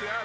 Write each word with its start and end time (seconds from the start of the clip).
Everything 0.00 0.16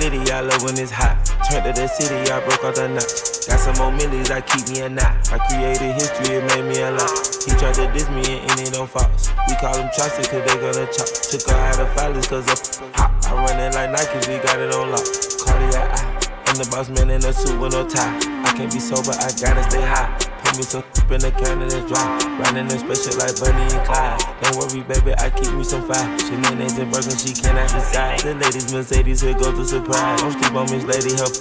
litty, 0.00 0.32
I 0.32 0.40
love 0.40 0.62
when 0.62 0.78
it's 0.78 0.90
hot. 0.90 1.22
Turned 1.50 1.64
to 1.66 1.72
the 1.78 1.88
city, 1.88 2.30
I 2.30 2.40
broke 2.40 2.64
out 2.64 2.74
the 2.74 2.88
knot. 2.88 3.33
Got 3.46 3.60
some 3.60 3.76
more 3.76 3.92
millies, 3.92 4.30
I 4.30 4.40
keep 4.40 4.68
me 4.68 4.80
a 4.80 4.88
knot. 4.88 5.28
I 5.30 5.38
created 5.48 5.92
history, 5.94 6.36
it 6.36 6.44
made 6.48 6.64
me 6.64 6.80
a 6.80 6.92
lot. 6.92 7.12
He 7.44 7.52
tried 7.60 7.74
to 7.74 7.92
diss 7.92 8.08
me 8.08 8.40
and 8.40 8.60
it 8.60 8.72
don't 8.72 8.88
false. 8.88 9.28
We 9.48 9.54
call 9.56 9.74
them 9.74 9.90
chopsticks 9.92 10.28
cause 10.28 10.44
they 10.48 10.56
gonna 10.56 10.86
chop. 10.88 11.08
Took 11.28 11.44
her 11.48 11.56
out 11.56 11.80
of 11.80 11.88
filers 11.92 12.28
cause 12.28 12.48
of 12.48 12.94
hot. 12.96 13.12
I 13.26 13.34
run 13.34 13.60
it 13.60 13.74
like 13.74 13.90
Nike, 13.90 14.32
we 14.32 14.38
got 14.40 14.58
it 14.58 14.72
on 14.72 14.90
lock. 14.90 15.04
Cardiac. 15.44 16.48
I'm 16.48 16.56
the 16.56 16.68
boss 16.70 16.88
man 16.88 17.10
in 17.10 17.24
a 17.24 17.32
suit 17.32 17.60
with 17.60 17.72
no 17.72 17.86
tie. 17.86 18.16
I 18.44 18.54
can't 18.56 18.72
be 18.72 18.80
sober, 18.80 19.12
I 19.12 19.28
gotta 19.36 19.62
stay 19.68 19.82
high 19.82 20.33
me 20.56 20.62
some 20.62 20.84
in 21.10 21.20
the 21.20 21.30
can 21.30 21.62
and 21.62 21.72
it's 21.72 21.84
dry. 21.86 22.06
Riding 22.38 22.70
in 22.70 22.78
special 22.78 23.14
like 23.18 23.34
Bonnie 23.38 23.68
and 23.70 23.84
Clyde. 23.86 24.18
Don't 24.42 24.56
worry, 24.56 24.82
baby, 24.82 25.12
I 25.18 25.30
keep 25.30 25.52
me 25.52 25.64
some 25.64 25.86
fire. 25.86 26.06
She 26.18 26.34
Shenanigans 26.34 26.78
and 26.78 26.90
broken, 26.90 27.16
she 27.16 27.32
cannot 27.34 27.68
decide. 27.70 28.20
The 28.20 28.34
ladies 28.34 28.72
Mercedes 28.72 29.20
here 29.20 29.34
go 29.34 29.52
to 29.52 29.64
surprise. 29.64 30.20
Don't 30.20 30.32
sleep 30.32 30.54
on 30.54 30.66
Miss 30.70 30.84
Lady, 30.84 31.14
help 31.14 31.34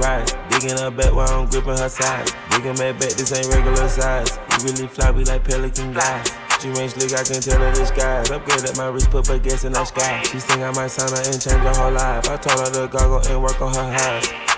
ride. 0.00 0.28
Digging 0.50 0.76
her 0.76 0.90
back 0.90 1.12
while 1.14 1.28
I'm 1.28 1.48
gripping 1.48 1.78
her 1.78 1.88
side. 1.88 2.28
Digging 2.50 2.76
my 2.76 2.92
back, 2.92 3.14
this 3.16 3.32
ain't 3.32 3.48
regular 3.48 3.88
size. 3.88 4.38
You 4.50 4.58
really 4.66 4.88
fly, 4.88 5.10
we 5.10 5.24
like 5.24 5.44
pelican 5.44 5.92
guys. 5.92 6.28
She 6.60 6.70
range 6.70 6.92
slick, 6.92 7.12
I 7.12 7.24
can 7.24 7.40
tell 7.40 7.60
her 7.60 7.72
the 7.72 7.84
skies. 7.84 8.30
Upgrade 8.30 8.64
at 8.64 8.76
my 8.76 8.88
wrist, 8.88 9.10
put 9.10 9.26
gas 9.42 9.64
in 9.64 9.72
the 9.72 9.84
sky. 9.84 10.22
She 10.24 10.38
think 10.38 10.62
I 10.62 10.70
might 10.72 10.88
sign 10.88 11.10
her 11.10 11.22
and 11.22 11.40
change 11.40 11.60
her 11.60 11.74
whole 11.76 11.92
life. 11.92 12.28
I 12.28 12.36
told 12.36 12.60
her 12.60 12.72
to 12.72 12.88
goggle 12.88 13.20
and 13.28 13.42
work 13.42 13.60
on 13.60 13.74
her 13.74 13.88
eyes. 13.92 14.53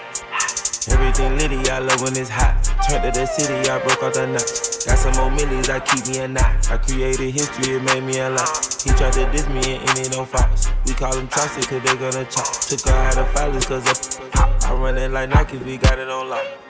Everything 0.88 1.36
litty, 1.36 1.68
I 1.68 1.80
love 1.80 2.00
when 2.00 2.16
it's 2.16 2.30
hot. 2.30 2.62
Turned 2.88 3.02
to 3.02 3.10
the 3.10 3.26
city, 3.26 3.68
I 3.68 3.82
broke 3.82 4.02
out 4.04 4.14
the 4.14 4.26
knot. 4.26 4.46
Got 4.86 4.98
some 4.98 5.14
more 5.18 5.30
millies, 5.34 5.68
I 5.68 5.80
keep 5.80 6.06
me 6.06 6.18
a 6.18 6.28
knot. 6.28 6.70
I 6.70 6.76
created 6.76 7.34
history, 7.34 7.74
it 7.74 7.82
made 7.82 8.04
me 8.04 8.18
a 8.20 8.30
lot. 8.30 8.54
He 8.84 8.90
tried 8.90 9.12
to 9.14 9.26
diss 9.32 9.48
me 9.48 9.82
and 9.82 9.98
it 9.98 10.12
don't 10.12 10.28
false. 10.28 10.70
We 10.86 10.94
call 10.94 11.12
them 11.12 11.26
trusted 11.26 11.66
cause 11.66 11.82
they 11.82 11.96
gonna 11.96 12.24
chop. 12.26 12.46
Took 12.70 12.80
her 12.86 12.94
out 12.94 13.18
of 13.18 13.26
filers 13.34 13.66
cause 13.66 13.82
of. 13.82 14.64
I 14.64 14.74
run 14.74 14.96
it 14.96 15.10
like 15.10 15.30
Nike, 15.30 15.58
we 15.58 15.76
got 15.76 15.98
it 15.98 16.08
on 16.08 16.30
lock. 16.30 16.65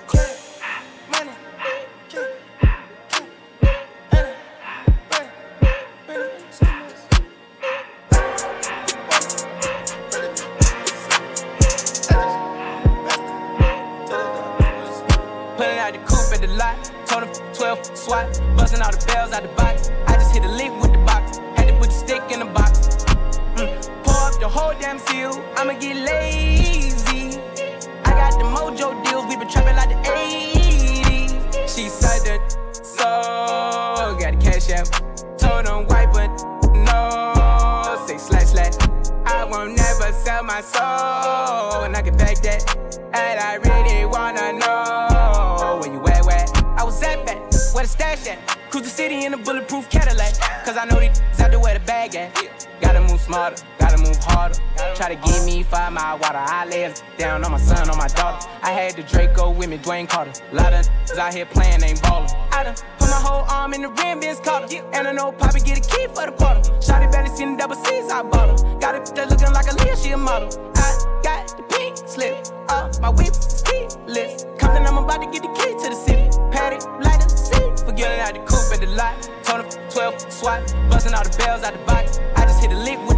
Lay 56.87 56.95
down 57.19 57.45
on 57.45 57.51
my 57.51 57.59
son, 57.59 57.91
on 57.91 57.99
my 57.99 58.07
daughter. 58.07 58.49
I 58.63 58.71
had 58.71 58.95
the 58.95 59.03
Draco 59.03 59.51
with 59.51 59.69
me, 59.69 59.79
Dwayne 59.79 60.09
Carter. 60.09 60.33
Lot 60.53 60.73
of 60.73 60.87
out 61.19 61.35
here 61.35 61.47
playing, 61.47 61.83
ain't 61.83 62.01
ballin'. 62.03 62.31
I 62.53 62.63
done 62.63 62.75
put 62.99 63.11
my 63.11 63.21
whole 63.27 63.45
arm 63.51 63.75
in 63.75 63.83
the 63.83 63.89
rim, 63.89 64.21
Vince 64.21 64.39
Carter. 64.39 64.69
And 64.93 65.09
I 65.09 65.13
know 65.13 65.33
Poppy 65.33 65.61
get 65.61 65.79
a 65.79 65.81
key 65.81 66.07
for 66.07 66.27
the 66.27 66.33
quarter. 66.33 66.61
Shotty 66.79 67.11
barely 67.11 67.31
seen 67.31 67.53
the 67.53 67.59
double 67.59 67.75
C's, 67.75 68.09
I 68.11 68.23
bought 68.23 68.61
her. 68.61 68.79
Got 68.79 68.95
it 68.95 69.15
that 69.17 69.29
looking 69.31 69.53
like 69.53 69.67
a 69.67 69.75
Leah, 69.83 69.97
she 69.97 70.11
a 70.11 70.17
model. 70.17 70.49
I 70.77 71.21
got 71.25 71.57
the 71.57 71.65
pink 71.65 71.97
slip, 72.07 72.47
up 72.69 73.01
my 73.01 73.11
whip, 73.11 73.35
ski 73.35 73.89
list. 74.07 74.47
Compton, 74.59 74.87
I'm 74.87 74.99
about 74.99 75.23
to 75.23 75.27
get 75.27 75.43
the 75.43 75.53
key 75.59 75.73
to 75.83 75.91
the 75.91 75.97
city. 75.97 76.31
Patty, 76.53 76.79
light 77.03 77.21
up, 77.21 77.31
see. 77.31 77.85
Forget 77.85 78.21
out 78.21 78.35
the 78.35 78.41
coupe 78.47 78.73
at 78.73 78.81
the 78.81 78.87
lot. 78.95 79.29
Told 79.43 79.65
him 79.65 79.91
12 79.91 80.33
SWAT, 80.33 80.63
busting 80.89 81.15
all 81.15 81.25
the 81.25 81.35
bells 81.37 81.65
out 81.65 81.73
the 81.73 81.81
box. 81.85 82.21
I 82.37 82.45
just 82.47 82.61
hit 82.61 82.71
a 82.71 82.79
lick 82.79 83.01
with 83.09 83.16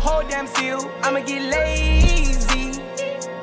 whole 0.00 0.22
damn 0.26 0.46
seal, 0.46 0.80
I'ma 1.02 1.20
get 1.20 1.42
lazy. 1.42 2.80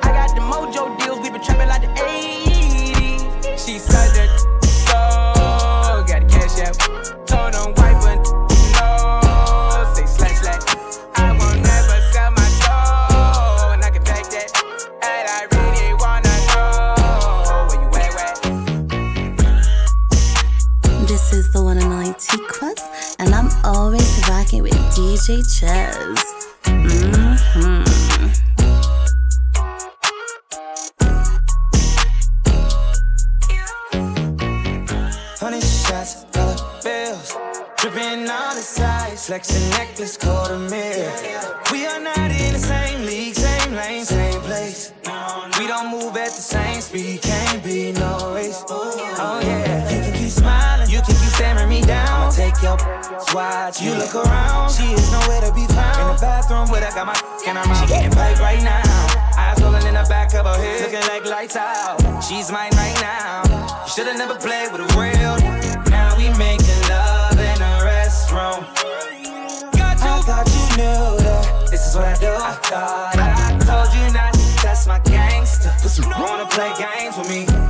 I 0.02 0.08
got 0.10 0.34
the 0.34 0.42
mojo 0.42 0.98
deals, 0.98 1.20
we 1.20 1.30
been 1.30 1.40
trapping 1.40 1.68
like 1.68 1.82
the 1.82 1.88
80s. 1.88 3.64
She 3.64 3.78
said 3.78 4.10
that, 4.16 4.30
so 4.62 4.98
got 6.08 6.20
the 6.22 6.28
cash 6.28 6.58
no, 7.52 7.72
say 9.94 10.06
slash 10.06 10.38
slash. 10.42 10.62
I 11.14 11.30
won't 11.38 11.62
never 11.62 11.98
sell 12.12 12.30
my 12.32 12.48
and 13.72 13.84
I 13.84 13.90
can 13.90 14.02
that. 14.02 14.48
And 15.02 15.26
I 15.36 15.40
really 15.54 15.94
wanna. 15.94 16.28
This 21.06 21.32
is 21.32 21.52
the 21.52 21.62
one 21.62 21.78
and 21.78 21.92
only 21.92 22.14
T 22.18 22.36
Quest, 22.48 23.16
and 23.20 23.32
I'm 23.32 23.48
always 23.64 24.28
rocking 24.28 24.62
with 24.64 24.74
DJ 24.94 25.42
Chess. 25.56 26.37
Flexing 39.28 39.68
necklace, 39.76 40.16
called 40.16 40.50
a 40.50 40.58
mil. 40.58 41.04
We 41.70 41.84
are 41.84 42.00
not 42.00 42.30
in 42.32 42.54
the 42.56 42.58
same 42.58 43.04
league, 43.04 43.34
same 43.34 43.74
lane, 43.74 44.02
same 44.02 44.40
place. 44.40 44.94
We 45.58 45.66
don't 45.66 45.90
move 45.90 46.16
at 46.16 46.32
the 46.32 46.40
same 46.40 46.80
speed, 46.80 47.20
can't 47.20 47.62
be 47.62 47.92
no 47.92 48.32
race. 48.34 48.64
Oh 48.70 49.38
yeah, 49.44 49.84
you 49.92 50.00
can 50.00 50.14
keep 50.14 50.30
smiling, 50.30 50.88
you 50.88 51.02
can 51.04 51.12
keep 51.12 51.32
staring 51.36 51.68
me 51.68 51.82
down. 51.82 52.08
I'ma 52.08 52.30
take 52.30 52.56
your 52.62 52.78
watch, 53.36 53.82
you 53.82 53.92
look 54.00 54.14
around, 54.14 54.72
she 54.72 54.96
is 54.96 55.12
nowhere 55.12 55.42
to 55.42 55.52
be 55.52 55.66
found. 55.76 56.08
In 56.08 56.16
the 56.16 56.20
bathroom, 56.22 56.70
where 56.70 56.82
I 56.82 56.88
got 56.96 57.04
my 57.04 57.16
in 57.44 57.54
her 57.54 57.68
mouth, 57.68 57.84
she 57.84 57.86
getting 57.86 58.10
paid 58.10 58.38
right 58.38 58.62
now. 58.64 59.36
Eyes 59.36 59.60
rolling 59.60 59.86
in 59.86 59.92
the 59.92 60.06
back 60.08 60.32
of 60.32 60.46
her 60.46 60.56
head, 60.56 60.80
looking 60.80 61.06
like 61.06 61.26
lights 61.26 61.56
out. 61.56 62.00
She's 62.24 62.50
mine 62.50 62.72
right 62.80 62.96
now. 63.02 63.44
Should've 63.84 64.16
never 64.16 64.36
played 64.36 64.72
with 64.72 64.80
a 64.80 64.88
real. 64.96 65.37
Thought 72.58 73.16
I 73.18 73.56
told 73.64 73.94
you 73.94 74.12
not 74.12 74.34
to 74.34 74.56
test 74.62 74.88
my 74.88 74.98
gangster. 75.00 75.72
Wanna 76.18 76.46
play 76.46 76.72
games 76.78 77.16
with 77.16 77.28
me? 77.28 77.67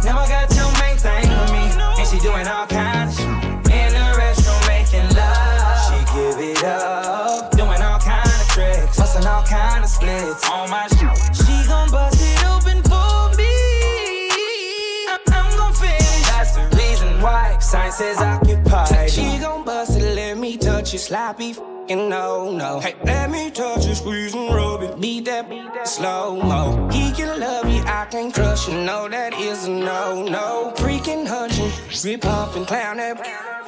Sloppy. 21.09 21.55
fucking 21.55 22.09
No, 22.11 22.51
no. 22.51 22.81
Hey, 22.81 22.95
let 23.05 23.31
me 23.31 23.51
touch 23.51 23.87
it, 23.87 23.95
squeeze 23.95 24.35
and 24.35 24.55
rub 24.55 24.83
it. 24.83 25.01
Beat 25.01 25.25
that, 25.25 25.49
beat 25.49 25.65
that 25.73 25.89
slow 25.89 26.37
mo. 26.37 26.89
He 26.93 27.13
can 27.13 27.41
love 27.41 27.67
you, 27.71 27.83
I 27.87 28.07
can 28.11 28.31
crush 28.31 28.69
you. 28.69 28.75
No, 28.75 29.09
that 29.09 29.33
is 29.33 29.67
a 29.67 29.71
no, 29.71 30.23
no. 30.23 30.75
Freaking 30.77 31.27
hunching, 31.27 31.73
rip 32.05 32.25
and 32.57 32.67
clown 32.67 32.99
that 32.99 33.17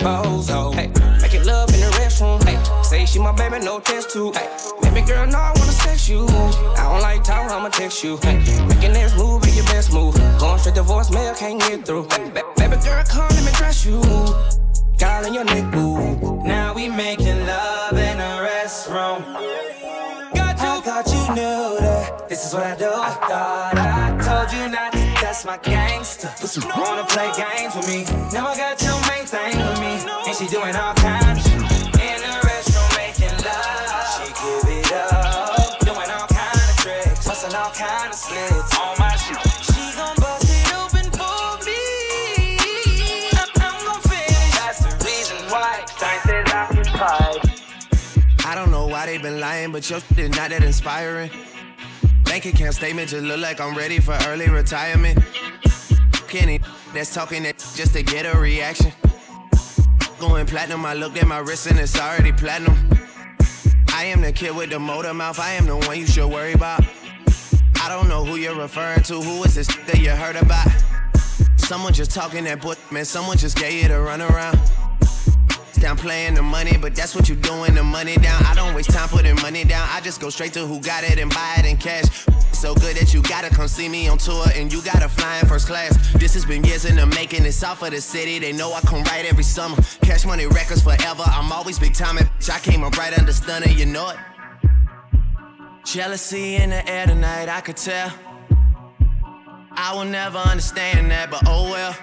bozo. 0.00 0.74
Hey, 0.74 0.88
making 1.22 1.46
love 1.46 1.72
in 1.72 1.80
the 1.80 1.90
restroom. 2.00 2.42
Hey, 2.44 2.58
say 2.82 3.06
she 3.06 3.18
my 3.18 3.32
baby, 3.32 3.64
no 3.64 3.80
test 3.80 4.10
tube. 4.10 4.36
Hey, 4.36 4.48
baby 4.82 5.00
girl, 5.06 5.26
no, 5.26 5.38
I 5.38 5.52
wanna 5.56 5.72
sex 5.72 6.10
you. 6.10 6.26
I 6.28 6.92
don't 6.92 7.00
like 7.00 7.24
talk, 7.24 7.50
I'ma 7.50 7.70
text 7.70 8.04
you. 8.04 8.18
Hey, 8.18 8.36
making 8.68 8.92
this 8.92 9.16
move 9.16 9.40
be 9.42 9.52
your 9.52 9.64
best 9.72 9.94
move. 9.94 10.14
Going 10.38 10.58
straight 10.58 10.74
to 10.74 10.82
voicemail, 10.82 11.34
can't 11.38 11.58
get 11.58 11.86
through. 11.86 12.06
Hey, 12.10 12.28
ba- 12.28 12.44
baby 12.58 12.76
girl, 12.84 13.02
come 13.08 13.28
let 13.30 13.44
me 13.46 13.52
dress 13.52 13.86
you. 13.86 14.02
Calling 15.00 15.32
your 15.32 15.44
neck, 15.44 15.72
boo. 15.72 16.42
Now 16.44 16.74
we 16.74 16.86
making 16.86 17.46
love 17.46 17.94
in 17.94 18.18
a 18.20 18.46
restroom. 18.46 19.24
Got 20.34 20.60
you. 20.60 20.68
I 20.68 20.80
thought 20.84 21.06
you 21.06 21.34
knew 21.34 21.80
that. 21.80 22.28
This 22.28 22.46
is 22.46 22.52
what 22.52 22.64
I 22.64 22.76
do. 22.76 22.84
I 22.84 23.10
thought 23.26 23.78
I 23.78 24.18
told 24.20 24.52
you 24.52 24.68
not 24.68 24.92
to 24.92 24.98
test 25.14 25.46
my 25.46 25.56
gangster. 25.56 26.28
Wanna 26.76 27.06
play 27.06 27.32
games 27.32 27.74
with 27.76 27.88
me. 27.88 28.04
Now 28.30 28.48
I 28.48 28.56
got 28.58 28.82
your 28.82 29.00
main 29.08 29.24
thing 29.24 29.56
with 29.56 29.80
me, 29.80 30.04
and 30.26 30.36
she 30.36 30.46
doing 30.48 30.76
all 30.76 30.92
kinds. 30.92 31.59
They 49.22 49.30
been 49.30 49.40
lying, 49.40 49.72
but 49.72 49.88
your 49.90 50.00
shit 50.00 50.18
is 50.18 50.30
not 50.30 50.50
that 50.50 50.62
inspiring. 50.62 51.30
Bank 52.24 52.46
account 52.46 52.74
statement 52.74 53.08
just 53.08 53.24
look 53.24 53.40
like 53.40 53.60
I'm 53.60 53.76
ready 53.76 53.98
for 53.98 54.16
early 54.26 54.48
retirement. 54.48 55.18
Kenny, 56.28 56.60
that's 56.94 57.12
talking 57.12 57.42
that 57.42 57.58
just 57.74 57.94
to 57.94 58.02
get 58.02 58.24
a 58.24 58.38
reaction. 58.38 58.92
Going 60.18 60.46
platinum, 60.46 60.84
I 60.84 60.94
looked 60.94 61.18
at 61.18 61.26
my 61.26 61.38
wrist 61.38 61.66
and 61.66 61.78
it's 61.78 61.98
already 61.98 62.32
platinum. 62.32 62.76
I 63.92 64.04
am 64.04 64.20
the 64.20 64.32
kid 64.32 64.54
with 64.54 64.70
the 64.70 64.78
motor 64.78 65.12
mouth, 65.12 65.38
I 65.38 65.52
am 65.52 65.66
the 65.66 65.76
one 65.76 65.98
you 65.98 66.06
should 66.06 66.30
worry 66.30 66.52
about. 66.52 66.84
I 67.82 67.88
don't 67.88 68.08
know 68.08 68.24
who 68.24 68.36
you're 68.36 68.56
referring 68.56 69.02
to, 69.04 69.20
who 69.20 69.42
is 69.44 69.54
this 69.54 69.66
that 69.66 69.98
you 69.98 70.10
heard 70.10 70.36
about? 70.36 70.68
Someone 71.56 71.92
just 71.92 72.10
talking 72.10 72.44
that 72.44 72.62
book, 72.62 72.78
man, 72.92 73.04
someone 73.04 73.36
just 73.36 73.56
gave 73.56 73.82
you 73.82 73.88
the 73.88 73.94
runaround. 73.94 74.89
Down 75.80 75.96
playing 75.96 76.34
the 76.34 76.42
money, 76.42 76.76
but 76.76 76.94
that's 76.94 77.14
what 77.14 77.26
you 77.30 77.34
doing, 77.34 77.74
the 77.74 77.82
money 77.82 78.14
down. 78.16 78.44
I 78.44 78.54
don't 78.54 78.74
waste 78.74 78.90
time 78.90 79.08
putting 79.08 79.34
money 79.36 79.64
down. 79.64 79.88
I 79.90 80.02
just 80.02 80.20
go 80.20 80.28
straight 80.28 80.52
to 80.52 80.66
who 80.66 80.78
got 80.78 81.04
it 81.04 81.18
and 81.18 81.32
buy 81.32 81.56
it 81.58 81.64
in 81.64 81.78
cash. 81.78 82.26
So 82.52 82.74
good 82.74 82.96
that 82.96 83.14
you 83.14 83.22
gotta 83.22 83.48
come 83.48 83.66
see 83.66 83.88
me 83.88 84.06
on 84.06 84.18
tour 84.18 84.44
and 84.54 84.70
you 84.70 84.82
gotta 84.82 85.08
fly 85.08 85.38
in 85.38 85.46
first 85.46 85.66
class. 85.66 85.96
This 86.12 86.34
has 86.34 86.44
been 86.44 86.62
years 86.64 86.84
in 86.84 86.96
the 86.96 87.06
making. 87.06 87.46
It's 87.46 87.64
off 87.64 87.82
of 87.82 87.92
the 87.92 88.00
city. 88.02 88.38
They 88.38 88.52
know 88.52 88.74
I 88.74 88.80
come 88.82 89.02
right 89.04 89.24
every 89.24 89.42
summer. 89.42 89.78
Cash 90.02 90.26
money 90.26 90.46
records 90.46 90.82
forever. 90.82 91.22
I'm 91.24 91.50
always 91.50 91.78
big 91.78 91.94
time. 91.94 92.18
I 92.18 92.58
came 92.58 92.84
up 92.84 92.98
right 92.98 93.18
under 93.18 93.32
stunner. 93.32 93.68
You 93.68 93.86
know 93.86 94.10
it. 94.10 94.16
Jealousy 95.86 96.56
in 96.56 96.70
the 96.70 96.86
air 96.86 97.06
tonight. 97.06 97.48
I 97.48 97.62
could 97.62 97.78
tell. 97.78 98.12
I 99.72 99.94
will 99.94 100.04
never 100.04 100.38
understand 100.38 101.10
that, 101.10 101.30
but 101.30 101.44
oh 101.46 101.70
well. 101.70 101.96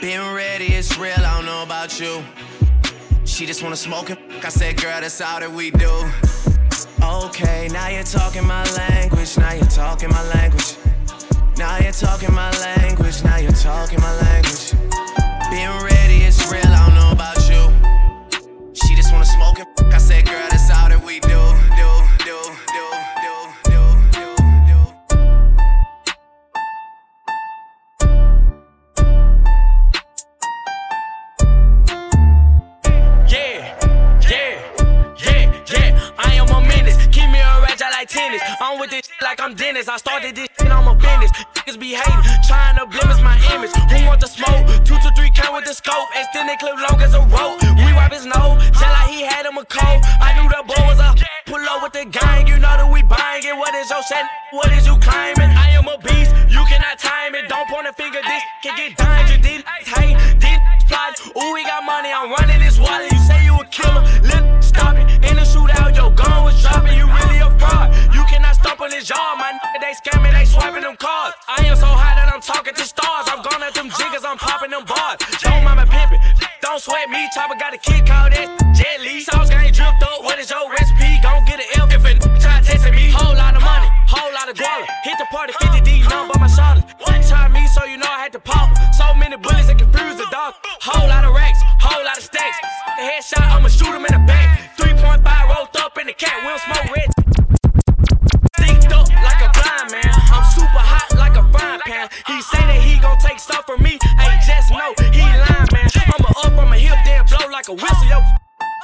Been 0.00 0.34
ready, 0.34 0.66
it's 0.66 0.98
real, 0.98 1.14
I 1.18 1.36
don't 1.36 1.46
know 1.46 1.62
about 1.62 1.98
you. 1.98 2.22
She 3.24 3.46
just 3.46 3.62
wanna 3.62 3.76
smoke 3.76 4.10
f- 4.10 4.18
I 4.44 4.48
said, 4.50 4.80
girl, 4.80 5.00
that's 5.00 5.20
all 5.20 5.40
that 5.40 5.50
we 5.50 5.70
do. 5.70 5.90
Okay, 7.02 7.68
now 7.72 7.88
you're 7.88 8.02
talking 8.04 8.46
my 8.46 8.62
language, 8.76 9.36
now 9.38 9.52
you're 9.52 9.64
talking 9.66 10.10
my 10.10 10.22
language. 10.34 10.76
Now 11.56 11.78
you're 11.78 11.92
talking 11.92 12.32
my 12.34 12.50
language, 12.60 13.24
now 13.24 13.38
you're 13.38 13.52
talking 13.52 14.00
my 14.00 14.14
language. 14.20 14.72
Been 15.50 15.72
ready, 15.82 16.24
it's 16.24 16.50
real, 16.52 16.60
I 16.66 16.86
don't 16.86 16.94
know 16.94 17.10
about 17.12 17.38
you. 17.48 17.72
She 18.74 18.94
just 18.94 19.12
wanna 19.12 19.24
smoke 19.24 19.58
f- 19.60 19.66
I 19.92 19.98
said, 19.98 20.26
girl, 20.26 20.46
that's 20.50 20.70
all 20.70 20.88
that 20.88 21.02
we 21.02 21.20
do, 21.20 21.40
I'm 38.76 38.80
with 38.80 38.90
this 38.90 39.08
like 39.22 39.40
I'm 39.40 39.54
Dennis. 39.54 39.88
I 39.88 39.96
started 39.96 40.36
this 40.36 40.52
shit, 40.60 40.68
I'm 40.68 40.84
a 40.84 40.92
business. 40.92 41.32
Niggas 41.56 41.80
be 41.80 41.96
hating, 41.96 42.20
trying 42.44 42.76
to 42.76 42.84
blemish 42.84 43.24
my 43.24 43.40
image. 43.56 43.72
Who 43.72 44.04
want 44.04 44.20
the 44.20 44.28
smoke? 44.28 44.68
Two 44.84 45.00
to 45.00 45.08
three 45.16 45.32
count 45.32 45.56
with 45.56 45.64
the 45.64 45.72
scope. 45.72 46.04
Extended 46.12 46.60
clip 46.60 46.76
long 46.76 47.00
as 47.00 47.16
a 47.16 47.24
rope. 47.32 47.56
We 47.80 47.88
wipe 47.96 48.12
his 48.12 48.28
nose, 48.28 48.60
just 48.76 48.84
like 48.84 49.08
he 49.08 49.24
had 49.24 49.48
him 49.48 49.56
a 49.56 49.64
cold. 49.64 50.04
I 50.20 50.36
knew 50.36 50.44
the 50.52 50.60
boy 50.60 50.84
was 50.92 51.00
a 51.00 51.16
pull 51.48 51.64
up 51.64 51.88
with 51.88 51.96
the 51.96 52.04
gang. 52.04 52.46
You 52.46 52.60
know 52.60 52.76
that 52.76 52.92
we 52.92 53.00
buying 53.00 53.48
it. 53.48 53.56
What 53.56 53.72
is 53.80 53.88
your 53.88 54.04
set? 54.04 54.28
What 54.52 54.68
is 54.76 54.84
you 54.84 55.00
claiming? 55.00 55.56
I 55.56 55.72
am 55.72 55.88
a 55.88 55.96
beast. 55.96 56.36
You 56.52 56.60
cannot 56.68 57.00
time 57.00 57.32
it. 57.32 57.48
Don't 57.48 57.64
point 57.72 57.88
a 57.88 57.96
finger. 57.96 58.20
This 58.20 58.42
can 58.60 58.76
get 58.76 58.92
done. 59.00 59.16
Yard. 69.16 69.38
My 69.40 69.50
nigga, 69.56 69.80
they 69.80 69.94
scamming. 69.96 70.32
They 70.32 70.44
swiping 70.44 70.84
them 70.84 70.96
cards. 70.96 71.34
I 71.48 71.64
am 71.64 71.76
so 71.76 71.88
high 71.88 72.14
that 72.20 72.28
I'm 72.28 72.44
talking 72.44 72.74
to 72.76 72.84
stars. 72.84 73.26
I'm 73.32 73.40
gone 73.40 73.62
at 73.64 73.72
them 73.72 73.88
jiggers. 73.88 74.24
I'm 74.24 74.36
popping 74.36 74.70
them 74.70 74.84
bars. 74.84 75.16
Don't 75.40 75.64
mind 75.64 75.80
my 75.80 75.88
pimpin'. 75.88 76.20
Don't 76.60 76.80
sweat 76.80 77.08
me. 77.08 77.24
Chopper 77.32 77.56
got 77.56 77.72
a 77.72 77.80
kick 77.80 78.08
out 78.12 78.36
that 78.36 78.48
Jet 78.76 79.00
Li. 79.00 79.24
Sauce 79.24 79.48
gang 79.48 79.72
dripped 79.72 80.02
up. 80.04 80.20
What 80.20 80.38
is 80.38 80.50
your 80.52 80.68
recipe? 80.68 81.16
Gon' 81.24 81.44
get 81.48 81.64
an 81.64 81.68
F 81.80 81.88
if 81.96 82.04
a 82.04 82.12
nigga 82.12 82.40
try 82.40 82.60
testing 82.60 82.92
me. 82.92 83.08
Whole 83.10 83.34
lot 83.34 83.56
of 83.56 83.62
money. 83.64 83.88
Whole 84.04 84.32
lot 84.36 84.48
of 84.52 84.56
guala. 84.56 84.84
Hit 85.04 85.16
the 85.16 85.26
party 85.32 85.52
50 85.64 85.80
D. 85.80 86.04
None 86.08 86.28
but 86.28 86.38
my 86.40 86.50
shoulders. 86.52 86.84
One 87.00 87.22
time 87.24 87.52
me, 87.56 87.64
so 87.72 87.84
you 87.84 87.96
know 87.96 88.08
I 88.08 88.20
had 88.20 88.32
to 88.36 88.40
pop. 88.40 88.76
So 89.00 89.14
many 89.16 89.36
bullets 89.36 89.68
that 89.72 89.78
confuse 89.78 90.16
the 90.20 90.28
dog. 90.30 90.54
Whole 90.84 91.08
lot 91.08 91.24
of 91.24 91.32
racks. 91.32 91.60
Whole 91.80 92.04
lot 92.04 92.18
of 92.18 92.24
stacks. 92.24 92.58
The 92.96 93.02
headshot, 93.08 93.46
I'ma 93.48 93.68
shoot 93.68 93.92
him 93.92 94.04
in 94.04 94.12
the 94.12 94.24
back. 94.28 94.76
3.5 94.76 95.24
rolled 95.48 95.76
up 95.80 95.96
in 95.98 96.06
the 96.06 96.12
cat. 96.12 96.36
We 96.42 96.48
don't 96.48 96.60
smoke 96.60 96.95
blow 107.28 107.48
like 107.50 107.68
a 107.68 107.74
whistle. 107.74 108.08
Yo, 108.08 108.20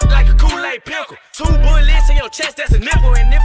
like 0.09 0.29
a 0.29 0.35
Kool-Aid 0.35 0.85
pickle. 0.85 1.17
Two 1.33 1.45
bullets 1.45 2.11
in 2.11 2.17
your 2.17 2.29
chest, 2.29 2.57
that's 2.57 2.73
a 2.73 2.79
nipple. 2.79 3.15
And 3.15 3.33
if 3.33 3.43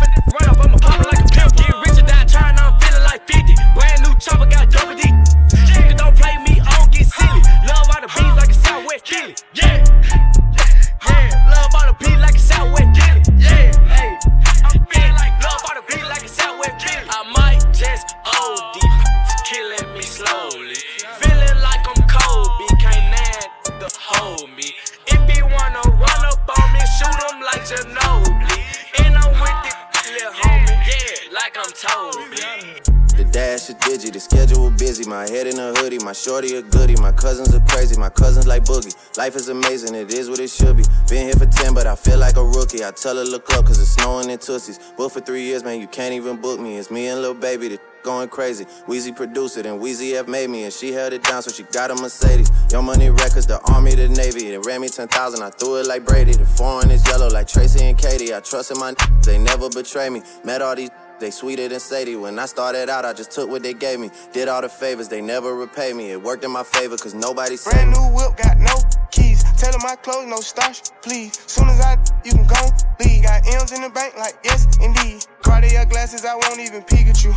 digi, 34.07 34.13
the 34.13 34.19
schedule 34.19 34.71
busy. 34.71 35.09
My 35.09 35.29
head 35.29 35.47
in 35.47 35.59
a 35.59 35.73
hoodie, 35.73 35.99
my 35.99 36.13
shorty 36.13 36.55
a 36.55 36.61
goodie. 36.61 36.95
My 36.95 37.11
cousins 37.11 37.53
are 37.53 37.65
crazy, 37.67 37.99
my 37.99 38.09
cousins 38.09 38.47
like 38.47 38.63
boogie. 38.63 38.95
Life 39.17 39.35
is 39.35 39.49
amazing, 39.49 39.95
it 39.95 40.13
is 40.13 40.29
what 40.29 40.39
it 40.39 40.49
should 40.49 40.77
be. 40.77 40.83
Been 41.09 41.25
here 41.25 41.35
for 41.35 41.45
10, 41.45 41.73
but 41.73 41.87
I 41.87 41.95
feel 41.95 42.17
like 42.17 42.37
a 42.37 42.43
rookie. 42.43 42.83
I 42.83 42.91
tell 42.91 43.15
her 43.15 43.23
look 43.23 43.51
up, 43.53 43.65
cause 43.65 43.79
it's 43.79 43.91
snowing 43.91 44.29
in 44.29 44.37
Tussies. 44.37 44.79
Booked 44.97 45.13
for 45.13 45.21
three 45.21 45.43
years, 45.43 45.63
man, 45.63 45.79
you 45.79 45.87
can't 45.87 46.13
even 46.13 46.37
book 46.37 46.59
me. 46.59 46.77
It's 46.77 46.91
me 46.91 47.07
and 47.07 47.21
Lil 47.21 47.33
Baby, 47.33 47.69
the 47.69 47.79
going 48.03 48.29
crazy. 48.29 48.63
Weezy 48.87 49.13
produced 49.13 49.57
it, 49.57 49.65
and 49.65 49.81
Weezy 49.81 50.13
F 50.13 50.27
made 50.27 50.49
me, 50.49 50.63
and 50.63 50.71
she 50.71 50.93
held 50.93 51.11
it 51.11 51.23
down, 51.23 51.41
so 51.41 51.51
she 51.51 51.63
got 51.63 51.91
a 51.91 51.95
Mercedes. 51.95 52.49
Young 52.71 52.85
Money 52.85 53.09
Records, 53.09 53.45
the 53.45 53.59
Army, 53.73 53.95
the 53.95 54.07
Navy. 54.07 54.49
They 54.49 54.57
ran 54.57 54.81
me 54.81 54.87
10,000, 54.87 55.41
I 55.41 55.49
threw 55.49 55.77
it 55.77 55.87
like 55.87 56.05
Brady. 56.05 56.31
The 56.31 56.45
foreign 56.45 56.89
is 56.89 57.05
yellow 57.07 57.27
like 57.27 57.47
Tracy 57.47 57.83
and 57.83 57.97
Katie. 57.97 58.33
I 58.33 58.39
trust 58.39 58.71
in 58.71 58.79
my 58.79 58.93
they 59.23 59.37
never 59.37 59.69
betray 59.69 60.09
me. 60.09 60.21
Met 60.45 60.61
all 60.61 60.75
these 60.75 60.89
they 61.19 61.31
sweeter 61.31 61.67
than 61.67 61.79
Sadie. 61.79 62.15
When 62.15 62.37
I 62.39 62.45
started 62.45 62.89
out, 62.89 63.05
I 63.05 63.13
just 63.13 63.31
took 63.31 63.49
what 63.49 63.63
they 63.63 63.73
gave 63.73 63.99
me. 63.99 64.09
Did 64.33 64.47
all 64.47 64.61
the 64.61 64.69
favors, 64.69 65.07
they 65.07 65.21
never 65.21 65.55
repay 65.55 65.93
me. 65.93 66.11
It 66.11 66.21
worked 66.21 66.43
in 66.43 66.51
my 66.51 66.63
favor, 66.63 66.97
cause 66.97 67.13
nobody 67.13 67.57
said 67.57 67.71
Brand 67.71 67.91
new 67.91 68.15
whip, 68.15 68.37
got 68.37 68.57
no 68.57 68.75
keys. 69.11 69.43
Her 69.43 69.71
my 69.81 69.95
clothes, 69.95 70.27
no 70.27 70.37
starch, 70.37 70.91
please. 71.01 71.39
Soon 71.47 71.69
as 71.69 71.79
I, 71.81 71.97
you 72.23 72.31
can 72.31 72.47
go 72.47 72.61
leave. 72.99 73.23
Got 73.23 73.47
M's 73.47 73.71
in 73.71 73.81
the 73.81 73.89
bank, 73.89 74.15
like 74.17 74.35
yes, 74.43 74.67
indeed. 74.81 75.25
Cartier 75.41 75.85
glasses, 75.85 76.25
I 76.25 76.35
won't 76.35 76.59
even 76.59 76.83
peek 76.83 77.07
at 77.07 77.23
you. 77.23 77.33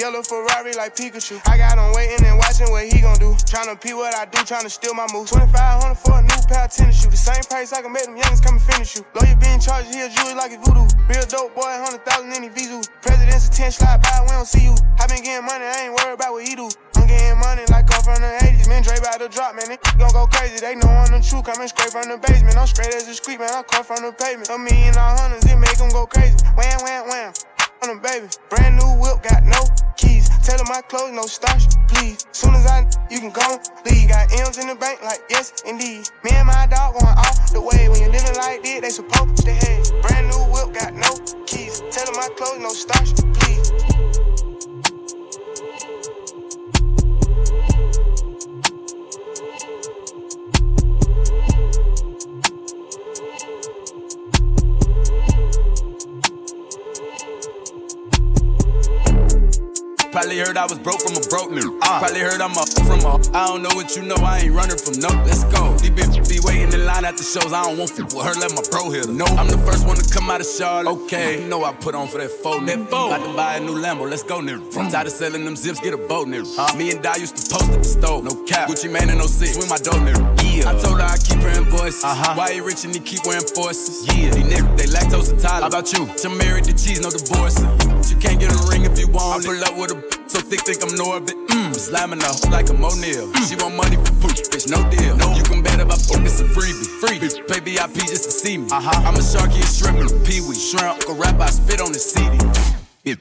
Yellow 0.00 0.22
Ferrari 0.24 0.72
like 0.80 0.96
Pikachu. 0.96 1.36
I 1.44 1.60
got 1.60 1.76
him 1.76 1.92
waiting 1.92 2.24
and 2.24 2.40
watching 2.40 2.72
what 2.72 2.88
he 2.88 3.04
gon' 3.04 3.20
do. 3.20 3.36
Tryna 3.44 3.76
pee 3.76 3.92
what 3.92 4.16
I 4.16 4.24
do, 4.24 4.40
tryna 4.48 4.72
steal 4.72 4.96
my 4.96 5.04
moves. 5.12 5.28
2500 5.28 5.92
for 5.92 6.16
a 6.16 6.24
new 6.24 6.40
pair 6.48 6.64
of 6.64 6.72
tennis 6.72 7.04
shoes. 7.04 7.12
The 7.12 7.20
same 7.20 7.44
price 7.44 7.76
I 7.76 7.84
can 7.84 7.92
make 7.92 8.08
them 8.08 8.16
youngins 8.16 8.40
come 8.40 8.56
and 8.56 8.64
finish 8.64 8.96
you. 8.96 9.04
Lawyer 9.12 9.36
being 9.36 9.60
charged, 9.60 9.92
he 9.92 10.00
a 10.00 10.08
jewelry 10.08 10.32
like 10.32 10.56
it's 10.56 10.64
voodoo. 10.64 10.88
Real 11.04 11.28
dope 11.28 11.52
boy, 11.52 11.68
100,000 11.84 12.32
in 12.32 12.48
his 12.48 12.52
visu. 12.56 12.80
President's 13.04 13.52
attention, 13.52 13.84
slide 13.84 14.00
by, 14.00 14.24
we 14.24 14.32
don't 14.32 14.48
see 14.48 14.72
you. 14.72 14.74
I 14.96 15.04
been 15.04 15.20
getting 15.20 15.44
money, 15.44 15.68
I 15.68 15.84
ain't 15.84 15.92
worried 15.92 16.16
about 16.16 16.32
what 16.32 16.48
he 16.48 16.56
do. 16.56 16.72
I'm 16.96 17.04
getting 17.04 17.36
money 17.36 17.68
like 17.68 17.84
I'm 17.92 18.00
from 18.00 18.24
the 18.24 18.32
80s. 18.40 18.72
Man, 18.72 18.80
Dre 18.80 18.96
about 18.96 19.20
to 19.20 19.28
drop, 19.28 19.52
man. 19.52 19.68
They 19.68 19.76
gon' 20.00 20.16
go 20.16 20.24
crazy. 20.32 20.64
They 20.64 20.80
know 20.80 20.88
I'm 20.88 21.12
the 21.12 21.20
truth. 21.20 21.44
Coming 21.44 21.68
straight 21.68 21.92
from 21.92 22.08
the 22.08 22.16
basement. 22.16 22.56
I'm 22.56 22.64
straight 22.64 22.96
as 22.96 23.04
a 23.04 23.12
street, 23.12 23.36
man. 23.36 23.52
I 23.52 23.60
come 23.68 23.84
from 23.84 24.00
the 24.00 24.16
pavement. 24.16 24.48
A 24.48 24.56
million 24.56 24.96
all 24.96 25.12
hundreds, 25.12 25.44
it 25.44 25.60
make 25.60 25.76
them 25.76 25.92
go 25.92 26.08
crazy. 26.08 26.40
Wham, 26.56 26.80
wham, 26.88 27.04
wham. 27.04 27.36
On 27.82 27.88
them, 27.88 28.00
baby. 28.00 28.26
Brand 28.48 28.76
new 28.76 28.90
whip, 29.00 29.22
got 29.22 29.44
no 29.44 29.60
keys. 29.96 30.28
Tell 30.44 30.56
them 30.58 30.66
my 30.68 30.80
clothes, 30.82 31.12
no 31.12 31.26
starch, 31.26 31.64
please. 31.88 32.26
Soon 32.32 32.54
as 32.54 32.66
I, 32.66 32.86
you 33.10 33.20
can 33.20 33.30
go 33.30 33.58
leave. 33.84 34.08
Got 34.08 34.32
M's 34.32 34.58
in 34.58 34.68
the 34.68 34.74
bank, 34.74 35.02
like 35.02 35.20
yes, 35.30 35.62
indeed. 35.66 36.08
Me 36.24 36.30
and 36.32 36.46
my 36.46 36.66
dog 36.66 36.94
going 36.94 37.14
all 37.16 37.34
the 37.52 37.60
way. 37.60 37.88
When 37.88 38.00
you're 38.00 38.12
living 38.12 38.36
like 38.36 38.62
this, 38.62 38.80
they 38.80 38.90
supposed 38.90 39.44
to 39.44 39.52
have. 39.52 40.02
Brand 40.02 40.28
new 40.28 40.42
whip, 40.52 40.74
got 40.74 40.94
no 40.94 41.10
keys. 41.46 41.80
Them 41.80 42.14
my 42.16 42.28
clothes, 42.36 42.60
no 42.60 42.70
starch, 42.70 43.14
please. 43.34 44.09
Probably 60.12 60.38
heard 60.38 60.56
I 60.56 60.64
was 60.66 60.78
broke 60.80 61.00
from 61.00 61.14
a 61.14 61.22
broke 61.28 61.50
nigga. 61.54 61.70
Uh, 61.82 62.00
Probably 62.00 62.18
heard 62.18 62.40
I'm 62.40 62.50
a 62.50 62.66
from 62.82 62.98
a. 63.06 63.14
I 63.30 63.46
don't 63.46 63.62
know 63.62 63.70
what 63.78 63.94
you 63.94 64.02
know, 64.02 64.16
I 64.16 64.40
ain't 64.40 64.52
running 64.52 64.76
from 64.76 64.98
no. 64.98 65.06
Let's 65.22 65.44
go. 65.44 65.70
These 65.78 65.90
bitches 65.90 66.28
be 66.28 66.40
waiting 66.42 66.72
in 66.72 66.84
line 66.84 67.04
at 67.04 67.16
the 67.16 67.22
shows. 67.22 67.52
I 67.52 67.62
don't 67.62 67.78
want 67.78 67.92
f 67.92 68.10
with 68.10 68.26
her, 68.26 68.34
let 68.42 68.50
my 68.50 68.62
bro 68.70 68.90
hit 68.90 69.06
her. 69.06 69.12
No, 69.12 69.24
I'm 69.38 69.46
the 69.46 69.58
first 69.58 69.86
one 69.86 69.96
to 69.96 70.06
come 70.12 70.28
out 70.28 70.40
of 70.40 70.48
Charlotte. 70.48 70.90
Okay, 71.06 71.42
you 71.42 71.48
know 71.48 71.62
I 71.62 71.72
put 71.72 71.94
on 71.94 72.08
for 72.08 72.18
that 72.18 72.30
phone. 72.30 72.66
That 72.66 72.90
phone. 72.90 73.12
About 73.12 73.24
to 73.24 73.36
buy 73.36 73.56
a 73.56 73.60
new 73.60 73.78
Lambo, 73.78 74.10
let's 74.10 74.24
go 74.24 74.40
nigga. 74.40 74.72
From 74.72 74.90
tired 74.90 75.06
of 75.06 75.12
selling 75.12 75.44
them 75.44 75.54
zips, 75.54 75.78
get 75.78 75.94
a 75.94 75.98
boat 75.98 76.26
nigga. 76.26 76.46
Huh? 76.56 76.76
Me 76.76 76.90
and 76.90 77.00
Di 77.00 77.16
used 77.16 77.36
to 77.36 77.54
post 77.54 77.70
at 77.70 77.78
the 77.78 77.88
store. 77.88 78.20
No 78.22 78.34
cap. 78.50 78.68
Gucci 78.68 78.90
man 78.90 79.10
in 79.10 79.18
no 79.18 79.26
six, 79.26 79.56
with 79.56 79.70
my 79.70 79.78
dough 79.78 80.02
nigga. 80.02 80.26
Yeah. 80.42 80.70
I 80.70 80.74
told 80.82 80.98
her 80.98 81.06
I 81.06 81.18
keep 81.18 81.38
her 81.38 81.54
invoices. 81.54 82.02
Uh-huh. 82.02 82.34
Why 82.34 82.52
he 82.52 82.60
rich 82.60 82.84
and 82.84 82.92
he 82.92 83.00
keep 83.00 83.24
wearing 83.24 83.46
forces? 83.46 84.04
Yeah. 84.08 84.34
These 84.34 84.42
niggas, 84.50 84.76
they 84.76 84.86
lactose 84.90 85.30
intolerant. 85.30 85.62
How 85.62 85.68
about 85.68 85.92
you? 85.92 86.10
I'm 86.24 86.36
married 86.36 86.64
to 86.64 86.72
cheese, 86.72 87.00
no 87.00 87.10
divorce. 87.10 87.62
You 88.10 88.16
can't 88.18 88.40
get 88.40 88.50
a 88.50 88.58
ring 88.68 88.84
if 88.84 88.98
you. 88.98 88.99
I 89.40 89.46
pull 89.46 89.64
up 89.64 89.76
with 89.78 89.92
a 89.92 90.28
so 90.28 90.38
thick, 90.38 90.60
think 90.60 90.82
I'm 90.82 90.90
Norbit. 90.90 91.34
Mm. 91.48 91.74
Slamming 91.74 92.20
her 92.20 92.50
like 92.50 92.68
a 92.68 92.76
Monil. 92.76 93.32
Mm. 93.32 93.48
She 93.48 93.56
want 93.56 93.74
money 93.74 93.96
for 93.96 94.12
food, 94.20 94.36
bitch, 94.52 94.68
no 94.68 94.78
deal. 94.90 95.16
No. 95.16 95.34
You 95.34 95.42
can 95.42 95.62
bet 95.62 95.80
if 95.80 95.88
I 95.88 95.96
fuck 95.96 96.20
it's 96.22 96.40
a 96.40 96.44
freebie. 96.44 96.86
Free, 97.00 97.18
bitch, 97.18 97.40
pay 97.48 97.60
VIP 97.60 98.06
just 98.06 98.24
to 98.24 98.30
see 98.30 98.58
me. 98.58 98.68
Uh-huh. 98.70 99.08
I'm 99.08 99.14
a 99.14 99.24
sharky, 99.24 99.58
a 99.58 99.66
shrimp, 99.66 99.98
a 99.98 100.12
peewee. 100.28 100.54
Shrimp, 100.54 101.08
a 101.08 101.12
rap, 101.14 101.40
I 101.40 101.48
spit 101.48 101.80
on 101.80 101.92
the 101.92 101.98
CD. 101.98 102.36
It. 103.04 103.18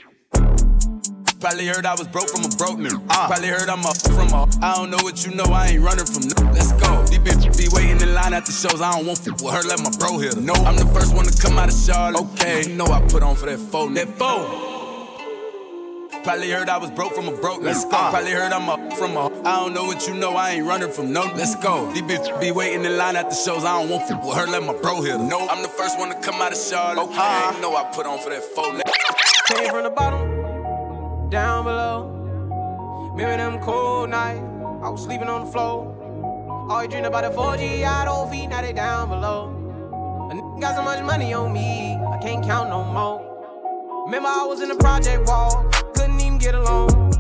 Probably 1.40 1.68
heard 1.68 1.86
I 1.86 1.96
was 1.96 2.08
broke 2.10 2.30
from 2.30 2.44
a 2.44 2.52
broke 2.58 2.78
nigga. 2.78 3.00
Uh. 3.10 3.28
Probably 3.28 3.48
heard 3.48 3.70
I'm 3.70 3.80
a 3.80 3.94
from 4.12 4.30
a. 4.36 4.44
I 4.62 4.76
don't 4.76 4.92
know 4.92 5.00
what 5.02 5.26
you 5.26 5.34
know, 5.34 5.46
I 5.46 5.68
ain't 5.68 5.82
running 5.82 6.06
from 6.06 6.28
no. 6.28 6.52
Let's 6.52 6.74
go. 6.74 7.00
These 7.08 7.24
bitches 7.24 7.58
be 7.58 7.72
waiting 7.72 8.02
in 8.02 8.14
line 8.14 8.34
at 8.34 8.46
the 8.46 8.52
shows. 8.52 8.82
I 8.82 8.92
don't 8.92 9.08
want 9.08 9.24
f 9.24 9.40
with 9.42 9.56
her, 9.56 9.64
let 9.64 9.80
my 9.80 9.90
bro 9.98 10.20
hit 10.20 10.36
her. 10.36 10.42
No, 10.42 10.54
I'm 10.68 10.76
the 10.76 10.86
first 10.92 11.16
one 11.16 11.26
to 11.26 11.34
come 11.42 11.58
out 11.58 11.70
of 11.72 11.80
Charlotte. 11.80 12.28
Okay, 12.36 12.70
you 12.70 12.76
know 12.76 12.86
I 12.86 13.00
put 13.08 13.24
on 13.24 13.38
for 13.38 13.46
that 13.46 13.58
phone. 13.58 13.94
That 13.94 14.10
phone. 14.20 14.79
Probably 16.24 16.50
heard 16.52 16.68
I 16.70 16.78
was 16.78 16.92
broke 16.92 17.14
from 17.14 17.28
a 17.28 17.32
broke. 17.32 17.62
Let's 17.62 17.86
go. 17.86 17.92
Probably 17.92 18.32
heard 18.32 18.52
I'm 18.52 18.70
up 18.70 18.94
from 18.98 19.16
a. 19.16 19.28
I 19.48 19.60
don't 19.62 19.74
know 19.74 19.86
what 19.86 20.06
you 20.08 20.14
know. 20.14 20.36
I 20.36 20.52
ain't 20.52 20.66
running 20.66 20.92
from 20.92 21.14
no. 21.14 21.24
Let's 21.36 21.56
go. 21.56 21.92
These 21.94 22.04
bitches 22.04 22.40
be 22.42 22.52
waiting 22.52 22.84
in 22.84 22.98
line 22.98 23.16
at 23.16 23.30
the 23.30 23.36
shows. 23.36 23.64
I 23.64 23.80
don't 23.80 23.90
want 23.90 24.12
f 24.12 24.24
with 24.26 24.36
her. 24.36 24.46
Let 24.46 24.64
my 24.64 24.74
bro 24.74 25.02
here. 25.02 25.18
No, 25.18 25.48
I'm 25.48 25.62
the 25.62 25.70
first 25.70 25.98
one 25.98 26.10
to 26.10 26.20
come 26.20 26.42
out 26.42 26.52
of 26.52 26.58
Charlotte. 26.58 27.02
Okay, 27.04 27.16
uh, 27.18 27.54
you 27.54 27.62
know 27.62 27.76
I 27.76 27.86
put 27.86 28.06
on 28.06 28.20
for 28.20 28.30
that 28.32 28.44
phone. 28.44 28.82
Came 29.48 29.70
from 29.70 29.84
the 29.84 29.90
bottom, 29.90 31.30
down 31.30 31.64
below. 31.64 33.12
Remember 33.16 33.38
them 33.38 33.60
cold 33.62 34.10
nights. 34.10 34.40
I 34.84 34.90
was 34.90 35.02
sleeping 35.04 35.28
on 35.30 35.46
the 35.46 35.52
floor. 35.52 35.96
All 36.70 36.84
you 36.84 36.90
dream 36.90 37.06
about 37.06 37.24
the 37.24 37.36
4G, 37.36 37.84
I 37.84 38.06
don't 38.06 38.30
feet, 38.30 38.48
now 38.48 38.62
they 38.62 38.74
down 38.74 39.10
below. 39.10 39.50
A 40.32 40.36
n- 40.36 40.60
got 40.60 40.76
so 40.76 40.84
much 40.84 41.04
money 41.04 41.34
on 41.34 41.52
me, 41.52 41.96
I 41.96 42.18
can't 42.22 42.44
count 42.46 42.70
no 42.70 42.84
more. 42.84 43.26
Remember 44.06 44.30
I 44.30 44.46
was 44.46 44.62
in 44.62 44.70
the 44.70 44.76
project 44.76 45.28
wall 45.28 45.68
get 46.40 46.56
along. 46.56 47.12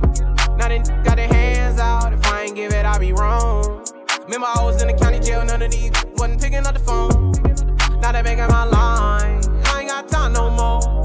Now 0.57 0.69
they 0.69 0.79
got 0.79 1.17
their 1.17 1.27
hands 1.27 1.79
out. 1.79 2.13
If 2.13 2.25
I 2.25 2.43
ain't 2.43 2.55
give 2.55 2.71
it, 2.71 2.85
I 2.85 2.97
be 2.97 3.11
wrong. 3.11 3.85
Remember, 4.23 4.47
I 4.47 4.63
was 4.63 4.81
in 4.81 4.87
the 4.87 4.93
county 4.93 5.19
jail, 5.19 5.43
none 5.43 5.61
of 5.61 5.71
these 5.71 5.91
wasn't 6.15 6.41
picking 6.41 6.65
up 6.65 6.73
the 6.73 6.79
phone. 6.79 7.33
Now 7.99 8.13
they 8.13 8.21
making 8.21 8.47
my 8.47 8.63
line. 8.63 9.41
I 9.65 9.81
ain't 9.81 9.89
got 9.89 10.07
time 10.07 10.33
no 10.33 10.49
more. 10.49 11.03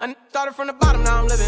I 0.00 0.14
started 0.28 0.54
from 0.54 0.68
the 0.68 0.72
bottom, 0.72 1.02
now 1.02 1.18
I'm 1.18 1.26
living. 1.26 1.46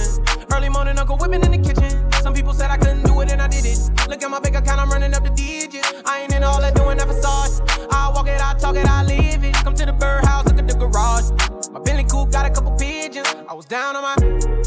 Early 0.52 0.69
morning, 0.69 0.99
Uncle 0.99 1.17
whipping 1.17 1.43
in 1.45 1.52
the 1.52 1.59
kitchen. 1.59 1.90
Some 2.23 2.35
people 2.35 2.52
said 2.52 2.71
I 2.71 2.76
couldn't 2.76 3.05
do 3.05 3.21
it, 3.21 3.31
and 3.31 3.40
I 3.40 3.47
did 3.47 3.64
it. 3.64 3.79
Look 4.09 4.23
at 4.23 4.31
my 4.31 4.40
bank 4.40 4.57
account, 4.57 4.81
I'm 4.81 4.90
running 4.90 5.14
up 5.14 5.23
the 5.23 5.31
digits. 5.31 5.93
I 6.05 6.23
ain't 6.23 6.35
in 6.35 6.43
all 6.43 6.61
that 6.61 6.75
doing 6.75 6.99
that 6.99 7.07
facade. 7.07 7.50
I 7.93 8.11
walk 8.12 8.26
it, 8.26 8.40
I 8.45 8.55
talk 8.55 8.75
it, 8.75 8.87
I 8.87 9.05
live 9.05 9.45
it. 9.45 9.55
Come 9.55 9.75
to 9.75 9.87
the 9.87 9.93
birdhouse, 9.93 10.47
look 10.47 10.59
at 10.59 10.67
the 10.67 10.75
garage. 10.75 11.31
My 11.71 11.79
Bentley 11.81 12.05
coupe 12.05 12.33
got 12.33 12.47
a 12.47 12.50
couple 12.50 12.73
pigeons. 12.76 13.29
I 13.49 13.55
was 13.55 13.67
down 13.67 13.95
on 13.95 14.02
my 14.02 14.60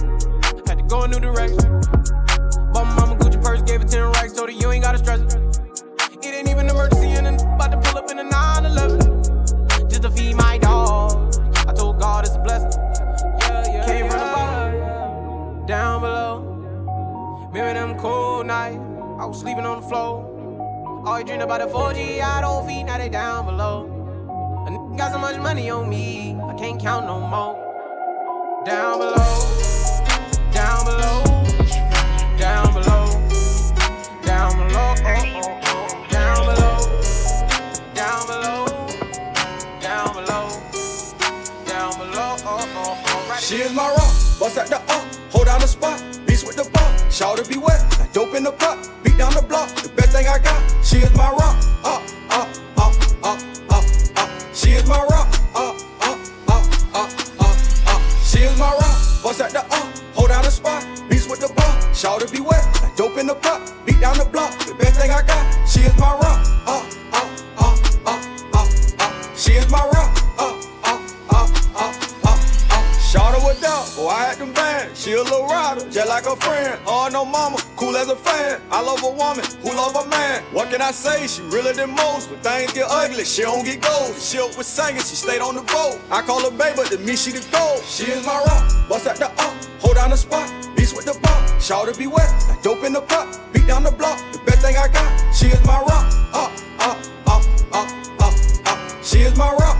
go 0.88 1.04
a 1.04 1.08
new 1.08 1.20
direction. 1.20 1.80
Bought 2.72 2.86
my 2.86 2.96
mama 2.96 3.16
Gucci 3.16 3.42
purse, 3.42 3.62
gave 3.62 3.82
it 3.82 3.90
10 3.90 4.02
racks, 4.12 4.34
told 4.34 4.50
her 4.50 4.56
you 4.56 4.72
ain't 4.72 4.84
gotta 4.84 4.98
stress 4.98 5.20
it. 5.22 5.40
It 6.26 6.34
ain't 6.34 6.50
even 6.50 6.70
emergency, 6.70 7.08
and 7.10 7.28
I'm 7.28 7.36
about 7.36 7.72
to 7.72 7.78
pull 7.78 7.98
up 7.98 8.10
in 8.12 8.20
a 8.20 8.24
911. 8.24 9.90
Just 9.90 10.04
to 10.04 10.12
feed 10.12 10.36
my 10.36 10.58
dog. 10.58 11.36
I 11.68 11.74
told 11.74 12.00
God 12.00 12.26
it's 12.26 12.36
a 12.36 12.40
blessing. 12.40 12.82
Yeah, 13.40 13.74
yeah, 13.74 13.86
Came 13.86 14.10
from 14.10 14.20
the 14.20 14.26
bottom, 14.26 15.66
down 15.66 16.02
below. 16.02 17.50
Remember 17.52 17.74
them 17.74 18.00
cold 18.00 18.48
nights, 18.48 18.78
I 19.20 19.26
was 19.26 19.40
sleeping 19.40 19.66
on 19.66 19.82
the 19.82 19.88
floor. 19.88 20.30
You 21.24 21.24
dream 21.26 21.40
about 21.40 21.62
the 21.62 21.68
4G, 21.74 22.22
I 22.22 22.42
don't 22.42 22.68
feed, 22.68 22.84
now 22.84 22.98
they 22.98 23.08
down 23.08 23.46
below. 23.46 23.88
A 24.68 24.72
n- 24.72 24.98
got 24.98 25.14
so 25.14 25.18
much 25.18 25.38
money 25.38 25.70
on 25.70 25.90
me, 25.90 26.38
I 26.50 26.54
can't 26.56 26.82
count 26.82 27.06
no 27.06 27.20
more. 27.22 28.64
Down 28.66 29.00
below 29.00 29.73
down 30.64 30.86
below, 30.86 31.24
down 32.38 32.74
below, 32.74 33.06
down 34.24 34.52
below, 34.56 34.96
down 34.96 36.40
below, 36.48 36.78
down 37.94 38.26
below, 38.28 38.66
down 39.82 40.16
below, 40.16 40.48
down 41.66 41.98
below. 41.98 42.38
She 43.40 43.56
is 43.56 43.74
my 43.74 43.90
rock, 43.90 44.14
bust 44.40 44.58
at 44.58 44.68
the 44.68 44.78
up, 44.78 45.04
hold 45.34 45.48
down 45.48 45.60
the 45.60 45.68
spot, 45.68 46.02
beast 46.26 46.48
with 46.48 46.56
the 46.56 46.70
bar, 46.72 47.12
shout 47.12 47.38
to 47.40 47.44
be 47.50 47.58
wet, 47.58 47.82
like 48.00 48.14
dope 48.14 48.34
in 48.34 48.44
the 48.44 48.54
pot, 48.54 48.90
beat 49.04 49.18
down 49.18 49.34
the 49.34 49.42
block, 49.42 49.68
the 49.76 49.90
best 49.90 50.14
thing 50.14 50.28
I 50.30 50.40
got. 50.40 50.62
She 50.82 51.00
is 51.00 51.14
my 51.14 51.30
rock, 51.30 51.58
up, 51.84 52.02
up, 52.30 52.48
up, 52.78 52.94
up, 53.22 53.40
up, 53.70 53.84
up. 54.16 54.30
She 54.54 54.70
is 54.72 54.88
my 54.88 55.04
rock, 55.12 55.23
spot, 60.54 60.86
beast 61.10 61.30
with 61.30 61.40
the 61.40 61.52
bar. 61.54 61.94
Shout 61.94 62.22
to 62.22 62.28
be 62.32 62.40
wet, 62.40 62.64
like 62.82 62.96
dope 62.96 63.18
in 63.18 63.28
the 63.28 63.36
pot. 63.36 63.74
Beat 63.86 64.00
down 64.00 64.18
the 64.18 64.26
block, 64.26 64.58
the 64.66 64.76
best 64.76 65.00
thing 65.00 65.12
I 65.12 65.22
got. 65.22 65.44
She 65.68 65.82
is 65.82 65.98
my 65.98 66.14
rock. 66.14 66.42
Uh, 66.66 66.86
uh, 67.12 67.30
uh, 67.58 67.78
uh, 68.06 68.22
uh, 68.54 68.68
uh. 69.00 69.36
She 69.36 69.54
is 69.54 69.70
my 69.70 69.84
rock. 69.94 70.23
Oh 73.98 74.08
I 74.08 74.26
had 74.26 74.38
them 74.38 74.54
bands. 74.54 75.02
She 75.02 75.14
a 75.14 75.22
little 75.22 75.46
rider, 75.48 75.90
just 75.90 76.10
like 76.10 76.26
a 76.26 76.36
friend. 76.36 76.80
Oh 76.86 77.10
no 77.12 77.26
mama, 77.26 77.58
cool 77.76 77.96
as 77.98 78.10
a 78.10 78.16
fan. 78.16 78.62
I 78.72 78.82
love 78.82 79.04
a 79.04 79.12
woman 79.12 79.46
who 79.62 79.70
love 79.76 79.96
a 79.96 80.08
man. 80.10 80.44
What 80.52 80.70
can 80.70 80.82
I 80.82 80.92
say? 80.92 81.28
She 81.28 81.42
realer 81.44 81.74
than 81.74 81.92
most. 81.96 82.30
When 82.30 82.40
things 82.40 82.74
get 82.74 82.88
ugly, 82.90 83.26
she 83.26 83.42
don't 83.42 83.64
get 83.66 83.82
gold. 83.82 84.16
She 84.16 84.40
up 84.40 84.58
with 84.58 84.68
singing, 84.68 85.02
she 85.02 85.16
stayed 85.16 85.42
on 85.42 85.56
the 85.56 85.64
boat. 85.64 86.00
I 86.12 86.22
call 86.22 86.42
her 86.50 86.56
baby, 86.56 86.74
but 86.78 86.88
to 86.92 86.98
me 87.00 87.16
she 87.16 87.32
the 87.32 87.46
gold. 87.52 87.84
She 87.84 88.06
is 88.06 88.26
my 88.26 88.38
rock, 88.38 88.90
bust 88.90 89.08
at 89.08 89.18
the 89.18 89.30
up. 89.30 89.54
Hold 89.82 89.96
down 89.96 90.12
the 90.12 90.18
spot, 90.18 90.48
beast 90.76 90.96
with 90.96 91.06
the 91.06 91.20
bar. 91.20 91.60
Shout 91.60 91.92
to 91.92 91.98
be 91.98 92.08
wet, 92.08 92.30
like 92.48 92.62
dope 92.64 92.84
in 92.84 92.94
the 92.94 93.02
pot. 93.02 93.40
Beat 93.54 93.68
down 93.68 93.84
the 93.84 93.92
block, 93.92 94.18
the 94.32 94.40
best 94.40 94.62
thing 94.62 94.78
I 94.78 94.88
got. 94.88 95.10
She 95.36 95.48
is 95.48 95.64
my 95.66 95.80
rock, 95.80 96.06
up, 96.34 96.52
up, 96.80 96.98
up, 97.28 97.44
up, 97.74 97.90
up, 98.22 98.34
up. 98.66 99.04
She 99.04 99.20
is 99.20 99.36
my 99.38 99.52
rock, 99.52 99.78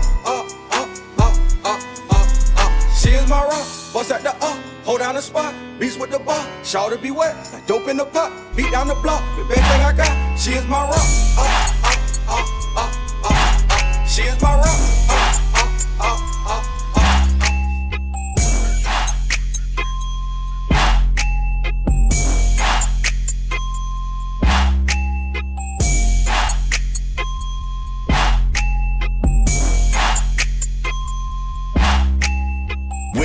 She 3.04 3.10
is 3.10 3.28
my 3.28 3.44
rock, 3.44 3.66
bust 3.92 4.10
at 4.12 4.22
the 4.22 4.34
up. 4.42 4.56
Hold 4.86 5.00
down 5.00 5.14
the 5.14 5.20
spot, 5.20 5.54
beast 5.78 6.00
with 6.00 6.10
the 6.10 6.18
bar. 6.18 6.42
Shout 6.64 6.90
to 6.90 6.96
be 6.96 7.10
wet, 7.10 7.36
like 7.52 7.66
dope 7.66 7.86
in 7.86 7.98
the 7.98 8.06
pot. 8.06 8.32
Beat 8.56 8.72
down 8.72 8.88
the 8.88 8.94
block, 8.94 9.22
the 9.36 9.44
best 9.44 9.60
thing 9.60 9.82
I 9.82 9.92
got. 9.92 10.38
She 10.38 10.52
is 10.52 10.66
my 10.66 10.88
rock, 10.88 11.04
uh, 11.36 11.44
uh, 11.84 11.92
up, 11.92 11.98
up, 12.32 12.48
up, 12.78 12.92
up, 13.20 13.30
up, 13.30 13.72
up. 13.72 14.08
She 14.08 14.22
is 14.22 14.40
my 14.40 14.56
rock, 14.56 14.80
up, 15.10 15.33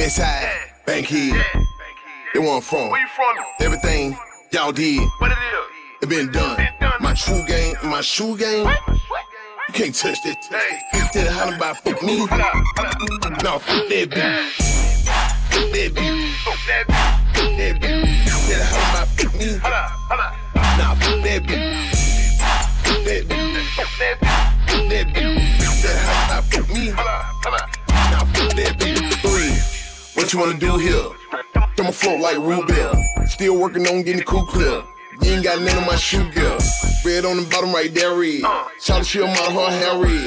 Westside, 0.09 0.49
Bankhead. 0.87 1.45
They 2.33 2.39
want 2.39 2.63
from. 2.63 2.89
Where 2.89 2.99
you 2.99 3.07
from? 3.09 3.35
Everything 3.59 4.17
y'all 4.51 4.71
did. 4.71 5.07
What 5.19 5.31
it 5.31 5.37
is? 5.37 6.01
It 6.01 6.09
been 6.09 6.31
done. 6.31 6.57
Been 6.57 6.67
done. 6.79 6.93
My 6.99 7.13
true 7.13 7.45
game, 7.45 7.75
my 7.83 8.01
shoe 8.01 8.35
game. 8.35 8.65
You 8.67 9.73
can't 9.73 9.93
touch 9.93 10.17
that. 10.23 10.43
Hey. 10.49 10.97
You 10.97 11.05
tell 11.13 11.31
holler 11.31 11.55
about 11.55 11.77
fuck 11.77 12.01
me. 12.01 12.25
Hold 12.25 12.41
up, 12.41 12.53
hold 12.75 13.23
up. 13.23 13.43
No, 13.43 13.59
fuck 13.59 13.87
that 13.87 14.09
bitch. 14.09 14.57
that 15.51 15.91
bitch. 15.93 16.25
That 16.65 16.87
bitch. 16.87 17.57
That 17.57 17.75
bitch. 17.79 18.49
That 18.49 18.65
hoe 18.65 18.89
my 18.97 19.05
fuck 19.05 19.33
me. 19.35 19.57
Hold 19.57 19.73
up, 19.73 19.89
hold 20.09 20.21
up. 20.21 20.33
Nah, 20.55 20.95
fuck 20.95 21.23
that 21.23 21.43
bitch. 21.43 21.69
That 22.83 23.05
bitch. 23.05 23.27
That 23.77 24.17
bitch. 24.17 24.89
That 24.89 25.05
bitch. 25.13 25.81
That 25.83 25.97
hoe 26.01 26.33
my 26.33 26.41
fuck 26.41 26.67
me. 26.73 26.87
Hold 26.87 27.07
up. 27.07 27.18
What 30.19 30.33
you 30.33 30.39
wanna 30.39 30.59
do 30.59 30.75
here? 30.75 31.07
I'ma 31.55 31.91
float 31.91 32.19
like 32.19 32.35
Rubel. 32.35 32.93
Still 33.29 33.57
working 33.57 33.87
on 33.87 34.03
getting 34.03 34.17
the 34.17 34.25
cool 34.25 34.45
clear. 34.45 34.83
You 35.21 35.31
ain't 35.31 35.45
got 35.45 35.61
none 35.61 35.77
of 35.77 35.87
my 35.87 35.95
shoe 35.95 36.29
gear. 36.31 36.57
Red 37.05 37.23
on 37.23 37.37
the 37.37 37.47
bottom 37.49 37.71
right 37.71 37.91
there, 37.93 38.13
red. 38.13 38.43
Shout 38.81 39.05
she 39.05 39.19
my 39.19 39.29
her 39.29 39.71
Harry. 39.79 40.19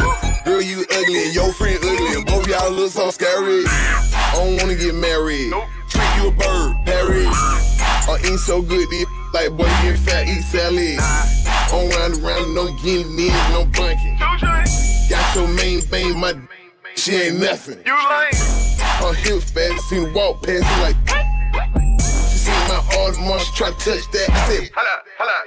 Girl, 0.47 0.63
you 0.63 0.87
ugly 0.91 1.25
and 1.27 1.35
your 1.35 1.53
friend 1.53 1.77
ugly. 1.85 2.15
And 2.17 2.25
both 2.25 2.49
y'all 2.49 2.73
look 2.73 2.91
so 2.91 3.11
scary. 3.11 3.65
I 3.69 4.33
don't 4.37 4.57
wanna 4.57 4.77
get 4.77 4.95
married. 4.95 5.53
Treat 5.91 6.17
you 6.17 6.29
a 6.29 6.33
bird, 6.33 6.73
Harry. 6.89 7.27
I 7.29 8.19
ain't 8.25 8.41
so 8.41 8.63
good, 8.63 8.89
this 8.89 9.05
like 9.35 9.51
boy, 9.51 9.69
get 9.85 9.99
fat, 9.99 10.27
eat 10.27 10.41
salad. 10.41 11.01
On 11.71 11.91
round 12.01 12.17
around, 12.25 12.55
no 12.55 12.73
getting 12.81 13.13
in, 13.19 13.29
no 13.53 13.67
bunking. 13.77 14.17
Got 14.17 15.37
your 15.37 15.49
main 15.49 15.83
thing, 15.83 16.19
my 16.19 16.33
she 16.97 17.13
ain't 17.13 17.41
nothing. 17.41 17.79
You 17.85 17.93
like 17.93 18.62
her 19.03 19.15
hips 19.15 19.51
fast, 19.51 19.89
seen 19.89 20.13
walk 20.15 20.43
past 20.43 20.63
me 20.63 20.83
like. 20.83 20.97
She 22.01 22.39
seen 22.39 22.55
my 22.69 22.81
Audemars, 22.95 23.53
try 23.55 23.71
to 23.71 23.77
touch 23.77 24.11
that. 24.13 24.29
I 24.31 24.49
said, 24.49 24.71
holla, 24.75 25.03
holla. 25.19 25.39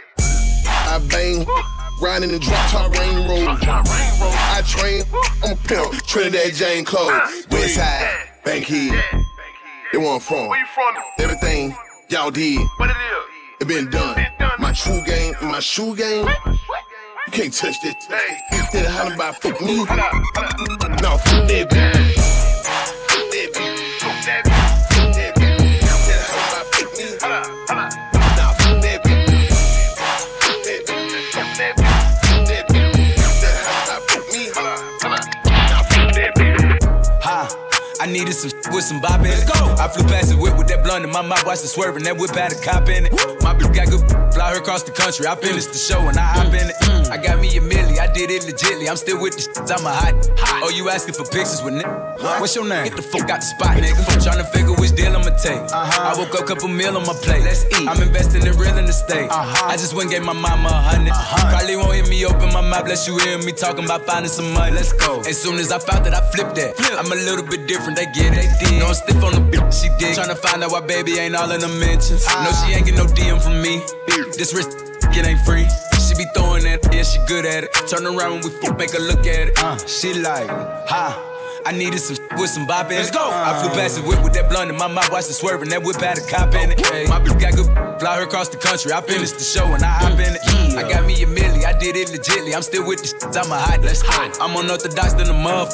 I 0.88 1.00
bang, 1.10 1.46
riding 2.02 2.32
the 2.32 2.40
drop 2.40 2.70
top 2.70 2.92
rain 2.98 3.28
road. 3.28 3.48
I 3.48 4.62
train, 4.68 5.04
I'm 5.44 5.54
a 5.54 5.56
pimp, 5.68 6.06
Trinidad 6.06 6.54
Jane 6.54 6.86
Cole. 6.86 7.10
Ah, 7.10 7.32
West 7.52 7.76
side, 7.76 8.28
Bankhead. 8.44 9.02
They 9.92 9.98
where 9.98 10.14
I'm 10.16 10.20
from. 10.20 10.52
Everything 11.20 11.76
y'all 12.10 12.32
did, 12.32 12.60
it 13.62 13.68
been 13.68 13.90
done. 13.90 14.26
My 14.60 14.74
true 14.74 15.02
game, 15.06 15.34
my 15.42 15.60
shoe 15.60 15.96
game. 15.96 16.28
You 16.28 17.32
can't 17.32 17.54
touch 17.54 17.82
this. 17.82 17.96
Instead 18.52 18.86
of 18.86 18.92
hollering 18.92 19.16
about 19.16 19.42
fuck 19.42 19.60
me. 19.62 19.78
No, 19.78 21.18
fuck 21.18 21.48
that 21.48 21.70
bitch. 21.70 22.15
That 23.36 23.85
I 38.06 38.08
needed 38.08 38.36
some 38.36 38.52
with 38.72 38.84
some 38.84 39.02
bop 39.02 39.22
in 39.22 39.26
it. 39.26 39.30
Let's 39.34 39.50
go. 39.50 39.66
I 39.82 39.88
flew 39.88 40.06
past 40.06 40.30
the 40.30 40.38
whip 40.38 40.56
with 40.60 40.68
that 40.68 40.84
blunt 40.84 41.04
in 41.04 41.10
my 41.10 41.24
mouth, 41.24 41.44
watched 41.44 41.64
it 41.64 41.74
swerving. 41.74 42.04
That 42.04 42.16
whip 42.18 42.38
had 42.38 42.54
a 42.54 42.60
cop 42.62 42.88
in 42.88 43.08
it. 43.08 43.12
My 43.42 43.58
bitch 43.58 43.74
got 43.74 43.90
good, 43.90 44.06
fly 44.30 44.54
her 44.54 44.62
across 44.62 44.84
the 44.84 44.92
country. 44.92 45.26
I 45.26 45.34
finished 45.34 45.74
the 45.74 45.82
show 45.82 45.98
and 46.06 46.14
I 46.14 46.22
hop 46.22 46.54
in 46.54 46.70
it. 46.70 46.78
I 47.10 47.18
got 47.18 47.42
me 47.42 47.50
a 47.58 47.62
milli, 47.62 47.98
I 47.98 48.06
did 48.06 48.30
it 48.30 48.44
legitly. 48.46 48.90
I'm 48.90 48.98
still 48.98 49.18
with 49.18 49.34
the 49.34 49.42
shit, 49.42 49.58
I'm 49.58 49.82
a 49.82 49.90
hot. 49.90 50.14
Oh, 50.62 50.70
you 50.70 50.90
asking 50.90 51.16
for 51.16 51.26
pictures 51.26 51.66
with 51.66 51.74
nigga? 51.74 52.40
What's 52.40 52.56
your 52.56 52.70
name? 52.70 52.86
Get 52.86 52.96
the 52.96 53.02
fuck 53.02 53.26
out 53.30 53.42
the 53.42 53.50
spot, 53.50 53.78
nigga. 53.82 53.98
Trying 54.22 54.38
to 54.38 54.50
figure 54.54 54.78
which 54.78 54.94
deal 54.94 55.10
I'ma 55.18 55.34
take. 55.42 55.58
Uh-huh. 55.74 56.14
I 56.14 56.14
woke 56.14 56.34
up, 56.38 56.46
couple 56.46 56.70
meal 56.70 56.98
on 56.98 57.10
my 57.10 57.18
plate. 57.26 57.42
Let's 57.42 57.66
eat. 57.74 57.90
I'm 57.90 58.02
investing 58.06 58.46
in 58.46 58.54
real 58.54 58.78
estate. 58.86 59.30
Uh-huh. 59.30 59.66
I 59.66 59.78
just 59.78 59.94
went 59.94 60.14
and 60.14 60.22
gave 60.22 60.26
my 60.26 60.34
mama 60.34 60.70
a 60.70 61.02
100 61.02 61.10
uh-huh. 61.10 61.50
Probably 61.50 61.76
won't 61.76 61.94
hear 61.98 62.06
me 62.06 62.26
open 62.26 62.54
my 62.54 62.62
mouth, 62.62 62.86
bless 62.86 63.08
you 63.08 63.18
hear 63.18 63.38
me 63.42 63.52
talking 63.52 63.86
about 63.86 64.06
finding 64.06 64.30
some 64.30 64.54
money. 64.54 64.74
Let's 64.78 64.94
go. 64.94 65.22
As 65.22 65.42
soon 65.42 65.58
as 65.58 65.72
I 65.72 65.80
found 65.80 66.06
that, 66.06 66.14
I 66.14 66.22
flipped 66.32 66.54
that. 66.62 66.78
Flip. 66.78 66.94
I'm 66.98 67.12
a 67.12 67.16
little 67.16 67.46
bit 67.46 67.68
different, 67.68 67.95
they 67.96 68.06
get 68.08 68.34
it. 68.34 68.46
They. 68.60 68.80
No, 68.80 68.88
I'm 68.88 68.94
stiff 68.94 69.24
on 69.24 69.34
the 69.34 69.42
bitch, 69.42 69.82
she 69.82 69.90
did. 69.98 70.18
Tryna 70.18 70.38
find 70.38 70.64
out 70.64 70.72
why 70.72 70.82
baby 70.82 71.18
ain't 71.18 71.36
all 71.36 71.50
in 71.52 71.62
the 71.62 71.68
mentions. 71.68 72.26
No, 72.28 72.52
she 72.52 72.74
ain't 72.74 72.86
get 72.86 72.96
no 72.96 73.06
DM 73.06 73.42
from 73.42 73.62
me. 73.62 73.82
This 74.38 74.54
wrist, 74.54 74.70
it 75.16 75.26
ain't 75.26 75.40
free. 75.42 75.66
She 76.06 76.14
be 76.16 76.26
throwing 76.36 76.64
that, 76.64 76.86
yeah, 76.94 77.04
she 77.04 77.20
good 77.26 77.46
at 77.46 77.64
it. 77.64 77.74
Turn 77.88 78.06
around 78.06 78.34
when 78.34 78.42
we 78.44 78.50
fuck, 78.62 78.78
make 78.78 78.92
her 78.92 79.00
look 79.00 79.26
at 79.26 79.50
it. 79.50 79.58
Uh, 79.58 79.78
she 79.88 80.14
like, 80.14 80.48
ha. 80.50 81.32
I 81.66 81.72
needed 81.72 81.98
some 81.98 82.16
with 82.38 82.52
some 82.52 82.68
bop 82.68 82.92
in 82.92 82.94
it. 82.94 83.10
Let's 83.10 83.10
go. 83.10 83.26
I 83.28 83.58
flew 83.60 83.74
past 83.74 83.98
the 83.98 84.04
whip 84.04 84.22
with 84.24 84.34
that 84.34 84.52
blunt 84.52 84.70
in 84.70 84.78
my 84.78 84.88
mouth, 84.88 85.12
watched 85.12 85.32
it 85.32 85.34
swerving. 85.34 85.70
That 85.70 85.82
whip 85.82 85.98
had 85.98 86.20
a 86.20 86.22
cop 86.22 86.54
in 86.54 86.70
it. 86.70 86.80
Okay. 86.80 87.08
My 87.08 87.18
bitch 87.18 87.42
got 87.42 87.56
good, 87.58 87.66
fly 88.00 88.18
her 88.18 88.24
across 88.24 88.50
the 88.50 88.58
country. 88.58 88.94
I 88.94 89.02
finished 89.02 89.40
the 89.40 89.44
show 89.44 89.66
and 89.74 89.82
I 89.82 89.90
hop 89.90 90.14
in 90.14 90.38
it. 90.38 90.42
Yeah. 90.46 90.86
I 90.86 90.88
got 90.88 91.08
me 91.08 91.18
a 91.24 91.26
milli, 91.26 91.66
I 91.66 91.74
did 91.74 91.96
it 91.96 92.10
legitly. 92.10 92.54
I'm 92.54 92.62
still 92.62 92.86
with 92.86 93.02
the 93.02 93.08
shit, 93.08 93.36
I'm 93.36 93.52
a 93.52 93.58
hot. 93.58 93.82
Let's 93.82 94.04
go. 94.04 94.14
I'm 94.14 94.56
unorthodox 94.56 95.14
than 95.14 95.28
a 95.28 95.34
muff. 95.34 95.74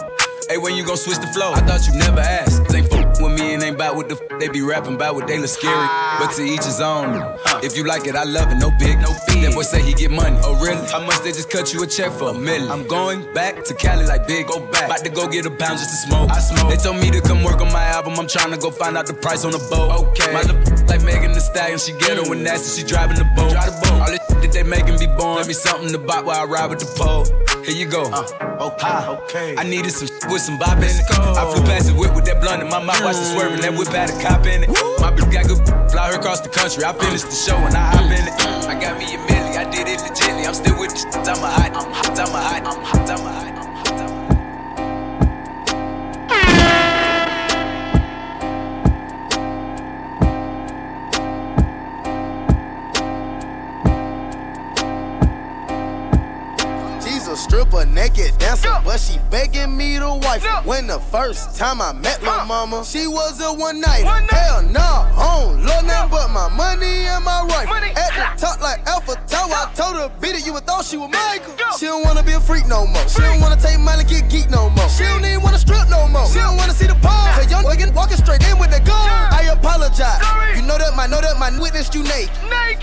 Hey, 0.52 0.58
when 0.58 0.76
you 0.76 0.84
gon' 0.84 0.98
switch 0.98 1.18
the 1.20 1.28
flow? 1.28 1.54
I 1.54 1.62
thought 1.62 1.88
you 1.88 1.94
never 1.94 2.20
asked. 2.20 2.68
They 2.68 2.82
fuck 2.82 3.11
with 3.22 3.40
me 3.40 3.54
and 3.54 3.64
ain't 3.64 3.78
bout 3.78 3.96
what 3.96 4.10
the 4.10 4.16
f- 4.16 4.40
they 4.40 4.50
be 4.50 4.62
rapping 4.62 4.96
about 4.96 5.16
what 5.16 5.28
they 5.28 5.38
look 5.38 5.50
scary. 5.50 5.88
But 6.20 6.32
to 6.36 6.44
each 6.44 6.66
his 6.66 6.82
own. 6.82 7.38
If 7.64 7.78
you 7.78 7.84
like 7.84 8.08
it, 8.08 8.16
I 8.16 8.24
love 8.24 8.52
it. 8.52 8.56
No 8.56 8.72
big, 8.80 9.00
no 9.00 9.14
fee. 9.28 9.42
That 9.42 9.54
boy 9.54 9.62
say 9.62 9.82
he 9.82 9.94
get 9.94 10.12
money. 10.12 10.38
Oh 10.44 10.60
really? 10.64 10.86
How 10.88 11.06
much 11.06 11.22
they 11.22 11.32
just 11.32 11.50
cut 11.50 11.74
you 11.74 11.84
a 11.84 11.88
check 11.88 12.12
for 12.12 12.30
a 12.30 12.34
million? 12.34 12.72
I'm 12.72 12.88
going 12.88 13.32
back 13.34 13.64
to 13.66 13.74
Cali 13.74 14.06
like 14.06 14.28
big. 14.28 14.48
Go 14.48 14.60
back. 14.72 14.86
About 14.86 15.04
to 15.04 15.10
go 15.10 15.28
get 15.28 15.46
a 15.46 15.52
pound 15.52 15.78
just 15.80 15.92
to 15.92 16.08
smoke. 16.08 16.32
I 16.32 16.40
smoke. 16.40 16.70
They 16.70 16.78
told 16.78 16.98
me 16.98 17.12
to 17.12 17.22
come 17.22 17.44
work 17.44 17.62
on 17.62 17.72
my 17.72 17.84
album. 17.84 18.14
I'm 18.18 18.28
trying 18.28 18.52
to 18.52 18.58
go 18.58 18.72
find 18.72 18.98
out 18.98 19.06
the 19.06 19.14
price 19.14 19.46
on 19.46 19.52
the 19.52 19.64
boat. 19.70 19.92
Okay. 20.10 20.34
My 20.34 20.42
little 20.42 20.86
like 20.88 21.04
Megan 21.04 21.34
Thee 21.34 21.40
Stallion. 21.40 21.80
She 21.80 21.94
ghetto 21.94 22.32
and 22.32 22.44
nasty. 22.44 22.82
She 22.82 22.88
driving 22.88 23.18
the 23.18 23.26
boat. 23.36 23.52
Drive 23.52 23.66
the 23.66 23.88
boat. 23.88 24.02
All 24.02 24.08
this 24.08 24.20
shit 24.28 24.42
that 24.42 24.52
they 24.52 24.64
making 24.64 24.98
be 25.00 25.08
born. 25.08 25.38
Let 25.38 25.48
me 25.48 25.54
something 25.54 25.92
to 25.92 26.00
buy 26.00 26.22
while 26.22 26.42
I 26.42 26.46
ride 26.46 26.70
with 26.70 26.80
the 26.80 26.90
pole. 26.98 27.26
Here 27.64 27.76
you 27.76 27.86
go. 27.86 28.10
Uh, 28.10 28.74
okay. 28.74 29.06
okay. 29.22 29.56
I 29.58 29.64
needed 29.64 29.92
some 29.92 30.10
with 30.32 30.42
some 30.42 30.58
it. 30.58 31.02
I 31.12 31.54
flew 31.54 31.64
past 31.64 31.88
the 31.88 31.94
whip 31.94 32.16
with 32.16 32.26
that 32.26 32.42
blunt 32.42 32.62
in 32.62 32.70
my 32.70 32.84
mouth, 32.84 33.02
it 33.20 33.26
swerving. 33.34 33.62
That 33.62 33.74
whip 33.74 33.90
a 33.90 34.08
cop 34.22 34.46
in 34.46 34.64
it. 34.64 34.70
My 35.00 35.12
bitch 35.12 35.32
got 35.32 35.48
good, 35.48 35.60
fly 35.92 36.12
her 36.12 36.20
across 36.20 36.42
the 36.42 36.50
country. 36.50 36.84
I 36.84 36.94
finished 36.94 37.26
the 37.26 37.36
show 37.36 37.58
and 37.58 37.76
I 37.76 37.96
hop 37.96 38.12
in 38.12 38.28
it. 38.28 38.34
I 38.68 38.80
got 38.80 38.98
me 38.98 39.06
a 39.16 39.18
milli, 39.18 39.58
I 39.58 39.70
did 39.70 39.88
it 39.88 40.00
legitly. 40.00 40.48
I'm 40.48 40.54
still 40.54 40.78
with 40.80 40.92
the 40.92 41.00
shit, 41.00 41.28
I'm 41.28 41.44
a 41.44 41.50
hot, 41.50 41.76
I'm 41.76 41.92
hot, 41.92 42.20
I'm 42.20 42.36
a 42.36 42.42
hot, 42.42 42.64
I'm 42.66 42.84
hot, 42.84 43.10
I'm 43.10 43.26
a 43.26 43.32
hot. 43.32 43.51
Stripper, 57.52 57.86
naked 57.86 58.32
dancer, 58.38 58.72
but 58.86 58.98
she 58.98 59.20
begging 59.30 59.76
me 59.76 60.00
to 60.00 60.08
wife. 60.24 60.42
When 60.66 60.88
the 60.88 61.02
first 61.12 61.58
time 61.58 61.82
I 61.82 61.92
met 61.92 62.24
my 62.24 62.46
Mama, 62.46 62.86
she 62.86 63.08
was 63.08 63.42
a 63.42 63.52
one 63.52 63.82
night. 63.82 64.08
Hell 64.32 64.64
nah, 64.72 65.12
I 65.12 65.44
don't 65.44 65.66
love 65.66 65.84
nothing 65.84 66.12
but 66.12 66.30
my 66.30 66.48
money 66.48 67.12
and 67.12 67.26
my 67.26 67.44
rifle. 67.44 67.76
At 67.76 68.16
the 68.16 68.40
top 68.40 68.62
like 68.62 68.80
Eiffel 68.88 69.16
Tower, 69.28 69.52
I 69.52 69.70
told 69.76 69.98
her 69.98 70.08
beat 70.22 70.36
it, 70.36 70.46
you 70.46 70.54
would 70.54 70.66
thought 70.66 70.86
she 70.86 70.96
was 70.96 71.12
Michael. 71.12 71.54
She 71.78 71.88
don't 71.88 72.06
wanna 72.06 72.24
be 72.24 72.32
a 72.32 72.40
freak 72.40 72.68
no 72.68 72.88
more. 72.88 73.06
She 73.10 73.20
don't 73.20 73.42
wanna 73.42 73.60
take 73.60 73.82
money, 73.82 74.06
get 74.06 74.30
geek 74.30 74.50
no 74.50 74.70
more. 74.70 74.88
She 74.88 75.04
don't 75.04 75.26
even 75.26 75.44
wanna 75.44 75.60
strip 75.60 75.90
no 75.90 76.08
more. 76.08 76.28
She 76.28 76.40
don't 76.40 76.56
wanna 76.56 76.72
see 76.72 76.88
the 76.88 76.96
pole. 77.04 77.36
Cause 77.36 77.52
young 77.52 77.64
boy 77.64 77.76
walking 77.94 78.16
straight 78.16 78.48
in 78.48 78.60
with 78.60 78.72
the 78.72 78.80
gun. 78.80 79.12
I 79.36 79.52
apologize. 79.52 80.24
You 80.56 80.64
know 80.64 80.78
that 80.78 80.96
my 80.96 81.06
know 81.06 81.20
that 81.20 81.38
my 81.38 81.52
witness 81.60 81.94
you 81.94 82.04
naked. 82.04 82.32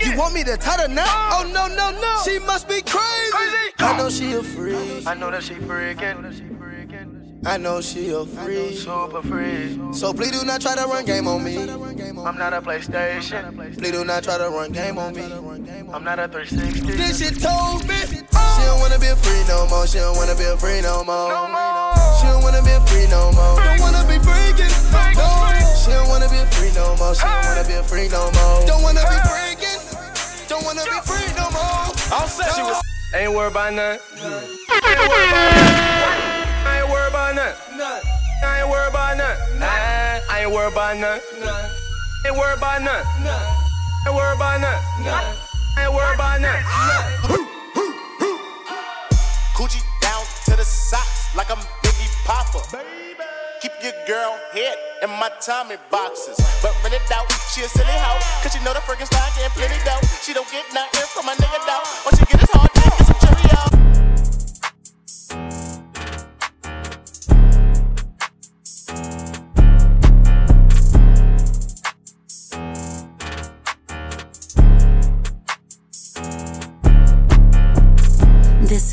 You 0.05 0.15
want 0.15 0.35
me 0.35 0.43
to 0.43 0.57
tie 0.57 0.77
her 0.77 0.87
now? 0.87 1.09
Oh 1.33 1.49
no 1.51 1.65
no 1.67 1.89
no. 1.89 2.21
She 2.23 2.37
must 2.37 2.69
be 2.69 2.83
crazy. 2.85 3.73
I 3.79 3.97
know 3.97 4.09
she 4.11 4.33
a 4.33 4.43
freak. 4.43 4.58
I 4.59 5.13
know 5.15 5.31
that 5.31 5.43
she 5.43 5.53
freaking. 5.55 7.45
I 7.45 7.55
know 7.55 7.79
she 7.79 8.09
a 8.11 8.25
freak. 8.25 8.75
Super 8.77 9.21
freak. 9.21 9.79
So 9.93 10.11
please 10.13 10.31
do 10.31 10.45
not 10.45 10.59
try 10.59 10.75
to 10.75 10.83
run 10.83 11.05
game 11.05 11.27
on 11.29 11.43
me. 11.45 11.57
I'm 11.57 12.37
not 12.37 12.51
a 12.51 12.61
PlayStation. 12.61 13.55
Please 13.77 13.91
do 13.91 14.03
not 14.03 14.23
try 14.23 14.37
to 14.37 14.49
run 14.49 14.73
game 14.73 14.97
on 14.97 15.15
me. 15.15 15.23
I'm 15.93 16.03
not 16.03 16.19
a 16.19 16.27
360. 16.27 16.91
This 16.91 17.19
shit 17.19 17.39
told 17.39 17.87
me. 17.87 17.95
She 18.03 18.65
don't 18.67 18.81
wanna 18.81 18.99
be 18.99 19.07
free 19.23 19.43
no 19.47 19.65
more. 19.67 19.87
She 19.87 19.99
don't 19.99 20.17
wanna 20.17 20.35
be 20.35 20.43
free 20.59 20.81
no 20.81 21.05
more. 21.05 21.31
She 22.19 22.27
don't 22.27 22.43
wanna 22.43 22.61
be 22.61 22.75
free 22.91 23.07
no 23.07 23.31
more. 23.31 23.55
Don't 23.63 23.79
wanna 23.79 24.03
be 24.11 24.19
freaking. 24.19 24.75
No. 25.15 25.29
She 25.79 25.91
don't 25.95 26.09
wanna 26.09 26.27
be 26.27 26.43
free 26.51 26.75
no 26.75 26.97
more. 26.99 27.15
She 27.15 27.23
don't 27.23 27.45
wanna 27.47 27.63
be 27.63 27.79
free 27.87 28.09
no 28.09 28.27
more. 28.35 28.67
Don't 28.67 28.83
wanna 28.83 29.07
be 29.07 29.15
freaking. 29.23 29.79
Don't 30.49 30.65
wanna 30.65 30.83
be 30.83 30.99
free 31.07 31.31
no 31.39 31.47
more. 31.55 31.95
I'll 32.11 32.27
set 32.27 32.57
you 32.57 32.65
with. 32.67 32.88
Ain't 33.11 33.33
worried 33.33 33.51
about 33.51 33.73
nothing. 33.73 33.99
I 34.69 34.85
ain't 36.77 36.89
worried 36.89 37.09
about 37.09 37.33
nothing. 37.33 37.57
I 38.45 38.61
ain't 38.61 38.69
worried 38.69 38.89
about 38.89 39.17
nothing. 39.17 39.63
I 40.29 40.41
ain't 40.45 40.51
worried 40.51 40.71
about 40.71 40.97
nothing. 40.99 41.25
Ain't 42.27 42.37
worried 42.37 42.57
about 42.57 42.81
nothing. 42.85 43.09
Ain't 44.05 44.15
worried 44.15 44.35
about 44.35 44.61
nothing. 44.61 44.85
Ain't 45.79 45.93
worried 45.93 46.15
about 46.15 46.37
nothing. 46.39 46.65
Coochie 49.57 49.81
down 50.01 50.21
to 50.45 50.55
the 50.55 50.63
socks 50.63 51.33
like 51.35 51.49
I'm 51.49 51.57
Biggie 51.81 52.13
Popper. 52.25 52.61
Keep 53.61 53.71
your 53.81 53.97
girl 54.05 54.37
head 54.53 54.77
in 55.01 55.09
my 55.09 55.31
Tommy 55.41 55.75
boxes. 55.89 56.37
But 56.61 56.77
rent 56.83 56.93
it 56.93 57.11
out, 57.11 57.25
she 57.51 57.65
a 57.65 57.67
silly 57.67 57.89
hoe. 57.89 58.21
Cause 58.43 58.53
she 58.53 58.63
know 58.63 58.73
the 58.73 58.79
friggin' 58.85 59.07
style 59.07 59.27
getting 59.35 59.49
plenty 59.57 59.81
dough. 59.83 59.99
She 60.21 60.31
don't 60.31 60.47
get 60.51 60.63
nothing 60.73 61.03
from 61.09 61.25
my 61.25 61.33
nigga 61.33 61.59
though. 61.65 61.83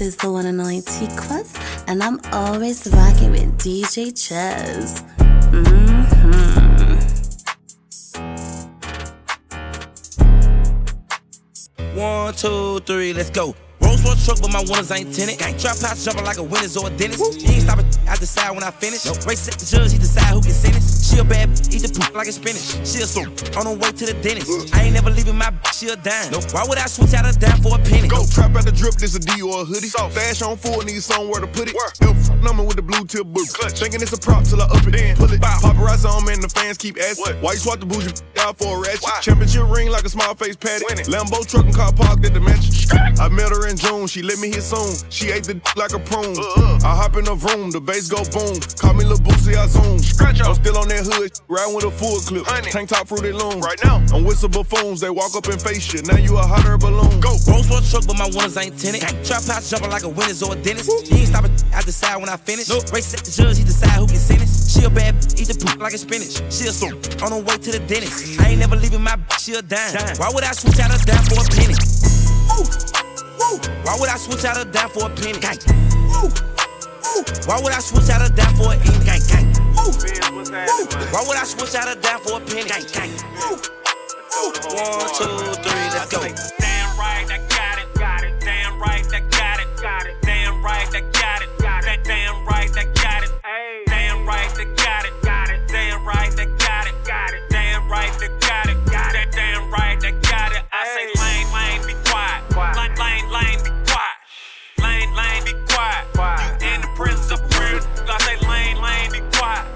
Is 0.01 0.17
the 0.17 0.31
one 0.31 0.47
and 0.47 0.61
only 0.61 0.81
T 0.81 1.07
Quest, 1.17 1.57
and 1.87 2.03
I'm 2.03 2.21
always 2.33 2.87
rocking 2.93 3.31
with 3.33 3.59
DJ 3.59 4.13
Chess. 4.15 5.03
Mm-hmm. 5.51 5.97
One, 11.97 12.35
two, 12.35 12.81
three, 12.81 13.13
let's 13.13 13.31
go. 13.31 13.55
Rolls 13.81 14.05
Royce 14.05 14.25
truck, 14.25 14.41
but 14.41 14.53
my 14.53 14.61
winners 14.69 14.91
ain't 14.91 15.15
tinted. 15.15 15.39
Gang 15.39 15.57
trap 15.59 15.79
house 15.79 16.05
jumping 16.05 16.25
like 16.25 16.39
a 16.39 16.43
winner's 16.43 16.77
or 16.77 16.89
a 16.89 16.91
dentist. 16.91 17.41
He 17.41 17.55
ain't 17.55 17.63
stopping, 17.63 17.87
I 18.09 18.17
decide 18.17 18.51
when 18.51 18.65
I 18.65 18.71
finish. 18.71 19.07
Nope. 19.07 19.25
Race 19.27 19.49
at 19.49 19.55
the 19.55 19.65
judge, 19.65 19.93
he 19.93 19.99
decide 19.99 20.35
who 20.35 20.43
can 20.43 20.53
sentence. 20.53 20.86
She 21.07 21.19
a 21.19 21.25
bad, 21.25 21.49
eat 21.71 21.87
the 21.87 21.91
poop 21.95 22.15
like 22.15 22.27
a 22.27 22.33
spinach. 22.33 22.83
She 22.83 22.99
a 22.99 23.07
soup, 23.07 23.31
on 23.57 23.67
her 23.67 23.79
way 23.79 23.95
to 23.95 24.05
the 24.11 24.15
dentist. 24.27 24.75
I 24.75 24.83
ain't 24.83 24.95
never 24.95 25.11
leaving 25.11 25.39
my 25.39 25.55
she 25.73 25.89
a 25.89 25.97
dime. 25.97 26.33
Nope. 26.33 26.51
Why 26.51 26.65
would 26.67 26.79
I 26.79 26.87
switch 26.87 27.15
out 27.15 27.29
a 27.29 27.39
dime 27.39 27.63
for 27.63 27.79
a 27.79 27.79
penny? 27.79 28.09
Go 28.09 28.27
trap 28.27 28.57
out 28.57 28.65
the 28.65 28.73
drip, 28.73 28.95
this 28.95 29.15
a 29.15 29.21
D 29.21 29.43
or 29.43 29.63
a 29.63 29.65
hoodie. 29.65 29.87
So. 29.87 30.11
Stash 30.11 30.43
on 30.43 30.57
full, 30.57 30.83
need 30.83 31.03
somewhere 31.03 31.41
to 31.41 31.47
put 31.47 31.69
it. 31.69 31.77
F 32.03 32.43
number 32.43 32.65
with 32.65 32.77
the 32.77 32.83
blue 32.83 33.07
tip 33.07 33.27
boot. 33.27 33.47
Thinking 33.79 34.03
it's 34.03 34.13
a 34.13 34.19
prop 34.19 34.43
till 34.45 34.61
I 34.61 34.67
up 34.67 34.83
it. 34.83 34.93
Then 34.93 35.17
pull 35.17 35.31
it. 35.31 35.41
Paparazzi 35.41 36.11
on 36.11 36.25
man, 36.25 36.41
the 36.41 36.49
fans 36.49 36.79
keep 36.79 36.99
asking. 36.99 37.37
Why 37.39 37.53
you 37.53 37.59
swap 37.59 37.79
the 37.79 37.87
bougie 37.87 38.11
out 38.41 38.59
for 38.59 38.79
a 38.79 38.81
ratchet? 38.81 39.23
Championship 39.23 39.69
ring 39.69 39.91
like 39.93 40.05
a 40.05 40.09
small 40.09 40.35
face 40.35 40.57
patty. 40.57 40.85
Lambo 41.13 41.47
truck 41.47 41.67
and 41.67 41.75
car 41.75 41.93
parked 41.93 42.25
at 42.25 42.33
the 42.33 42.41
mansion. 42.41 42.73
I 43.21 43.29
met 43.29 43.51
her 43.51 43.69
in 43.69 43.77
June, 43.77 44.07
she 44.07 44.23
let 44.23 44.39
me 44.39 44.49
hit 44.49 44.63
soon. 44.63 44.97
She 45.11 45.31
ate 45.31 45.45
the 45.45 45.55
d- 45.55 45.61
like 45.77 45.93
a 45.93 46.01
prune. 46.01 46.37
Uh-uh. 46.41 46.81
I 46.89 46.97
hop 46.97 47.17
in 47.17 47.25
the 47.25 47.37
room, 47.37 47.71
the 47.71 47.81
bass 47.81 48.09
go 48.09 48.25
boom. 48.33 48.57
Call 48.81 48.95
me 48.95 49.05
Lil 49.05 49.19
Boosie, 49.19 49.57
I 49.57 49.67
zoom. 49.67 50.01
I'm 50.41 50.55
still 50.55 50.79
on 50.79 50.89
that 50.89 50.96
hood, 51.05 51.33
riding 51.49 51.75
with 51.75 51.85
a 51.85 51.91
full 51.91 52.21
clip. 52.21 52.47
Tank 52.73 52.89
top 52.89 53.09
fruity 53.09 53.33
loom. 53.33 53.61
Right 53.61 53.79
now, 53.85 54.05
I'm 54.15 54.25
with 54.25 54.39
some 54.39 54.51
buffoons, 54.51 55.01
they 55.01 55.11
walk 55.11 55.35
up 55.37 55.47
and 55.47 55.61
face 55.61 55.93
you. 55.93 56.03
Now 56.03 56.17
you 56.17 56.37
a 56.37 56.43
hot 56.43 56.65
air 56.65 56.79
balloon. 56.79 57.21
Go. 57.21 57.37
Rolls 57.49 57.69
Royce 57.69 57.91
truck, 57.91 58.07
but 58.07 58.17
my 58.17 58.29
winners 58.33 58.57
ain't 58.57 58.79
tinted. 58.79 59.03
Gang 59.03 59.23
trap 59.25 59.45
house 59.45 59.69
jumping 59.69 59.91
like 59.91 60.05
a 60.05 60.09
winner's 60.09 60.43
or 60.43 60.55
a 60.55 60.57
dentist. 60.57 60.91
He 61.09 61.21
ain't 61.21 61.29
stopping, 61.29 61.53
I 61.75 61.83
decide 61.83 62.17
when 62.17 62.29
I 62.29 62.37
finish. 62.37 62.69
Nope. 62.69 62.93
Race 62.93 63.13
at 63.15 63.21
the 63.21 63.31
judge, 63.31 63.59
he 63.59 63.65
decide 63.65 63.99
who 63.99 64.07
can 64.07 64.17
sentence. 64.17 64.73
She 64.73 64.85
a 64.85 64.91
bad, 64.91 65.15
eat 65.37 65.49
the 65.49 65.55
poop 65.55 65.81
like 65.81 65.95
a 65.95 65.99
spinach. 65.99 66.41
She 66.53 66.69
a 66.69 66.73
soup, 66.73 67.23
on 67.23 67.33
her 67.33 67.43
way 67.43 67.59
to 67.59 67.71
the 67.73 67.83
dentist. 67.87 68.41
I 68.41 68.51
ain't 68.51 68.61
never 68.61 68.77
leaving 68.77 69.03
my 69.03 69.17
she 69.39 69.55
a 69.55 69.63
dime. 69.63 69.95
Why 70.19 70.31
would 70.33 70.45
I 70.45 70.53
switch 70.53 70.79
out 70.81 70.91
a 70.91 70.99
dime 71.07 71.23
for 71.25 71.39
a 71.39 71.47
penny? 71.55 71.75
Why 73.85 73.97
would 74.01 74.09
I 74.09 74.17
switch 74.17 74.45
out 74.45 74.57
a 74.59 74.65
dime 74.65 74.89
for 74.91 75.07
a 75.07 75.11
penny? 75.11 75.39
Gang. 75.39 75.59
Why 77.47 77.61
would 77.63 77.73
I 77.73 77.79
switch 77.79 78.11
out 78.11 78.29
a 78.29 78.33
dime 78.35 78.55
for 78.57 78.73
a 78.73 78.77
penny? 78.77 79.05
Gang, 79.05 79.21
gang. 79.29 79.46
Why 79.77 81.25
would 81.27 81.37
I 81.37 81.45
switch 81.45 81.75
out 81.75 81.89
a 81.89 82.01
dime 82.01 82.21
for 82.21 82.39
a 82.39 82.41
penny? 82.41 82.65
Gang, 82.65 82.85
gang. 82.93 83.13
One, 84.73 85.09
two, 85.15 85.37
three, 85.63 85.87
let's 85.93 86.11
go. 86.11 86.21
Damn 86.59 86.99
right, 86.99 87.25
I 87.31 87.39
got 87.49 87.79
it, 87.79 87.89
got 87.95 88.25
it. 88.25 88.41
Damn 88.41 88.81
right, 88.81 89.07
I 89.07 89.21
got 89.21 89.61
it, 89.61 89.69
got 89.81 90.07
it. 90.07 90.17
Damn 90.23 90.63
right, 90.63 90.89
I 90.89 91.01
got 91.01 91.43
it, 91.43 91.49
got 91.59 91.85
it. 91.85 92.05
Damn 92.05 92.47
right, 92.47 92.71
I 92.77 92.85
got 92.95 93.23
it. 93.23 93.31
Damn 93.87 94.27
right, 94.27 94.51
I 94.57 94.65
got 94.65 95.05
it, 95.05 95.13
got 95.23 95.51
it. 95.51 95.61
Damn 95.69 95.99
right, 96.05 96.33
I 96.39 96.45
got 96.45 96.75
it, 96.75 96.83
got 96.93 97.33
it. 97.33 97.49
Damn 97.51 97.89
right, 97.89 98.13
I 98.13 98.29
got 98.41 98.69
it, 98.69 98.85
got 98.87 99.15
it. 99.15 99.31
Damn 99.33 99.71
right, 99.71 100.05
I 100.05 100.11
got 100.11 100.53
it. 100.53 100.63
I 100.73 100.85
say 100.95 101.07
lane, 101.23 101.49
lane, 101.55 101.83
be 101.87 101.95
quiet. 102.11 102.43
Lane, 102.77 102.97
lane, 102.99 103.29
lane, 103.31 103.61
be 103.65 103.71
quiet. 103.87 104.17
Lane, 104.79 105.15
lane, 105.15 105.45
be 105.45 105.53
quiet. 105.53 105.66
You 105.77 106.73
in 106.73 106.81
the 106.81 106.89
presence 106.97 107.31
of 107.31 107.41
real. 107.61 107.85
I 108.09 108.17
say 108.25 108.37
lane, 108.49 108.81
lane, 108.81 109.13
be 109.13 109.21
quiet. 109.37 109.69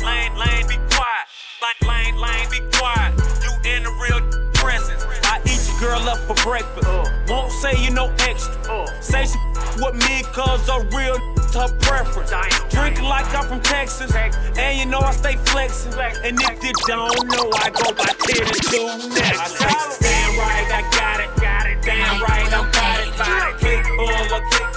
Lane, 0.00 0.32
lane, 0.34 0.66
be 0.66 0.80
quiet. 0.96 1.28
Lane, 1.60 1.84
lane, 1.84 2.16
lane, 2.16 2.48
be 2.48 2.60
quiet. 2.72 3.12
You 3.44 3.52
in 3.68 3.82
the 3.84 3.92
real 4.00 4.20
presence. 4.54 5.04
I 5.24 5.42
eat 5.44 5.60
your 5.68 5.92
girl 5.92 6.08
up 6.08 6.18
for 6.24 6.34
breakfast. 6.42 6.88
Won't 7.28 7.52
say 7.52 7.76
you 7.84 7.90
no 7.90 8.08
extra. 8.20 8.56
Say 9.02 9.26
she 9.26 9.38
with 9.76 9.94
me 10.08 10.22
cause 10.32 10.66
a 10.70 10.88
real 10.96 11.20
her 11.52 11.68
preference. 11.80 12.32
Drinking 12.72 13.04
like 13.04 13.28
I'm 13.34 13.46
from 13.46 13.60
Texas. 13.60 14.10
And 14.14 14.78
you 14.78 14.86
know 14.86 15.00
I 15.00 15.12
stay 15.12 15.36
flexing. 15.36 15.92
And 16.24 16.40
if 16.40 16.64
you 16.64 16.72
don't 16.86 17.28
know, 17.28 17.50
I 17.60 17.68
go 17.68 17.92
by 17.92 18.08
10 18.08 18.40
and 18.40 18.62
2 18.72 19.20
next. 19.20 19.58
Damn 20.00 20.38
right, 20.38 20.64
I 20.72 20.80
got 20.96 21.20
it. 21.20 21.28
Got 21.36 21.66
it. 21.66 21.82
Damn 21.82 22.22
right, 22.22 22.52
I'm 22.54 22.72
got 22.72 23.06
it. 23.06 23.18
Got 23.18 23.50
it. 23.50 23.58
Click 23.58 23.84
pull 23.84 24.34
up, 24.34 24.42
click. 24.50 24.71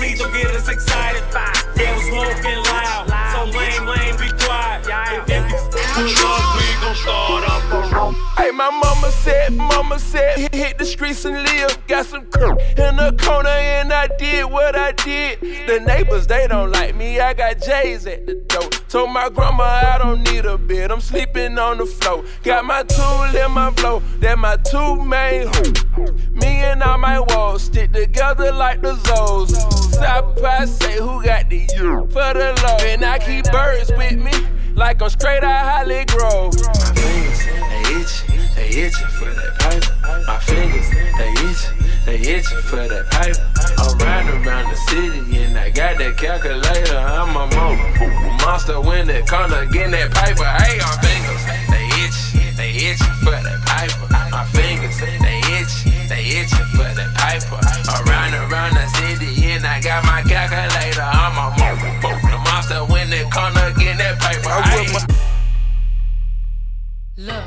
Please 0.00 0.18
don't 0.18 0.32
get 0.32 0.46
us 0.52 0.66
excited. 0.66 1.22
It 1.76 1.94
was 1.94 2.04
smoking 2.06 2.56
loud. 2.72 3.04
So 3.34 3.44
lame, 3.58 3.84
lame, 3.84 4.16
be 4.16 4.32
quiet. 4.46 4.69
Hey, 8.36 8.50
my 8.52 8.70
mama 8.70 9.10
said, 9.10 9.52
mama 9.52 9.98
said, 9.98 10.38
hit, 10.38 10.54
hit 10.54 10.78
the 10.78 10.86
streets 10.86 11.26
and 11.26 11.36
live. 11.36 11.86
Got 11.88 12.06
some 12.06 12.24
curl 12.30 12.58
in 12.58 12.96
the 12.96 13.14
corner, 13.20 13.50
and 13.50 13.92
I 13.92 14.08
did 14.16 14.46
what 14.46 14.76
I 14.76 14.92
did. 14.92 15.40
The 15.40 15.78
neighbors, 15.86 16.26
they 16.26 16.46
don't 16.48 16.72
like 16.72 16.96
me. 16.96 17.20
I 17.20 17.34
got 17.34 17.60
J's 17.60 18.06
at 18.06 18.26
the 18.26 18.36
door. 18.48 18.70
Told 18.88 19.10
my 19.10 19.28
grandma 19.28 19.64
I 19.64 19.98
don't 19.98 20.22
need 20.22 20.46
a 20.46 20.56
bed. 20.56 20.90
I'm 20.90 21.02
sleeping 21.02 21.58
on 21.58 21.76
the 21.76 21.84
floor. 21.84 22.24
Got 22.44 22.64
my 22.64 22.82
tool 22.82 23.36
in 23.36 23.50
my 23.52 23.68
blow. 23.68 24.00
That 24.20 24.38
my 24.38 24.56
two 24.56 25.04
main 25.04 25.48
hoes. 25.48 25.84
Me 26.32 26.46
and 26.46 26.82
all 26.82 26.96
my 26.96 27.20
walls 27.20 27.64
stick 27.64 27.92
together 27.92 28.52
like 28.52 28.80
the 28.80 28.94
Zoes. 28.94 29.50
Stop, 29.92 30.38
I 30.42 30.64
say, 30.64 30.96
who 30.96 31.22
got 31.22 31.50
the 31.50 31.68
you 31.76 32.06
for 32.06 32.32
the 32.32 32.58
low? 32.64 32.86
And 32.86 33.04
I 33.04 33.18
keep 33.18 33.44
birds 33.52 33.92
with 33.98 34.18
me. 34.18 34.32
Like 34.74 35.02
I'm 35.02 35.10
straight 35.10 35.44
out 35.44 35.86
Hollygrove. 35.86 36.54
My 36.56 36.94
fingers, 36.94 37.40
they 37.44 37.82
itch, 38.00 38.14
they 38.56 38.68
itching 38.86 39.12
for 39.18 39.28
that 39.30 39.52
pipe. 39.58 39.84
My 40.26 40.38
fingers, 40.40 40.88
they 40.90 41.30
itch, 41.46 41.62
they 42.06 42.18
itching 42.36 42.62
for 42.64 42.76
that 42.88 43.06
pipe. 43.10 43.36
I'm 43.78 43.98
riding 43.98 44.46
around 44.46 44.70
the 44.70 44.76
city 44.88 45.42
and 45.44 45.56
I 45.58 45.70
got 45.70 45.98
that 45.98 46.16
calculator. 46.16 46.96
I'm 46.96 47.36
a 47.36 47.46
mo- 47.54 48.36
monster 48.44 48.80
when 48.80 49.06
the 49.06 49.20
corner 49.28 49.66
getting 49.66 49.92
that 49.92 50.12
paper. 50.14 50.44
Hey, 50.44 50.78
my 50.80 50.96
fingers, 51.04 51.42
they 51.68 51.86
itch, 52.00 52.56
they 52.56 52.70
itching 52.88 53.16
for 53.20 53.36
that 53.36 53.60
piper. 53.66 54.06
My 54.30 54.44
fingers, 54.54 54.96
they 55.00 55.38
itch, 55.60 55.74
they 56.08 56.24
itching 56.40 56.68
for 56.72 56.88
that 56.88 57.10
piper. 57.20 57.60
I'm 57.90 58.04
riding 58.08 58.40
around 58.48 58.74
the 58.74 58.86
city 58.96 59.44
and 59.52 59.66
I 59.66 59.80
got 59.80 60.04
my 60.04 60.22
calculator. 60.22 61.02
I'm 61.04 61.36
a 61.36 61.46
mo- 61.58 61.69
monster 62.70 62.92
when 62.92 63.10
the 63.10 63.22
corner 63.30 63.72
getting 63.78 63.98
that 63.98 64.18
paper. 64.20 64.48
Hey. 64.68 65.16
Look, 67.16 67.44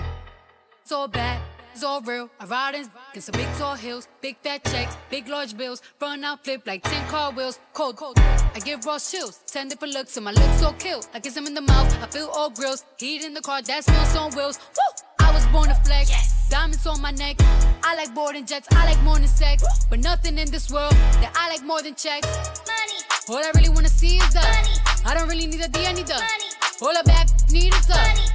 it's 0.82 0.92
all 0.92 1.08
bad, 1.08 1.42
it's 1.74 1.84
all 1.84 2.02
real. 2.02 2.30
I 2.40 2.46
ride 2.46 2.76
in 2.76 2.90
get 3.14 3.24
some 3.24 3.34
big 3.34 3.48
tall 3.58 3.76
hills, 3.76 4.08
big 4.22 4.38
fat 4.44 4.64
checks, 4.66 4.96
big 5.10 5.28
large 5.28 5.58
bills. 5.58 5.82
Run 6.02 6.24
out, 6.24 6.44
flip 6.44 6.64
like 6.66 6.84
10 6.84 7.08
car 7.08 7.32
wheels. 7.32 7.60
Cold, 7.74 7.96
cold. 7.96 8.20
I 8.20 8.60
give 8.64 8.86
raw 8.86 9.00
chills, 9.00 9.40
10 9.48 9.70
different 9.70 9.94
looks, 9.94 10.16
and 10.18 10.26
my 10.26 10.32
looks 10.32 10.60
so 10.60 10.74
kill. 10.74 11.04
I 11.14 11.20
kiss 11.20 11.36
him 11.36 11.48
in 11.48 11.54
the 11.54 11.62
mouth, 11.62 11.92
I 12.02 12.08
feel 12.08 12.30
all 12.34 12.50
grills. 12.50 12.86
Heat 12.98 13.24
in 13.24 13.34
the 13.34 13.42
car, 13.42 13.62
that 13.62 13.84
smells 13.84 14.16
on 14.16 14.32
wheels. 14.36 14.60
Woo! 14.60 15.26
I 15.26 15.34
was 15.34 15.46
born 15.48 15.70
to 15.70 15.76
flex. 15.76 16.43
Diamonds 16.54 16.86
on 16.86 17.02
my 17.02 17.10
neck. 17.10 17.38
I 17.84 17.96
like 17.96 18.14
boarding 18.14 18.46
jets, 18.46 18.68
I 18.74 18.86
like 18.86 19.02
more 19.02 19.18
than 19.18 19.28
sex. 19.28 19.66
But 19.90 20.02
nothing 20.02 20.38
in 20.38 20.52
this 20.52 20.70
world 20.70 20.94
that 21.18 21.34
I 21.34 21.50
like 21.50 21.64
more 21.66 21.82
than 21.82 21.96
checks. 21.96 22.28
Money. 22.70 23.00
All 23.28 23.44
I 23.44 23.50
really 23.56 23.70
wanna 23.70 23.90
see 23.90 24.18
is 24.18 24.34
the 24.34 24.40
money. 24.40 24.78
I 25.04 25.16
don't 25.16 25.28
really 25.28 25.48
need 25.48 25.62
a 25.62 25.68
D, 25.68 25.84
I 25.84 25.94
need 25.94 26.06
the 26.06 26.14
money. 26.14 26.50
All 26.80 26.96
a 26.96 27.04
bad 27.06 27.32
need 27.50 27.74
is 27.74 27.88
the 27.88 27.96
money. 27.96 28.30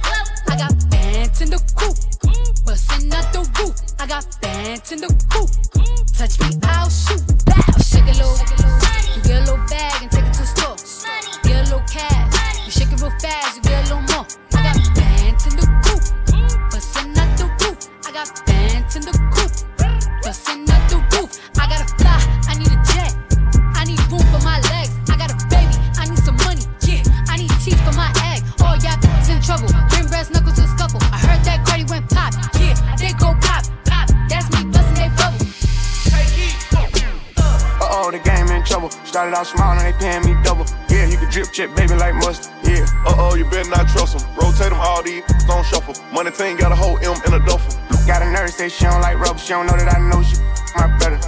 I 0.51 0.57
got 0.57 0.75
bands 0.91 1.39
in 1.39 1.49
the 1.49 1.63
coop, 1.79 1.95
bustin' 2.65 3.13
out 3.13 3.31
the 3.31 3.39
roof. 3.55 3.79
I 3.97 4.05
got 4.05 4.27
bands 4.41 4.91
in 4.91 4.99
the 4.99 5.07
coop. 5.31 5.47
Touch 6.11 6.41
me, 6.41 6.59
I'll 6.67 6.89
shoot. 6.89 7.23
Bow, 7.47 7.71
shake 7.79 8.03
a 8.03 8.19
little. 8.19 8.35
You 9.15 9.21
get 9.23 9.47
a 9.47 9.47
little 9.47 9.63
bag 9.71 10.03
and 10.03 10.11
take 10.11 10.25
it 10.27 10.33
to 10.33 10.43
the 10.43 10.75
store. 10.75 10.75
Get 11.43 11.55
a 11.55 11.63
little 11.71 11.87
cash. 11.87 12.35
You 12.65 12.71
shake 12.71 12.91
it 12.91 12.99
real 12.99 13.15
fast, 13.23 13.55
you 13.55 13.63
get 13.63 13.79
a 13.87 13.95
little 13.95 14.03
more. 14.11 14.27
I 14.51 14.67
got 14.67 14.75
bands 14.91 15.47
in 15.47 15.55
the 15.55 15.67
coop, 15.87 16.03
bustin' 16.69 17.07
out 17.07 17.15
the 17.15 17.15
roof. 17.15 17.18
I 18.09 18.11
got 18.11 18.41
fans 18.49 18.95
in 18.95 19.03
the 19.03 19.13
coop, 19.29 19.53
bustin' 20.23 20.67
out 20.71 20.89
the 20.89 20.97
roof. 21.13 21.29
I 21.61 21.69
gotta 21.69 21.85
fly, 21.93 22.17
I 22.49 22.57
need 22.57 22.73
a 22.73 22.81
jet. 22.89 23.13
I 23.77 23.85
need 23.85 24.01
room 24.09 24.25
for 24.33 24.41
my 24.41 24.57
legs. 24.73 24.97
I 25.13 25.15
got 25.15 25.29
a 25.29 25.37
baby, 25.45 25.77
I 25.93 26.09
need 26.09 26.17
some 26.17 26.35
money. 26.41 26.65
Yeah, 26.89 27.05
I 27.29 27.37
need 27.37 27.53
teeth 27.61 27.77
for 27.85 27.93
my 27.93 28.09
egg. 28.33 28.41
All 28.65 28.75
y'all 28.81 28.97
in 29.29 29.39
trouble. 29.45 29.69
Bring 29.93 30.07
brass 30.07 30.31
knuckles 30.31 30.55
to 30.55 30.65
scuffle. 30.65 30.99
I 31.13 31.21
heard 31.21 31.45
that 31.45 31.63
Cardi 31.67 31.83
went 31.83 32.09
Oh, 38.09 38.11
the 38.11 38.17
game 38.25 38.49
in 38.49 38.65
trouble. 38.65 38.89
Started 39.05 39.37
out 39.37 39.45
small, 39.45 39.75
now 39.75 39.83
they 39.83 39.93
paying 39.93 40.25
me 40.25 40.33
double. 40.41 40.65
Yeah, 40.89 41.05
you 41.05 41.15
can 41.21 41.29
drip 41.29 41.53
check, 41.53 41.69
baby, 41.75 41.93
like 41.93 42.15
mustard. 42.15 42.49
Yeah. 42.65 42.81
Uh 43.05 43.13
oh, 43.21 43.35
you 43.35 43.45
better 43.45 43.69
not 43.69 43.85
trust 43.85 44.17
them. 44.17 44.25
Rotate 44.33 44.73
them 44.73 44.81
all 44.81 45.03
these, 45.03 45.21
don't 45.45 45.63
shuffle. 45.63 45.93
Money 46.11 46.31
thing 46.31 46.57
got 46.57 46.71
a 46.71 46.75
whole 46.75 46.97
M 47.05 47.21
in 47.29 47.37
a 47.37 47.45
duffel. 47.45 47.69
Got 48.07 48.23
a 48.23 48.31
nurse 48.33 48.55
say 48.55 48.67
she 48.67 48.85
don't 48.85 49.01
like 49.01 49.19
rubber. 49.19 49.37
She 49.37 49.49
don't 49.49 49.67
know 49.67 49.77
that 49.77 49.93
I 49.93 50.01
know 50.09 50.23
she 50.25 50.41
my 50.73 50.89
brother. 50.97 51.21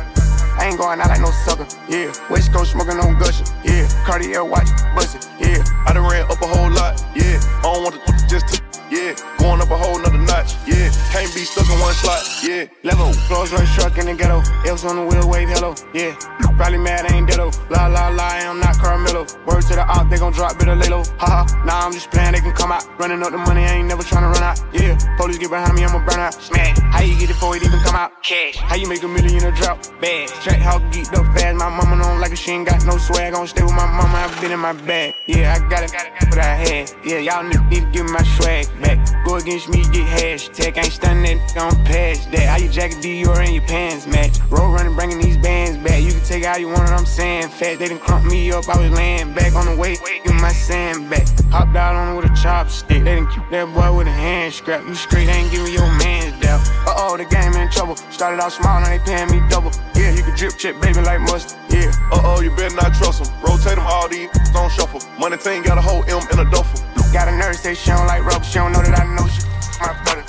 I 0.57 0.73
ain't 0.73 0.79
going 0.79 0.99
out 0.99 1.09
like 1.09 1.21
no 1.21 1.29
sucker. 1.45 1.69
Yeah. 1.87 2.09
West 2.31 2.51
Coast 2.51 2.71
smoking 2.71 2.97
on 2.97 3.13
gusher. 3.19 3.45
Yeah. 3.63 3.85
Cartier 4.01 4.43
watch, 4.43 4.65
bust 4.97 5.21
it. 5.21 5.29
Yeah. 5.37 5.61
I 5.85 5.93
done 5.93 6.09
ran 6.09 6.25
up 6.31 6.41
a 6.41 6.47
whole 6.47 6.71
lot. 6.71 6.97
Yeah. 7.13 7.37
I 7.61 7.61
don't 7.61 7.83
want 7.83 7.93
to 7.93 8.27
just. 8.27 8.70
Yeah. 8.91 9.15
Going 9.39 9.61
up 9.61 9.71
a 9.71 9.77
whole 9.77 9.97
nother 9.97 10.19
notch. 10.19 10.53
Yeah. 10.67 10.91
Can't 11.15 11.33
be 11.33 11.47
stuck 11.47 11.65
in 11.71 11.79
one 11.79 11.93
slot. 11.93 12.21
Yeah. 12.43 12.65
Level 12.83 13.11
Close 13.31 13.53
like 13.53 13.67
truck 13.69 13.97
in 13.97 14.07
the 14.07 14.13
ghetto. 14.13 14.43
Else 14.67 14.83
on 14.83 14.97
the 14.97 15.05
wheel, 15.07 15.23
wave 15.29 15.47
hello. 15.47 15.73
Yeah, 15.93 16.11
probably 16.57 16.79
mad, 16.79 17.09
I 17.09 17.15
ain't 17.15 17.29
deado. 17.29 17.47
La 17.69 17.87
la 17.87 18.09
la, 18.09 18.27
I 18.27 18.43
am 18.43 18.59
not 18.59 18.75
Carmelo. 18.77 19.25
Word 19.47 19.63
to 19.71 19.75
the 19.75 19.85
op, 19.87 20.09
they 20.09 20.17
gon' 20.17 20.33
drop, 20.33 20.59
better 20.59 20.75
lay 20.75 20.89
low. 20.89 21.03
Haha, 21.17 21.47
nah, 21.63 21.85
I'm 21.85 21.93
just 21.93 22.11
playing, 22.11 22.33
they 22.33 22.41
can 22.41 22.51
come 22.51 22.73
out. 22.73 22.83
Running 22.99 23.23
up 23.23 23.31
the 23.31 23.37
money, 23.37 23.63
I 23.63 23.75
ain't 23.79 23.87
never 23.87 24.03
tryna 24.03 24.33
run 24.33 24.43
out. 24.43 24.59
Yeah, 24.73 24.97
police 25.15 25.37
get 25.37 25.49
behind 25.49 25.75
me, 25.75 25.85
I'ma 25.85 26.03
burn 26.05 26.19
out. 26.19 26.33
Smash, 26.33 26.77
how 26.91 27.01
you 27.03 27.17
get 27.17 27.29
it 27.29 27.39
before 27.39 27.55
it 27.55 27.63
even 27.63 27.79
come 27.79 27.95
out? 27.95 28.11
Cash, 28.21 28.57
how 28.57 28.75
you 28.75 28.89
make 28.89 29.03
a 29.03 29.07
million 29.07 29.45
a 29.45 29.51
drop? 29.55 29.79
Bad, 30.01 30.27
track 30.43 30.59
how 30.59 30.79
geeked 30.91 31.15
up 31.15 31.25
fast. 31.31 31.55
My 31.55 31.69
mama 31.69 32.03
don't 32.03 32.19
like 32.19 32.33
it, 32.33 32.37
she 32.37 32.51
ain't 32.51 32.67
got 32.67 32.85
no 32.85 32.97
swag. 32.97 33.31
Gon' 33.33 33.47
stay 33.47 33.63
with 33.63 33.71
my 33.71 33.87
mama, 33.87 34.27
I've 34.27 34.41
been 34.41 34.51
in 34.51 34.59
my 34.59 34.73
bag. 34.73 35.13
Yeah, 35.25 35.55
I 35.55 35.69
got 35.69 35.83
it, 35.83 35.91
what 36.27 36.37
I 36.37 36.55
had. 36.55 36.91
Yeah, 37.05 37.19
y'all 37.19 37.43
niggas 37.47 37.69
need 37.69 37.83
to 37.87 37.91
give 37.91 38.05
me 38.05 38.11
my 38.11 38.23
swag 38.35 38.67
back. 38.81 38.97
Go 39.25 39.35
against 39.35 39.69
me, 39.69 39.83
get 39.93 40.07
hashtag. 40.07 40.77
Ain't 40.77 40.91
stunning 40.91 41.37
that, 41.37 41.55
gon' 41.55 41.85
pass 41.85 42.25
that. 42.27 42.45
How 42.49 42.57
you 42.57 42.69
jacket 42.69 42.97
Dior 42.97 43.47
in 43.47 43.53
your 43.53 43.63
pants 43.63 44.07
match? 44.07 44.39
Roll 44.49 44.71
running, 44.71 44.95
bringing 44.95 45.19
these 45.19 45.37
bands 45.37 45.77
back. 45.77 46.01
You 46.01 46.11
can 46.11 46.23
take 46.23 46.45
how 46.45 46.57
you 46.57 46.67
want 46.67 46.89
it, 46.89 46.93
I'm 46.93 47.05
saying 47.05 47.49
fat. 47.49 47.79
They 47.79 47.87
done 47.87 47.99
crump 47.99 48.25
me 48.25 48.51
up, 48.51 48.67
I 48.67 48.81
was 48.81 48.91
laying 48.91 49.33
back 49.33 49.55
on 49.55 49.65
the 49.65 49.75
way. 49.75 49.97
Give 50.23 50.35
my 50.35 50.51
sand 50.51 51.09
back. 51.09 51.27
Hopped 51.51 51.75
out 51.75 51.95
on 51.95 52.13
it 52.13 52.15
with 52.15 52.25
a 52.25 52.33
chopstick. 52.33 53.03
They 53.03 53.15
done 53.15 53.27
keep 53.27 53.47
that 53.51 53.67
boy 53.73 53.97
with 53.97 54.07
a 54.07 54.11
hand 54.11 54.53
scrap. 54.53 54.85
You 54.87 54.95
straight 54.95 55.29
ain't 55.29 55.51
giving 55.51 55.73
your 55.73 55.87
man's 55.99 56.39
down. 56.39 56.59
Uh 56.87 56.95
oh, 56.97 57.17
the 57.17 57.25
game 57.25 57.53
in 57.53 57.69
trouble. 57.69 57.95
Started 58.09 58.41
out 58.41 58.51
small, 58.51 58.79
now 58.81 58.89
they 58.89 58.99
paying 58.99 59.29
me 59.29 59.41
double. 59.49 59.71
Yeah, 59.95 60.11
you 60.11 60.23
can 60.23 60.35
drip 60.35 60.57
chip, 60.57 60.79
baby, 60.81 61.01
like 61.01 61.21
mustard. 61.21 61.59
Yeah. 61.69 61.91
Uh 62.11 62.21
oh, 62.23 62.41
you 62.41 62.49
better 62.55 62.75
not 62.75 62.95
trust 62.95 63.23
them. 63.23 63.33
Rotate 63.43 63.75
them 63.75 63.85
all 63.85 64.07
these 64.07 64.29
on 64.55 64.69
shuffle. 64.71 65.01
Money 65.19 65.37
team 65.37 65.63
got 65.63 65.77
a 65.77 65.81
whole 65.81 66.03
M 66.07 66.23
in 66.31 66.39
a 66.39 66.49
duffel. 66.49 66.90
Got 67.11 67.27
a 67.27 67.35
nurse 67.35 67.59
say 67.59 67.75
she 67.75 67.91
don't 67.91 68.07
like 68.07 68.23
rubber, 68.23 68.43
she 68.43 68.55
don't 68.55 68.71
know 68.71 68.81
that 68.81 68.97
I 68.97 69.03
know 69.03 69.27
she 69.27 69.43
my 69.83 69.91
brother. 70.07 70.23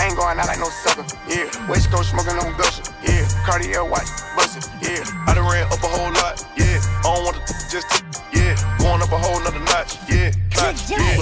I 0.00 0.08
ain't 0.08 0.16
going 0.16 0.38
out 0.38 0.48
like 0.48 0.58
no 0.58 0.70
sucker, 0.70 1.04
yeah. 1.28 1.44
West 1.68 1.90
Coast 1.90 2.10
smoking 2.10 2.38
on 2.40 2.56
gusher, 2.56 2.88
yeah. 3.04 3.28
Cartier 3.44 3.84
watch, 3.84 4.08
bustin', 4.32 4.64
yeah. 4.80 5.04
I 5.28 5.34
done 5.34 5.44
ran 5.44 5.68
up 5.68 5.82
a 5.82 5.88
whole 5.92 6.12
lot, 6.12 6.40
yeah. 6.56 6.80
I 7.04 7.12
don't 7.12 7.24
want 7.24 7.36
to 7.36 7.52
just, 7.68 7.84
yeah. 8.32 8.56
Going 8.78 9.02
up 9.02 9.12
a 9.12 9.18
whole 9.18 9.40
nother 9.44 9.60
notch, 9.60 10.00
yeah. 10.08 10.32
Notch, 10.56 10.88
yeah. 10.88 11.20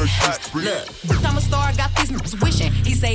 Look, 1.11 1.25
I'm 1.25 1.37
a 1.37 1.41
star, 1.41 1.73
got 1.75 1.91
these 1.97 2.11
niggas 2.11 2.39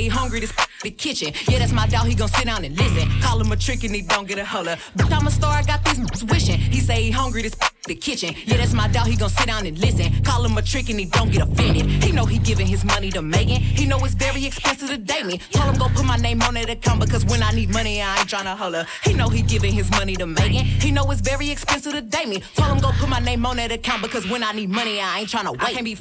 say 0.00 0.02
he 0.02 0.08
hungry, 0.08 0.40
this 0.40 0.62
the 0.82 0.90
kitchen. 0.90 1.32
Yeah, 1.46 1.58
that's 1.58 1.72
my 1.72 1.86
dog, 1.86 2.06
he 2.06 2.14
gon' 2.14 2.28
sit 2.28 2.46
down 2.46 2.64
and 2.64 2.76
listen. 2.76 3.10
Call 3.20 3.40
him 3.40 3.52
a 3.52 3.56
trick 3.56 3.84
and 3.84 3.94
he 3.94 4.02
don't 4.02 4.26
get 4.26 4.38
a 4.38 4.44
holler. 4.44 4.76
But 4.96 5.12
I'm 5.12 5.26
a 5.26 5.30
star, 5.30 5.54
I 5.54 5.62
got 5.62 5.84
these 5.84 6.24
wishing. 6.30 6.58
He 6.58 6.80
say 6.80 7.02
he 7.02 7.10
hungry, 7.10 7.42
this 7.42 7.54
the 7.86 7.94
kitchen. 7.94 8.34
Yeah, 8.46 8.58
that's 8.58 8.72
my 8.72 8.88
dog, 8.88 9.06
he 9.06 9.16
gon' 9.16 9.30
sit 9.30 9.46
down 9.46 9.66
and 9.66 9.78
listen. 9.78 10.22
Call 10.22 10.44
him 10.44 10.56
a 10.56 10.62
trick 10.62 10.88
and 10.90 10.98
he 10.98 11.06
don't 11.06 11.30
get 11.30 11.42
offended. 11.42 11.86
He 12.04 12.12
know 12.12 12.24
he 12.24 12.38
giving 12.38 12.66
his 12.66 12.84
money 12.84 13.10
to 13.10 13.22
Megan. 13.22 13.60
He 13.60 13.86
know 13.86 13.98
it's 14.04 14.14
very 14.14 14.44
expensive 14.44 14.88
to 14.88 14.96
date 14.98 15.26
me. 15.26 15.38
Told 15.50 15.70
him 15.70 15.78
go 15.78 15.88
put 15.94 16.04
my 16.04 16.16
name 16.16 16.42
on 16.42 16.54
that 16.54 16.70
account 16.70 17.00
because 17.00 17.24
when 17.26 17.42
I 17.42 17.50
need 17.52 17.70
money, 17.70 18.00
I 18.02 18.18
ain't 18.18 18.28
tryna 18.28 18.56
holler. 18.56 18.86
He 19.04 19.12
know 19.14 19.28
he 19.28 19.42
giving 19.42 19.72
his 19.72 19.90
money 19.90 20.16
to 20.16 20.26
Megan. 20.26 20.64
He 20.64 20.90
know 20.90 21.10
it's 21.10 21.20
very 21.20 21.50
expensive 21.50 21.92
to 21.92 22.00
date 22.00 22.28
me. 22.28 22.42
Told 22.54 22.70
him 22.72 22.78
go 22.78 22.90
put 22.92 23.08
my 23.08 23.20
name 23.20 23.44
on 23.46 23.56
that 23.56 23.72
account 23.72 24.02
because 24.02 24.28
when 24.28 24.42
I 24.42 24.52
need 24.52 24.70
money, 24.70 25.00
I 25.00 25.20
ain't 25.20 25.28
tryna 25.28 25.52
wait. 25.52 25.62
I 25.62 25.72
can't 25.72 25.84
be 25.84 25.96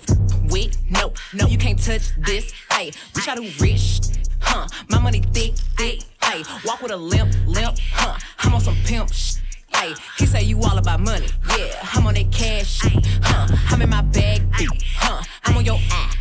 with, 0.49 0.77
no, 0.89 1.13
no, 1.33 1.47
you 1.47 1.57
can't 1.57 1.81
touch 1.81 2.11
this. 2.17 2.51
Hey, 2.71 2.91
bitch, 3.13 3.27
I 3.27 3.35
do 3.35 3.49
rich. 3.59 3.99
Huh, 4.41 4.67
my 4.89 4.99
money 4.99 5.21
thick, 5.33 5.55
thick. 5.77 6.03
Hey, 6.23 6.43
walk 6.65 6.81
with 6.81 6.91
a 6.91 6.97
limp, 6.97 7.33
limp. 7.45 7.77
Huh, 7.91 8.17
I'm 8.39 8.53
on 8.53 8.61
some 8.61 8.75
pimp 8.85 9.11
sh. 9.13 9.35
Hey, 9.75 9.93
he 10.17 10.25
say 10.25 10.43
you 10.43 10.61
all 10.61 10.77
about 10.77 10.99
money. 10.99 11.27
Yeah, 11.57 11.79
I'm 11.93 12.07
on 12.07 12.15
that 12.15 12.31
cash. 12.31 12.79
Huh, 13.21 13.47
I'm 13.69 13.81
in 13.81 13.89
my 13.89 14.01
bag. 14.01 14.41
Huh, 14.53 15.23
I'm 15.45 15.57
on 15.57 15.65
your 15.65 15.79
app. 15.91 16.15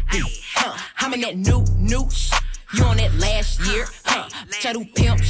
Huh, 0.55 0.77
I'm 0.99 1.14
in 1.14 1.21
that 1.23 1.37
new, 1.37 1.64
new. 1.77 2.09
You 2.75 2.85
on 2.85 2.99
that 2.99 3.14
last 3.14 3.61
year. 3.67 3.87
Huh, 4.05 4.29
bitch, 4.49 4.67
I 4.67 4.73
do 4.73 4.85
pimp. 4.85 5.21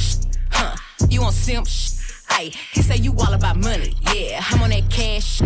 Huh, 0.51 0.75
you 1.09 1.23
on 1.23 1.31
simp 1.31 1.67
sh. 1.67 1.98
Hey, 2.31 2.51
he 2.71 2.81
say 2.81 2.95
you 2.97 3.13
all 3.19 3.33
about 3.33 3.57
money. 3.57 3.93
Yeah, 4.13 4.41
I'm 4.49 4.61
on 4.61 4.69
that 4.69 4.89
cash. 4.89 5.41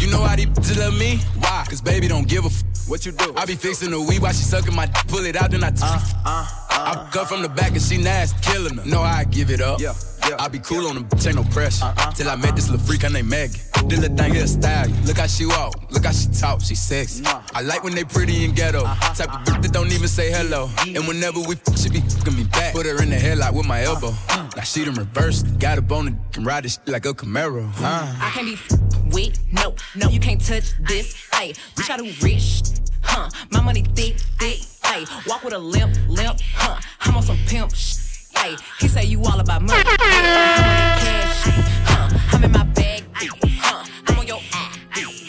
You 0.00 0.10
know 0.10 0.22
how 0.22 0.36
these 0.36 0.46
bitches 0.46 0.78
love 0.78 0.94
me? 0.98 1.18
Why? 1.38 1.64
Cause 1.68 1.80
baby 1.80 2.08
don't 2.08 2.26
give 2.28 2.44
a 2.44 2.48
f. 2.48 2.62
What 2.88 3.06
you 3.06 3.12
do? 3.12 3.32
I 3.36 3.46
be 3.46 3.54
fixing 3.54 3.90
the 3.90 4.00
weed 4.00 4.20
while 4.20 4.32
she 4.32 4.42
sucking 4.42 4.74
my 4.74 4.86
d- 4.86 4.92
pull 5.08 5.24
it 5.24 5.36
out, 5.36 5.50
then 5.50 5.64
I 5.64 5.70
t- 5.70 5.78
uh, 5.82 5.98
uh, 6.24 6.46
uh, 6.70 7.06
I 7.06 7.08
cut 7.10 7.28
from 7.28 7.40
the 7.42 7.48
back 7.48 7.72
and 7.72 7.80
she 7.82 7.96
nasty, 7.96 8.38
killing 8.42 8.76
her. 8.76 8.84
Know 8.84 9.02
how 9.02 9.18
I 9.20 9.24
give 9.24 9.50
it 9.50 9.60
up. 9.62 9.80
Yeah. 9.80 9.94
Yeah, 10.28 10.36
I 10.38 10.48
be 10.48 10.58
cool 10.58 10.86
on 10.86 10.94
the 10.94 11.00
bitch, 11.02 11.26
ain't 11.26 11.36
no 11.36 11.44
pressure. 11.44 11.84
Uh-uh. 11.84 12.12
Till 12.12 12.28
I 12.30 12.36
met 12.36 12.56
this 12.56 12.70
little 12.70 12.84
freak, 12.86 13.02
her 13.02 13.10
name 13.10 13.28
Maggie. 13.28 13.60
This 13.86 14.00
little 14.00 14.16
thing 14.16 14.34
here 14.34 14.46
style. 14.46 14.88
Look 15.04 15.18
how 15.18 15.26
she 15.26 15.44
walk, 15.44 15.90
look 15.90 16.04
how 16.04 16.12
she 16.12 16.28
talk, 16.28 16.62
she 16.62 16.74
sexy. 16.74 17.22
Nah. 17.22 17.42
I 17.52 17.60
like 17.60 17.84
when 17.84 17.94
they 17.94 18.04
pretty 18.04 18.44
and 18.44 18.56
ghetto. 18.56 18.84
Uh-huh. 18.84 19.14
Type 19.14 19.34
of 19.34 19.40
bitch 19.44 19.62
that 19.62 19.72
don't 19.72 19.92
even 19.92 20.08
say 20.08 20.30
hello. 20.30 20.70
And 20.86 21.06
whenever 21.06 21.40
we 21.40 21.56
f, 21.56 21.78
she 21.78 21.90
be 21.90 22.00
fucking 22.00 22.36
me 22.36 22.44
back. 22.44 22.74
Put 22.74 22.86
her 22.86 23.02
in 23.02 23.10
the 23.10 23.16
headlock 23.16 23.52
with 23.52 23.66
my 23.66 23.82
elbow. 23.82 24.08
Uh-huh. 24.08 24.48
Now 24.56 24.62
she 24.62 24.84
done 24.84 24.94
reversed. 24.94 25.58
Got 25.58 25.76
a 25.78 25.82
bone 25.82 26.06
and 26.06 26.32
can 26.32 26.44
ride 26.44 26.64
this 26.64 26.78
like 26.86 27.04
a 27.04 27.12
Camaro. 27.12 27.68
Uh. 27.78 28.16
I 28.20 28.30
can't 28.32 28.46
be 28.46 28.54
f- 28.54 29.12
with, 29.12 29.38
no, 29.52 29.74
no, 29.94 30.08
you 30.08 30.20
can't 30.20 30.40
touch 30.40 30.72
this. 30.88 31.14
Hey, 31.34 31.52
bitch, 31.74 31.84
try 31.84 31.98
to 31.98 32.24
rich. 32.24 32.62
Huh, 33.02 33.28
my 33.50 33.60
money 33.60 33.82
thick, 33.94 34.18
thick. 34.38 34.60
Hey, 34.84 35.04
walk 35.26 35.44
with 35.44 35.52
a 35.52 35.58
limp, 35.58 35.94
limp. 36.08 36.40
Huh, 36.54 36.80
I'm 37.00 37.14
on 37.16 37.22
some 37.22 37.38
pimp 37.46 37.74
sh. 37.74 37.96
Hey, 38.36 38.56
he 38.80 38.88
say 38.88 39.04
you 39.04 39.22
all 39.24 39.40
about 39.40 39.62
money. 39.62 39.82
Cash. 39.84 41.42
Huh, 41.86 42.18
I'm 42.32 42.44
in 42.44 42.52
my 42.52 42.64
bag. 42.64 43.04
Huh, 43.14 43.84
I'm 44.06 44.18
on 44.18 44.26
your 44.26 44.40
app. 44.52 44.78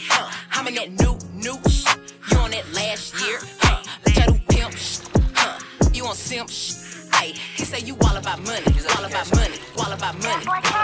Huh, 0.10 0.32
I'm 0.52 0.68
in 0.68 0.76
that 0.76 0.92
new, 0.92 1.18
new 1.34 1.58
sh. 1.70 1.86
You 2.32 2.38
on 2.38 2.52
that 2.52 2.72
last 2.74 3.14
year. 3.22 3.40
Huh, 3.60 3.84
bitch, 4.04 4.22
I 4.22 4.26
do 4.28 4.40
pimp 4.50 4.76
sh. 4.76 5.00
Huh, 5.34 5.60
you 5.94 6.06
on 6.06 6.16
simp 6.16 6.50
sh. 6.50 6.74
Hey, 7.14 7.34
he 7.56 7.64
say 7.64 7.80
you 7.80 7.96
all 8.02 8.18
about 8.18 8.40
money. 8.42 8.66
All 8.98 9.06
about 9.06 9.34
money. 9.36 9.58
All 9.78 9.92
about 9.92 10.22
money. 10.22 10.75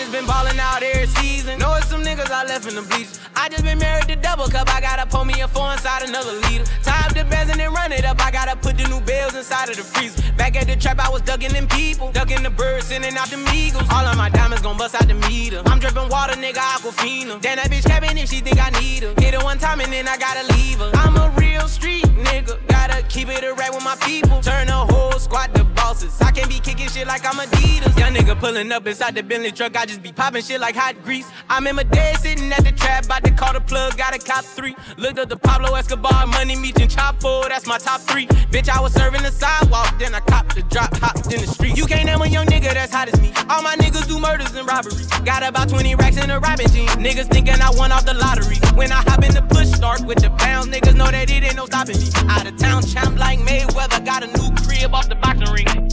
Just 0.00 0.12
been 0.12 0.24
ballin' 0.24 0.58
out 0.58 0.82
every 0.82 1.06
season. 1.20 1.58
Know 1.58 1.74
it's 1.74 1.88
some 1.88 2.02
niggas 2.02 2.30
I 2.30 2.46
left 2.46 2.66
in 2.66 2.74
the 2.74 2.80
bleachers. 2.80 3.20
I 3.36 3.50
just 3.50 3.64
been 3.64 3.78
married 3.78 4.08
to 4.08 4.16
double 4.16 4.46
cup. 4.48 4.74
I 4.74 4.80
gotta 4.80 5.04
pull 5.04 5.26
me 5.26 5.38
a 5.42 5.46
four 5.46 5.70
inside 5.72 6.08
another 6.08 6.32
leader. 6.48 6.64
Tie 6.82 7.04
up 7.04 7.12
the 7.12 7.24
bands 7.24 7.50
and 7.50 7.60
then 7.60 7.70
run 7.74 7.92
it 7.92 8.06
up. 8.06 8.18
I 8.24 8.30
gotta 8.30 8.56
put 8.56 8.78
the 8.78 8.88
new 8.88 9.02
bells 9.02 9.34
inside 9.34 9.68
of 9.68 9.76
the 9.76 9.82
freezer. 9.82 10.22
Back 10.38 10.56
at 10.56 10.68
the 10.68 10.76
trap, 10.76 11.00
I 11.00 11.10
was 11.10 11.20
ducking 11.20 11.52
them 11.52 11.68
people. 11.68 12.10
Ducking 12.12 12.42
the 12.42 12.48
birds, 12.48 12.86
sending 12.86 13.14
out 13.18 13.28
the 13.28 13.38
eagles. 13.54 13.84
All 13.90 14.06
of 14.06 14.16
my 14.16 14.30
diamonds 14.30 14.62
gon' 14.62 14.78
bust 14.78 14.94
out 14.94 15.06
the 15.06 15.14
meter. 15.28 15.60
I'm 15.66 15.78
dripping 15.78 16.08
water, 16.08 16.32
nigga, 16.32 16.64
Aquafina. 16.74 17.38
Damn, 17.42 17.56
that 17.56 17.70
bitch 17.70 17.84
capping 17.84 18.16
if 18.16 18.30
she 18.30 18.40
think 18.40 18.58
I 18.58 18.70
need 18.80 19.02
her. 19.02 19.12
Hit 19.20 19.34
her 19.34 19.44
one 19.44 19.58
time 19.58 19.80
and 19.80 19.92
then 19.92 20.08
I 20.08 20.16
gotta 20.16 20.50
leave 20.54 20.78
her. 20.78 20.90
I'm 20.94 21.14
a 21.18 21.28
real 21.36 21.68
street 21.68 22.04
nigga. 22.04 22.56
Gotta 22.68 23.02
keep 23.08 23.28
it 23.28 23.44
a 23.44 23.52
rap 23.52 23.74
with 23.74 23.84
my 23.84 23.96
people. 23.96 24.40
Turn 24.40 24.66
the 24.68 24.72
whole 24.72 25.18
squad 25.18 25.54
to 25.56 25.64
bosses. 25.64 26.18
I 26.22 26.30
can't 26.30 26.48
be 26.48 26.58
kicking 26.58 26.88
shit 26.88 27.06
like 27.06 27.26
I'm 27.26 27.34
Adidas. 27.34 27.98
Young 27.98 28.14
nigga 28.14 28.38
pulling 28.38 28.72
up 28.72 28.86
inside 28.86 29.14
the 29.14 29.22
Bentley 29.22 29.52
truck. 29.52 29.76
I 29.76 29.86
just 29.90 30.02
be 30.02 30.12
popping 30.12 30.42
shit 30.42 30.60
like 30.60 30.76
hot 30.76 30.94
grease. 31.02 31.28
I'm 31.48 31.66
in 31.66 31.74
my 31.74 31.82
day 31.82 32.14
sitting 32.20 32.52
at 32.52 32.64
the 32.64 32.70
trap, 32.70 33.06
about 33.06 33.24
to 33.24 33.32
call 33.32 33.52
the 33.52 33.60
plug. 33.60 33.96
Got 33.96 34.14
a 34.14 34.18
cop 34.18 34.44
three. 34.44 34.76
Looked 34.96 35.18
up 35.18 35.28
the 35.28 35.36
Pablo 35.36 35.74
Escobar, 35.74 36.26
money 36.28 36.54
meeting 36.54 36.88
Chapo. 36.88 37.48
That's 37.48 37.66
my 37.66 37.78
top 37.78 38.00
three. 38.02 38.26
Bitch, 38.54 38.68
I 38.68 38.80
was 38.80 38.92
serving 38.92 39.22
the 39.22 39.32
sidewalk, 39.32 39.98
then 39.98 40.14
I 40.14 40.20
copped 40.20 40.54
the 40.54 40.62
drop, 40.62 40.96
hopped 40.96 41.32
in 41.32 41.40
the 41.40 41.46
street. 41.46 41.76
You 41.76 41.86
can't 41.86 42.06
name 42.06 42.20
a 42.22 42.26
young 42.28 42.46
nigga 42.46 42.72
that's 42.72 42.94
hot 42.94 43.08
as 43.08 43.20
me. 43.20 43.32
All 43.48 43.62
my 43.62 43.74
niggas 43.76 44.06
do 44.06 44.20
murders 44.20 44.54
and 44.54 44.66
robberies. 44.66 45.08
Got 45.24 45.42
about 45.42 45.68
20 45.68 45.96
racks 45.96 46.16
in 46.22 46.30
a 46.30 46.38
rabbit 46.38 46.70
jean. 46.70 46.88
Niggas 46.90 47.28
thinking 47.28 47.60
I 47.60 47.70
won 47.70 47.90
off 47.90 48.06
the 48.06 48.14
lottery. 48.14 48.58
When 48.76 48.92
I 48.92 49.02
hop 49.02 49.24
in 49.24 49.34
the 49.34 49.42
push 49.42 49.68
start 49.68 50.04
with 50.06 50.22
the 50.22 50.30
pounds, 50.30 50.68
niggas 50.68 50.94
know 50.94 51.10
that 51.10 51.30
it 51.30 51.42
ain't 51.42 51.56
no 51.56 51.66
stopping 51.66 51.98
me. 51.98 52.06
Out 52.28 52.46
of 52.46 52.56
town 52.56 52.84
champ 52.84 53.18
like 53.18 53.40
Mayweather, 53.40 54.04
got 54.04 54.22
a 54.22 54.28
new 54.28 54.54
crib 54.62 54.94
off 54.94 55.08
the 55.08 55.16
boxing 55.16 55.52
ring. 55.52 55.89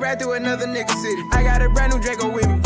Right 0.00 0.16
through 0.16 0.34
another 0.34 0.66
nigga 0.66 0.94
city. 1.02 1.22
I 1.32 1.42
got 1.42 1.60
a 1.60 1.68
brand 1.68 1.92
new 1.92 2.00
Draco 2.00 2.30
with 2.30 2.46
me. 2.46 2.60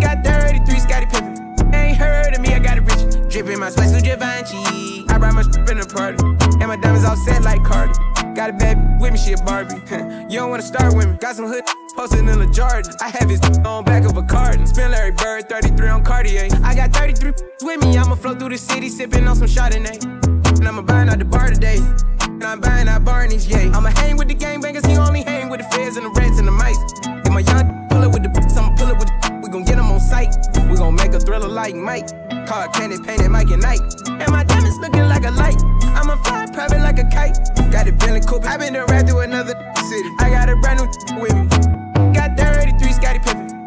Got 0.00 0.24
33 0.24 0.80
Scottie 0.80 1.06
Pippen. 1.06 1.74
Ain't 1.74 1.98
heard 1.98 2.34
of 2.34 2.40
me, 2.40 2.54
I 2.54 2.58
got 2.58 2.78
it 2.78 2.80
rich. 2.80 3.30
Drippin' 3.30 3.60
my 3.60 3.68
spice 3.68 3.92
with 3.92 4.02
Givenchy. 4.02 5.04
I 5.10 5.18
brought 5.18 5.34
my 5.34 5.42
strip 5.42 5.68
in 5.68 5.78
the 5.78 5.86
party. 5.86 6.16
And 6.60 6.68
my 6.68 6.76
diamonds 6.76 7.04
all 7.04 7.14
set 7.16 7.42
like 7.42 7.62
Cardi. 7.62 7.92
Got 8.34 8.50
a 8.50 8.52
bad 8.54 9.00
with 9.00 9.12
me, 9.12 9.18
she 9.18 9.32
a 9.34 9.36
Barbie. 9.36 9.74
you 10.32 10.40
don't 10.40 10.48
wanna 10.48 10.62
start 10.62 10.94
with 10.94 11.08
me. 11.08 11.16
Got 11.18 11.36
some 11.36 11.46
hood 11.46 11.62
posted 11.94 12.20
in 12.20 12.28
a 12.28 12.50
Jordan. 12.50 12.94
I 13.00 13.10
have 13.10 13.28
his 13.28 13.40
on 13.66 13.84
back 13.84 14.04
of 14.04 14.16
a 14.16 14.22
carton. 14.22 14.66
Spin 14.66 14.90
Larry 14.90 15.12
Bird, 15.12 15.50
33 15.50 15.88
on 15.88 16.02
Cartier. 16.02 16.48
I 16.64 16.74
got 16.74 16.92
33 16.94 17.32
with 17.62 17.80
me. 17.82 17.98
I'ma 17.98 18.14
flow 18.14 18.34
through 18.34 18.48
the 18.48 18.58
city, 18.58 18.88
sippin' 18.88 19.28
on 19.28 19.36
some 19.36 19.46
Chardonnay. 19.46 20.41
And 20.62 20.68
I'ma 20.68 20.82
buying 20.82 21.08
out 21.08 21.18
the 21.18 21.24
bar 21.24 21.48
today. 21.48 21.78
And 22.22 22.44
I'm 22.44 22.60
buying 22.60 22.86
out 22.86 23.04
Barney's, 23.04 23.48
yeah. 23.48 23.76
I'ma 23.76 23.90
hang 23.98 24.16
with 24.16 24.28
the 24.28 24.36
gangbangers, 24.36 24.86
he 24.86 24.96
only 24.96 25.22
hang 25.22 25.48
with 25.48 25.58
the 25.58 25.66
feds 25.74 25.96
and 25.96 26.06
the 26.06 26.10
rats 26.10 26.38
and 26.38 26.46
the 26.46 26.52
mice. 26.52 26.78
If 27.26 27.32
my 27.32 27.40
young 27.40 27.88
pull 27.90 27.98
up 27.98 28.12
with 28.14 28.22
the 28.22 28.30
I'ma 28.30 28.70
pull 28.76 28.86
up 28.86 29.00
with 29.00 29.08
the 29.08 29.40
we 29.42 29.48
gon' 29.50 29.64
get 29.64 29.74
him 29.74 29.90
on 29.90 29.98
sight. 29.98 30.30
We 30.70 30.76
gon' 30.76 30.94
make 30.94 31.14
a 31.14 31.18
thriller 31.18 31.48
like 31.48 31.74
Mike. 31.74 32.06
Car 32.46 32.68
candy 32.68 32.96
painted 33.02 33.28
Mike 33.28 33.50
and 33.50 33.60
Night. 33.60 33.80
And 34.06 34.30
my 34.30 34.44
diamonds 34.44 34.78
looking 34.78 35.08
like 35.08 35.24
a 35.24 35.32
light. 35.32 35.58
I'ma 35.98 36.14
fly 36.22 36.46
private 36.54 36.78
like 36.78 37.00
a 37.00 37.10
kite. 37.10 37.34
Got 37.72 37.88
it 37.88 37.98
Bentley 37.98 38.20
Cooper. 38.20 38.46
I 38.46 38.56
been 38.56 38.74
to 38.74 38.84
ride 38.84 39.08
through 39.08 39.26
another 39.26 39.58
city. 39.90 40.10
I 40.20 40.30
got 40.30 40.48
a 40.48 40.54
brand 40.62 40.78
new 40.78 40.86
with 41.18 41.34
me. 41.34 42.14
Got 42.14 42.38
33 42.38 42.92
Scottie 42.92 43.18
Pippen. 43.18 43.61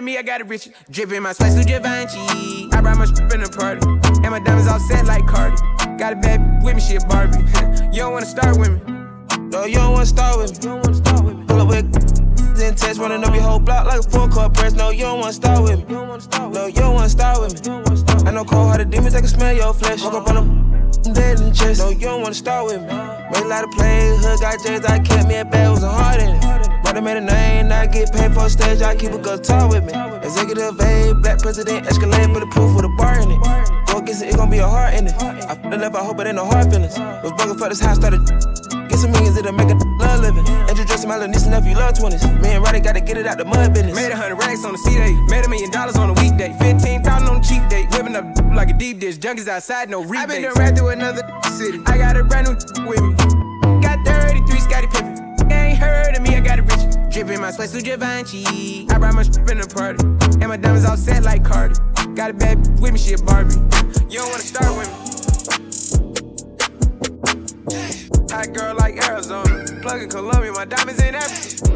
Riches. 0.00 0.72
Dripping 0.90 1.22
my 1.22 1.32
sweat 1.32 1.56
to 1.56 1.64
Givenchy. 1.64 2.68
I 2.72 2.80
brought 2.80 2.98
my 2.98 3.04
strip 3.04 3.32
in 3.32 3.40
the 3.40 3.48
party. 3.48 3.86
And 4.22 4.30
my 4.30 4.40
diamonds 4.40 4.68
all 4.68 4.78
set 4.80 5.06
like 5.06 5.26
Cardi. 5.26 5.56
Got 5.98 6.14
a 6.14 6.16
bad 6.16 6.62
with 6.62 6.76
me, 6.76 6.80
shit 6.80 7.06
Barbie. 7.08 7.38
you 7.92 8.02
don't 8.02 8.12
wanna 8.12 8.26
start 8.26 8.58
with 8.58 8.70
me. 8.70 8.94
No, 9.50 9.64
you 9.64 9.76
don't 9.76 9.92
wanna 9.92 10.06
start 10.06 10.38
with 10.38 10.52
me. 10.52 10.56
You 10.56 10.62
don't 10.62 10.82
wanna 10.82 10.96
start 10.96 11.24
with 11.24 11.36
me. 11.36 11.44
Pull 11.46 11.60
up 11.60 11.68
with 11.68 12.62
in 12.62 12.74
test, 12.74 13.00
running 13.00 13.24
up 13.24 13.34
your 13.34 13.42
whole 13.42 13.58
block 13.58 13.86
like 13.86 14.00
a 14.00 14.02
full 14.02 14.28
court 14.28 14.54
press. 14.54 14.72
No, 14.72 14.90
you 14.90 15.02
don't 15.02 15.20
wanna 15.20 15.32
start 15.32 15.62
with 15.62 15.88
me. 15.88 15.94
No, 15.94 16.66
you 16.66 16.80
don't 16.80 16.94
wanna 16.94 17.08
start 17.08 17.40
with 17.40 17.66
me. 17.66 17.72
I 18.26 18.30
know 18.30 18.44
cold 18.44 18.68
hearted 18.68 18.90
demons, 18.90 19.14
they 19.14 19.20
can 19.20 19.28
smell 19.28 19.54
your 19.54 19.74
flesh. 19.74 20.00
Uh-huh. 20.00 20.10
Woke 20.10 20.22
up 20.22 20.28
on 20.28 20.34
them 20.34 20.81
dead 21.02 21.40
in 21.40 21.50
the 21.50 21.54
chest. 21.54 21.80
No, 21.80 21.90
you 21.90 22.06
don't 22.06 22.22
wanna 22.22 22.34
start 22.34 22.66
with 22.66 22.80
me. 22.80 22.88
Made 22.88 23.42
a 23.42 23.48
lot 23.48 23.64
of 23.64 23.70
plays, 23.70 24.24
hood 24.24 24.40
got 24.40 24.62
J's, 24.62 24.84
I 24.84 24.98
kept 24.98 25.28
me 25.28 25.36
a 25.36 25.44
bag, 25.44 25.70
was 25.70 25.82
a 25.82 25.90
heart 25.90 26.20
in 26.20 26.30
it. 26.36 26.42
But 26.82 26.96
I 26.96 27.00
made 27.00 27.16
a 27.16 27.20
name, 27.20 27.72
I 27.72 27.86
get 27.86 28.12
paid 28.12 28.34
for 28.34 28.48
stage, 28.48 28.82
I 28.82 28.94
keep 28.94 29.12
a 29.12 29.38
talk 29.38 29.70
with 29.70 29.84
me. 29.84 29.92
Executive 30.22 30.78
A, 30.80 31.14
black 31.14 31.38
president, 31.38 31.86
escalate, 31.86 32.32
with 32.32 32.42
a 32.42 32.46
proof 32.46 32.76
with 32.76 32.84
a 32.84 32.88
bar 32.96 33.20
in 33.20 33.30
it. 33.30 33.40
Go 33.86 33.98
against 33.98 34.22
it, 34.22 34.30
it 34.30 34.36
gon' 34.36 34.50
be 34.50 34.58
a 34.58 34.68
heart 34.68 34.94
in 34.94 35.06
it. 35.06 35.14
I 35.22 35.54
feel 35.54 35.70
the 35.70 35.78
left, 35.78 35.96
I 35.96 36.04
hope 36.04 36.20
it 36.20 36.26
ain't 36.26 36.36
no 36.36 36.44
hard 36.44 36.70
feelings. 36.70 36.98
Was 36.98 37.32
bugging 37.32 37.58
for 37.58 37.68
this 37.68 37.80
house, 37.80 37.96
started. 37.96 38.24
Get 38.88 38.98
some 38.98 39.12
millions, 39.12 39.36
it'll 39.36 39.52
make 39.52 39.70
a 39.70 39.74
love 39.74 40.20
living. 40.20 40.44
Introducing 40.92 41.08
my 41.08 41.16
little 41.16 41.32
niece 41.32 41.42
and 41.44 41.52
nephew, 41.52 41.74
love 41.74 41.94
20s. 41.94 42.42
Me 42.42 42.50
and 42.50 42.62
Roddy 42.62 42.78
gotta 42.78 43.00
get 43.00 43.16
it 43.16 43.26
out 43.26 43.38
the 43.38 43.46
mud 43.46 43.72
business. 43.72 43.96
Made 43.96 44.12
a 44.12 44.14
hundred 44.14 44.36
racks 44.36 44.62
on 44.62 44.72
the 44.72 44.78
C 44.78 44.90
day. 44.90 45.14
Made 45.28 45.42
a 45.42 45.48
million 45.48 45.70
dollars 45.70 45.96
on 45.96 46.10
a 46.10 46.12
weekday. 46.12 46.54
15,000 46.60 47.28
on 47.28 47.40
a 47.40 47.42
cheap 47.42 47.66
date. 47.70 47.88
Whipping 47.92 48.14
up 48.14 48.26
like 48.54 48.68
a 48.68 48.74
deep 48.74 48.98
dish. 49.00 49.16
Junkies 49.16 49.48
outside, 49.48 49.88
no 49.88 50.04
rebates. 50.04 50.20
I 50.20 50.26
been 50.26 50.42
done 50.42 50.52
right 50.52 50.76
through 50.76 50.88
another 50.88 51.22
city. 51.56 51.80
I 51.86 51.96
got 51.96 52.18
a 52.18 52.24
brand 52.24 52.48
new 52.48 52.56
with 52.84 53.00
me. 53.00 53.14
Got 53.80 54.04
33 54.04 54.60
Scottie 54.60 54.86
Pippen. 54.88 55.48
They 55.48 55.72
ain't 55.72 55.78
heard 55.78 56.14
of 56.14 56.22
me, 56.22 56.36
I 56.36 56.40
got 56.40 56.58
it 56.58 56.68
rich. 56.68 56.84
Dripping 57.10 57.40
my 57.40 57.52
sweat 57.52 57.70
to 57.70 57.80
Givenchy. 57.80 58.86
I 58.90 58.98
brought 58.98 59.14
my 59.14 59.22
strip 59.22 59.48
in 59.48 59.60
the 59.60 59.68
party. 59.68 60.04
And 60.44 60.48
my 60.48 60.58
diamonds 60.58 60.84
all 60.84 60.98
set 60.98 61.22
like 61.22 61.42
Cardi. 61.42 61.74
Got 62.14 62.32
a 62.32 62.34
bad 62.34 62.58
with 62.82 62.92
me, 62.92 62.98
shit 62.98 63.24
Barbie. 63.24 63.54
You 64.10 64.18
don't 64.18 64.28
wanna 64.28 64.42
start 64.42 64.76
with 64.76 64.90
me. 64.92 64.96
Hot 68.30 68.52
girl 68.52 68.76
like 68.76 69.02
Arizona. 69.08 69.61
Plug 69.82 70.00
in 70.00 70.08
Colombia, 70.08 70.52
my 70.52 70.64
diamonds 70.64 71.02
in 71.02 71.12
everything. 71.16 71.74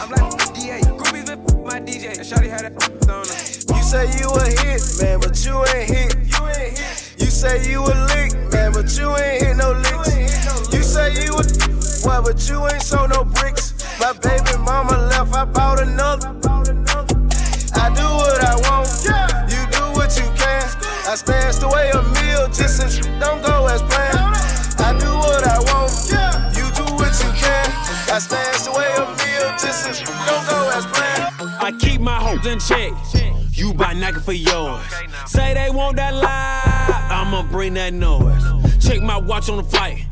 I'm 0.00 0.10
like 0.10 0.54
DA, 0.54 0.80
groupies 0.98 1.30
with 1.30 1.64
my 1.64 1.78
DJ. 1.78 2.18
And 2.18 2.26
Shawty 2.26 2.50
had 2.50 2.66
that 2.66 2.82
on 3.08 3.22
her. 3.22 3.78
You 3.78 3.82
say 3.84 4.10
you 4.18 4.26
a 4.34 4.42
hit, 4.42 4.82
man, 5.00 5.20
but 5.20 5.38
you 5.46 5.54
ain't 5.70 5.88
hit. 5.88 6.16
You 6.26 6.46
ain't 6.48 6.76
hit. 6.76 7.14
You 7.16 7.26
say 7.26 7.70
you 7.70 7.78
a 7.78 7.94
lick, 8.10 8.34
man, 8.50 8.72
but 8.72 8.90
you 8.98 9.14
ain't 9.22 9.42
hit 9.46 9.56
no 9.56 9.70
licks. 9.70 10.74
You 10.74 10.82
say 10.82 11.14
you 11.14 11.30
a 11.30 11.44
what, 12.02 12.24
but 12.24 12.42
you 12.48 12.66
ain't 12.66 12.82
sold 12.82 13.10
no 13.10 13.22
bricks. 13.22 13.78
My 14.00 14.12
baby 14.18 14.58
mama 14.58 14.98
left, 14.98 15.32
I 15.32 15.44
bought 15.44 15.78
another. 15.78 16.26
I 17.78 17.86
do 17.94 18.02
what 18.18 18.42
I 18.42 18.58
want, 18.66 18.90
you 19.46 19.62
do 19.70 19.84
what 19.94 20.10
you 20.18 20.26
can. 20.34 20.66
I 21.06 21.14
stashed 21.14 21.62
away 21.62 21.90
a 21.94 22.02
meal 22.02 22.48
just 22.48 22.78
since 22.78 22.98
don't 23.20 23.40
go 23.46 23.51
my 32.40 32.56
check. 32.56 32.92
You 33.52 33.74
buy 33.74 33.92
Nike 33.92 34.20
for 34.20 34.32
yours. 34.32 34.82
Say 35.26 35.54
they 35.54 35.70
want 35.70 35.96
that 35.96 36.14
live, 36.14 37.10
I'ma 37.10 37.42
bring 37.50 37.74
that 37.74 37.92
noise. 37.92 38.42
Check 38.84 39.02
my 39.02 39.18
watch 39.18 39.48
on 39.48 39.58
the 39.58 39.64
flight. 39.64 40.04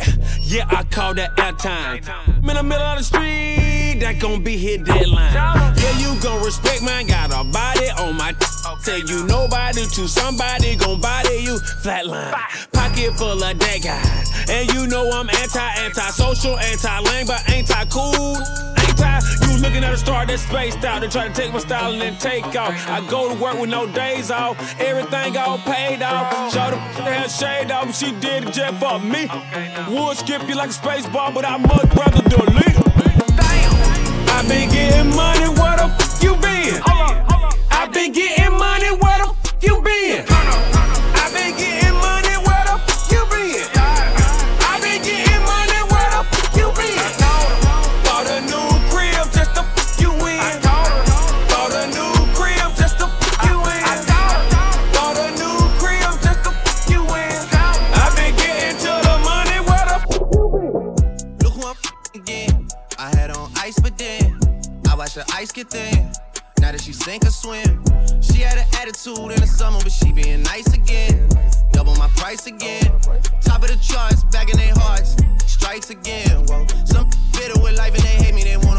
Yeah, 0.43 0.67
I 0.69 0.85
call 0.85 1.15
that 1.15 1.37
airtime. 1.37 2.07
In 2.39 2.57
the 2.57 2.63
middle 2.63 2.85
of 2.85 2.99
the 2.99 3.05
street, 3.05 3.99
that 4.01 4.19
gon' 4.21 4.43
be 4.43 4.57
hit 4.57 4.85
deadline. 4.85 5.33
Yeah, 5.33 5.99
you 5.99 6.21
gon' 6.21 6.45
respect 6.45 6.83
mine. 6.83 7.07
Got 7.07 7.31
a 7.31 7.45
body 7.51 7.89
on 7.99 8.17
my. 8.17 8.33
Tell 8.85 8.99
you 8.99 9.27
nobody 9.27 9.83
to 9.83 10.09
somebody 10.09 10.77
gon' 10.77 11.01
body 11.01 11.43
you 11.43 11.59
flatline. 11.83 12.33
Pocket 12.73 13.13
full 13.17 13.43
of 13.43 13.59
dead 13.59 13.83
guys. 13.83 14.49
And 14.49 14.73
you 14.73 14.87
know 14.87 15.11
I'm 15.11 15.29
anti, 15.31 15.61
anti 15.61 16.11
social, 16.11 16.59
anti 16.59 16.99
lame, 17.01 17.27
but 17.27 17.49
anti 17.51 17.85
cool. 17.87 18.37
You 19.43 19.59
looking 19.59 19.85
at 19.85 19.93
a 19.93 19.97
star 19.97 20.27
that's 20.27 20.43
spaced 20.43 20.85
out. 20.85 21.01
They 21.01 21.09
try 21.09 21.29
to 21.29 21.35
take 21.35 21.53
my 21.53 21.59
style 21.59 21.93
and 21.93 22.01
then 22.01 22.17
take 22.19 22.45
off. 22.57 22.73
I 22.89 23.01
go 23.09 23.35
to 23.35 23.43
work 23.43 23.59
with 23.59 23.71
no 23.71 23.87
days 23.87 24.31
off. 24.31 24.57
Everything 24.81 25.37
all 25.37 25.59
paid 25.59 26.03
off. 26.03 26.53
Show 26.53 26.71
the 26.71 26.77
had 26.77 27.31
shade 27.31 27.71
off. 27.71 27.95
She 27.97 28.13
did 28.13 28.45
it 28.45 28.55
just 28.55 28.79
for 28.79 28.99
me. 28.99 29.29
Would 29.89 30.17
skip 30.19 30.49
you 30.49 30.55
like 30.55 30.71
a 30.71 30.73
space 30.73 31.07
ball, 31.09 31.33
but 31.33 31.45
I 31.45 31.57
much 31.57 31.93
rather 31.95 32.23
delete. 32.29 32.77
I 34.33 34.45
been 34.49 34.71
getting 34.71 35.15
money. 35.15 35.49
Where 35.61 35.77
the 35.77 35.85
f 35.85 36.23
you 36.23 36.35
been? 36.37 36.83
I 37.71 37.89
been 37.93 38.13
getting 38.13 38.59
money. 38.59 38.91
Where 38.91 39.19
the 39.19 39.35
f 39.45 39.55
you 39.63 39.83
been? 39.83 40.80
I 65.11 65.19
watched 65.19 65.29
the 65.29 65.35
ice 65.35 65.51
get 65.51 65.71
thin. 65.71 66.13
Now 66.61 66.71
that 66.71 66.81
she 66.83 66.93
sink 66.93 67.25
or 67.25 67.31
swim, 67.31 67.83
she 68.23 68.43
had 68.43 68.59
an 68.59 68.67
attitude 68.79 69.33
in 69.33 69.41
the 69.41 69.47
summer, 69.47 69.81
but 69.83 69.91
she 69.91 70.13
being 70.13 70.43
nice 70.45 70.73
again. 70.73 71.29
Double 71.73 71.97
my 71.97 72.07
price 72.15 72.47
again. 72.47 72.85
Top 73.41 73.63
of 73.63 73.71
the 73.71 73.79
charts, 73.83 74.23
back 74.25 74.51
in 74.51 74.57
their 74.57 74.75
hearts. 74.75 75.17
Strikes 75.47 75.91
again. 75.91 76.47
Whoa, 76.47 76.65
some 76.85 77.11
bitter 77.33 77.59
with 77.61 77.77
life 77.77 77.95
and 77.95 78.05
they 78.05 78.23
hate 78.23 78.35
me. 78.35 78.45
They 78.45 78.57
wanna 78.57 78.70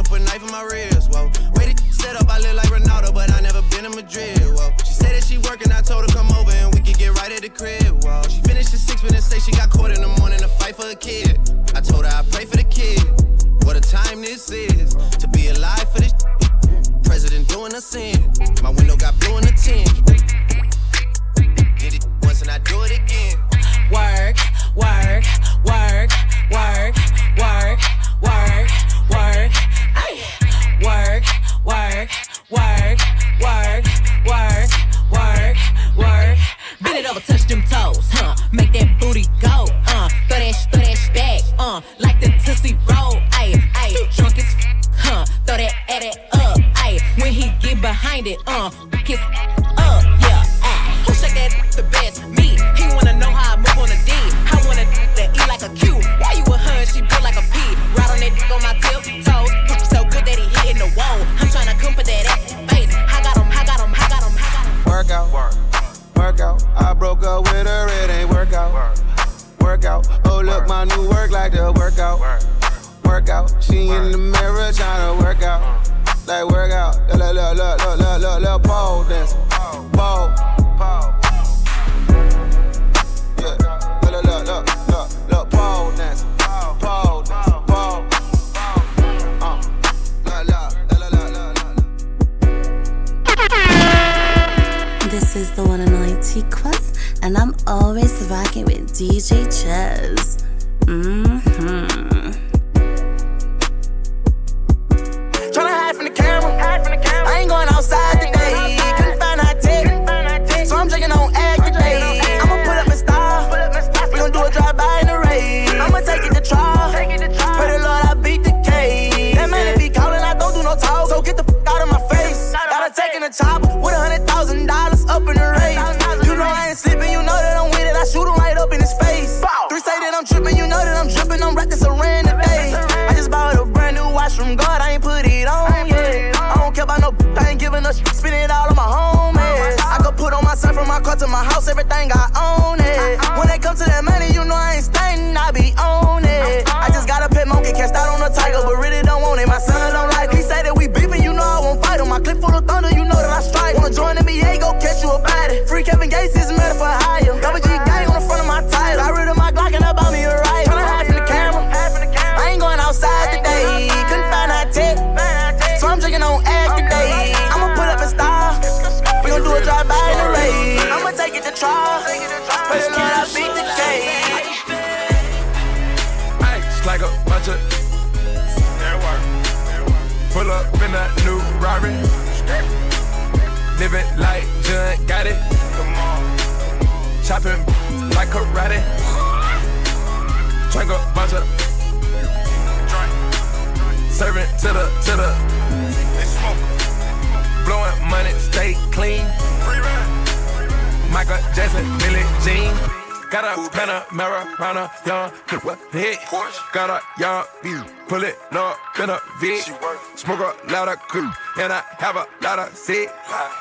a 210.52 210.72
lot 210.72 210.88
of 210.88 211.00
cool, 211.08 211.32
and 211.60 211.72
I 211.72 211.84
have 212.00 212.16
a 212.16 212.26
lot 212.44 212.60
of 212.60 212.76
sick. 212.76 213.10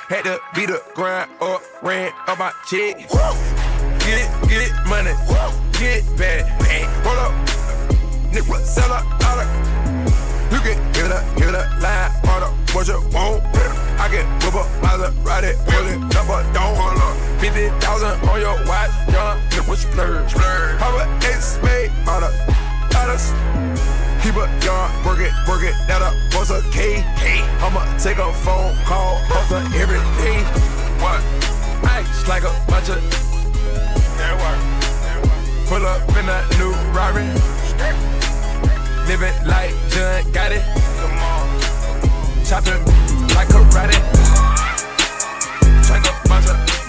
Had 0.09 0.25
to 0.25 0.41
beat 0.55 0.67
the 0.67 0.83
grind 0.95 1.31
or 1.41 1.61
ran 1.83 2.13
up 2.27 2.39
my 2.39 2.53
chick. 2.67 2.97
Get 4.01 4.17
it, 4.19 4.31
get 4.49 4.69
it, 4.69 4.73
money, 4.89 5.13
get 5.79 6.03
it 6.03 6.19
bad. 6.19 6.45
Hold 7.05 7.19
up, 7.19 7.33
nigga, 8.33 8.65
sell 8.65 8.91
a 8.91 9.01
dollar. 9.19 9.47
You 10.51 10.59
can 10.61 10.93
give 10.93 11.07
it 11.07 11.13
up, 11.13 11.25
give 11.37 11.49
it 11.49 11.55
up, 11.55 11.69
line, 11.81 12.11
order 12.27 12.53
what 12.73 12.89
you 12.89 13.01
want. 13.15 13.43
I 14.01 14.09
can 14.09 14.27
whip 14.41 14.55
up, 14.55 14.67
it, 15.45 15.57
pull 15.67 15.87
it, 15.87 16.01
don't 16.53 16.77
hold 16.77 16.99
up. 16.99 17.41
50,000 17.41 18.29
on 18.29 18.41
your 18.41 18.57
watch, 18.67 18.91
young 19.13 19.39
nigga 19.51 19.77
splurge. 19.77 20.33
Have 20.33 20.95
a 20.95 21.27
X 21.27 21.59
made 21.63 21.91
out 22.07 22.23
of 22.23 22.33
dollars. 22.91 23.70
Keep 24.23 24.37
a 24.37 24.47
young, 24.63 24.91
work 25.03 25.19
it, 25.19 25.33
work 25.49 25.63
it, 25.63 25.75
that 25.89 26.03
up, 26.03 26.15
what's 26.35 26.51
a 26.51 26.61
K? 26.71 27.03
I'ma 27.65 27.81
take 27.97 28.19
a 28.19 28.31
phone 28.45 28.77
call, 28.85 29.17
hustle 29.25 29.65
every 29.81 29.97
day. 30.21 30.45
What? 31.01 31.25
Ice 31.89 32.29
like 32.29 32.45
a 32.45 32.53
bunch 32.69 32.91
of. 32.91 33.01
That 34.21 34.37
work. 34.37 34.61
Pull 35.69 35.87
up 35.87 36.05
in 36.21 36.29
a 36.29 36.45
new 36.61 36.73
Rari. 36.93 37.25
Living 39.09 39.33
like 39.47 39.73
John 39.89 40.31
got 40.33 40.53
it. 40.53 40.65
Come 41.01 41.17
on. 41.17 41.49
Chopping 42.45 42.85
like 43.35 43.49
karate. 43.49 43.97
Drink 45.89 46.05
a 46.05 46.29
bunch 46.29 46.47
of. 46.47 46.80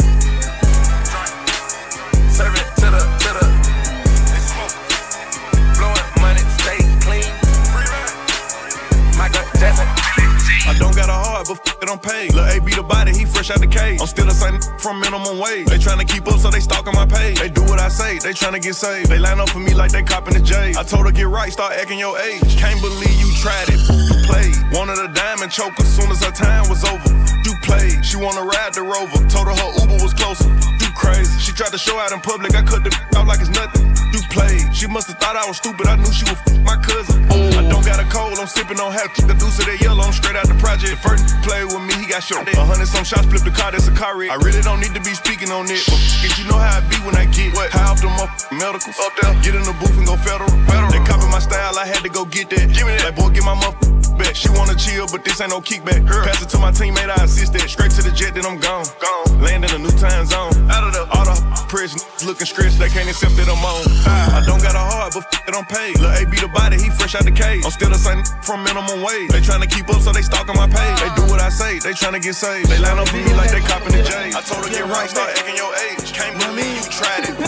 Heart, 11.42 11.60
but 11.60 11.68
f- 11.68 11.82
it 11.82 11.86
don't 11.86 12.02
pay. 12.02 12.30
Lil' 12.30 12.46
A 12.46 12.60
be 12.62 12.74
the 12.74 12.84
body, 12.84 13.12
he 13.12 13.26
fresh 13.26 13.50
out 13.50 13.60
the 13.60 13.68
cage. 13.68 14.00
I'm 14.02 14.08
still 14.08 14.26
the 14.26 14.34
same 14.34 14.60
from 14.80 15.00
minimum 15.00 15.39
wage. 15.39 15.68
They 15.68 15.78
tryna 15.78 16.08
keep 16.08 16.28
up, 16.28 16.39
so 16.39 16.50
they 16.50 16.60
stalking 16.60 16.94
my 16.94 17.06
page. 17.06 17.39
They 17.39 17.50
do 17.50 17.64
what 17.64 17.80
I 17.80 17.89
say, 17.89 18.20
they 18.20 18.34
tryna 18.34 18.62
get 18.62 18.76
saved. 18.76 19.10
They 19.10 19.20
line 19.20 19.39
up 19.39 19.50
for 19.50 19.60
me 19.60 19.74
like 19.74 19.92
they 19.92 20.04
copping 20.04 20.34
the 20.34 20.42
J. 20.42 20.74
I 20.78 20.84
told 20.84 21.06
her 21.06 21.12
get 21.12 21.28
right, 21.28 21.52
start 21.52 21.74
acting 21.74 22.00
your 22.00 22.18
age. 22.20 22.58
Can't 22.58 22.82
believe 22.82 23.18
you 23.20 23.30
tried 23.42 23.70
it, 23.70 23.82
you 23.89 24.16
played. 24.28 24.56
Wanted 24.74 25.00
a 25.00 25.08
diamond 25.14 25.52
choke 25.52 25.78
as 25.80 25.89
soon 25.89 26.10
as 26.12 26.24
her 26.24 26.32
time 26.32 26.70
was 26.70 26.84
over. 26.84 27.10
You 27.46 27.54
played, 27.64 28.06
she 28.06 28.18
wanna 28.18 28.44
ride 28.44 28.74
the 28.74 28.84
rover. 28.84 29.18
Told 29.30 29.48
her 29.48 29.56
her 29.56 29.72
Uber 29.82 30.04
was 30.04 30.14
closer. 30.14 30.50
You 30.80 30.89
crazy. 30.96 31.32
She 31.39 31.52
tried 31.52 31.72
to 31.72 31.78
show 31.78 31.98
out 31.98 32.12
in 32.12 32.20
public, 32.22 32.56
I 32.56 32.62
cut 32.62 32.84
the 32.84 32.92
out 33.18 33.28
like 33.28 33.39
it's 33.42 33.50
nothing. 33.50 33.89
You 34.14 34.20
played, 34.32 34.64
she 34.76 34.88
must 34.88 35.08
have 35.08 35.20
thought 35.20 35.36
I 35.36 35.46
was 35.48 35.58
stupid. 35.58 35.88
I 35.88 35.96
knew 35.96 36.12
she 36.12 36.24
was 36.26 36.40
f- 36.48 36.60
my 36.64 36.76
cousin. 36.80 37.24
I 37.32 37.68
don't 37.68 37.86
got 37.86 38.00
a 38.00 38.08
cold, 38.08 38.40
I'm 38.40 38.48
sipping 38.48 38.80
on 38.80 38.92
half 38.92 39.12
the 39.16 39.36
deuce 39.36 39.60
of 39.60 39.66
that 39.68 39.80
yellow. 39.84 40.04
I'm 40.04 40.16
straight 40.16 40.36
out 40.36 40.48
the 40.48 40.56
project. 40.56 40.98
First 41.04 41.28
play 41.44 41.64
with 41.68 41.84
me, 41.84 41.94
he 42.00 42.08
got 42.08 42.24
shot. 42.24 42.48
A 42.48 42.56
hundred 42.64 42.88
some 42.88 43.04
shots, 43.04 43.28
flip 43.28 43.44
the 43.44 43.52
car, 43.52 43.72
that's 43.72 43.88
a 43.88 43.96
car 43.96 44.18
wreck. 44.18 44.32
I 44.32 44.36
really 44.40 44.62
don't 44.64 44.80
need 44.80 44.96
to 44.96 45.04
be 45.04 45.14
speaking 45.14 45.52
on 45.52 45.68
it, 45.68 45.84
but 45.86 46.00
f- 46.00 46.40
you 46.40 46.48
know 46.48 46.58
how 46.58 46.80
I 46.80 46.82
be 46.88 46.98
when 47.04 47.16
I 47.16 47.26
get 47.30 47.54
what? 47.54 47.70
high 47.70 47.92
off 47.92 48.02
them 48.02 48.16
up 48.18 48.32
medicals. 48.52 48.96
Up 49.00 49.14
there, 49.22 49.36
get 49.44 49.54
in 49.56 49.64
the 49.68 49.76
booth 49.78 49.96
and 50.00 50.08
go 50.08 50.16
federal. 50.18 50.50
federal. 50.66 50.90
They 50.92 51.04
copy 51.04 51.28
my 51.28 51.40
style, 51.40 51.78
I 51.78 51.86
had 51.86 52.02
to 52.04 52.10
go 52.10 52.26
get 52.26 52.50
that. 52.52 52.72
Give 52.72 52.88
me 52.88 52.96
that. 52.98 53.12
Like 53.12 53.18
boy, 53.20 53.30
get 53.36 53.44
my 53.44 53.56
muff 53.56 53.76
back. 54.18 54.36
She 54.36 54.50
wanna 54.50 54.76
chill, 54.76 55.08
but 55.12 55.24
this 55.26 55.42
ain't 55.42 55.52
no 55.52 55.60
kickback. 55.62 56.08
Pass 56.08 56.42
it 56.42 56.50
to 56.56 56.58
my 56.60 56.72
teammate, 56.72 57.10
I 57.12 57.24
assist 57.24 57.54
that. 57.54 57.68
Straight 57.70 57.92
to 58.00 58.02
the 58.02 58.12
jet, 58.12 58.34
then 58.34 58.46
I'm 58.46 58.60
gone. 58.60 58.86
Gone. 59.04 59.42
Land 59.44 59.66
in 59.66 59.72
a 59.76 59.80
new 59.80 59.92
time 60.00 60.26
zone. 60.26 60.54
Out 60.72 60.84
of 60.88 60.94
the 60.96 61.04
all 61.12 61.26
the 61.26 61.36
press 61.72 61.95
looking 62.28 62.45
stretched, 62.45 62.78
they 62.84 62.91
can't 62.91 63.07
accept 63.07 63.32
that 63.39 63.47
I'm 63.47 63.63
on. 63.63 63.88
I 64.03 64.43
don't 64.43 64.59
got 64.59 64.76
a 64.76 64.84
heart, 64.84 65.15
but 65.15 65.24
f- 65.24 65.47
it 65.47 65.55
I'm 65.55 65.63
paid. 65.63 65.95
Lil' 66.03 66.11
A 66.11 66.28
be 66.28 66.36
the 66.36 66.51
body, 66.51 66.76
he 66.76 66.91
fresh 66.91 67.15
out 67.15 67.24
the 67.24 67.32
cage. 67.32 67.63
I'm 67.63 67.72
still 67.72 67.88
the 67.88 67.95
same 67.97 68.19
from 68.43 68.67
minimum 68.67 68.99
wage. 68.99 69.32
They 69.32 69.39
tryna 69.39 69.72
keep 69.72 69.88
up, 69.88 70.03
so 70.03 70.11
they 70.11 70.22
stalking 70.22 70.59
my 70.59 70.67
page. 70.67 70.99
They 70.99 71.07
do 71.15 71.24
what 71.32 71.39
I 71.39 71.47
say, 71.47 71.80
they 71.80 71.95
tryna 71.95 72.19
get 72.19 72.36
saved. 72.36 72.67
They 72.67 72.78
line 72.78 72.99
up 72.99 73.07
for 73.07 73.15
me 73.15 73.32
like 73.39 73.55
they 73.55 73.63
copping 73.63 73.95
the 73.95 74.03
J. 74.03 74.36
I 74.36 74.43
told 74.43 74.67
her 74.67 74.69
get 74.69 74.84
right, 74.91 75.07
start 75.07 75.32
acting 75.32 75.55
your 75.55 75.72
age. 75.88 76.11
Can't 76.11 76.36
believe 76.43 76.76
you 76.76 76.91
tried 76.91 77.24
it. 77.32 77.39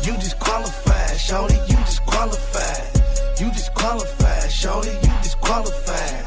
You 0.00 0.16
disqualified, 0.16 1.20
shorty, 1.20 1.60
you 1.68 1.76
disqualified. 1.84 2.88
You 3.36 3.52
disqualified, 3.52 4.48
shorty, 4.48 4.96
you 4.96 5.12
disqualified. 5.20 6.21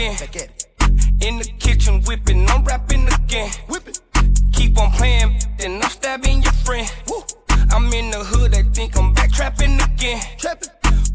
Again. 0.00 0.16
Back. 0.18 0.50
In 1.20 1.38
the 1.38 1.44
kitchen 1.58 2.02
whipping, 2.02 2.48
I'm 2.48 2.64
rapping 2.64 3.06
again. 3.06 3.50
Whipping. 3.68 3.94
Keep 4.52 4.78
on 4.78 4.90
playing, 4.92 5.38
then 5.58 5.82
I'm 5.82 5.90
stabbing 5.90 6.42
your 6.42 6.52
friend. 6.64 6.90
Woo. 7.08 7.22
I'm 7.70 7.92
in 7.92 8.10
the 8.10 8.24
hood, 8.24 8.52
they 8.52 8.62
think 8.62 8.96
I'm 8.96 9.12
back 9.12 9.30
trapping 9.32 9.78
again. 9.80 10.20
Trapping. 10.38 10.70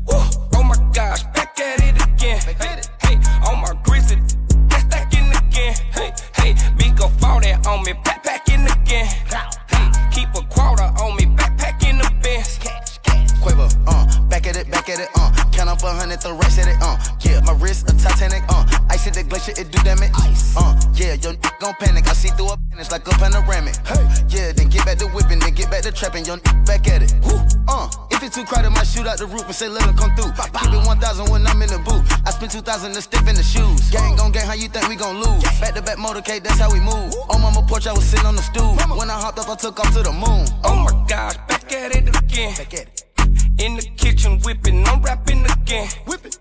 Woo. 0.07 0.21
Oh 0.53 0.63
my 0.63 0.75
gosh, 0.93 1.23
back 1.33 1.59
at 1.59 1.81
it 1.81 1.95
again. 2.01 2.39
Hey, 2.41 2.81
hey, 3.01 3.15
on 3.49 3.61
my 3.61 3.73
grizzly, 3.83 4.21
that's 4.69 4.83
stacking 4.83 5.29
again. 5.33 5.73
Hey, 5.91 6.13
hey, 6.36 6.55
big 6.77 6.95
go 6.95 7.07
fall 7.07 7.39
that 7.41 7.65
on 7.65 7.83
me, 7.83 7.93
backpacking 7.93 8.65
again. 8.69 9.07
Hey, 9.07 9.91
keep 10.11 10.29
a 10.36 10.45
quarter 10.47 10.83
on 11.01 11.15
me, 11.17 11.25
backpacking 11.25 11.97
the 12.01 12.09
best. 12.21 12.61
Quavo, 13.41 13.67
uh, 13.88 14.21
back 14.27 14.47
at 14.47 14.55
it, 14.55 14.69
back 14.69 14.89
at 14.89 14.99
it, 14.99 15.09
uh. 15.15 15.31
Count 15.51 15.69
up 15.69 15.81
a 15.83 15.91
hundred, 15.91 16.21
throw 16.21 16.38
racks 16.38 16.59
at 16.59 16.67
it, 16.67 16.77
uh. 16.81 16.97
Yeah, 17.21 17.41
my 17.41 17.53
wrist 17.53 17.89
a 17.89 17.97
Titanic, 17.97 18.43
uh. 18.49 18.65
At 19.06 19.14
the 19.14 19.24
glacier, 19.24 19.53
it 19.56 19.70
do 19.70 19.78
damage. 19.84 20.10
Ice. 20.18 20.58
Uh, 20.58 20.74
yeah, 20.95 21.14
your 21.14 21.34
n- 21.34 21.39
gon' 21.60 21.76
panic. 21.80 22.08
I 22.10 22.14
see 22.14 22.30
through 22.30 22.49
a 22.49 22.58
it's 22.80 22.91
like 22.91 23.06
a 23.08 23.12
panoramic. 23.22 23.76
Hey, 23.86 24.01
yeah, 24.30 24.51
then 24.51 24.68
get 24.68 24.84
back 24.86 24.97
to 24.97 25.06
whipping, 25.08 25.39
then 25.39 25.53
get 25.53 25.70
back 25.70 25.84
to 25.84 25.91
trapping, 25.91 26.26
your 26.26 26.38
n- 26.41 26.66
back 26.66 26.88
at 26.89 27.03
it. 27.03 27.14
Woo. 27.24 27.38
Uh, 27.68 27.88
if 28.10 28.24
it's 28.24 28.36
too 28.36 28.43
crowded, 28.45 28.72
might 28.72 28.88
shoot 28.88 29.06
out 29.06 29.18
the 29.20 29.28
roof 29.28 29.45
and 29.45 29.53
say 29.53 29.70
let 29.70 29.84
'em 29.88 29.95
come 29.95 30.10
through. 30.16 30.32
Keep 30.34 30.74
it 30.74 30.88
1,000 30.88 31.30
when 31.30 31.45
I'm 31.45 31.62
in 31.62 31.70
the 31.70 31.78
booth. 31.80 32.01
I 32.26 32.32
spend 32.32 32.51
2,000 32.51 32.93
to 32.93 33.01
step 33.01 33.28
in 33.28 33.36
the 33.36 33.43
shoes. 33.43 33.89
Gang 33.91 34.16
gon' 34.16 34.32
gang, 34.32 34.47
how 34.47 34.53
you 34.56 34.68
think 34.70 34.88
we 34.89 34.95
gon' 34.95 35.22
lose? 35.22 35.43
Back 35.62 35.76
to 35.76 35.82
back 35.84 35.97
motorcade, 35.97 36.43
that's 36.43 36.60
how 36.60 36.72
we 36.72 36.80
move. 36.80 37.14
On 37.30 37.39
mama 37.41 37.62
porch, 37.68 37.86
I 37.86 37.93
was 37.93 38.03
sitting 38.06 38.26
on 38.26 38.36
the 38.36 38.41
stool. 38.41 38.74
When 38.97 39.10
I 39.12 39.14
hopped 39.22 39.38
up, 39.39 39.49
I 39.49 39.56
took 39.56 39.80
off 39.80 39.93
to 39.93 40.01
the 40.01 40.12
moon. 40.12 40.47
Oh 40.64 40.76
my 40.76 40.91
gosh, 41.08 41.38
back 41.47 41.72
at 41.72 41.95
it 41.95 42.10
again. 42.10 42.56
Back 42.58 42.74
at 42.74 42.88
it. 42.89 43.03
In 43.60 43.76
the 43.78 43.84
kitchen 43.97 44.39
whipping, 44.41 44.86
I'm 44.88 45.01
rapping 45.03 45.45
again. 45.45 45.88
Whipping. 46.08 46.32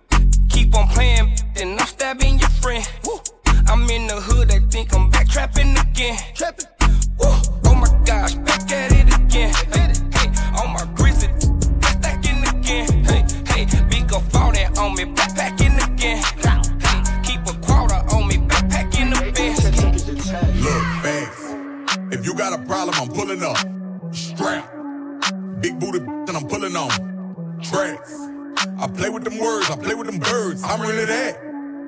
Keep 0.50 0.74
on 0.76 0.88
playing, 0.88 1.36
then 1.54 1.78
I'm 1.78 1.86
stabbing 1.86 2.38
your 2.38 2.48
friend. 2.48 2.86
Woo. 3.04 3.20
I'm 3.66 3.88
in 3.90 4.06
the 4.06 4.20
hood, 4.20 4.48
they 4.48 4.60
think 4.60 4.94
I'm 4.94 5.10
back 5.10 5.28
trapping 5.28 5.76
again. 5.76 6.18
Trapping. 6.34 6.66
Woo. 7.18 7.28
Oh 7.66 7.74
my 7.74 7.88
gosh, 8.04 8.34
back 8.34 8.70
at 8.70 8.92
it 8.92 9.14
again. 9.14 9.52
Hey, 9.72 9.92
hey, 10.14 10.28
on 10.60 10.72
my 10.72 10.84
grizzly, 10.94 11.28
back 11.80 11.98
stacking 11.98 12.42
again. 12.46 13.04
Hey, 13.04 13.24
hey, 13.48 13.66
big 13.88 14.12
up 14.12 14.22
all 14.34 14.52
that 14.52 14.78
on 14.78 14.94
me, 14.94 15.04
backpacking 15.04 15.76
again. 15.92 16.22
Hey, 16.40 17.02
keep 17.22 17.40
a 17.46 17.58
quarter 17.66 18.00
on 18.14 18.28
me, 18.28 18.36
backpacking 18.36 19.10
the 19.14 19.32
best. 19.32 19.64
Look, 20.62 20.82
fast. 21.02 22.12
If 22.12 22.26
you 22.26 22.34
got 22.34 22.52
a 22.58 22.62
problem, 22.64 22.94
I'm 22.96 23.08
pulling 23.08 23.42
up. 23.42 23.58
Strap. 24.14 24.70
Big 25.60 25.78
booty 25.80 25.98
and 25.98 26.30
I'm 26.30 26.46
pulling 26.46 26.76
on. 26.76 27.60
Tracks. 27.62 28.33
I 28.78 28.86
play 28.88 29.10
with 29.10 29.24
them 29.24 29.38
words, 29.38 29.70
I 29.70 29.76
play 29.76 29.94
with 29.94 30.06
them 30.06 30.18
birds. 30.18 30.62
I'm 30.64 30.80
really 30.80 31.04
that. 31.04 31.43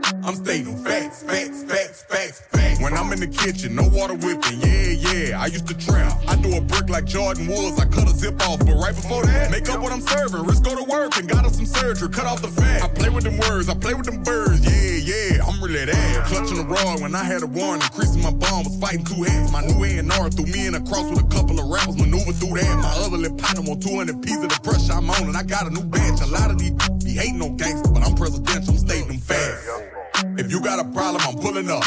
I'm 0.06 0.34
mm. 0.34 0.44
stating 0.44 0.76
facts, 0.84 1.22
facts, 1.22 1.64
facts, 1.64 2.02
facts, 2.04 2.40
facts. 2.52 2.80
When 2.80 2.94
I'm 2.94 3.12
in 3.12 3.18
the 3.18 3.26
kitchen, 3.26 3.74
no 3.74 3.88
water 3.90 4.14
whipping. 4.14 4.60
Yeah, 4.62 4.94
yeah, 4.94 5.42
I 5.42 5.46
used 5.46 5.66
to 5.66 5.74
trap. 5.74 6.14
I 6.28 6.36
do 6.36 6.56
a 6.56 6.60
brick 6.60 6.88
like 6.88 7.06
Jordan 7.06 7.48
Woods. 7.48 7.80
I 7.80 7.86
cut 7.86 8.06
a 8.06 8.14
zip 8.14 8.40
off, 8.46 8.60
but 8.60 8.74
right 8.78 8.94
before 8.94 9.26
that, 9.26 9.50
make 9.50 9.68
up 9.68 9.80
what 9.80 9.90
I'm 9.90 10.00
serving. 10.00 10.44
Risk 10.44 10.62
go 10.62 10.76
to 10.76 10.84
work 10.84 11.16
and 11.16 11.28
got 11.28 11.44
us 11.44 11.56
some 11.56 11.66
surgery. 11.66 12.08
Cut 12.10 12.26
off 12.26 12.40
the 12.40 12.48
fat. 12.48 12.84
I 12.84 12.88
play 12.88 13.08
with 13.08 13.24
them 13.24 13.38
words, 13.38 13.68
I 13.68 13.74
play 13.74 13.94
with 13.94 14.06
them 14.06 14.22
birds. 14.22 14.62
Yeah, 14.62 15.10
yeah, 15.10 15.42
I'm 15.42 15.58
really 15.62 15.84
that. 15.86 16.26
Clutching 16.26 16.58
the 16.58 16.66
rod 16.66 17.00
when 17.00 17.14
I 17.14 17.24
had 17.24 17.42
a 17.42 17.46
warrant, 17.46 17.82
increasing 17.82 18.22
my 18.22 18.30
bomb 18.30 18.62
was 18.62 18.78
fighting 18.78 19.04
two 19.04 19.22
heads. 19.24 19.50
My 19.50 19.66
new 19.66 19.82
A&R 19.82 20.30
threw 20.30 20.46
me 20.46 20.66
in 20.66 20.74
a 20.74 20.82
cross 20.86 21.10
with 21.10 21.18
a 21.18 21.28
couple 21.34 21.58
of 21.58 21.66
rappers, 21.66 21.98
maneuver 21.98 22.30
through 22.30 22.62
that. 22.62 22.78
My 22.78 22.94
other 23.02 23.18
lip 23.18 23.36
partner 23.38 23.66
on 23.66 23.80
200 23.80 24.22
pieces 24.22 24.44
of 24.44 24.50
the 24.54 24.60
pressure 24.62 24.92
I'm 24.92 25.10
on, 25.10 25.26
and 25.26 25.36
I 25.36 25.42
got 25.42 25.66
a 25.66 25.70
new 25.70 25.82
bench. 25.82 26.20
A 26.22 26.26
lot 26.30 26.50
of 26.50 26.58
these 26.58 26.70
be 27.02 27.18
hating 27.18 27.42
on 27.42 27.56
gangsters, 27.56 27.90
but 27.90 28.06
I'm 28.06 28.14
presidential, 28.14 28.74
I'm 28.74 28.78
stating 28.78 29.08
them 29.08 29.18
fast. 29.18 29.95
If 30.38 30.50
you 30.50 30.60
got 30.60 30.78
a 30.78 30.84
problem, 30.90 31.22
I'm 31.26 31.36
pulling 31.38 31.70
up. 31.70 31.84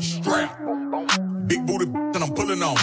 Strap. 0.00 0.58
Big 1.46 1.66
booty 1.66 1.86
and 1.86 2.16
I'm 2.16 2.34
pulling 2.34 2.62
on. 2.62 2.76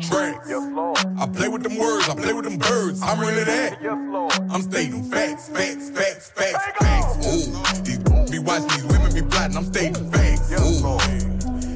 Tracks. 0.00 0.48
I 0.48 1.26
play 1.34 1.48
with 1.48 1.64
them 1.64 1.76
words, 1.76 2.08
I 2.08 2.14
play 2.14 2.32
with 2.32 2.44
them 2.44 2.58
birds. 2.58 3.02
I'm 3.02 3.18
really 3.18 3.44
that. 3.44 3.78
I'm 4.50 4.62
stating 4.62 5.02
facts, 5.10 5.48
facts, 5.48 5.90
facts, 5.90 6.30
facts, 6.30 6.70
facts. 6.78 7.26
Ooh, 7.26 7.82
these 7.82 7.98
be 8.30 8.38
watching 8.38 8.68
these 8.68 8.84
women 8.84 9.12
be 9.12 9.22
plotting. 9.22 9.56
I'm 9.56 9.64
stating 9.64 10.10
facts. 10.12 10.52
Ooh. 10.52 10.98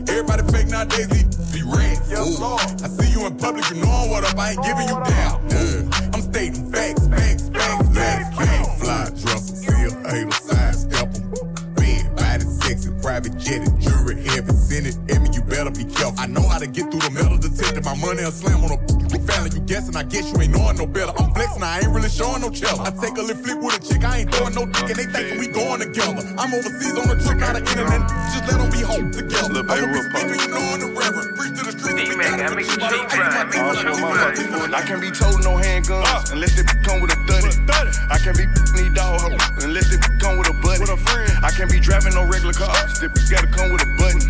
Everybody 0.09 0.53
fake 0.53 0.69
nowadays, 0.69 1.09
these 1.09 1.53
be 1.53 1.63
rats. 1.65 2.13
Ooh. 2.13 2.45
I 2.45 2.89
see 2.89 3.11
you 3.11 3.27
in 3.27 3.37
public, 3.37 3.69
you 3.71 3.77
know 3.77 4.07
what 4.09 4.25
up. 4.25 4.39
I 4.39 4.53
ain't 4.53 4.63
giving 4.63 4.89
you 4.89 5.03
down. 5.03 5.43
Yeah. 5.51 6.11
I'm 6.15 6.23
stating 6.23 6.71
facts, 6.71 7.09
facts, 7.09 7.49
facts, 7.49 7.89
facts. 7.97 8.39
King, 8.39 8.65
fly, 8.79 9.11
dresser, 9.11 9.57
seal, 9.57 9.91
hater, 10.07 10.31
private 13.13 13.37
jet, 13.37 13.61
and 13.61 13.79
jury, 13.79 14.17
senate, 14.57 14.97
Emmy, 15.11 15.29
you 15.32 15.32
better 15.53 15.71
be 15.71 15.85
careful. 15.85 16.17
I 16.17 16.27
know 16.27 16.41
how 16.49 16.59
to 16.59 16.67
get 16.67 16.89
through 16.89 17.05
the 17.05 17.13
metal 17.13 17.37
detector. 17.37 17.85
My 17.85 17.93
money 18.01 18.25
a 18.25 18.33
slam 18.33 18.65
on 18.65 18.73
a 18.73 18.81
family. 19.29 19.51
You 19.53 19.61
guessing, 19.69 19.95
I 19.95 20.03
guess 20.03 20.33
you 20.33 20.41
ain't 20.41 20.57
knowing 20.57 20.81
no 20.81 20.87
better. 20.87 21.13
I'm 21.21 21.29
flexing, 21.37 21.63
I 21.63 21.85
ain't 21.85 21.93
really 21.93 22.09
showing 22.09 22.41
no 22.41 22.49
chill. 22.49 22.73
I 22.81 22.91
take 22.91 23.21
a 23.21 23.23
little 23.23 23.37
flick 23.37 23.61
with 23.61 23.77
a 23.77 23.81
chick, 23.85 24.03
I 24.03 24.25
ain't 24.25 24.33
throwing 24.33 24.55
no 24.57 24.65
dick, 24.65 24.89
and 24.89 24.97
they 24.97 25.07
thinking 25.13 25.39
we 25.39 25.49
going 25.53 25.85
together. 25.85 26.25
I'm 26.41 26.51
overseas 26.57 26.97
on 26.97 27.13
a 27.13 27.17
trip, 27.21 27.37
not 27.37 27.61
an 27.61 27.69
internet. 27.69 28.01
Just 28.33 28.49
let 28.49 28.57
them 28.57 28.71
be 28.73 28.81
home 28.81 29.13
together. 29.13 29.61
I'm 29.61 29.61
a 29.61 29.93
big 29.93 30.05
speaker, 30.09 30.37
you 30.41 30.49
know, 30.49 30.65
on 30.73 30.81
the 30.81 30.89
reverend. 30.97 31.37
Preach 31.37 31.55
to 31.61 31.63
the 31.69 31.75
streets, 31.77 32.09
we 32.09 32.17
gotta 32.17 32.49
preach 32.57 32.73
oh, 32.73 32.81
about 32.81 32.93
uh. 32.93 32.97
it. 32.97 33.13
Ice 33.13 33.29
my 33.29 33.45
teeth, 33.53 33.69
my 33.69 33.85
teeth, 34.33 34.51
my 34.51 34.65
teeth. 34.65 34.73
I 34.73 34.81
can't 34.89 35.03
be 35.05 35.11
told 35.13 35.39
no 35.45 35.61
handguns 35.61 36.33
unless 36.33 36.57
they 36.57 36.65
come 36.81 37.05
with 37.05 37.13
a 37.13 37.21
thuddy. 37.29 37.53
I 38.09 38.17
can't 38.17 38.37
be 38.37 38.49
need 38.77 38.95
dog 38.95 39.21
hoe 39.21 39.37
unless 39.65 39.89
they 39.93 40.01
come 40.19 40.39
with 40.39 40.49
a 40.49 40.57
buddy. 40.65 40.81
With 40.81 40.91
a 40.91 40.97
friend. 40.97 41.31
I 41.45 41.51
can't 41.51 41.71
be 41.71 41.81
driving 41.81 42.15
no 42.15 42.25
regular 42.25 42.53
cars. 42.53 43.01
They 43.01 43.09
gotta 43.09 43.49
come 43.49 43.73
with 43.73 43.83
a 43.83 43.91
button. 44.01 44.23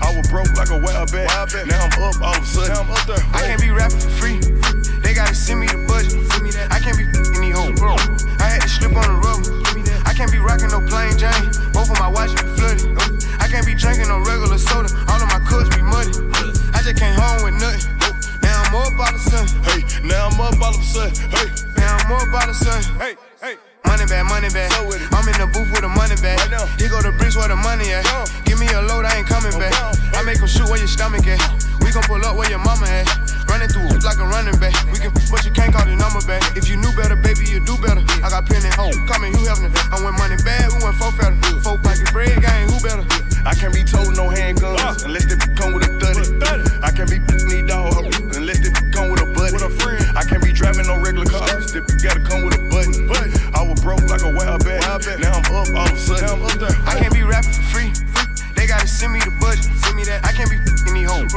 I 0.00 0.14
was 0.16 0.26
broke 0.28 0.52
like 0.62 0.70
a 0.70 0.78
wild 0.78 1.10
bat. 1.10 1.26
Now 1.66 1.82
I'm 1.82 2.02
up 2.02 2.22
all 2.22 2.36
of 2.38 2.42
a 2.42 2.46
sudden. 2.46 2.76
I'm 2.76 2.90
up 2.90 3.02
there. 3.06 3.18
I 3.34 3.42
can't 3.42 3.60
be 3.60 3.70
rapping 3.70 3.98
for 3.98 4.14
free. 4.14 4.38
They 5.02 5.12
gotta 5.14 5.34
send 5.34 5.58
me 5.58 5.66
the 5.66 5.82
budget. 5.90 6.14
I 6.70 6.78
can't 6.78 6.94
be 6.94 7.02
in 7.02 7.42
these 7.42 7.58
hoes. 7.58 7.82
I 8.38 8.46
had 8.46 8.62
to 8.62 8.70
slip 8.70 8.94
on 8.94 9.02
the 9.02 9.18
rubber. 9.18 9.50
I 10.06 10.14
can't 10.14 10.30
be 10.30 10.38
rocking 10.38 10.70
no 10.70 10.78
plain 10.86 11.18
Jane. 11.18 11.50
Both 11.74 11.90
of 11.90 11.98
my 11.98 12.06
watches 12.06 12.38
be 12.38 12.46
flooded. 12.54 12.94
I 13.42 13.50
can't 13.50 13.66
be 13.66 13.74
drinking 13.74 14.06
no 14.06 14.22
regular 14.22 14.58
soda. 14.58 14.86
All 15.10 15.18
of 15.18 15.26
my 15.34 15.42
cups 15.42 15.66
be 15.74 15.82
muddy. 15.82 16.14
I 16.70 16.78
just 16.78 16.94
came 16.94 17.18
home 17.18 17.42
with 17.42 17.58
nothing. 17.58 17.82
Now 18.46 18.62
I'm 18.62 18.74
up 18.78 18.94
all 18.94 19.10
of 19.10 19.18
a 19.18 19.18
sudden. 19.18 19.50
Hey, 19.66 19.82
now 20.06 20.30
I'm 20.30 20.38
up 20.38 20.62
all 20.62 20.70
of 20.70 20.78
a 20.78 20.86
sudden. 20.86 21.14
Hey, 21.26 21.50
now 21.74 21.98
I'm 21.98 22.12
up 22.14 22.30
all 22.30 22.38
of 22.38 22.50
a 22.50 22.54
sudden. 22.54 22.86
Hey, 23.02 23.14
hey. 23.42 23.58
Money 23.82 24.06
bag, 24.06 24.24
money 24.26 24.48
bag. 24.48 24.70
I'm 25.12 25.26
in 25.26 25.36
the 25.42 25.50
booth 25.52 25.68
with 25.74 25.84
a 25.84 25.90
money 25.90 26.14
bag. 26.22 26.38
Here 26.78 26.88
go 26.88 27.02
the 27.02 27.12
bricks 27.18 27.36
where 27.36 27.48
the 27.50 27.56
money 27.56 27.92
at. 27.92 28.06
Give 28.06 28.41
me 28.62 28.72
a 28.74 28.82
load, 28.82 29.04
I 29.04 29.18
ain't 29.18 29.26
coming 29.26 29.56
back. 29.58 29.74
I 30.14 30.22
make 30.22 30.38
'em 30.38 30.46
shoot 30.46 30.68
where 30.68 30.78
your 30.78 30.88
stomach 30.88 31.26
at. 31.26 31.40
We 31.82 31.90
gon' 31.90 32.02
pull 32.04 32.22
up 32.24 32.36
where 32.36 32.48
your 32.48 32.62
mama 32.62 32.86
at. 32.86 33.06
Running 33.50 33.68
through 33.68 33.88
like 34.06 34.18
a 34.18 34.26
running 34.26 34.58
back. 34.58 34.74
We 34.92 34.98
can, 34.98 35.12
but 35.30 35.44
you 35.44 35.50
can't 35.50 35.72
call 35.74 35.84
the 35.84 35.96
number 35.96 36.22
back. 36.26 36.42
If 36.56 36.68
you 36.68 36.76
knew 36.76 36.92
better, 36.94 37.16
baby, 37.16 37.44
you 37.50 37.60
do 37.60 37.76
better. 37.76 38.02
I 38.22 38.30
got 38.30 38.46
plenty 38.46 38.70
home. 38.70 38.94
Coming, 39.06 39.34
you 39.34 39.44
helping. 39.44 39.72
I 39.90 39.96
went 40.02 40.16
money 40.16 40.36
bad, 40.44 40.70
we 40.72 40.78
went 40.84 40.96
four 40.96 41.12
fatter. 41.12 41.36
Four 41.64 41.78
pocket 41.78 42.10
bread, 42.12 42.40
gang, 42.40 42.70
who 42.70 42.78
better? 42.80 43.04
I 43.44 43.54
can't 43.54 43.74
be 43.74 43.82
told 43.82 44.16
no 44.16 44.30
handguns 44.30 45.04
unless 45.04 45.26
they 45.26 45.36
come 45.58 45.74
with 45.74 45.88
a 45.88 45.90
thuddy. 45.98 46.22
I 46.82 46.90
can't 46.94 47.10
be 47.10 47.18
need 47.50 47.66
dog 47.66 47.98
unless 48.38 48.60
they 48.62 48.70
come 48.94 49.10
with 49.10 49.22
a 49.22 49.26
buddy. 49.34 49.58
I 50.14 50.22
can't 50.24 50.42
be 50.42 50.52
driving 50.52 50.86
no 50.86 50.96
regular 51.00 51.26
cars. 51.26 51.72
They 51.72 51.80
gotta 52.06 52.20
come 52.20 52.44
with 52.44 52.54
a 52.54 52.62
button. 52.70 53.10
I 53.54 53.62
was 53.66 53.80
broke 53.80 54.06
like 54.08 54.22
a 54.22 54.30
wild 54.30 54.64
bat. 54.64 54.82
Now 55.18 55.34
I'm 55.34 55.44
up 55.50 55.68
all 55.74 55.86
of 55.86 55.92
a 55.92 55.98
sudden. 55.98 56.30
I 56.86 56.98
can't 56.98 57.12
be 57.12 57.22
rapping 57.22 57.52
for 57.52 57.66
free. 57.74 57.90
They 58.72 58.78
gotta 58.78 58.88
send 58.88 59.12
me 59.12 59.20
the 59.20 59.36
budget. 59.38 59.68
Send 59.84 59.96
me 59.96 60.04
that. 60.04 60.24
I 60.24 60.32
can't 60.32 60.48
be 60.48 60.56
in 60.56 60.94
these 60.96 61.04
hoes. 61.04 61.28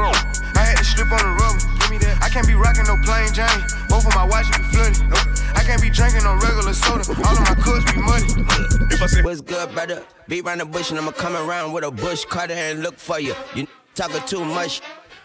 I 0.55 0.71
had 0.71 0.77
to 0.77 0.85
slip 0.85 1.11
on 1.11 1.19
the 1.19 1.35
rubber. 1.35 1.59
Give 1.83 1.91
me 1.91 1.97
that. 1.97 2.23
I 2.23 2.29
can't 2.29 2.47
be 2.47 2.55
rocking 2.55 2.87
no 2.87 2.95
plain 3.03 3.27
Jane. 3.35 3.59
Both 3.91 4.07
of 4.07 4.15
my 4.15 4.23
watches 4.23 4.55
be 4.55 4.63
flooded. 4.71 5.03
I 5.51 5.59
can't 5.67 5.81
be 5.81 5.89
drinking 5.89 6.23
no 6.23 6.39
regular 6.39 6.71
soda. 6.71 7.03
All 7.03 7.35
of 7.35 7.43
my 7.43 7.55
cups 7.59 7.91
be 7.91 7.99
muddy. 7.99 8.31
If 8.87 9.03
I 9.03 9.07
say 9.07 9.21
what's 9.21 9.41
good, 9.41 9.67
brother, 9.75 10.01
be 10.29 10.39
round 10.39 10.61
the 10.61 10.65
bush 10.65 10.91
and 10.91 10.97
I'ma 10.97 11.11
come 11.11 11.35
around 11.35 11.73
with 11.73 11.83
a 11.83 11.91
bush 11.91 12.23
cutter 12.23 12.53
and 12.53 12.81
look 12.81 12.97
for 12.97 13.19
you. 13.19 13.35
You 13.53 13.67
talking 13.95 14.23
too 14.25 14.45
much. 14.45 14.79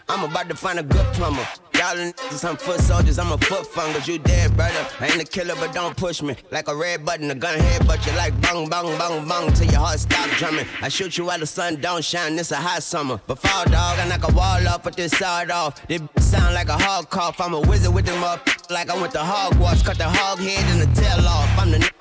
I'm 0.09 0.29
about 0.29 0.49
to 0.49 0.55
find 0.55 0.79
a 0.79 0.83
good 0.83 1.05
plumber. 1.13 1.45
Y'all 1.75 1.95
niggas 1.95 2.33
some 2.33 2.57
foot 2.57 2.79
soldiers, 2.79 3.17
I'm 3.17 3.31
a 3.31 3.37
foot 3.37 3.65
fungus. 3.65 4.07
You 4.07 4.19
dead, 4.19 4.55
brother. 4.55 4.85
I 4.99 5.07
ain't 5.07 5.21
a 5.21 5.25
killer, 5.25 5.55
but 5.55 5.73
don't 5.73 5.95
push 5.97 6.21
me. 6.21 6.35
Like 6.51 6.67
a 6.67 6.75
red 6.75 7.05
button, 7.05 7.31
a 7.31 7.35
gun 7.35 7.57
head, 7.59 7.87
but 7.87 8.05
you 8.05 8.11
like 8.13 8.39
bang, 8.41 8.69
bang, 8.69 8.97
bang, 8.97 9.27
bang 9.27 9.53
till 9.53 9.67
your 9.67 9.79
heart 9.79 9.99
stop 9.99 10.29
drumming. 10.37 10.65
I 10.81 10.89
shoot 10.89 11.17
you 11.17 11.25
while 11.25 11.39
the 11.39 11.47
sun 11.47 11.81
don't 11.81 12.03
shine, 12.03 12.37
it's 12.37 12.51
a 12.51 12.57
hot 12.57 12.83
summer. 12.83 13.19
But 13.25 13.39
fall 13.39 13.65
dog, 13.65 13.99
I 13.99 14.07
knock 14.07 14.29
a 14.29 14.33
wall 14.33 14.67
off, 14.67 14.83
put 14.83 14.95
this 14.95 15.11
side 15.11 15.49
off. 15.49 15.85
This 15.87 16.01
sound 16.19 16.53
like 16.53 16.69
a 16.69 16.77
hog 16.77 17.09
cough. 17.09 17.41
I'm 17.41 17.53
a 17.53 17.61
wizard 17.61 17.93
with 17.93 18.05
them 18.05 18.23
up, 18.23 18.47
like 18.69 18.89
I 18.89 18.99
went 18.99 19.13
to 19.13 19.19
Hogwarts. 19.19 19.83
Cut 19.83 19.97
the 19.97 20.07
hog 20.07 20.39
head 20.39 20.63
and 20.71 20.81
the 20.81 21.01
tail 21.01 21.25
off. 21.27 21.49
I'm 21.57 21.71
the 21.71 21.91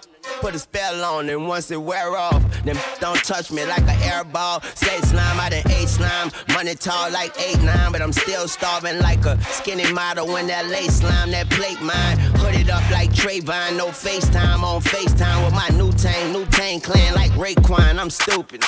Put 0.40 0.54
a 0.54 0.58
spell 0.58 1.04
on 1.04 1.28
and 1.28 1.46
once 1.46 1.70
it 1.70 1.80
wear 1.80 2.16
off, 2.16 2.42
then 2.64 2.78
don't 3.00 3.22
touch 3.24 3.50
me 3.50 3.64
like 3.66 3.82
an 3.82 4.00
air 4.02 4.24
ball. 4.24 4.62
Say 4.74 4.98
slime, 5.00 5.38
I 5.38 5.50
done 5.50 5.70
ate 5.70 5.88
slime. 5.88 6.30
Money 6.48 6.74
tall 6.74 7.10
like 7.10 7.34
8-9, 7.34 7.92
but 7.92 8.00
I'm 8.00 8.12
still 8.12 8.48
starving 8.48 9.00
like 9.00 9.24
a 9.26 9.40
skinny 9.42 9.92
model 9.92 10.26
when 10.26 10.46
that 10.46 10.66
lace 10.68 11.00
slime, 11.00 11.30
that 11.32 11.50
plate 11.50 11.80
mine. 11.82 12.18
Hooded 12.38 12.70
up 12.70 12.88
like 12.90 13.10
Trayvon, 13.10 13.76
no 13.76 13.88
FaceTime 13.88 14.62
on 14.62 14.80
FaceTime 14.80 15.44
with 15.44 15.54
my 15.54 15.68
new 15.76 15.92
tang, 15.92 16.32
new 16.32 16.46
tang 16.46 16.80
clan 16.80 17.14
like 17.14 17.32
Raekwon. 17.32 17.98
I'm 17.98 18.10
stupid. 18.10 18.62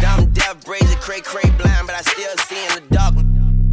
Dumb, 0.00 0.30
deaf, 0.32 0.64
brazy, 0.64 1.00
cray, 1.00 1.20
cray, 1.20 1.48
blind, 1.56 1.86
but 1.86 1.94
I 1.94 2.02
still 2.02 2.36
see 2.46 2.66
in 2.66 2.82
the 2.82 2.94
dark. 2.94 3.14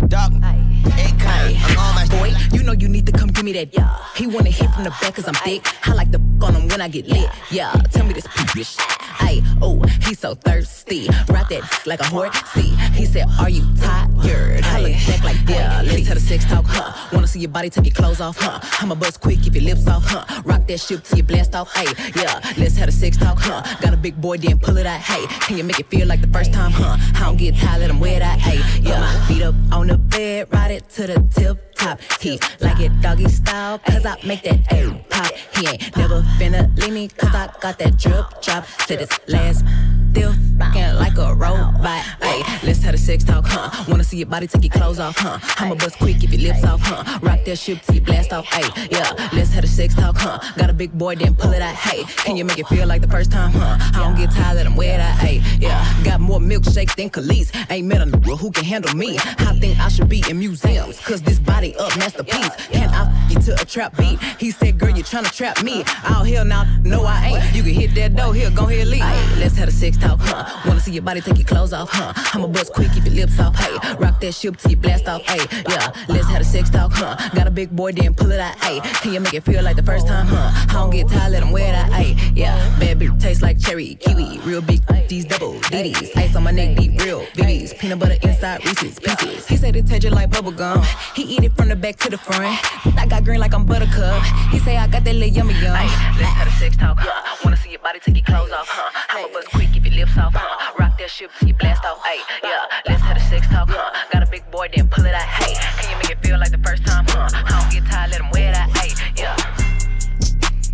Dark, 0.07 0.31
Akon, 0.31 1.55
I'm 1.59 1.77
on 1.77 1.95
my 1.95 2.07
Boy, 2.09 2.33
you 2.51 2.63
know 2.63 2.71
you 2.71 2.89
need 2.89 3.05
to 3.05 3.11
come 3.11 3.29
give 3.29 3.45
me 3.45 3.53
that. 3.53 3.73
Yeah. 3.73 4.08
He 4.19 4.27
wanna 4.27 4.49
hit 4.49 4.69
from 4.71 4.83
the 4.83 4.89
back 5.01 5.15
cause 5.15 5.29
I'm 5.29 5.33
thick. 5.33 5.65
I 5.87 5.93
like 5.93 6.11
the 6.11 6.19
on 6.41 6.53
him 6.53 6.67
when 6.67 6.81
I 6.81 6.89
get 6.89 7.07
lit. 7.07 7.29
Yeah, 7.51 7.71
tell 7.89 8.05
me 8.05 8.13
this 8.13 8.27
bitch. 8.27 8.75
Ay, 9.21 9.41
oh, 9.61 9.81
he's 10.03 10.19
so 10.19 10.35
thirsty. 10.35 11.07
Ride 11.29 11.47
that 11.47 11.83
like 11.85 12.01
a 12.01 12.05
horse. 12.05 12.35
See, 12.51 12.75
he 12.99 13.05
said, 13.05 13.27
Are 13.39 13.49
you 13.49 13.63
tired? 13.77 14.65
I 14.65 14.81
look 14.81 14.91
back 15.07 15.23
like 15.23 15.37
yeah. 15.47 15.81
Let's 15.85 16.07
have 16.07 16.17
a 16.17 16.19
sex 16.19 16.43
talk, 16.43 16.65
huh? 16.67 16.91
Wanna 17.13 17.27
see 17.27 17.39
your 17.39 17.49
body, 17.49 17.69
take 17.69 17.85
your 17.85 17.95
clothes 17.95 18.19
off, 18.19 18.37
huh? 18.37 18.59
I'ma 18.81 18.95
bust 18.95 19.21
quick, 19.21 19.41
keep 19.41 19.55
your 19.55 19.63
lips 19.63 19.87
off, 19.87 20.03
huh? 20.05 20.41
Rock 20.43 20.67
that 20.67 20.81
shit 20.81 21.01
till 21.05 21.19
you 21.19 21.23
blast 21.23 21.55
off, 21.55 21.73
hey, 21.73 21.87
yeah. 22.13 22.41
Let's 22.57 22.75
have 22.75 22.89
a 22.89 22.91
sex 22.91 23.15
talk, 23.15 23.37
huh? 23.39 23.63
Got 23.79 23.93
a 23.93 23.97
big 23.97 24.19
boy, 24.19 24.35
then 24.35 24.59
pull 24.59 24.75
it 24.77 24.85
out, 24.85 24.99
hey. 24.99 25.27
Can 25.47 25.57
you 25.57 25.63
make 25.63 25.79
it 25.79 25.87
feel 25.87 26.07
like 26.07 26.19
the 26.19 26.27
first 26.27 26.51
time, 26.51 26.71
huh? 26.71 26.97
I 27.15 27.25
don't 27.25 27.37
get 27.37 27.55
tired, 27.55 27.79
let 27.79 27.89
him 27.89 28.01
wear 28.01 28.19
that, 28.19 28.39
hey, 28.39 28.59
yeah. 28.81 29.27
Feet 29.27 29.43
up 29.43 29.55
on 29.71 29.87
the 29.87 29.97
bed, 29.97 30.51
ride 30.51 30.71
it 30.71 30.89
to 30.89 31.07
the 31.07 31.25
tip 31.33 31.69
top. 31.75 31.99
He 32.19 32.39
like 32.59 32.79
it 32.79 32.91
doggy 33.01 33.29
style, 33.29 33.79
cause 33.79 34.05
I 34.05 34.08
make 34.25 34.43
that 34.43 34.59
A 34.71 34.93
pop. 35.09 35.31
He 35.55 35.67
ain't 35.67 35.97
never 35.97 36.21
finna 36.37 36.75
leave 36.79 36.93
me, 36.93 37.07
cause 37.07 37.33
I 37.33 37.51
got 37.59 37.79
that 37.79 37.97
drip 37.97 38.41
drop. 38.41 38.65
To 38.87 38.97
this 38.97 39.09
last, 39.27 39.63
still 40.11 40.33
fucking 40.57 40.95
like 40.95 41.17
a 41.17 41.33
robot. 41.33 42.03
Hey, 42.21 42.41
let's 42.63 42.81
have 42.83 42.93
a 42.93 42.97
sex 42.97 43.23
talk, 43.23 43.45
huh? 43.47 43.85
Wanna 43.87 44.03
see 44.03 44.17
your 44.17 44.27
body 44.27 44.47
take 44.47 44.63
your 44.63 44.71
clothes 44.71 44.99
off, 44.99 45.17
huh? 45.17 45.39
I'ma 45.57 45.75
bust 45.75 45.97
quick 45.97 46.23
if 46.23 46.31
your 46.31 46.51
lips 46.51 46.63
off, 46.63 46.81
huh? 46.81 47.19
Rock 47.21 47.39
that 47.45 47.57
shit 47.57 47.81
till 47.83 47.95
you 47.95 48.01
blast 48.01 48.33
off, 48.33 48.45
hey, 48.45 48.87
yeah. 48.91 49.11
Let's 49.33 49.51
have 49.53 49.63
a 49.63 49.67
sex 49.67 49.95
talk, 49.95 50.17
huh? 50.17 50.39
Got 50.57 50.69
a 50.69 50.73
big 50.73 50.91
boy, 50.97 51.15
then 51.15 51.35
pull 51.35 51.51
it 51.51 51.61
out, 51.61 51.75
hey. 51.75 52.03
Can 52.25 52.35
you 52.35 52.45
make 52.45 52.59
it 52.59 52.67
feel 52.67 52.87
like 52.87 53.01
the 53.01 53.07
first 53.07 53.31
time, 53.31 53.51
huh? 53.51 53.77
I 53.95 54.03
don't 54.03 54.17
get 54.17 54.31
tired, 54.31 54.65
him 54.65 54.75
wear 54.75 54.97
that, 54.97 55.19
hey, 55.19 55.41
yeah. 55.59 55.85
Got 56.03 56.21
more 56.21 56.39
milkshake 56.39 56.95
than 56.95 57.09
Kelis. 57.09 57.49
Ain't 57.69 57.87
met 57.87 58.01
a 58.01 58.05
nigga 58.05 58.37
who 58.37 58.51
can 58.51 58.63
handle 58.63 58.95
me. 58.95 59.17
I 59.17 59.57
think 59.59 59.79
I 59.79 59.89
should 59.89 60.09
be 60.09 60.23
in 60.29 60.39
museums, 60.39 60.99
cause 60.99 61.21
this 61.21 61.39
body 61.39 61.75
up 61.77 61.95
masterpiece. 61.97 62.55
Can 62.71 62.89
I 62.89 63.27
you 63.29 63.39
to 63.41 63.61
a 63.61 63.65
trap 63.65 63.95
beat? 63.97 64.19
He 64.39 64.51
said, 64.51 64.79
girl, 64.79 64.89
you 64.89 65.03
tryna 65.03 65.31
trap 65.31 65.63
me. 65.63 65.83
Out 66.03 66.25
here 66.25 66.43
now, 66.43 66.63
no, 66.83 67.03
I 67.03 67.27
ain't. 67.27 67.55
You 67.55 67.63
can 67.63 67.73
hit 67.73 67.95
that 67.95 68.15
door, 68.15 68.33
here, 68.33 68.49
go 68.51 68.67
ahead, 68.67 68.87
leave. 68.87 69.03
Let's 69.37 69.55
have 69.57 69.67
a 69.67 69.71
sex 69.71 69.97
talk, 69.99 70.19
huh? 70.21 70.67
Wanna 70.67 70.79
see 70.79 70.91
your 70.91 71.03
body 71.03 71.21
take 71.21 71.37
your 71.37 71.45
clothes 71.45 71.73
off, 71.73 71.89
huh? 71.91 72.13
I'ma 72.33 72.47
bust 72.47 72.73
quick, 72.73 72.91
keep 72.93 73.05
your 73.05 73.13
lips 73.13 73.39
off, 73.39 73.55
hey. 73.55 73.95
Rock 73.95 74.19
that 74.21 74.33
shit 74.33 74.57
till 74.57 74.71
you 74.71 74.77
blast 74.77 75.07
off, 75.07 75.21
hey. 75.23 75.45
Yeah, 75.69 75.91
let's 76.07 76.27
have 76.27 76.41
a 76.41 76.43
sex 76.43 76.69
talk, 76.69 76.91
huh? 76.93 77.15
Got 77.35 77.47
a 77.47 77.51
big 77.51 77.75
boy, 77.75 77.91
then 77.91 78.13
pull 78.13 78.31
it 78.31 78.39
out, 78.39 78.55
hey. 78.63 78.79
Can 79.01 79.13
you 79.13 79.19
make 79.19 79.33
it 79.33 79.43
feel 79.43 79.63
like 79.63 79.75
the 79.75 79.83
first 79.83 80.07
time, 80.07 80.27
huh? 80.27 80.51
I 80.69 80.73
don't 80.73 80.89
get 80.89 81.07
tired, 81.07 81.31
let 81.31 81.43
him 81.43 81.51
wear 81.51 81.71
that, 81.71 81.91
hey. 81.91 82.15
Yeah, 82.35 82.55
bad 82.79 82.99
bitch 82.99 83.19
taste 83.21 83.41
like 83.41 83.59
cherry, 83.59 83.95
kiwi, 83.95 84.39
real 84.39 84.61
big, 84.61 84.81
these 85.07 85.25
double 85.25 85.55
DDs. 85.71 86.15
Ice 86.15 86.35
on 86.35 86.43
my 86.43 86.51
neck, 86.51 86.77
deep, 86.77 86.99
real 87.01 87.25
BBs. 87.33 87.77
Peanut 87.79 87.99
butter 87.99 88.17
inside 88.21 88.63
Reese's 88.65 88.99
pieces. 88.99 89.47
He 89.47 89.57
said 89.57 89.75
it 89.75 89.87
tasted 89.87 90.13
like 90.13 90.29
bubble 90.31 90.51
gum. 90.51 90.83
He 91.15 91.23
eat 91.23 91.43
it 91.43 91.55
from 91.55 91.69
the 91.69 91.75
back 91.75 91.97
to 91.97 92.09
the 92.09 92.17
front. 92.17 92.59
I 92.97 93.05
got 93.07 93.23
green 93.23 93.39
like 93.39 93.53
I'm 93.53 93.65
buttercup. 93.65 94.23
He 94.51 94.59
say 94.59 94.77
I 94.77 94.87
got 94.87 95.03
that 95.03 95.15
little 95.15 95.29
yummy 95.29 95.53
yum. 95.55 95.73
Let's 95.73 95.91
have 96.23 96.47
a 96.47 96.51
sex 96.51 96.77
talk, 96.77 96.97
huh? 96.99 97.37
Wanna 97.43 97.57
see 97.57 97.71
your 97.71 97.79
body 97.79 97.99
take 97.99 98.15
your 98.17 98.25
clothes 98.25 98.51
off, 98.51 98.67
huh? 98.69 99.17
I'ma 99.17 99.33
bust 99.33 99.49
quick, 99.51 99.71
keep 99.73 99.85
your 99.89 100.05
lips 100.05 100.17
off, 100.17 100.33
huh? 100.35 100.73
Rock 100.79 100.97
that 100.97 101.09
shit 101.09 101.29
you 101.45 101.53
blast 101.53 101.83
off, 101.85 102.03
hey. 102.05 102.19
Yeah, 102.43 102.65
let's 102.87 103.01
have 103.01 103.17
a 103.17 103.19
sex 103.21 103.47
talk, 103.47 103.69
huh? 103.69 104.07
Got 104.11 104.23
a 104.23 104.29
big 104.29 104.49
boy, 104.51 104.69
then 104.75 104.87
pull 104.87 105.05
it 105.05 105.13
out, 105.13 105.21
hey. 105.21 105.53
Can 105.81 105.91
you 105.91 105.97
make 105.97 106.09
it 106.09 106.25
feel 106.25 106.39
like 106.39 106.51
the 106.51 106.57
first 106.59 106.85
time, 106.85 107.05
huh? 107.07 107.29
I 107.33 107.61
don't 107.61 107.71
get 107.71 107.89
tired, 107.89 108.11
let 108.11 108.21
him 108.21 108.29
wear 108.31 108.53
that, 108.53 108.69
hey. 108.77 108.93
Yeah. 109.17 109.35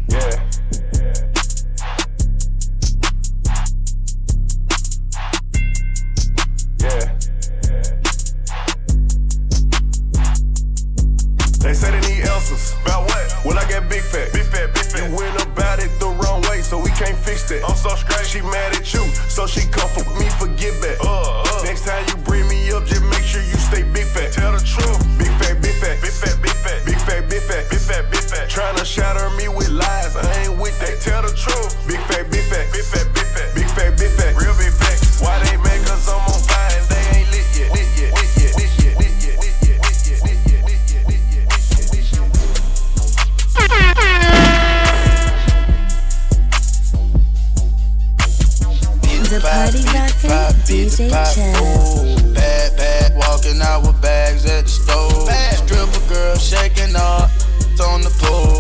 Yeah. 0.10 0.42
Yeah. 6.90 7.12
They 11.60 11.74
say 11.74 11.90
they 11.92 12.02
need 12.08 12.22
answers. 12.28 12.76
About 12.84 13.06
what? 13.06 13.46
Well, 13.46 13.58
I 13.58 13.68
got 13.70 13.90
big 13.90 14.04
fat. 14.04 14.32
Big 14.34 14.44
fat, 14.44 14.74
big 14.74 14.84
fat. 14.86 15.10
You 15.10 15.18
went 15.18 15.42
about 15.42 15.80
it 15.80 15.90
the 16.00 16.10
way, 16.10 16.25
so 16.66 16.82
we 16.82 16.90
can't 16.98 17.18
fix 17.18 17.48
that. 17.50 17.62
I'm 17.62 17.78
so 17.78 17.94
straight. 17.96 18.26
She 18.26 18.42
mad 18.42 18.74
at 18.74 18.90
you, 18.94 19.06
so 19.30 19.46
she 19.46 19.70
come 19.70 19.88
for 19.94 20.04
me 20.18 20.26
for 20.42 20.50
get 20.58 20.74
back. 20.82 20.98
Uh, 21.00 21.46
uh. 21.46 21.64
Next 21.64 21.86
time 21.86 22.02
you 22.10 22.18
bring 22.26 22.50
me 22.50 22.72
up, 22.74 22.86
just 22.86 23.06
make 23.06 23.22
sure 23.22 23.42
you 23.42 23.58
stay 23.62 23.84
big 23.84 24.08
fat. 24.10 24.34
Tell 24.34 24.52
the 24.52 24.60
truth. 24.66 24.98
Big 25.18 25.30
fat, 25.38 25.62
big 25.62 25.78
fat. 25.78 26.02
Big 26.02 26.12
fat, 26.12 26.36
big 26.42 26.58
fat. 26.66 26.82
Big 26.86 26.98
fat, 26.98 27.30
big 27.30 27.42
fat. 27.46 27.70
Big 27.70 27.80
fat, 27.80 28.04
big 28.10 28.26
fat. 28.26 28.50
Tryna 28.50 28.84
shatter 28.84 29.30
me 29.38 29.48
with 29.48 29.70
lies, 29.70 30.16
I 30.18 30.26
ain't 30.42 30.58
with 30.60 30.78
that. 30.82 31.00
Tell 31.02 31.22
the 31.22 31.30
truth. 31.38 31.78
Big 31.88 32.02
fat, 32.10 32.32
big 32.32 32.42
fat. 32.50 32.66
Big 32.74 32.82
fat, 32.82 33.06
big 33.06 33.14
fat. 33.14 33.15
The 49.56 49.62
party 49.62 49.84
rocker, 49.88 50.52
DJ 50.68 51.10
Chess. 51.34 52.22
Bad, 52.34 52.76
bad, 52.76 53.16
walking 53.16 53.62
out 53.62 53.88
with 53.88 54.02
bags 54.02 54.46
at 54.46 54.66
the 54.66 54.70
store. 54.70 55.32
Stripper 55.64 56.14
girl 56.14 56.36
shaking 56.36 56.94
off 56.98 57.32
on 57.80 58.02
the 58.02 58.12
pole. 58.20 58.60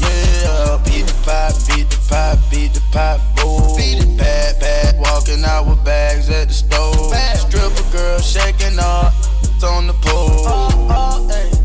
Yeah, 0.00 0.80
beat 0.86 1.06
the 1.06 1.14
pop, 1.26 1.52
beat 1.68 1.90
the 1.90 1.98
pop, 2.08 2.38
beat 2.50 2.72
the 2.72 2.80
pop, 2.90 3.20
boom. 3.36 4.16
Bad, 4.16 4.58
bad, 4.60 4.98
walking 4.98 5.44
out 5.44 5.66
with 5.66 5.84
bags 5.84 6.30
at 6.30 6.48
the 6.48 6.54
store. 6.54 7.14
Stripper 7.36 7.92
girl 7.92 8.18
shaking 8.20 8.78
off 8.78 9.14
on 9.62 9.86
the 9.86 9.92
pole. 10.00 10.46
Yeah, 11.28 11.59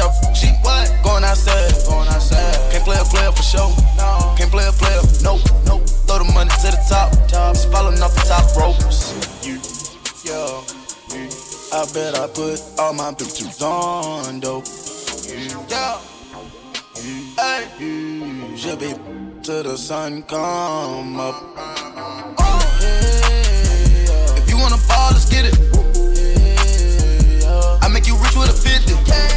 Up, 0.00 0.14
she 0.32 0.46
what? 0.62 0.86
Going 1.02 1.24
outside, 1.24 1.74
going 1.88 2.06
outside. 2.08 2.54
Can't 2.70 2.84
play 2.84 2.96
a 3.00 3.04
player 3.04 3.32
for 3.32 3.42
sure. 3.42 3.74
No. 3.96 4.32
Can't 4.38 4.50
play 4.50 4.64
a 4.66 4.70
player, 4.70 5.02
nope, 5.22 5.42
nope. 5.66 5.82
Throw 6.06 6.18
the 6.18 6.30
money 6.32 6.50
to 6.50 6.70
the 6.70 6.78
top, 6.88 7.10
top. 7.26 7.56
It's 7.56 7.64
falling 7.64 8.00
off 8.00 8.14
the 8.14 8.22
top 8.22 8.46
ropes. 8.54 9.10
You, 9.42 9.58
yo, 10.22 10.62
you. 11.10 11.26
I 11.72 11.84
bet 11.92 12.14
I 12.14 12.28
put 12.28 12.62
all 12.78 12.94
my 12.94 13.12
bitches 13.12 13.60
on 13.60 14.38
dope. 14.38 14.66
You, 15.26 15.66
yeah. 15.68 15.98
You, 17.02 17.34
hey, 17.36 17.66
you 17.80 18.56
should 18.56 18.78
be 18.78 18.94
till 19.42 19.64
the 19.64 19.76
sun 19.76 20.22
come 20.22 21.18
up. 21.18 21.34
Oh, 22.38 22.78
yeah. 22.80 24.38
If 24.38 24.48
you 24.48 24.58
wanna 24.58 24.78
ball, 24.86 25.10
let's 25.10 25.28
get 25.28 25.44
it. 25.44 25.58
I 27.82 27.88
make 27.88 28.06
you 28.06 28.16
rich 28.16 28.36
with 28.36 28.48
a 28.48 28.52
50. 28.52 28.94
No 28.94 29.27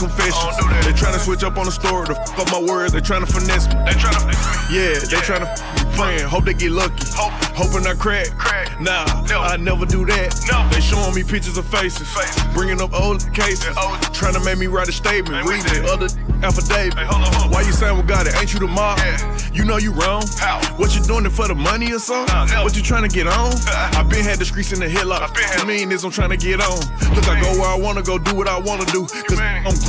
confessions. 0.00 0.56
They 0.84 0.92
trying 0.96 1.12
to 1.12 1.20
switch 1.20 1.44
up 1.44 1.58
on 1.58 1.66
the 1.66 1.72
story 1.72 2.06
to 2.08 2.14
fuck 2.14 2.38
up 2.40 2.50
my 2.50 2.60
words. 2.60 2.92
They 2.92 3.00
trying 3.00 3.24
to 3.24 3.30
finesse 3.30 3.68
me. 3.68 3.74
They 3.84 3.92
tryna 4.00 4.32
Yeah, 4.72 4.96
they 4.96 5.20
trying 5.20 5.44
to 5.44 5.50
be 5.76 5.84
playing. 5.94 6.24
Hope 6.24 6.44
they 6.44 6.54
get 6.54 6.72
lucky. 6.72 7.04
Hope. 7.12 7.32
Hoping 7.60 7.86
I 7.86 7.92
crack. 7.92 8.32
crack. 8.38 8.80
Nah, 8.80 9.04
I 9.28 9.58
never 9.58 9.84
do 9.84 10.06
that. 10.06 10.32
No. 10.48 10.64
They 10.72 10.80
showing 10.80 11.14
me 11.14 11.22
pictures 11.22 11.58
of 11.58 11.66
faces. 11.66 12.08
Bringing 12.54 12.80
up 12.80 12.94
old 12.94 13.20
cases. 13.34 13.76
Trying 14.16 14.32
to 14.34 14.40
make 14.40 14.56
me 14.56 14.66
write 14.66 14.88
a 14.88 14.92
statement. 14.92 15.46
Read 15.46 15.60
the 15.68 15.84
other 15.92 16.08
affidavit. 16.42 16.96
Why 17.52 17.60
you 17.60 17.72
saying 17.72 17.96
we 17.96 18.02
got 18.04 18.26
it? 18.26 18.34
Ain't 18.40 18.54
you 18.54 18.60
the 18.60 18.66
mob? 18.66 18.98
You 19.52 19.64
know 19.64 19.76
you 19.76 19.92
wrong. 19.92 20.24
What 20.80 20.96
you 20.96 21.02
doing 21.02 21.26
it 21.26 21.32
for 21.32 21.48
the 21.48 21.54
money 21.54 21.92
or 21.92 21.98
something? 21.98 22.34
What 22.64 22.74
you 22.76 22.82
trying 22.82 23.06
to 23.06 23.12
get 23.12 23.26
on? 23.26 23.52
I 23.92 24.02
been 24.08 24.24
had 24.24 24.38
the 24.38 24.46
streets 24.46 24.72
in 24.72 24.80
the 24.80 24.88
headlock. 24.88 25.34
To 25.60 25.66
me, 25.66 25.84
this 25.84 26.02
I'm 26.02 26.10
trying 26.10 26.30
to 26.30 26.38
get 26.38 26.60
on. 26.60 26.80
Look, 27.14 27.28
I 27.28 27.40
go 27.42 27.60
where 27.60 27.68
I 27.68 27.76
wanna 27.76 28.02
go, 28.02 28.16
do 28.16 28.34
what 28.34 28.48
I 28.48 28.58
wanna 28.58 28.86
do. 28.86 29.06
Cause 29.28 29.38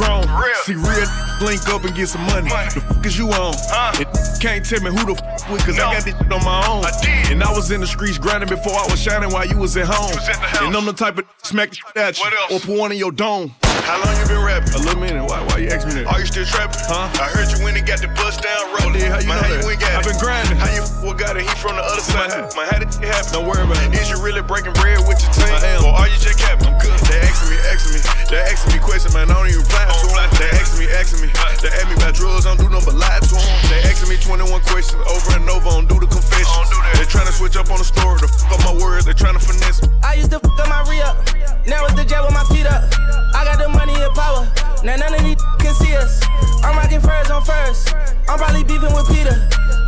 Grown. 0.02 0.26
See 0.66 0.74
real 0.74 1.08
link 1.42 1.68
up 1.70 1.84
and 1.86 1.94
get 1.96 2.08
some 2.10 2.26
money. 2.26 2.50
The 2.50 2.82
fuck 2.82 3.06
is 3.06 3.18
you 3.18 3.30
on? 3.30 3.54
And 3.98 4.08
can't 4.42 4.66
tell 4.66 4.82
me 4.82 4.90
who 4.90 5.14
the 5.14 5.16
fuck 5.16 5.50
with, 5.50 5.66
cause 5.66 5.78
I 5.78 5.94
got 5.94 6.04
this 6.04 6.18
shit 6.18 6.32
on 6.32 6.44
my 6.44 6.66
own. 6.68 6.86
I 6.86 6.92
did. 7.02 7.32
And 7.34 7.44
I 7.44 7.52
was 7.52 7.72
in 7.72 7.82
the 7.82 7.88
streets 7.88 8.18
grinding 8.18 8.50
before 8.50 8.74
I 8.74 8.86
was 8.90 9.02
shining 9.02 9.32
while 9.32 9.46
you 9.46 9.58
was 9.58 9.78
at 9.78 9.86
home. 9.88 10.18
And 10.66 10.76
I'm 10.76 10.86
the 10.86 10.94
type 10.94 11.18
of 11.18 11.26
smack 11.44 11.74
at 11.96 12.18
you 12.20 12.26
or 12.52 12.60
put 12.60 12.78
one 12.78 12.92
in 12.92 12.98
your 12.98 13.12
dome. 13.12 13.54
How 13.86 13.98
long 13.98 14.14
you 14.22 14.28
been 14.30 14.44
rapping? 14.46 14.74
A 14.74 14.78
little 14.78 15.02
minute. 15.02 15.26
Why, 15.26 15.42
why 15.50 15.58
you 15.58 15.70
ask 15.70 15.88
me 15.88 15.94
that? 16.02 16.06
Are 16.06 16.20
you 16.20 16.26
still 16.26 16.46
trapping? 16.46 16.82
Huh? 16.86 17.10
I 17.18 17.34
heard 17.34 17.50
you 17.50 17.64
went 17.66 17.78
and 17.78 17.86
got 17.86 17.98
the 18.00 18.10
bust 18.14 18.46
down 18.46 18.62
rolling. 18.78 19.02
Did. 19.02 19.10
How 19.10 19.18
you 19.18 19.28
Man, 19.28 19.42
know 19.42 19.50
how 19.50 19.58
that? 19.58 19.66
you 19.66 19.78
got 19.82 19.92
I've 19.98 20.06
been 20.06 20.22
grinding. 20.22 20.58
How 20.62 20.70
you 20.70 20.86
what 21.02 21.18
got 21.18 21.34
it? 21.38 21.50
He 21.50 21.54
from 21.58 21.76
the 21.78 21.82
other 21.82 22.02
side. 22.02 22.30
Man, 22.30 22.66
how 22.70 22.78
did 22.78 22.94
it 22.94 23.10
happen? 23.10 23.34
Don't 23.34 23.48
worry 23.50 23.66
about 23.66 23.82
it. 23.82 23.98
Is 23.98 24.06
you 24.10 24.22
really 24.22 24.46
breaking 24.46 24.78
bread 24.78 25.02
with 25.10 25.18
your 25.26 25.34
team? 25.34 25.50
I 25.50 25.66
am. 25.74 25.86
Or 25.86 25.98
are 25.98 26.06
you 26.08 26.18
just 26.22 26.38
capping? 26.38 26.70
I'm 26.70 26.78
good. 26.78 26.94
They 27.10 27.20
asking 27.26 27.50
me, 27.50 27.58
asking 27.74 27.92
me, 27.98 28.21
they 28.32 28.40
asking 28.48 28.72
me 28.72 28.80
questions, 28.80 29.14
man. 29.14 29.28
I 29.28 29.36
don't 29.36 29.52
even 29.52 29.60
reply 29.60 29.84
to 29.92 30.08
them. 30.08 30.32
They 30.40 30.50
asking 30.56 30.80
me, 30.80 30.88
asking 30.96 31.20
me, 31.20 31.28
they 31.60 31.68
ask 31.68 31.86
me 31.92 31.96
about 32.00 32.16
drugs. 32.16 32.48
I 32.48 32.56
don't 32.56 32.64
do 32.64 32.72
nothing 32.72 32.96
but 32.96 33.04
lie 33.04 33.20
to 33.20 33.36
them. 33.36 33.44
They 33.68 33.84
asking 33.92 34.08
me 34.08 34.16
21 34.16 34.48
questions 34.72 35.04
over 35.04 35.36
and 35.36 35.44
over. 35.52 35.68
I 35.68 35.84
don't 35.84 35.92
do 35.92 36.00
the 36.00 36.08
confessions. 36.08 36.72
They 36.96 37.04
trying 37.12 37.28
to 37.28 37.36
switch 37.36 37.60
up 37.60 37.68
on 37.68 37.84
the 37.84 37.86
story 37.86 38.24
to 38.24 38.32
fuck 38.32 38.56
up 38.56 38.64
my 38.64 38.74
words. 38.80 39.04
They 39.04 39.14
trying 39.14 39.36
to 39.36 39.44
finesse 39.44 39.84
me. 39.84 39.92
I 40.02 40.16
used 40.16 40.32
to 40.32 40.40
fuck 40.40 40.56
up 40.56 40.72
my 40.72 40.80
re 40.88 41.04
up. 41.04 41.20
Now 41.68 41.84
it's 41.86 42.00
the 42.00 42.08
jet 42.08 42.24
with 42.24 42.32
my 42.32 42.48
feet 42.48 42.66
up. 42.66 42.88
I 43.36 43.44
got 43.44 43.60
the 43.60 43.68
money 43.68 44.00
and 44.00 44.16
power. 44.16 44.48
Now 44.80 44.96
none 44.96 45.12
of 45.12 45.22
these 45.28 45.38
can 45.60 45.76
see 45.76 45.92
us. 46.00 46.24
I'm 46.64 46.80
rocking 46.80 47.04
furs 47.04 47.28
on 47.28 47.44
first. 47.44 47.92
I'm 48.32 48.40
probably 48.40 48.64
beefing 48.64 48.96
with 48.96 49.12
Peter. 49.12 49.36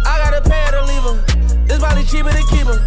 I 0.03 0.19
got 0.19 0.35
a 0.35 0.43
pair 0.43 0.75
to 0.75 0.83
leave 0.83 1.05
her. 1.07 1.15
It's 1.71 1.79
probably 1.79 2.03
cheaper 2.03 2.35
to 2.35 2.43
keep 2.51 2.67
her. 2.67 2.79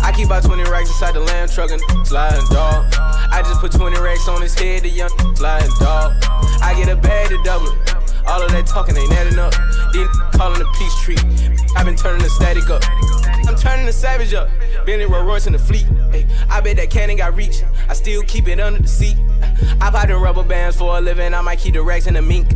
I 0.00 0.10
keep 0.16 0.26
about 0.26 0.42
20 0.42 0.64
racks 0.72 0.88
inside 0.88 1.14
the 1.14 1.20
lamb 1.20 1.48
truck 1.52 1.70
and 1.70 1.80
sliding 2.06 2.48
dog. 2.48 3.11
I 3.32 3.40
just 3.40 3.60
put 3.60 3.72
20 3.72 3.98
racks 3.98 4.28
on 4.28 4.42
his 4.42 4.54
head, 4.54 4.82
the 4.82 4.90
young 4.90 5.08
flying 5.36 5.70
dog. 5.80 6.12
I 6.62 6.74
get 6.76 6.88
a 6.90 6.96
bag 6.96 7.30
to 7.30 7.42
double 7.42 7.66
it. 7.66 7.94
All 8.26 8.42
of 8.42 8.52
that 8.52 8.66
talking 8.66 8.96
ain't 8.96 9.10
adding 9.12 9.38
up. 9.38 9.52
Then 9.92 10.06
calling 10.34 10.58
the 10.58 10.68
peace 10.76 10.94
tree. 11.00 11.16
i 11.74 11.82
been 11.82 11.96
turning 11.96 12.22
the 12.22 12.28
static 12.28 12.68
up. 12.68 12.82
I'm 13.48 13.56
turning 13.56 13.86
the 13.86 13.92
savage 13.92 14.34
up. 14.34 14.48
Bentley 14.86 15.06
Rolls 15.06 15.26
Royce 15.26 15.46
in 15.46 15.54
the 15.54 15.58
fleet. 15.58 15.86
Ay, 16.12 16.26
I 16.48 16.60
bet 16.60 16.76
that 16.76 16.90
cannon 16.90 17.16
got 17.16 17.34
reach. 17.34 17.62
I 17.88 17.94
still 17.94 18.22
keep 18.22 18.48
it 18.48 18.60
under 18.60 18.82
the 18.82 18.88
seat. 18.88 19.16
I 19.80 19.90
pop 19.90 20.08
the 20.08 20.16
rubber 20.16 20.44
bands 20.44 20.76
for 20.76 20.98
a 20.98 21.00
living. 21.00 21.34
I 21.34 21.40
might 21.40 21.58
keep 21.58 21.74
the 21.74 21.82
racks 21.82 22.06
in 22.06 22.14
the 22.14 22.22
mink. 22.22 22.48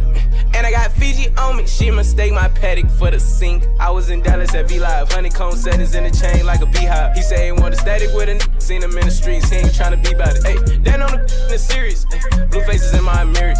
And 0.55 0.67
I 0.67 0.71
got 0.71 0.91
Fiji 0.93 1.29
on 1.37 1.57
me. 1.57 1.67
She 1.67 1.91
mistake 1.91 2.33
my 2.33 2.49
paddock 2.49 2.91
for 2.91 3.11
the 3.11 3.21
sink. 3.21 3.67
I 3.79 3.91
was 3.91 4.11
in 4.11 4.23
Dallas 4.23 4.55
at 4.55 4.69
V 4.69 4.79
Live. 4.81 5.13
Honeycomb 5.13 5.53
settings 5.53 5.95
in 5.95 6.05
the 6.05 6.11
chain 6.11 6.47
like 6.47 6.61
a 6.63 6.67
beehive. 6.67 7.15
He 7.15 7.23
say 7.23 7.47
he 7.47 7.53
want 7.53 7.75
a 7.75 7.77
static 7.77 8.09
with 8.15 8.29
a 8.29 8.33
n- 8.33 8.61
Seen 8.61 8.83
him 8.83 8.97
in 8.97 9.05
the 9.05 9.11
streets. 9.11 9.49
He 9.51 9.57
ain't 9.57 9.69
tryna 9.69 10.03
be 10.03 10.13
about 10.13 10.37
it. 10.37 10.45
Hey, 10.45 10.79
that 10.79 11.01
on 11.01 11.13
the 11.13 11.53
in 11.53 11.59
serious. 11.59 12.07
Ay, 12.13 12.47
blue 12.47 12.63
faces 12.63 12.95
in 12.95 13.05
my 13.05 13.25
mirrors. 13.25 13.59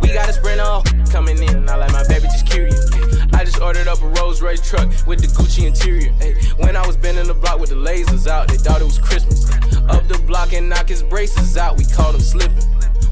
We 0.00 0.12
got 0.12 0.28
a 0.28 0.32
sprint 0.32 0.60
off 0.60 0.84
coming 1.10 1.40
in. 1.42 1.68
I 1.68 1.76
like 1.76 1.92
my 1.92 2.06
baby 2.08 2.24
just 2.24 2.46
curious. 2.46 2.90
I 3.34 3.44
just 3.44 3.60
ordered 3.60 3.88
up 3.88 4.02
a 4.02 4.08
Rolls 4.20 4.42
Royce 4.42 4.60
truck 4.60 4.88
with 5.06 5.20
the 5.20 5.28
Gucci 5.28 5.66
interior. 5.66 6.12
Ay, 6.20 6.34
when 6.58 6.76
I 6.76 6.86
was 6.86 6.96
bending 6.96 7.28
the 7.28 7.34
block 7.34 7.60
with 7.60 7.70
the 7.70 7.76
lasers 7.76 8.26
out, 8.26 8.48
they 8.48 8.56
thought 8.56 8.80
it 8.80 8.84
was 8.84 8.98
Christmas. 8.98 9.50
Up 9.88 10.06
the 10.08 10.20
block 10.26 10.52
and 10.52 10.68
knock 10.68 10.88
his 10.88 11.02
braces 11.02 11.56
out. 11.56 11.76
We 11.76 11.84
called 11.84 12.14
him 12.16 12.20
slipping. 12.20 12.66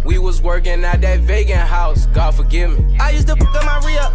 We 0.04 0.18
was 0.18 0.40
working 0.40 0.82
at 0.84 1.00
that 1.02 1.20
vegan 1.20 1.58
house, 1.58 2.06
God 2.06 2.34
forgive 2.34 2.72
me. 2.72 2.96
I 2.98 3.10
used 3.10 3.28
to 3.28 3.36
fuck 3.36 3.54
up 3.54 3.64
my 3.64 3.80
re 3.86 3.98
up. 3.98 4.12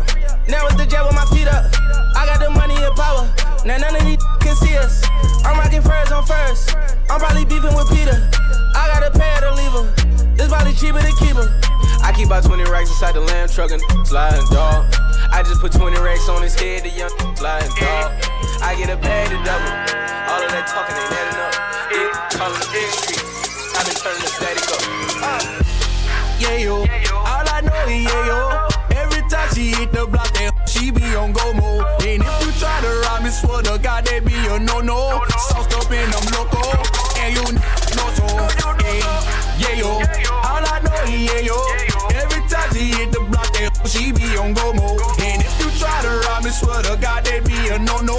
Now 0.49 0.65
it's 0.65 0.75
the 0.75 0.86
jet 0.86 1.05
with 1.05 1.13
my 1.13 1.25
feet 1.29 1.47
up. 1.47 1.69
I 2.17 2.25
got 2.25 2.41
the 2.41 2.49
money 2.49 2.73
and 2.73 2.95
power. 2.95 3.29
Now 3.65 3.77
none 3.77 3.95
of 3.95 4.03
these 4.05 4.17
can 4.41 4.55
see 4.55 4.75
us. 4.77 5.05
I'm 5.45 5.57
rocking 5.57 5.81
furs 5.81 6.11
on 6.11 6.25
first. 6.25 6.75
I'm 7.09 7.21
probably 7.21 7.45
beefing 7.45 7.73
with 7.77 7.89
Peter. 7.93 8.17
I 8.73 8.89
got 8.89 9.05
a 9.05 9.11
pair 9.13 9.41
to 9.41 9.53
leave 9.53 9.73
her. 9.77 9.86
It's 10.41 10.49
probably 10.49 10.73
cheaper 10.73 11.01
to 11.05 11.13
keep 11.21 11.38
her. 11.38 11.49
I 12.01 12.13
keep 12.13 12.27
about 12.27 12.43
20 12.43 12.65
racks 12.65 12.89
inside 12.89 13.13
the 13.13 13.21
lamb 13.21 13.49
truck 13.49 13.69
and 13.69 13.81
sliding 14.07 14.45
dog. 14.49 14.89
I 15.29 15.43
just 15.45 15.61
put 15.61 15.71
20 15.71 15.97
racks 16.01 16.29
on 16.29 16.41
his 16.41 16.57
head, 16.57 16.83
the 16.83 16.89
young 16.89 17.13
sliding 17.38 17.69
dog. 17.77 18.09
I 18.65 18.73
get 18.77 18.89
a 18.89 18.97
bag 18.97 19.29
to 19.29 19.38
double. 19.45 19.69
All 20.33 20.41
of 20.41 20.49
that 20.49 20.65
talking 20.65 20.97
ain't 20.97 21.13
adding 21.13 21.39
up. 21.45 21.53
Yeah, 21.93 22.38
calling 22.38 22.57
the 22.57 22.65
street. 22.73 23.21
i 23.77 23.86
been 23.86 23.93
turning 24.01 24.21
the 24.21 24.33
static 24.33 24.65
up. 24.73 25.61
Uh. 25.61 25.64
Yeah 26.39 26.57
yo. 26.57 26.75
All 27.13 27.45
I 27.49 27.61
know 27.61 27.86
is 27.88 28.03
yeah 28.03 28.27
yo. 28.27 28.67
Every 28.95 29.21
time 29.29 29.49
she 29.53 29.71
hit 29.71 29.91
the 29.91 30.05
block, 30.07 30.31
that 30.33 30.53
she 30.67 30.91
be 30.91 31.03
on 31.15 31.33
go 31.33 31.53
mode. 31.53 31.86
And 32.03 32.21
if 32.23 32.45
you 32.45 32.51
try 32.59 32.81
to 32.81 32.91
rob 33.03 33.23
me, 33.23 33.29
swear 33.29 33.61
to 33.63 33.77
God, 33.77 34.05
that 34.05 34.25
be 34.25 34.36
a 34.36 34.59
no 34.59 34.79
no. 34.81 35.21
Sauced 35.49 35.73
up 35.75 35.91
in 35.91 36.09
them 36.09 36.25
loco, 36.33 36.61
and 37.19 37.36
you 37.36 37.45
know 37.95 38.09
so. 38.15 38.25
Yeah, 39.57 39.75
yo. 39.79 39.89
All 40.31 40.63
I 40.63 40.81
know 40.83 40.95
is 41.07 41.21
yeah 41.23 41.39
yo. 41.39 41.57
Every 42.15 42.41
time 42.49 42.69
she 42.73 42.91
hit 42.91 43.11
the 43.11 43.21
block, 43.31 43.51
that 43.53 43.71
she 43.88 44.11
be 44.11 44.38
on 44.38 44.53
go 44.53 44.73
mode. 44.73 45.01
And 45.19 45.41
if 45.41 45.53
you 45.59 45.69
try 45.79 46.01
to 46.03 46.27
rob 46.27 46.43
me, 46.43 46.51
swear 46.51 46.81
to 46.83 46.97
God, 46.99 47.23
that 47.25 47.45
be 47.45 47.55
a 47.69 47.79
no 47.79 47.99
no. 48.01 48.17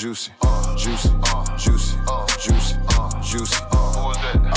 Juicy, 0.00 0.32
juicy, 0.78 1.10
juicy, 1.58 1.98
juicy, 2.38 2.76
juicy. 3.20 3.64
Uh 3.70 4.00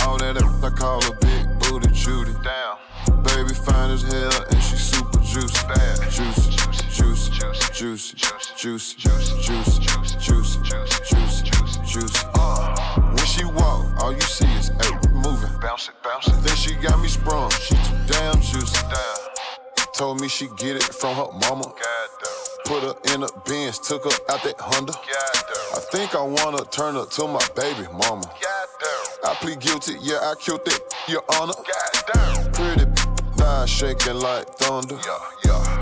all 0.08 0.18
that 0.18 0.40
I 0.40 0.70
call 0.70 1.04
a 1.04 1.12
big 1.20 1.60
booty 1.60 1.92
Judy. 1.92 2.32
Down, 2.32 2.78
baby 3.24 3.54
fine 3.54 3.92
as 3.92 4.04
hell 4.04 4.46
and 4.50 4.64
she 4.64 4.78
super 4.78 5.20
juicy. 5.20 5.68
Juicy, 6.10 6.50
juicy, 6.56 7.32
juicy, 7.36 7.76
juicy, 7.76 8.16
juicy, 8.56 8.96
juicy, 8.96 9.42
juicy, 9.42 9.80
juicy. 10.18 10.60
Juicy, 11.04 11.44
juicy, 11.44 11.80
juicy. 11.84 12.26
Uh. 12.36 13.02
When 13.02 13.26
she 13.26 13.44
walk, 13.44 14.02
all 14.02 14.14
you 14.14 14.22
see 14.22 14.48
is 14.56 14.70
a 14.70 15.10
moving. 15.10 15.52
Bounce 15.60 15.90
it, 15.90 15.96
bounce 16.06 16.28
it. 16.28 16.42
Then 16.42 16.56
she 16.56 16.74
got 16.76 17.02
me 17.02 17.10
sprung. 17.10 17.52
She 17.52 17.76
too 17.76 17.98
damn 18.08 18.40
juicy. 18.40 18.80
Damn. 18.88 19.84
Told 19.94 20.22
me 20.22 20.30
she 20.30 20.48
get 20.56 20.78
it 20.78 20.84
from 20.84 21.18
her 21.18 21.28
mama. 21.50 21.74
Put 22.66 22.84
her 22.84 23.14
in 23.14 23.24
a 23.24 23.28
Benz, 23.46 23.78
took 23.80 24.06
her 24.06 24.34
out 24.34 24.42
that 24.44 24.56
Honda. 24.60 24.94
I 25.76 25.80
think 25.92 26.16
I 26.16 26.22
wanna 26.22 26.64
turn 26.66 26.96
her 26.96 27.06
to 27.06 27.28
my 27.28 27.46
baby 27.56 27.88
mama. 27.92 28.24
I 29.26 29.34
plead 29.36 29.60
guilty, 29.60 29.96
yeah, 30.02 30.20
I 30.22 30.36
killed 30.40 30.62
it, 30.66 30.80
your 31.08 31.24
honor. 31.38 31.54
Pretty 32.54 32.86
thighs 33.36 33.70
shaking 33.70 34.16
like 34.16 34.48
thunder. 34.56 34.98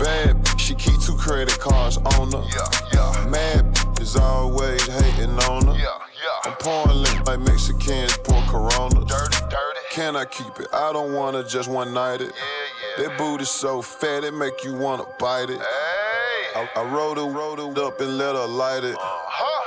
Bad, 0.00 0.60
she 0.60 0.74
keep 0.74 1.00
two 1.00 1.16
credit 1.16 1.56
cards 1.60 1.98
on 1.98 2.32
her. 2.32 3.28
Mad 3.28 3.78
is 4.00 4.16
always 4.16 4.84
hating 4.86 5.38
on 5.50 5.66
her. 5.66 5.76
I'm 6.44 6.54
pouring 6.54 6.96
lit 7.02 7.26
like 7.26 7.40
Mexicans 7.40 8.16
pour 8.18 8.42
Corona. 8.42 9.04
Dirty, 9.04 9.38
dirty. 9.48 9.80
Can 9.92 10.16
I 10.16 10.24
keep 10.24 10.58
it? 10.58 10.66
I 10.72 10.92
don't 10.92 11.12
wanna 11.14 11.44
just 11.44 11.68
one 11.68 11.94
night 11.94 12.20
it. 12.20 12.32
That 12.98 13.16
booty 13.16 13.44
so 13.44 13.82
fat 13.82 14.24
it 14.24 14.34
make 14.34 14.64
you 14.64 14.74
wanna 14.74 15.04
bite 15.18 15.50
it. 15.50 15.60
I, 16.54 16.68
I 16.76 16.82
rolled 16.84 17.16
her, 17.16 17.24
rolled 17.24 17.58
her 17.58 17.84
up 17.84 18.00
and 18.00 18.18
let 18.18 18.34
her 18.34 18.46
light 18.46 18.84
it. 18.84 18.96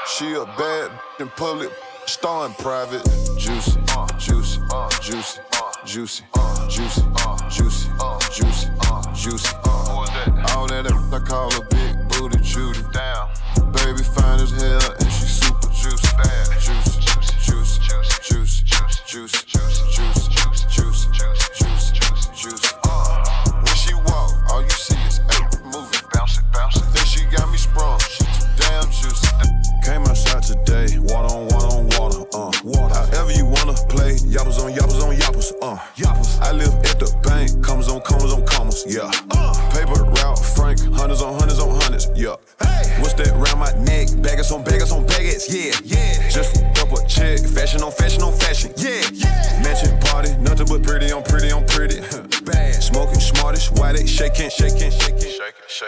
She 0.07 0.33
a 0.33 0.45
bad 0.45 0.91
in 1.19 1.29
public, 1.29 1.71
star 2.05 2.45
in 2.45 2.53
private. 2.53 3.03
Juicy, 3.37 3.79
juicy, 4.19 4.61
juicy, 5.01 5.41
juicy, 5.85 6.23
juicy, 6.67 7.03
juicy, 7.49 7.89
juicy, 8.31 8.69
juicy. 9.15 9.55
All 9.65 10.67
that 10.67 10.85
I 11.11 11.19
call 11.19 11.53
a 11.55 11.65
big 11.65 12.07
booty 12.09 12.37
Judy. 12.43 12.81
Down. 12.93 13.29
Baby 13.73 14.03
fine 14.03 14.39
as 14.39 14.51
hell 14.51 14.93
and 14.99 15.11
she 15.11 15.25
super 15.25 15.67
juicy. 15.69 16.07
Bad. 16.17 16.61
Juicy, 16.61 16.99
juicy, 17.01 17.33
juicy, 17.41 17.81
juicy, 18.27 18.65
juicy, 19.05 19.05
juicy, 19.07 19.45
juicy, 19.49 20.29
juicy, 20.69 21.09
juicy, 21.55 21.93
juicy, 22.35 22.74
moving, 26.25 26.43
bouncing, 26.53 26.83
bouncing. 26.83 26.93
Then 26.93 27.05
she 27.05 27.23
got 27.35 27.51
me 27.51 27.57
sprung. 27.57 27.99
She 27.99 28.23
too 28.23 28.47
damn 28.57 28.83
juicy. 28.85 29.27
Came 29.83 30.01
outside 30.01 30.43
today, 30.43 30.97
water 30.99 31.33
on 31.33 31.47
water 31.47 31.69
on 31.77 31.85
water, 31.97 32.25
uh, 32.33 32.51
water. 32.63 32.95
However 33.13 33.31
you 33.31 33.45
wanna 33.45 33.73
play, 33.89 34.15
yappers 34.25 34.57
on 34.57 34.73
yappers 34.73 35.01
on 35.03 35.15
yappers, 35.15 35.53
uh, 35.61 35.77
yappers. 35.95 36.41
I 36.41 36.51
live 36.51 36.73
at 36.85 36.99
the 36.99 37.13
bank, 37.23 37.63
commas 37.63 37.87
on 37.87 38.01
commas 38.01 38.33
on 38.33 38.45
commas, 38.47 38.83
yeah. 38.87 39.11
Paper 39.69 40.03
route, 40.03 40.39
Frank, 40.55 40.79
hundreds 40.95 41.21
on 41.21 41.37
hundreds 41.37 41.59
on 41.59 41.69
hundreds, 41.81 42.09
yeah. 42.15 42.35
Hey. 42.59 42.97
What's 42.99 43.13
that 43.15 43.29
round 43.37 43.59
my 43.59 43.71
neck? 43.83 44.07
Baggers 44.23 44.51
on 44.51 44.63
baggers 44.63 44.91
on 44.91 45.05
baggers, 45.05 45.45
yeah, 45.53 45.75
yeah. 45.83 46.29
Just 46.29 46.57
f- 46.57 46.81
up 46.81 46.91
a 46.91 47.05
check, 47.07 47.39
fashion 47.45 47.83
on 47.83 47.91
fashion 47.91 48.23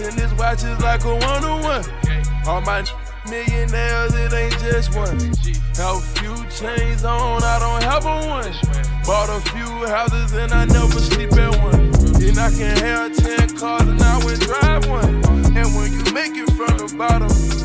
and 0.00 0.16
this 0.18 0.32
watch 0.34 0.64
is 0.64 0.78
like 0.80 1.04
a 1.04 1.14
one 1.14 1.44
on 1.44 1.62
one. 1.62 1.84
All 2.46 2.60
my 2.60 2.84
millionaires, 3.28 4.14
it 4.14 4.32
ain't 4.32 4.58
just 4.60 4.94
one. 4.94 5.18
Have 5.76 5.96
a 5.96 6.00
few 6.18 6.34
chains 6.50 7.04
on, 7.04 7.42
I 7.42 7.58
don't 7.58 7.82
have 7.82 8.04
a 8.04 8.26
one. 8.28 8.52
Bought 9.04 9.28
a 9.30 9.40
few 9.50 9.86
houses 9.88 10.32
and 10.32 10.52
I 10.52 10.64
never 10.66 11.00
sleep 11.00 11.32
at 11.32 11.56
one. 11.62 11.90
Then 12.18 12.38
I 12.38 12.50
can 12.50 12.76
have 12.78 13.16
ten 13.16 13.56
cars 13.56 13.82
and 13.82 14.02
I 14.02 14.24
would 14.24 14.40
drive 14.40 14.88
one. 14.88 15.24
And 15.56 15.74
when 15.74 15.92
you 15.92 16.04
make 16.12 16.36
it 16.36 16.50
from 16.52 16.78
the 16.78 16.94
bottom, 16.96 17.57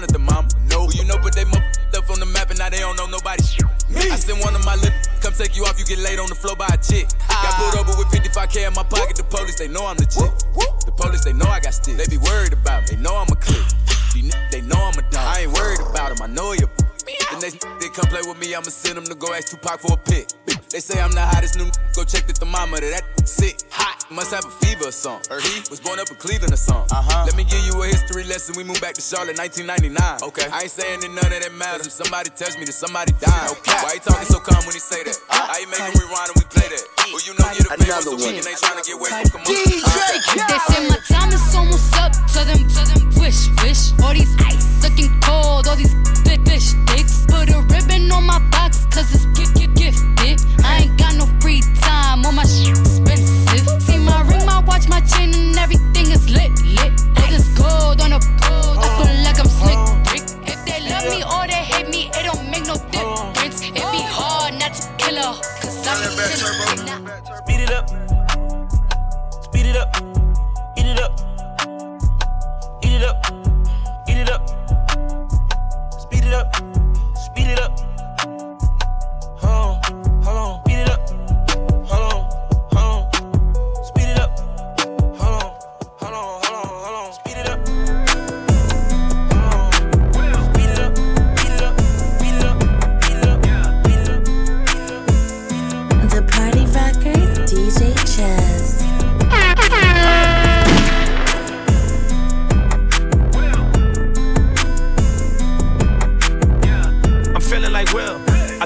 with 0.00 0.10
Jonathan, 0.10 0.22
mama. 0.22 0.48
No, 0.70 0.88
you 0.90 1.04
know, 1.04 1.18
but 1.22 1.34
they 1.34 1.44
mo 1.44 1.58
up 1.92 2.08
on 2.08 2.18
the 2.18 2.26
map 2.26 2.48
and 2.48 2.58
now 2.58 2.70
they 2.70 2.78
don't 2.78 2.96
know 2.96 3.06
nobody 3.06 3.44
Me. 3.90 4.08
I 4.08 4.16
send 4.16 4.40
one 4.40 4.54
of 4.56 4.64
my 4.64 4.76
lips, 4.76 5.08
come 5.20 5.34
take 5.34 5.54
you 5.54 5.64
off, 5.64 5.78
you 5.78 5.84
get 5.84 5.98
laid 5.98 6.18
on 6.18 6.26
the 6.28 6.34
floor 6.34 6.56
by 6.56 6.68
a 6.72 6.80
chick. 6.80 7.06
Got 7.28 7.52
pulled 7.60 7.76
over 7.76 7.98
with 8.00 8.08
55k 8.08 8.66
in 8.68 8.72
my 8.72 8.82
pocket, 8.82 9.16
the 9.16 9.24
police, 9.24 9.58
they 9.58 9.68
know 9.68 9.84
I'm 9.84 9.96
legit. 9.96 10.32
The 10.86 10.92
police, 10.96 11.24
they 11.24 11.34
know 11.34 11.44
I 11.44 11.60
got 11.60 11.74
sticks. 11.74 12.00
They 12.00 12.08
be 12.08 12.16
worried 12.16 12.54
about 12.54 12.88
me, 12.88 12.96
they 12.96 13.02
know 13.02 13.16
I'm 13.16 13.28
a 13.28 13.36
click. 13.36 13.60
These 14.14 14.32
they 14.50 14.62
know 14.62 14.80
I'm 14.80 14.96
a 14.96 15.04
dog. 15.12 15.20
I 15.20 15.44
ain't 15.44 15.52
worried 15.52 15.80
about 15.80 16.16
them, 16.16 16.24
I 16.24 16.32
know 16.32 16.52
you. 16.52 16.64
The 17.04 17.38
next 17.44 17.60
they 17.80 17.92
come 17.92 18.08
play 18.08 18.24
with 18.24 18.40
me, 18.40 18.54
I'ma 18.54 18.72
send 18.72 18.96
them 18.96 19.04
to 19.04 19.14
go 19.14 19.34
ask 19.34 19.52
Tupac 19.52 19.80
for 19.80 19.92
a 19.92 20.00
pic. 20.00 20.32
They 20.72 20.80
say 20.80 20.96
I'm 21.04 21.12
the 21.12 21.20
hottest 21.20 21.60
new 21.60 21.68
go 21.92 22.00
check 22.00 22.24
the 22.24 22.32
thermometer, 22.32 22.88
that 22.88 23.04
sick, 23.28 23.60
hot. 23.68 24.08
Must 24.08 24.32
have 24.32 24.48
a 24.48 24.54
fever 24.64 24.88
or 24.88 24.92
something. 24.92 25.28
Or 25.28 25.36
he 25.36 25.60
was 25.68 25.84
born 25.84 26.00
up 26.00 26.08
in 26.08 26.16
Cleveland 26.16 26.48
or 26.48 26.56
something. 26.56 26.88
Uh-huh. 26.88 27.28
Let 27.28 27.36
me 27.36 27.44
give 27.44 27.60
you 27.60 27.76
a 27.84 27.86
history 27.92 28.24
lesson. 28.24 28.56
We 28.56 28.64
moved 28.64 28.80
back 28.80 28.96
to 28.96 29.04
Charlotte 29.04 29.36
1999. 29.36 29.92
Okay. 30.32 30.48
I 30.48 30.64
ain't 30.64 30.72
saying 30.72 31.04
that 31.04 31.12
none 31.12 31.28
of 31.28 31.40
that 31.44 31.52
matters. 31.52 31.92
If 31.92 31.92
somebody 31.92 32.32
tells 32.32 32.56
me 32.56 32.64
that 32.64 32.72
somebody 32.72 33.12
died. 33.20 33.52
Okay. 33.52 33.84
Why 33.84 34.00
you 34.00 34.04
talking 34.04 34.24
so 34.32 34.40
calm 34.40 34.64
when 34.64 34.72
he 34.72 34.80
say 34.80 35.04
that? 35.04 35.12
Uh-huh. 35.12 35.52
How 35.52 35.60
you 35.60 35.68
make 35.68 35.84
him 35.84 35.92
rewind 35.92 36.32
and 36.32 36.40
we 36.40 36.44
play 36.48 36.68
that? 36.72 36.84
Well, 37.12 37.20
you 37.20 37.36
know 37.36 37.48
you're 37.52 37.68
the 37.68 37.76
Another 37.76 38.16
one. 38.16 38.32
DJ 39.44 39.76
They 40.40 40.60
say 40.72 40.80
my 40.88 40.96
time 41.04 41.36
is 41.36 41.52
almost 41.52 41.92
up. 42.00 42.16
Tell 42.32 42.48
them, 42.48 42.64
tell 42.72 42.88
them, 42.88 43.12
wish, 43.20 43.52
wish. 43.60 43.92
All 44.00 44.16
these 44.16 44.32
ice 44.40 44.64
looking 44.80 45.12
cold. 45.20 45.68
All 45.68 45.76
these 45.76 45.92
big 46.36 46.48
fish 46.48 46.74
sticks. 46.74 47.26
Put 47.26 47.50
a 47.50 47.60
ribbon 47.72 48.10
on 48.10 48.24
my 48.24 48.38
box, 48.50 48.86
cause 48.86 49.14
it's 49.14 49.26
gift, 49.38 49.54
gift, 49.56 49.78
gifted. 49.78 50.40
I 50.64 50.84
ain't 50.84 50.98
got 50.98 51.14
no 51.16 51.26
free 51.40 51.60
time. 51.80 52.24
All 52.24 52.32
my 52.32 52.44
shit 52.44 52.78
expensive. 52.78 53.66
See 53.82 53.98
my 53.98 54.22
ring, 54.28 54.44
my 54.46 54.60
watch, 54.66 54.88
my 54.88 55.00
chain, 55.00 55.34
and 55.34 55.56
everything 55.56 56.10
is 56.10 56.28
lit, 56.30 56.52
lit. 56.64 56.92
All 57.18 57.28
this 57.28 57.48
gold 57.58 58.00
on 58.00 58.12
a 58.12 58.20
pole. 58.40 58.76
I 58.78 58.88
feel 58.98 59.16
like 59.26 59.38
I'm 59.42 59.50
slick, 59.60 59.80
Rick. 60.12 60.24
If 60.52 60.60
they 60.64 60.80
love 60.90 61.06
me 61.12 61.22
or 61.22 61.46
they 61.46 61.62
hate 61.72 61.88
me, 61.88 62.10
it 62.14 62.24
don't 62.24 62.50
make 62.50 62.66
no 62.66 62.76
difference. 62.90 63.60
It 63.62 63.86
be 63.92 64.02
hard 64.16 64.54
not 64.54 64.72
to 64.74 64.82
kill 64.98 65.16
her. 65.16 65.34
Cause 65.60 65.86
I'm 65.86 66.00
a 66.02 66.10
Speed 67.42 67.60
it 67.60 67.70
up. 67.70 67.88
Speed 69.44 69.66
it 69.66 69.76
up. 69.76 69.88
Eat 70.78 70.86
it 70.86 71.00
up. 71.00 71.12
Eat 72.82 72.92
it 72.92 73.04
up. 73.04 73.51
Up. 76.32 76.71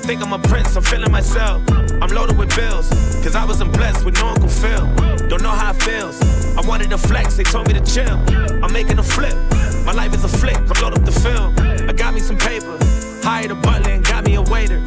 Think 0.06 0.22
I'm 0.22 0.32
a 0.32 0.38
prince, 0.38 0.76
I'm 0.76 0.84
feeling 0.84 1.10
myself. 1.10 1.62
I'm 2.00 2.10
loaded 2.10 2.38
with 2.38 2.54
bills, 2.54 2.88
cause 3.24 3.34
I 3.34 3.44
wasn't 3.44 3.72
blessed 3.72 4.04
with 4.04 4.14
no 4.14 4.28
Uncle 4.28 4.48
Phil. 4.48 4.86
Don't 5.26 5.42
know 5.42 5.50
how 5.50 5.72
it 5.72 5.82
feels. 5.82 6.22
I 6.56 6.60
wanted 6.60 6.90
to 6.90 6.98
flex, 6.98 7.36
they 7.36 7.42
told 7.42 7.66
me 7.66 7.74
to 7.74 7.84
chill. 7.84 8.16
I'm 8.62 8.72
making 8.72 9.00
a 9.00 9.02
flip. 9.02 9.34
My 9.84 9.92
life 9.92 10.14
is 10.14 10.22
a 10.22 10.28
flick, 10.28 10.56
I'm 10.56 10.80
loaded 10.80 11.00
up 11.00 11.04
the 11.04 11.10
film. 11.10 11.58
I 11.88 11.92
got 11.92 12.14
me 12.14 12.20
some 12.20 12.38
paper, 12.38 12.78
hired 13.24 13.50
a 13.50 13.56
butler 13.56 13.90
and 13.90 14.04
got 14.04 14.24
me 14.24 14.36
a 14.36 14.42
waiter. 14.42 14.80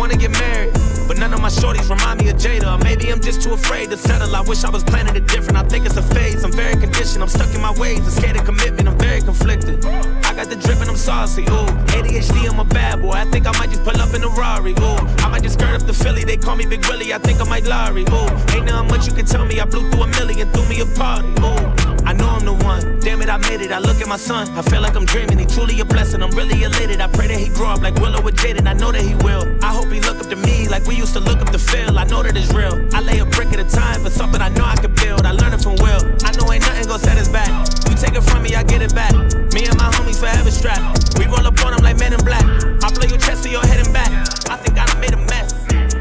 Wanna 0.00 0.16
get 0.16 0.30
married, 0.30 0.72
but 1.06 1.18
none 1.18 1.34
of 1.34 1.42
my 1.42 1.50
shorties 1.50 1.90
remind 1.90 2.22
me 2.22 2.30
of 2.30 2.36
Jada. 2.36 2.74
Or 2.74 2.82
maybe 2.82 3.12
I'm 3.12 3.20
just 3.20 3.42
too 3.42 3.52
afraid 3.52 3.90
to 3.90 3.98
settle. 3.98 4.34
I 4.34 4.40
wish 4.40 4.64
I 4.64 4.70
was 4.70 4.82
planning 4.82 5.14
it 5.14 5.26
different. 5.26 5.58
I 5.58 5.62
think 5.64 5.84
it's 5.84 5.98
a 5.98 6.02
phase. 6.02 6.42
I'm 6.42 6.52
very 6.52 6.72
conditioned. 6.72 7.22
I'm 7.22 7.28
stuck 7.28 7.54
in 7.54 7.60
my 7.60 7.72
ways. 7.72 7.98
I'm 7.98 8.10
scared 8.10 8.36
of 8.36 8.46
commitment. 8.46 8.88
I'm 8.88 8.98
very 8.98 9.20
conflicted. 9.20 9.84
I 9.84 10.32
got 10.32 10.48
the 10.48 10.56
drip 10.56 10.80
and 10.80 10.88
I'm 10.88 10.96
saucy. 10.96 11.42
Ooh, 11.42 11.68
ADHD, 11.92 12.48
I'm 12.48 12.58
a 12.58 12.64
bad 12.64 13.02
boy. 13.02 13.12
I 13.12 13.26
think 13.26 13.46
I 13.46 13.52
might 13.58 13.68
just 13.68 13.84
pull 13.84 14.00
up 14.00 14.14
in 14.14 14.24
a 14.24 14.28
Rari. 14.28 14.72
Ooh, 14.72 14.96
I 15.22 15.28
might 15.28 15.42
just 15.42 15.60
skirt 15.60 15.78
up 15.78 15.86
the 15.86 15.92
Philly. 15.92 16.24
They 16.24 16.38
call 16.38 16.56
me 16.56 16.64
Big 16.64 16.82
Willie. 16.86 17.12
I 17.12 17.18
think 17.18 17.38
I 17.38 17.44
might 17.44 17.66
Larry. 17.66 18.04
Ooh, 18.04 18.56
ain't 18.56 18.64
nothing 18.64 18.88
much 18.88 19.06
you 19.06 19.12
can 19.12 19.26
tell 19.26 19.44
me. 19.44 19.60
I 19.60 19.66
blew 19.66 19.86
through 19.90 20.04
a 20.04 20.06
million, 20.06 20.50
threw 20.52 20.66
me 20.66 20.80
a 20.80 20.86
party. 20.96 21.28
Ooh. 21.44 21.89
I 22.10 22.12
know 22.12 22.26
I'm 22.26 22.44
the 22.44 22.54
one. 22.66 22.98
Damn 22.98 23.22
it, 23.22 23.30
I 23.30 23.36
made 23.36 23.60
it. 23.60 23.70
I 23.70 23.78
look 23.78 24.00
at 24.00 24.08
my 24.08 24.16
son. 24.16 24.50
I 24.58 24.62
feel 24.62 24.82
like 24.82 24.96
I'm 24.96 25.06
dreaming. 25.06 25.38
He 25.38 25.46
truly 25.46 25.78
a 25.78 25.84
blessing. 25.84 26.24
I'm 26.24 26.32
really 26.32 26.64
elated. 26.64 27.00
I 27.00 27.06
pray 27.06 27.28
that 27.28 27.38
he 27.38 27.46
grow 27.54 27.68
up 27.68 27.82
like 27.82 27.94
Willow 28.02 28.20
with 28.20 28.34
Jaden. 28.34 28.66
I 28.66 28.72
know 28.72 28.90
that 28.90 29.00
he 29.00 29.14
will. 29.22 29.46
I 29.62 29.70
hope 29.70 29.86
he 29.94 30.00
look 30.00 30.18
up 30.18 30.26
to 30.26 30.34
me 30.34 30.66
like 30.66 30.84
we 30.88 30.96
used 30.96 31.12
to 31.12 31.20
look 31.20 31.38
up 31.38 31.50
to 31.52 31.58
Phil. 31.58 31.96
I 31.96 32.02
know 32.10 32.24
that 32.24 32.36
it's 32.36 32.52
real. 32.52 32.74
I 32.92 33.00
lay 33.00 33.20
a 33.20 33.26
brick 33.26 33.52
at 33.54 33.60
a 33.60 33.64
time 33.64 34.02
for 34.02 34.10
something 34.10 34.42
I 34.42 34.48
know 34.48 34.64
I 34.64 34.74
can 34.74 34.92
build. 34.92 35.24
I 35.24 35.30
learned 35.30 35.54
it 35.54 35.62
from 35.62 35.76
Will. 35.78 36.02
I 36.26 36.34
know 36.34 36.50
ain't 36.50 36.66
nothing 36.66 36.90
gonna 36.90 36.98
set 36.98 37.16
us 37.16 37.28
back. 37.28 37.46
You 37.86 37.94
take 37.94 38.18
it 38.18 38.26
from 38.26 38.42
me, 38.42 38.56
I 38.56 38.64
get 38.64 38.82
it 38.82 38.92
back. 38.92 39.14
Me 39.54 39.70
and 39.70 39.78
my 39.78 39.86
homies 39.94 40.18
forever 40.18 40.50
strapped. 40.50 41.16
We 41.16 41.26
roll 41.30 41.46
up 41.46 41.62
on 41.64 41.78
them 41.78 41.84
like 41.86 42.00
men 42.00 42.12
in 42.12 42.24
black. 42.26 42.42
I 42.82 42.90
blow 42.90 43.06
your 43.06 43.22
chest 43.22 43.44
to 43.44 43.50
your 43.50 43.62
head 43.62 43.86
and 43.86 43.94
back. 43.94 44.10
I 44.50 44.58
think 44.58 44.74
I 44.74 44.82
made 44.98 45.14
a 45.14 45.22
mess. 45.30 45.54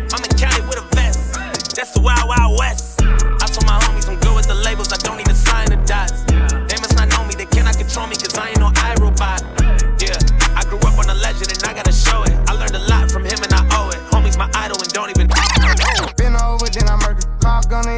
I'm 0.10 0.26
in 0.26 0.34
Cali 0.42 0.66
with 0.66 0.82
a 0.82 0.86
vest. 0.98 1.38
That's 1.78 1.92
the 1.94 2.02
wild, 2.02 2.26
wild 2.26 2.58
west. 2.58 2.99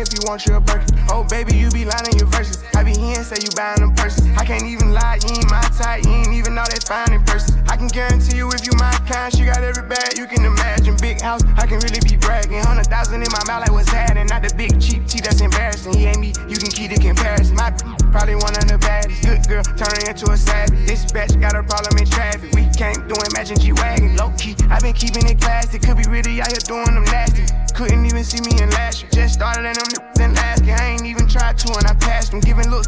If 0.01 0.13
you 0.13 0.19
want 0.25 0.45
your 0.47 0.59
burger. 0.59 0.85
Oh, 1.09 1.23
baby, 1.23 1.55
you 1.55 1.69
be 1.69 1.85
lying 1.85 2.17
your 2.17 2.27
verses. 2.27 2.70
Say 3.11 3.43
you 3.43 3.51
buying 3.59 3.83
them 3.83 3.93
purses. 3.93 4.23
I 4.37 4.45
can't 4.45 4.63
even 4.63 4.93
lie, 4.93 5.19
you 5.19 5.35
ain't 5.35 5.51
my 5.51 5.61
type. 5.75 6.03
You 6.05 6.11
ain't 6.11 6.31
even 6.33 6.55
know 6.55 6.63
that 6.63 6.87
fine 6.87 7.11
in 7.11 7.23
person. 7.27 7.59
I 7.67 7.75
can 7.75 7.87
guarantee 7.87 8.37
you 8.37 8.47
if 8.51 8.65
you 8.65 8.71
my 8.79 8.91
kind, 9.03 9.31
she 9.35 9.43
got 9.43 9.63
every 9.63 9.83
bag 9.83 10.17
you 10.17 10.27
can 10.27 10.45
imagine. 10.45 10.95
Big 10.95 11.19
house, 11.19 11.43
I 11.57 11.67
can 11.67 11.79
really 11.83 11.99
be 12.07 12.15
bragging. 12.15 12.63
Hundred 12.63 12.87
thousand 12.87 13.21
in 13.21 13.31
my 13.31 13.43
mouth, 13.47 13.67
like 13.67 13.71
what's 13.71 13.91
happening. 13.91 14.27
Not 14.27 14.47
the 14.47 14.53
big 14.55 14.79
cheap 14.79 15.05
tea 15.07 15.19
that's 15.19 15.41
embarrassing. 15.41 15.93
He 15.93 16.07
ain't 16.07 16.19
me, 16.19 16.31
you 16.47 16.55
can 16.55 16.71
keep 16.71 16.91
the 16.91 16.99
comparison. 16.99 17.55
My 17.55 17.71
probably 18.15 18.35
one 18.39 18.55
of 18.55 18.65
the 18.67 18.79
baddest. 18.79 19.21
Good 19.27 19.43
girl, 19.47 19.63
turning 19.63 20.07
into 20.07 20.31
a 20.31 20.37
savage. 20.37 20.87
This 20.87 21.03
bitch 21.11 21.35
got 21.39 21.55
a 21.55 21.63
problem 21.63 21.99
in 21.99 22.07
traffic. 22.07 22.55
We 22.55 22.71
can't 22.79 23.11
do 23.11 23.15
imagine 23.35 23.59
G 23.59 23.75
Wagon. 23.75 24.15
Low 24.15 24.31
key, 24.39 24.55
i 24.71 24.79
been 24.79 24.95
keeping 24.95 25.27
it 25.27 25.39
classy. 25.39 25.79
Could 25.79 25.99
be 25.99 26.07
really 26.07 26.39
out 26.39 26.47
here 26.47 26.63
doing 26.63 26.95
them 26.95 27.03
nasty. 27.11 27.43
Couldn't 27.75 28.05
even 28.05 28.23
see 28.23 28.39
me 28.39 28.55
in 28.61 28.69
last 28.71 29.03
year. 29.03 29.11
Just 29.11 29.35
started 29.35 29.67
in 29.67 29.75
them 29.75 29.87
niggas 29.91 30.19
in 30.21 30.33
last 30.35 30.65
year. 30.65 30.75
I 30.79 30.95
ain't 30.95 31.05
even 31.05 31.27
tried 31.27 31.57
to 31.59 31.73
and 31.77 31.87
I 31.87 31.93
passed 31.95 32.31
them. 32.31 32.39
Giving 32.39 32.69
looks, 32.69 32.87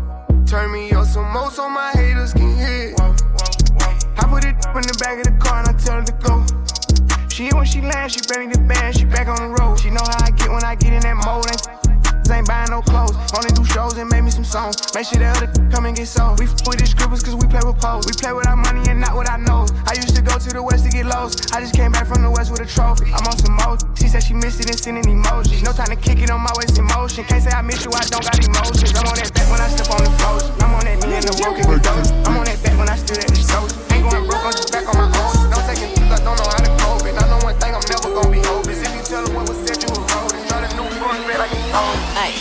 Turn 0.51 0.69
me 0.73 0.91
up 0.91 1.07
some 1.07 1.31
more 1.31 1.49
so 1.49 1.69
my 1.69 1.91
haters 1.93 2.33
can 2.33 2.57
hear. 2.57 2.93
I 2.99 4.27
put 4.27 4.43
it 4.43 4.49
in 4.49 4.81
the 4.81 4.97
back 4.99 5.17
of 5.19 5.23
the 5.23 5.37
car 5.39 5.59
and 5.59 5.69
I 5.69 5.73
tell 5.79 5.95
her 5.95 6.03
to 6.03 6.11
go. 6.19 6.43
She 7.29 7.45
hit 7.45 7.53
when 7.53 7.65
she 7.65 7.79
lands, 7.79 8.15
she 8.15 8.19
bring 8.27 8.49
the 8.49 8.59
band, 8.59 8.97
she 8.97 9.05
back 9.05 9.29
on 9.29 9.37
the 9.37 9.47
road. 9.47 9.79
She 9.79 9.89
know 9.89 10.03
how 10.03 10.25
I 10.25 10.31
get 10.31 10.51
when 10.51 10.65
I 10.65 10.75
get 10.75 10.91
in 10.91 11.03
that 11.03 11.15
mode. 11.23 11.47
Ain't 11.49 11.80
ain't 12.31 12.47
buying 12.47 12.71
no 12.71 12.81
clothes. 12.81 13.15
Only 13.35 13.51
do 13.51 13.63
shows 13.65 13.97
and 13.97 14.09
make 14.09 14.23
me 14.23 14.31
some 14.31 14.43
songs. 14.43 14.79
Make 14.95 15.05
sure 15.07 15.19
the 15.19 15.27
other 15.27 15.47
come 15.69 15.85
and 15.85 15.95
get 15.95 16.07
sold. 16.07 16.39
We 16.39 16.45
f 16.45 16.55
with 16.65 16.79
the 16.79 16.87
scribbles 16.87 17.23
cause 17.23 17.35
we 17.35 17.47
play 17.47 17.61
with 17.63 17.79
pose. 17.79 18.07
We 18.07 18.13
play 18.13 18.33
with 18.33 18.47
our 18.47 18.55
money 18.55 18.81
and 18.89 18.99
not 18.99 19.17
with 19.17 19.29
our 19.29 19.37
nose. 19.37 19.71
I 19.85 19.93
used 19.99 20.15
to 20.15 20.21
go 20.21 20.37
to 20.39 20.49
the 20.49 20.63
west 20.63 20.85
to 20.85 20.91
get 20.91 21.05
lost. 21.05 21.53
I 21.53 21.61
just 21.61 21.75
came 21.75 21.91
back 21.91 22.07
from 22.07 22.23
the 22.23 22.31
west 22.31 22.51
with 22.51 22.61
a 22.61 22.69
trophy. 22.69 23.11
I'm 23.11 23.27
on 23.27 23.37
some 23.37 23.55
mode. 23.59 23.83
She 23.99 24.07
said 24.07 24.23
she 24.23 24.33
missed 24.33 24.59
it 24.59 24.71
and 24.71 24.79
sending 24.79 25.03
emojis. 25.03 25.63
No 25.63 25.71
time 25.71 25.91
to 25.91 25.99
kick 25.99 26.19
it 26.19 26.31
on 26.31 26.41
my 26.41 26.51
waist 26.55 26.79
in 26.79 26.85
motion. 26.95 27.23
Can't 27.25 27.43
say 27.43 27.51
I 27.51 27.61
miss 27.61 27.83
you, 27.83 27.91
I 27.91 28.03
don't 28.07 28.23
got 28.23 28.39
emotions. 28.39 28.95
I'm 28.95 29.07
on 29.07 29.15
that 29.19 29.29
back 29.33 29.47
when 29.51 29.59
I 29.59 29.67
step 29.67 29.91
on 29.91 30.03
the 30.03 30.11
floors. 30.17 30.43
I'm 30.63 30.73
on 30.73 30.85
that 30.85 31.01
me 31.11 31.17
and 31.19 31.27
the 31.27 31.33
in 31.35 31.67
the. 31.67 32.23
I'm 32.25 32.37
on 32.37 32.45
that 32.45 32.57
back 32.63 32.75
when 32.79 32.87
I 32.89 32.95
stood 32.95 33.19
at 33.19 33.27
the 33.27 33.35
shows. 33.35 33.71
Ain't 33.91 34.03
going 34.07 34.25
broke, 34.27 34.45
I'm 34.47 34.53
just 34.55 34.71
back 34.71 34.87
on 34.87 34.95
my 34.95 35.07
own. 35.11 35.51
Don't 35.51 35.65
take 35.67 35.83
it, 35.83 35.99
I 35.99 36.17
don't 36.23 36.37
know 36.39 36.47
how 36.47 36.63
to 36.63 36.71
cope 36.79 37.05
it. 37.07 37.15
I 37.19 37.27
know 37.27 37.43
one 37.43 37.55
thing, 37.59 37.75
I'm 37.75 37.83
never 37.91 38.09
gonna 38.15 38.31
be 38.31 38.39
hopeless. 38.39 38.70
New 41.47 41.49
one, 41.49 41.49
red 41.49 41.49
like 41.49 41.51
it's 41.51 41.73
on. 41.73 41.97
Ay, 42.17 42.33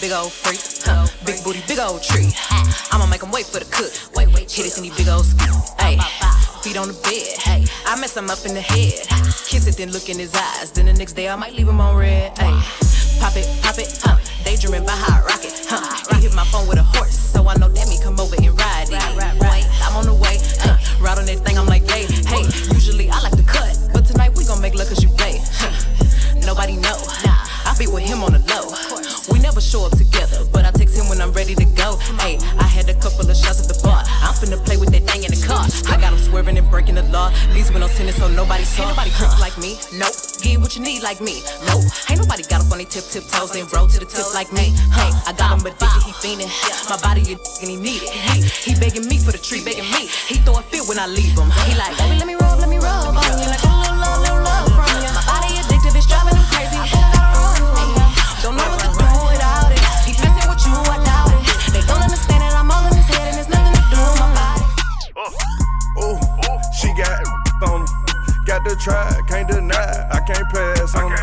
big 0.00 0.12
old 0.12 0.32
freak, 0.32 0.60
huh? 0.84 1.06
big 1.24 1.42
booty, 1.42 1.62
big 1.66 1.78
old 1.78 2.02
tree. 2.02 2.30
I'ma 2.92 3.06
make 3.06 3.22
'em 3.22 3.30
wait 3.30 3.46
for 3.46 3.58
the 3.58 3.66
cook. 3.66 3.90
Wait, 4.14 4.28
wait, 4.32 4.50
hit 4.50 4.66
it 4.66 4.76
in 4.76 4.82
these 4.84 4.96
big 4.96 5.08
old 5.08 5.26
skis. 5.26 5.56
Ay, 5.78 5.98
feet 6.62 6.76
on 6.76 6.88
the 6.88 6.94
bed. 7.02 7.38
Hey, 7.42 7.66
I 7.86 7.98
mess 7.98 8.16
him 8.16 8.30
up 8.30 8.44
in 8.46 8.54
the 8.54 8.60
head. 8.60 9.06
Kiss 9.46 9.66
it, 9.66 9.76
then 9.76 9.90
look 9.92 10.08
in 10.08 10.18
his 10.18 10.34
eyes. 10.34 10.70
Then 10.70 10.86
the 10.86 10.92
next 10.92 11.14
day 11.14 11.28
I 11.28 11.36
might 11.36 11.54
leave 11.54 11.68
him 11.68 11.80
on 11.80 11.96
red. 11.96 12.32
Ay, 12.38 12.54
pop 13.20 13.36
it, 13.36 13.48
pop 13.62 13.78
it, 13.78 13.98
huh? 14.02 14.16
Daydreaming 14.44 14.84
by 14.84 14.92
hot 14.94 15.24
rocket, 15.26 15.54
huh? 15.66 15.82
He 16.14 16.22
hit 16.22 16.34
my 16.34 16.44
phone 16.44 16.66
with 16.68 16.78
a 16.78 16.82
horse, 16.82 17.18
so 17.18 17.48
I 17.48 17.54
know 17.56 17.68
that 17.68 17.88
me 17.88 17.98
come 18.02 18.20
over 18.20 18.36
and 18.36 18.58
ride 18.58 18.90
it. 18.90 19.02
I'm 19.82 19.96
on 19.96 20.06
the 20.06 20.14
way, 20.14 20.38
huh? 20.60 20.76
Ride 21.02 21.18
on 21.18 21.26
that 21.26 21.40
thing, 21.44 21.58
I'm 21.58 21.66
like, 21.66 21.88
hey, 21.90 22.06
hey. 22.06 22.44
Usually 22.74 23.10
I 23.10 23.20
like 23.20 23.36
to 23.36 23.42
cut, 23.42 23.76
but 23.92 24.06
tonight 24.06 24.36
we 24.36 24.44
gon' 24.44 24.60
make 24.60 24.74
love 24.74 24.88
cause 24.88 25.02
you 25.02 25.08
play. 25.10 25.40
Huh. 25.42 25.72
Nobody 26.46 26.76
know. 26.76 27.05
I 27.76 27.78
be 27.78 27.92
with 27.92 28.08
him 28.08 28.24
on 28.24 28.32
the 28.32 28.40
low. 28.48 28.72
We 29.28 29.38
never 29.38 29.60
show 29.60 29.84
up 29.84 29.92
together, 29.92 30.48
but 30.48 30.64
I 30.64 30.70
text 30.72 30.96
him 30.96 31.12
when 31.12 31.20
I'm 31.20 31.32
ready 31.32 31.54
to 31.54 31.66
go. 31.76 32.00
Hey, 32.24 32.40
I 32.56 32.64
had 32.64 32.88
a 32.88 32.96
couple 32.96 33.28
of 33.28 33.36
shots 33.36 33.60
at 33.60 33.68
the 33.68 33.76
bar. 33.84 34.00
I'm 34.24 34.32
finna 34.32 34.56
play 34.64 34.80
with 34.80 34.96
that 34.96 35.04
thing 35.04 35.28
in 35.28 35.30
the 35.30 35.42
car. 35.44 35.60
I 35.92 36.00
got 36.00 36.16
him 36.16 36.18
swerving 36.18 36.56
and 36.56 36.64
breaking 36.70 36.94
the 36.94 37.04
law. 37.12 37.28
Least 37.52 37.76
with 37.76 37.84
no 37.84 37.88
tennis, 37.88 38.16
so 38.16 38.32
nobody 38.32 38.64
saw. 38.64 38.88
Ain't 38.88 38.96
nobody 38.96 39.12
huh. 39.12 39.28
like 39.44 39.52
me. 39.60 39.76
Nope. 39.92 40.16
Get 40.40 40.56
what 40.56 40.72
you 40.72 40.80
need 40.80 41.04
like 41.04 41.20
me. 41.20 41.44
Nope. 41.68 41.84
Ain't 42.08 42.16
nobody 42.16 42.48
got 42.48 42.64
up 42.64 42.72
on 42.72 42.80
they 42.80 42.88
tip 42.88 43.04
tip 43.12 43.28
toes 43.28 43.52
and 43.52 43.68
roll 43.68 43.84
to 43.92 44.00
the 44.00 44.08
tip 44.08 44.24
like 44.32 44.48
me. 44.56 44.72
Hey, 44.96 45.12
I 45.28 45.36
got 45.36 45.52
him 45.52 45.60
addicted, 45.60 46.00
he 46.00 46.16
fiending. 46.16 46.48
My 46.88 46.96
body 47.04 47.28
a 47.28 47.36
and 47.60 47.68
he 47.68 47.76
need 47.76 48.00
it. 48.00 48.08
He, 48.08 48.72
he 48.72 48.80
begging 48.80 49.04
me 49.04 49.20
for 49.20 49.36
the 49.36 49.42
treat, 49.42 49.68
begging 49.68 49.84
me. 49.92 50.08
He 50.32 50.40
throw 50.48 50.56
a 50.56 50.64
fit 50.64 50.88
when 50.88 50.96
I 50.96 51.12
leave 51.12 51.36
him. 51.36 51.52
He 51.68 51.76
like, 51.76 51.92
baby, 52.00 52.16
let 52.16 52.24
me 52.24 52.40
rub, 52.40 52.55
Got 68.46 68.62
the 68.62 68.76
try, 68.78 69.10
can't 69.26 69.48
deny, 69.50 70.06
I 70.06 70.22
can't 70.22 70.46
pass 70.54 70.94
on 70.94 71.10
it. 71.10 71.18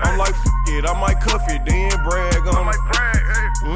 I'm 0.00 0.16
like, 0.16 0.32
it, 0.72 0.88
I 0.88 0.98
might 0.98 1.20
cuff 1.20 1.44
it, 1.52 1.60
then 1.68 1.92
brag 2.00 2.48
on 2.48 2.72
it. 2.72 2.80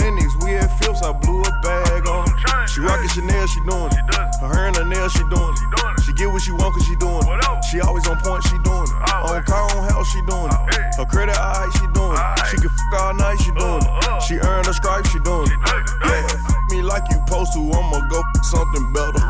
Lennox, 0.00 0.32
we 0.40 0.56
at 0.56 0.72
Phillips, 0.80 1.02
I 1.02 1.12
blew 1.12 1.42
a 1.42 1.52
bag 1.60 2.08
on 2.08 2.24
it. 2.24 2.68
She 2.70 2.80
rockin' 2.80 3.08
Chanel, 3.12 3.46
she 3.46 3.60
doing 3.68 3.92
it. 3.92 4.00
Her 4.40 4.48
hair 4.48 4.66
and 4.72 4.76
her 4.76 4.84
nails, 4.88 5.12
she 5.12 5.20
doing 5.28 5.52
it. 5.52 6.00
She 6.08 6.12
get 6.14 6.32
what 6.32 6.40
she 6.40 6.52
want, 6.52 6.72
cause 6.72 6.86
she 6.88 6.96
doing 6.96 7.20
it. 7.20 7.64
She 7.68 7.80
always 7.80 8.08
on 8.08 8.16
point, 8.24 8.42
she 8.48 8.56
doing 8.64 8.88
it. 8.88 9.12
On 9.12 9.44
car, 9.44 9.68
on 9.76 9.92
house, 9.92 10.08
she 10.08 10.24
doing 10.24 10.48
it. 10.48 10.94
Her 10.96 11.04
credit, 11.04 11.36
alright, 11.36 11.68
she 11.76 11.84
doing 11.92 12.16
it. 12.16 12.46
She 12.48 12.56
can 12.56 12.72
fuck 12.72 12.96
all 12.96 13.12
night, 13.12 13.36
she 13.44 13.52
doing 13.52 13.84
it. 13.84 14.22
She 14.24 14.34
earn 14.40 14.64
her 14.64 14.72
stripes, 14.72 15.12
she 15.12 15.20
doing 15.20 15.52
it. 15.52 15.58
Yeah, 16.00 16.55
me 16.70 16.82
like 16.82 17.02
you 17.10 17.16
supposed 17.26 17.52
to, 17.54 17.60
I'ma 17.60 18.00
go 18.08 18.22
something 18.42 18.92
better. 18.92 19.20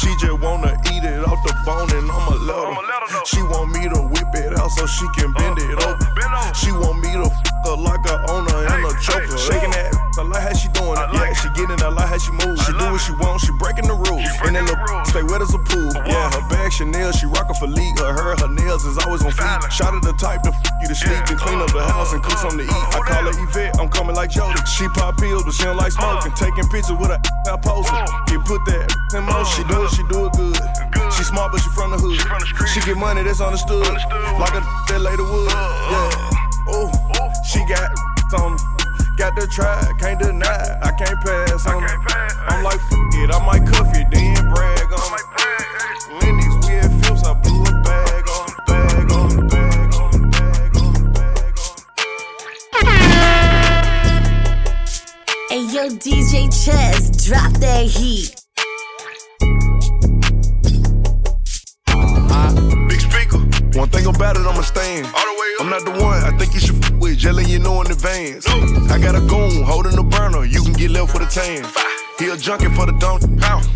She 0.00 0.08
just 0.16 0.40
wanna 0.40 0.76
eat 0.92 1.04
it 1.04 1.24
off 1.24 1.38
the 1.46 1.54
bone 1.64 1.90
and 1.90 2.10
I'ma 2.10 2.36
let 2.46 3.10
her. 3.10 3.24
She 3.26 3.42
want 3.42 3.72
me 3.72 3.88
to 3.88 4.00
whip 4.00 4.34
it 4.34 4.58
out 4.58 4.70
so 4.70 4.86
she 4.86 5.06
can 5.16 5.32
bend 5.32 5.58
it 5.58 5.82
over. 5.82 6.54
She 6.54 6.72
want 6.72 7.00
me 7.00 7.12
to 7.12 7.49
her 7.64 7.76
like 7.76 8.04
a 8.08 8.16
owner 8.30 8.56
and 8.66 8.84
a 8.84 8.92
choker. 9.00 9.36
Shaking 9.36 9.70
that, 9.76 9.92
I 10.18 10.22
like 10.22 10.42
how 10.42 10.54
she 10.54 10.68
doing 10.72 10.96
it. 10.96 11.08
Yeah, 11.12 11.32
she 11.34 11.48
getting, 11.56 11.80
I 11.82 11.88
like 11.88 12.08
how 12.08 12.18
she 12.18 12.32
move. 12.32 12.56
She 12.64 12.72
do 12.72 12.84
what 12.90 13.00
she 13.00 13.12
want, 13.20 13.40
she 13.40 13.52
breaking 13.58 13.86
the 13.86 13.96
rules. 13.96 14.28
And 14.44 14.56
then 14.56 14.64
the 14.66 14.76
stay 15.06 15.22
wet 15.22 15.42
as 15.42 15.52
a 15.54 15.60
pool. 15.60 15.90
Yeah, 16.06 16.30
her 16.32 16.44
bag 16.48 16.72
Chanel, 16.72 17.12
she 17.12 17.26
rockin' 17.26 17.56
for 17.56 17.68
league. 17.68 17.98
Her 17.98 18.12
hair, 18.12 18.36
her 18.36 18.50
nails 18.50 18.84
is 18.84 18.98
always 18.98 19.22
on 19.22 19.32
fleek. 19.32 19.70
Shot 19.70 19.94
of 19.94 20.02
the 20.02 20.12
type 20.14 20.42
to 20.42 20.50
f- 20.50 20.72
you 20.80 20.88
to 20.88 20.94
sleep, 20.94 21.20
then 21.26 21.38
clean 21.38 21.60
up 21.60 21.72
the 21.72 21.82
house 21.82 22.12
and 22.12 22.22
cook 22.22 22.38
something 22.38 22.64
to 22.64 22.66
eat. 22.66 22.86
I 22.96 23.00
call 23.04 23.24
her 23.28 23.34
Yvette, 23.36 23.78
I'm 23.78 23.88
coming 23.88 24.16
like 24.16 24.30
Jody. 24.30 24.58
She 24.66 24.88
pop 24.96 25.16
pills, 25.18 25.44
but 25.44 25.54
she 25.54 25.64
don't 25.64 25.76
like 25.76 25.92
smoking. 25.92 26.32
Taking 26.32 26.66
pictures 26.68 26.96
with 26.96 27.10
her 27.10 27.20
I 27.46 27.56
posing. 27.56 27.94
Get 28.26 28.44
put 28.46 28.64
that 28.66 28.88
in 29.14 29.24
motion. 29.24 29.46
She 29.50 29.62
do 29.68 29.84
it, 29.84 29.90
she 29.90 30.02
do 30.08 30.26
it 30.26 30.32
good. 30.32 30.56
She 31.12 31.24
smart, 31.24 31.52
but 31.52 31.60
she 31.60 31.68
from 31.70 31.90
the 31.90 31.98
hood. 31.98 32.20
She 32.68 32.80
get 32.80 32.96
money, 32.96 33.22
that's 33.22 33.40
understood. 33.40 33.86
Like 34.38 34.54
a 34.54 34.62
that 34.88 35.00
lady 35.00 35.22
would. 35.22 35.50
Yeah. 35.50 36.30
Oh, 36.72 37.29
she 37.50 37.58
got 37.66 37.90
on 38.38 38.56
Got 39.16 39.34
the 39.34 39.46
try, 39.48 39.92
can't 39.98 40.18
deny, 40.18 40.78
I 40.80 40.92
can't 40.92 41.20
pass 41.20 41.66
on 41.66 41.82
it. 41.84 41.90
I'm 42.48 42.62
like, 42.64 42.80
f 42.80 42.92
it, 43.14 43.30
I 43.30 43.44
might 43.44 43.66
cuff 43.68 43.88
it, 43.92 44.06
then 44.10 44.48
brag 44.48 44.92
on 44.92 45.18
it. 45.18 45.24
Lennox, 46.22 46.66
we 46.66 46.76
at 46.76 46.90
Phillips, 47.02 47.24
I 47.24 47.34
blew 47.34 47.60
a 47.60 47.82
bag 47.82 48.28
on 48.30 48.48
it, 48.48 48.56
bag 48.66 49.12
on 49.12 49.30
it, 49.36 49.50
bag 49.50 49.94
on 49.94 50.14
it, 50.14 50.30
bag 50.32 50.78
on 50.78 50.94
it. 50.96 51.12
Bag 51.12 51.58
on 51.58 51.76
Hey 55.50 55.62
yo, 55.68 55.90
DJ 55.90 56.48
Chess, 56.48 57.10
drop 57.26 57.52
that 57.60 57.84
heat. 57.84 58.40
Big 62.88 63.00
speaker. 63.00 63.38
One 63.78 63.88
thing 63.90 64.06
about 64.06 64.36
it, 64.36 64.46
I'ma 64.46 64.62
stand. 64.62 65.06
All 65.06 65.12
the 65.12 65.34
way 65.40 65.54
up. 65.56 65.60
I'm 65.60 65.68
not 65.68 65.84
the 65.84 65.90
one 65.90 66.22
I 66.22 66.30
think 66.38 66.54
you 66.54 66.60
should 66.60 66.82
f- 66.82 66.89
with, 66.89 66.89
jelly 67.20 67.44
you 67.44 67.58
know 67.58 67.82
in 67.82 67.90
advance. 67.90 68.46
I 68.48 68.98
got 68.98 69.14
a 69.14 69.20
goon 69.20 69.62
holding 69.62 69.94
the 69.94 70.02
burner, 70.02 70.46
you 70.46 70.62
can 70.62 70.72
get 70.72 70.90
left 70.90 71.12
with 71.12 71.28
a 71.28 71.30
tan. 71.30 71.64
He 72.20 72.28
a 72.28 72.36
junkie 72.36 72.68
for 72.76 72.84
the 72.84 72.92
don't 73.00 73.24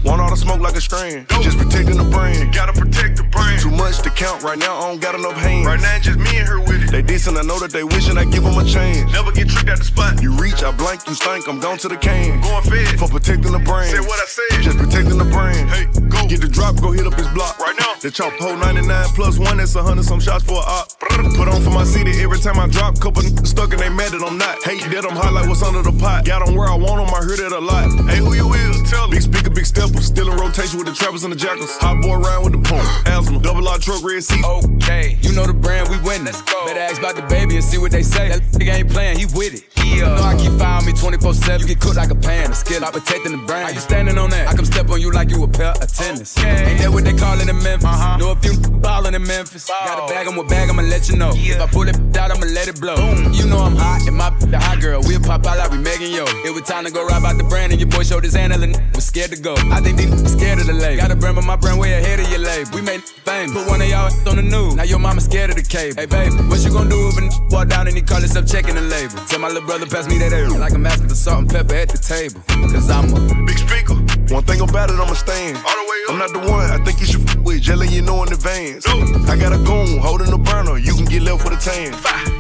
Want 0.05 0.21
all 0.21 0.29
the 0.29 0.37
smoke 0.37 0.61
like 0.61 0.77
a 0.77 0.81
strand. 0.81 1.27
Just 1.41 1.57
protecting 1.57 1.97
the 1.97 2.05
brand. 2.05 2.53
Gotta 2.53 2.75
protect 2.75 3.17
the 3.17 3.25
brand. 3.25 3.59
Too 3.63 3.71
much 3.71 4.03
to 4.03 4.11
count 4.11 4.43
right 4.43 4.59
now, 4.59 4.77
I 4.77 4.91
don't 4.91 5.01
got 5.01 5.15
enough 5.15 5.33
hands. 5.33 5.65
Right 5.65 5.81
now, 5.81 5.99
just 5.99 6.19
me 6.19 6.37
and 6.37 6.47
her 6.47 6.61
with 6.61 6.85
it. 6.85 6.91
They 6.93 7.01
decent, 7.01 7.39
I 7.39 7.43
know 7.43 7.59
that 7.59 7.73
they 7.73 7.85
wishing 7.85 8.19
I 8.19 8.27
give 8.27 8.45
them 8.45 8.59
a 8.59 8.65
chance. 8.65 9.11
Never 9.11 9.33
get 9.33 9.49
tricked 9.49 9.71
at 9.71 9.79
the 9.79 9.85
spot. 9.85 10.21
You 10.21 10.37
reach, 10.37 10.63
I 10.63 10.77
blank, 10.77 11.09
you 11.09 11.15
stink, 11.15 11.49
I'm 11.49 11.59
gone 11.59 11.79
to 11.79 11.89
the 11.89 11.97
can. 11.97 12.39
Going 12.43 12.65
fed. 12.69 12.99
For 13.01 13.09
protecting 13.09 13.53
the 13.53 13.65
brand. 13.65 13.89
Say 13.97 14.05
what 14.05 14.21
I 14.21 14.29
said. 14.29 14.61
Just 14.61 14.77
protecting 14.77 15.17
the 15.17 15.25
brand. 15.25 15.71
Hey, 15.71 15.89
go. 16.13 16.29
Get 16.29 16.43
the 16.43 16.49
drop, 16.49 16.77
go 16.83 16.93
hit 16.93 17.07
up 17.07 17.15
his 17.15 17.29
block. 17.29 17.59
Right 17.59 17.75
now. 17.81 17.97
The 18.05 18.11
chop 18.11 18.35
hold 18.37 18.61
99 18.61 18.85
plus 19.17 19.39
one, 19.39 19.57
that's 19.57 19.75
a 19.75 19.83
hundred 19.83 20.05
some 20.05 20.21
shots 20.21 20.45
for 20.45 20.61
a 20.61 20.67
op. 20.69 20.93
Put 21.01 21.49
on 21.49 21.63
for 21.63 21.71
my 21.71 21.85
city 21.85 22.21
every 22.21 22.39
time 22.39 22.61
I 22.61 22.69
drop. 22.69 23.01
Couple 23.01 23.23
stuck 23.49 23.73
and 23.73 23.81
they 23.81 23.89
mad 23.89 24.13
that 24.13 24.21
I'm 24.21 24.37
not. 24.37 24.63
Hate 24.63 24.85
that 24.93 25.09
I'm 25.09 25.17
hot 25.17 25.33
like 25.33 25.49
what's 25.49 25.63
under 25.63 25.81
the 25.81 25.97
pot. 25.97 26.27
Got 26.27 26.43
on 26.43 26.55
where 26.55 26.69
I 26.69 26.77
want 26.77 27.01
them, 27.01 27.09
I 27.09 27.25
heard 27.25 27.41
it 27.41 27.51
a 27.51 27.59
lot. 27.59 27.89
Hey, 28.11 28.19
who 28.19 28.34
you 28.35 28.53
is? 28.53 28.91
Tell 28.91 29.09
me. 29.09 29.15
Big 29.15 29.23
speaker, 29.23 29.51
big 29.51 29.67
stepper. 29.67 30.03
Still 30.03 30.31
in 30.31 30.37
rotation 30.39 30.79
with 30.79 30.89
the 30.89 30.95
trappers 30.95 31.25
and 31.25 31.33
the 31.33 31.37
jackals. 31.37 31.77
Hot 31.79 32.03
boy 32.03 32.17
round 32.17 32.45
with 32.45 32.53
the 32.53 32.63
pump. 32.69 32.85
Asthma. 33.07 33.41
Double 33.41 33.67
R 33.69 33.79
truck, 33.79 34.03
red 34.03 34.23
seat. 34.23 34.45
Okay, 34.45 35.19
you 35.23 35.33
know 35.33 35.47
the 35.47 35.55
brand, 35.55 35.89
we 35.89 35.99
winning. 36.01 36.27
Let's 36.27 36.43
go. 36.43 36.67
Better 36.67 36.81
ask 36.81 36.99
about 36.99 37.17
the 37.17 37.23
baby 37.23 37.57
and 37.57 37.65
see 37.65 37.79
what 37.79 37.93
they 37.93 38.03
say. 38.03 38.29
That 38.29 38.43
nigga 38.59 38.75
ain't 38.75 38.91
playing, 38.91 39.19
he 39.19 39.27
with 39.27 39.55
it. 39.55 39.65
Yeah. 39.85 40.17
Know 40.17 40.23
I 40.23 40.37
keep 40.37 40.53
firing 40.59 40.87
me 40.87 40.93
24 40.93 41.35
7. 41.35 41.61
You 41.61 41.75
get 41.75 41.81
cooked 41.81 41.97
like 41.97 42.11
a 42.11 42.15
pan, 42.15 42.51
a 42.51 42.55
skill, 42.55 42.85
I'm 42.85 42.93
protecting 42.93 43.33
the 43.33 43.43
brand. 43.47 43.69
How 43.69 43.75
you 43.75 43.81
standing 43.81 44.19
on 44.19 44.31
that? 44.31 44.49
I 44.49 44.55
come 44.55 44.65
step 44.65 44.91
on 44.91 45.01
you 45.01 45.11
like 45.13 45.31
you 45.31 45.43
a 45.45 45.49
pair 45.49 45.73
of 45.73 45.93
tennis. 45.93 46.37
Okay. 46.39 46.73
Ain't 46.73 46.81
that 46.81 46.91
what 46.91 47.05
they 47.05 47.15
call 47.15 47.39
it 47.39 47.49
in 47.49 47.57
Memphis? 47.63 47.85
Uh-huh. 47.85 48.17
Know 48.17 48.33
a 48.33 48.37
few 48.37 48.59
ballin' 48.81 49.15
in 49.15 49.27
Memphis. 49.27 49.67
Got 49.69 50.11
a 50.11 50.13
bag, 50.13 50.27
I'm 50.27 50.39
a 50.39 50.45
bag, 50.45 50.71
I'ma 50.71 50.83
let 50.83 51.09
you 51.09 51.17
know. 51.17 51.33
If 51.35 51.61
I 51.61 51.67
pull 51.67 51.89
it 51.89 51.97
out, 52.17 52.31
I'ma 52.31 52.47
let 52.47 52.69
it 52.69 52.81
blow. 52.81 52.97
You 53.33 53.47
know 53.47 53.59
I'm 53.59 53.77
hot, 53.77 54.07
and 54.07 54.17
my 54.17 54.31
the 54.51 54.59
hot 54.59 54.81
girl, 54.81 55.01
we'll 55.05 55.21
pop 55.21 55.47
out 55.47 55.59
like 55.59 55.71
we 55.71 55.79
Megan 55.79 56.11
Yo. 56.11 56.25
It 56.45 56.53
was 56.53 56.63
time 56.63 56.85
to 56.85 56.91
go 56.91 57.05
right 57.07 57.19
about 57.19 57.37
the 57.37 57.45
brand, 57.45 57.73
and 57.73 57.81
your 57.81 57.91
boy 57.91 58.03
showed 58.03 58.24
his 58.25 58.35
hand, 58.35 58.53
and 58.53 58.77
was 58.95 59.05
scared 59.05 59.31
to 59.31 59.41
go. 59.41 59.55
I 59.71 59.81
think 59.81 59.99
they 59.99 60.07
scared 60.27 60.59
of 60.59 60.67
the 60.67 60.73
label. 60.73 61.01
Got 61.01 61.11
a 61.11 61.17
brand, 61.17 61.37
but 61.37 61.45
my 61.45 61.57
brand 61.57 61.79
way 61.79 61.93
ahead 61.93 62.21
of 62.21 62.29
your 62.31 62.41
label. 62.41 62.71
We 62.75 62.83
made 62.83 63.03
fame, 63.03 63.53
put 63.53 63.69
one 63.69 63.81
of 63.81 63.89
y'all 63.89 64.11
on 64.29 64.37
the 64.37 64.43
news. 64.43 64.75
Now 64.75 64.85
your 64.85 64.99
mama 64.99 65.21
scared 65.21 65.51
of 65.51 65.57
the 65.57 65.63
cable. 65.63 66.01
Hey 66.01 66.07
baby, 66.07 66.35
what 66.49 66.61
you 66.65 66.71
gonna 66.71 66.91
do 66.91 67.09
if 67.09 67.19
a 67.19 67.55
walk 67.55 67.69
down 67.69 67.87
and 67.87 67.97
he 67.97 68.03
call 68.03 68.21
himself 68.21 68.47
checking 68.47 68.75
the 68.75 68.83
label? 68.83 69.15
Tell 69.29 69.39
my 69.41 69.49
little 69.49 69.67
brother 69.67 69.87
pass 69.87 70.09
me 70.09 70.19
that 70.19 70.33
air. 70.33 70.49
Like 70.49 70.73
I'm 70.73 70.87
asking 70.87 71.09
for 71.09 71.15
salt 71.15 71.39
and 71.41 71.51
pepper 71.51 71.75
at 71.75 71.89
the 71.89 71.99
table. 71.99 72.41
Cause 72.73 72.91
I'm 72.91 73.13
a 73.13 73.47
big 73.47 73.59
speaker. 73.59 73.95
One 74.33 74.45
thing 74.45 74.61
about 74.61 74.91
it, 74.91 74.99
I'ma 74.99 75.15
stand. 75.15 75.57
All 75.59 75.77
the 75.77 75.87
way 75.91 75.99
up. 76.07 76.11
I'm 76.11 76.19
not 76.19 76.33
the 76.33 76.41
one 76.51 76.71
I 76.71 76.83
think 76.85 77.01
you 77.01 77.07
should 77.07 77.29
f- 77.29 77.37
with, 77.45 77.61
jelly 77.61 77.89
you 77.89 78.03
know 78.03 78.23
in 78.25 78.33
advance. 78.33 78.87
I 78.87 79.37
got 79.37 79.53
a 79.53 79.59
goon 79.59 79.99
holding 79.99 80.31
the 80.31 80.39
burner, 80.39 80.79
you 80.79 80.95
can 80.95 81.05
get 81.05 81.23
left 81.23 81.45
with 81.45 81.55
a 81.55 81.61
tan. 81.61 81.93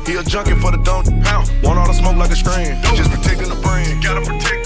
He 0.07 0.17
a 0.17 0.23
junkie 0.23 0.55
for 0.55 0.71
the 0.71 0.79
don't 0.79 1.09
Want 1.63 1.79
all 1.79 1.87
the 1.87 1.93
smoke 1.93 2.17
like 2.17 2.31
a 2.31 2.37
strand. 2.37 2.83
Just 2.97 3.11
protecting 3.11 3.49
the 3.49 3.61
brand. 3.63 4.03
Gotta 4.03 4.21
protect 4.21 4.43
the 4.43 4.49
brand. 4.49 4.64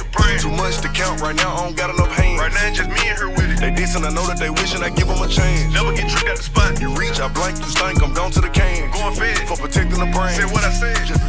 Too 0.48 0.56
much 0.56 0.80
to 0.80 0.88
count 0.88 1.20
right 1.20 1.36
now, 1.36 1.56
I 1.56 1.64
don't 1.64 1.76
got 1.76 1.90
enough 1.90 2.10
hands. 2.16 2.40
Right 2.40 2.50
now, 2.50 2.72
just 2.72 2.88
me 2.88 3.06
and 3.06 3.18
her 3.18 3.28
with 3.28 3.52
it. 3.52 3.60
They 3.60 3.70
decent, 3.70 4.06
I 4.06 4.08
know 4.08 4.24
that 4.24 4.38
they 4.38 4.48
wishing 4.48 4.82
I 4.82 4.88
give 4.88 5.06
them 5.06 5.20
a 5.20 5.28
chance. 5.28 5.74
Never 5.74 5.92
get 5.92 6.08
tricked 6.08 6.26
at 6.26 6.38
the 6.38 6.42
spot. 6.42 6.80
You 6.80 6.88
reach, 6.96 7.20
I 7.20 7.28
blank, 7.28 7.58
you 7.58 7.66
stink, 7.66 8.02
I'm 8.02 8.14
gone 8.14 8.30
to 8.30 8.40
the 8.40 8.48
can. 8.48 8.90
Going 8.90 9.14
fed. 9.14 9.36
For 9.46 9.58
protecting 9.58 10.00
the 10.00 10.06
brand. 10.06 10.40
Say 10.40 10.46
what 10.48 10.64
I 10.64 10.72
said. 10.72 10.96
Just 11.04 11.20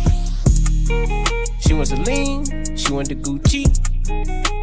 She 1.67 1.73
wants 1.73 1.91
to 1.91 1.97
lean, 1.99 2.45
she 2.77 2.93
wants 2.93 3.09
the 3.09 3.15
Gucci. 3.15 3.67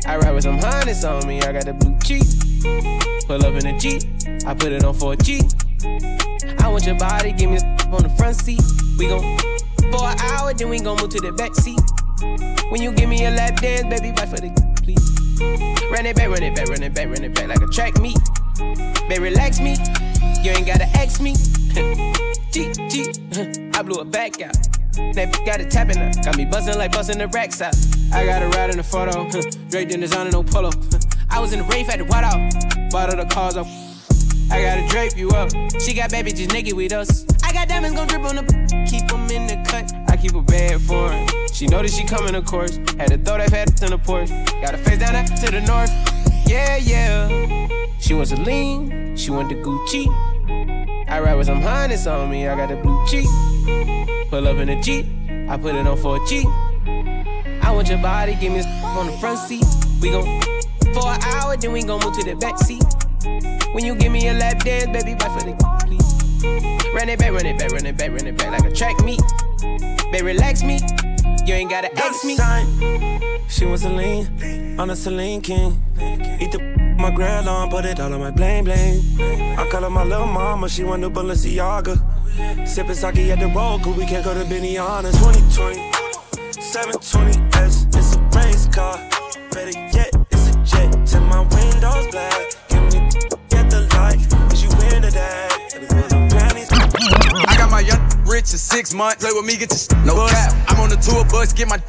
I 0.07 0.17
ride 0.17 0.33
with 0.33 0.45
some 0.45 0.57
harness 0.57 1.05
on 1.05 1.29
me, 1.29 1.43
I 1.43 1.53
got 1.53 1.67
the 1.67 1.75
blue 1.75 1.95
cheek. 2.01 2.25
Pull 3.29 3.45
up 3.45 3.61
in 3.61 3.67
a 3.67 3.79
Jeep, 3.79 4.05
I 4.47 4.55
put 4.55 4.73
it 4.73 4.85
on 4.85 4.95
4G. 4.95 5.45
I 6.65 6.69
want 6.69 6.87
your 6.87 6.97
body, 6.97 7.33
give 7.33 7.51
me 7.51 7.59
a 7.59 7.77
on 7.93 8.05
the 8.05 8.15
front 8.17 8.37
seat. 8.37 8.63
We 8.97 9.09
gon' 9.09 9.37
for 9.93 10.05
an 10.05 10.19
hour, 10.19 10.55
then 10.55 10.69
we 10.69 10.81
gon' 10.81 10.97
move 11.01 11.11
to 11.11 11.21
the 11.21 11.33
back 11.33 11.55
seat. 11.55 11.81
When 12.71 12.83
you 12.83 12.93
give 12.93 13.09
me 13.09 13.25
a 13.27 13.31
lap 13.31 13.61
dance, 13.61 13.85
baby, 13.89 14.13
bite 14.13 14.29
for 14.29 14.37
the 14.37 14.51
please. 14.83 15.03
Run 15.91 16.07
it 16.07 16.17
back, 16.17 16.29
run 16.29 16.43
it 16.43 16.55
back, 16.55 16.69
run 16.69 16.83
it 16.83 16.95
back, 16.95 17.07
run 17.07 17.23
it 17.23 17.35
back 17.35 17.49
like 17.49 17.63
a 17.63 17.67
track 17.67 18.01
meet. 18.01 18.19
Baby, 19.09 19.25
relax 19.25 19.61
me, 19.61 19.77
you 20.43 20.51
ain't 20.51 20.67
gotta 20.67 20.87
ask 20.97 21.21
me. 21.21 21.35
G, 22.53 22.73
G, 22.89 23.13
I 23.75 23.83
blew 23.83 24.01
it 24.01 24.11
back 24.11 24.41
out. 24.41 24.57
Bitch 24.97 25.45
got 25.45 25.61
it 25.61 25.71
tapping 25.71 25.99
up. 25.99 26.25
Got 26.25 26.37
me 26.37 26.45
buzzing 26.45 26.79
like 26.79 26.93
buzzing 26.93 27.19
the 27.19 27.29
racks 27.29 27.61
out. 27.61 27.77
I 28.13 28.25
got 28.25 28.43
a 28.43 28.49
ride 28.49 28.71
in 28.71 28.79
the 28.79 28.83
photo. 28.83 29.29
Draped 29.69 29.93
in 29.93 30.01
designer, 30.01 30.31
no 30.31 30.43
polo. 30.43 30.71
I 31.31 31.41
was 31.41 31.53
in 31.53 31.61
the 31.61 31.65
rave 31.67 31.89
at 31.91 31.99
the 31.99 32.05
white 32.05 32.25
out. 32.25 32.91
Bought 32.91 33.11
her 33.11 33.23
the 33.23 33.27
cars 33.27 33.57
up. 33.57 33.67
I 34.51 34.63
gotta 34.63 34.87
drape 34.89 35.17
you 35.17 35.31
up. 35.31 35.51
She 35.81 35.95
got 35.95 36.11
baby 36.11 36.33
just 36.33 36.53
naked 36.53 36.75
with 36.75 36.93
us. 36.93 37.27
I 37.43 37.53
got 37.53 37.69
diamonds 37.69 37.97
gon' 37.97 38.07
drip 38.07 38.25
on 38.25 38.37
the. 38.37 38.87
Keep 38.89 39.09
them 39.09 39.29
in 39.31 39.47
the 39.47 39.63
cut. 39.69 39.93
I 40.09 40.17
keep 40.17 40.35
a 40.35 40.43
bad 40.43 40.81
for 40.81 41.11
her. 41.11 41.27
She 41.53 41.67
know 41.67 41.83
that 41.83 41.91
she 41.91 42.05
coming, 42.05 42.35
of 42.35 42.45
course. 42.45 42.77
Had 42.99 43.09
to 43.09 43.19
throw 43.19 43.39
that 43.39 43.51
fat 43.51 43.83
in 43.83 43.91
the 43.91 43.99
porch. 43.99 44.31
Got 44.31 44.73
her 44.73 44.79
face 44.79 44.99
down 44.99 45.13
there 45.13 45.25
to 45.25 45.51
the 45.51 45.61
north. 45.61 45.91
Yeah, 46.47 46.77
yeah. 46.77 47.69
She 47.99 48.15
wants 48.15 48.33
a 48.33 48.37
lean. 48.37 49.17
She 49.17 49.31
want 49.31 49.49
the 49.49 49.57
Gucci. 49.57 50.07
I 51.09 51.21
ride 51.21 51.35
with 51.35 51.47
some 51.47 51.61
harness 51.61 52.07
on 52.07 52.31
me. 52.31 52.47
I 52.47 52.57
got 52.57 52.69
the 52.69 52.77
blue 52.77 53.07
cheek. 53.07 53.27
Pull 54.31 54.49
up 54.49 54.57
in 54.57 54.69
a 54.69 54.83
Jeep, 54.83 55.07
I 55.49 55.57
put 55.57 55.77
it 55.77 55.87
on 55.87 55.97
4G. 55.97 57.63
I 57.63 57.71
want 57.71 57.89
your 57.89 57.99
body, 57.99 58.35
give 58.35 58.53
me 58.53 58.59
a 58.59 58.65
on 58.85 59.07
the 59.07 59.13
front 59.19 59.39
seat. 59.39 59.65
We 60.01 60.11
gon' 60.11 60.43
for 60.93 61.07
an 61.07 61.23
hour, 61.23 61.57
then 61.57 61.73
we 61.73 61.85
gon' 61.85 62.01
move 62.05 62.17
to 62.19 62.25
the 62.25 62.35
back 62.35 62.59
seat. 62.59 62.83
When 63.73 63.85
you 63.85 63.95
give 63.95 64.13
me 64.13 64.29
a 64.29 64.35
lap 64.35 64.61
dance, 64.61 64.87
baby, 64.87 65.15
bye 65.15 65.29
for 65.29 65.45
the 65.45 65.55
please. 65.87 66.95
Run 66.95 67.09
it 67.09 67.19
back, 67.19 67.33
run 67.33 67.47
it 67.47 67.59
back, 67.59 67.73
run 67.73 67.87
it 67.87 67.97
back, 67.97 68.11
run 68.11 68.27
it 68.27 68.37
back 68.37 68.51
like 68.53 68.71
a 68.71 68.75
track 68.75 69.03
meet. 69.05 69.21
Baby, 70.13 70.23
relax 70.23 70.63
me. 70.63 70.79
You 71.47 71.55
ain't 71.55 71.71
gotta 71.71 71.91
ask 71.99 72.25
me. 72.25 72.37
She 73.49 73.65
was 73.65 73.85
a 73.85 73.89
lean 73.89 74.79
on 74.81 74.91
a 74.91 74.97
Celine 74.97 75.41
King. 75.41 75.83
Eat 76.41 76.53
the 76.53 76.77
my 76.99 77.11
grill 77.11 77.49
on, 77.49 77.71
put 77.71 77.85
it 77.85 78.01
all 78.01 78.13
on 78.13 78.21
my 78.21 78.31
bling 78.31 78.65
bling. 78.65 79.03
I 79.21 79.69
call 79.71 79.83
her 79.83 79.91
my 79.91 80.05
little 80.05 80.27
mama, 80.27 80.69
she 80.69 80.85
want 80.85 81.03
new 81.03 81.11
Balenciaga. 81.11 81.97
Sipping 82.67 82.95
sake 82.95 83.19
at 83.31 83.39
the 83.39 83.47
road, 83.47 83.83
cause 83.83 83.97
we 83.97 84.07
can't 84.07 84.25
go 84.25 84.35
to 84.35 84.45
Benihana. 84.45 85.11
2020, 85.13 85.77
720S, 86.59 87.97
it's 87.97 88.17
a 88.17 88.21
race 88.39 88.67
car. 88.69 88.97
Better 89.51 89.79
yet, 89.95 90.11
it's 90.31 90.49
a 90.49 90.65
jet. 90.65 91.07
Till 91.07 91.21
my 91.23 91.41
windows 91.41 92.07
black. 92.11 92.57
Give 92.69 92.83
me 92.83 92.91
get 92.91 92.93
the 92.93 92.96
light, 92.96 92.96
cause 95.01 95.15
you 95.75 95.81
into. 95.81 96.77
I 97.49 97.57
got 97.57 97.71
my 97.71 97.81
young 97.81 98.01
rich 98.27 98.53
in 98.53 98.59
six 98.59 98.95
months. 98.95 99.25
Play 99.25 99.33
with 99.33 99.45
me, 99.45 99.57
get 99.57 99.71
your 99.73 100.05
no 100.05 100.27
cap. 100.29 100.53
I'm 100.69 100.81
on 100.81 100.89
the 100.89 100.97
tour 100.97 101.25
bus, 101.25 101.53
get 101.53 101.69
my 101.69 101.81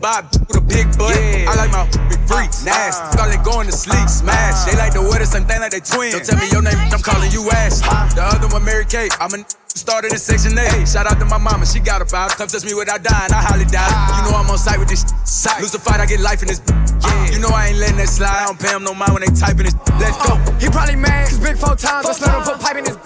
Bob 0.00 0.32
with 0.48 0.56
a 0.56 0.64
big 0.64 0.88
butt. 0.96 1.12
Yeah. 1.12 1.52
I 1.52 1.54
like 1.60 1.70
my 1.70 1.84
big 2.08 2.20
freaks, 2.24 2.64
nasty. 2.64 3.20
Uh, 3.20 3.28
they 3.28 3.36
going 3.44 3.66
to 3.66 3.72
sleep, 3.72 4.08
smash. 4.08 4.64
They 4.64 4.76
like 4.76 4.94
the 4.94 5.02
wear 5.02 5.20
the 5.20 5.26
same 5.26 5.44
thing 5.44 5.60
like 5.60 5.72
they 5.72 5.84
twins. 5.84 6.16
Don't 6.16 6.24
tell 6.24 6.40
me 6.40 6.48
your 6.48 6.64
name, 6.64 6.78
I'm 6.88 7.04
calling 7.04 7.30
you 7.30 7.44
Ash. 7.52 7.84
The 8.16 8.24
other 8.24 8.48
one, 8.48 8.64
Mary 8.64 8.86
Kate. 8.88 9.12
I'm 9.20 9.34
a 9.36 9.44
started 9.76 10.12
in 10.12 10.18
section 10.18 10.58
8. 10.58 10.88
Shout 10.88 11.06
out 11.06 11.20
to 11.20 11.26
my 11.26 11.38
mama, 11.38 11.66
she 11.66 11.80
got 11.80 12.00
about. 12.00 12.32
Come 12.40 12.48
touch 12.48 12.64
me 12.64 12.72
without 12.72 13.04
dying, 13.04 13.32
I 13.32 13.44
highly 13.44 13.68
doubt 13.68 13.92
it. 13.92 14.24
You 14.24 14.32
know 14.32 14.38
I'm 14.40 14.48
on 14.48 14.58
site 14.58 14.78
with 14.78 14.88
this 14.88 15.04
site. 15.24 15.60
Lose 15.60 15.74
a 15.74 15.78
fight, 15.78 16.00
I 16.00 16.06
get 16.06 16.20
life 16.20 16.40
in 16.40 16.48
this. 16.48 16.60
Yeah. 17.02 17.30
You 17.32 17.38
know 17.40 17.48
I 17.48 17.68
ain't 17.68 17.78
letting 17.78 17.96
that 17.96 18.08
slide. 18.08 18.30
I 18.30 18.46
don't 18.46 18.58
pay 18.58 18.74
him 18.74 18.84
no 18.84 18.94
mind 18.94 19.12
when 19.14 19.22
they 19.22 19.32
typing 19.32 19.64
this. 19.64 19.76
Let's 19.98 20.16
go. 20.26 20.36
He 20.60 20.68
probably 20.68 20.96
mad, 20.96 21.28
cause 21.28 21.40
big 21.40 21.56
four 21.56 21.76
times. 21.76 22.06
I 22.06 22.12
let 22.12 22.36
him 22.36 22.42
put 22.44 22.60
pipe 22.60 22.76
in 22.76 22.84
his. 22.84 22.98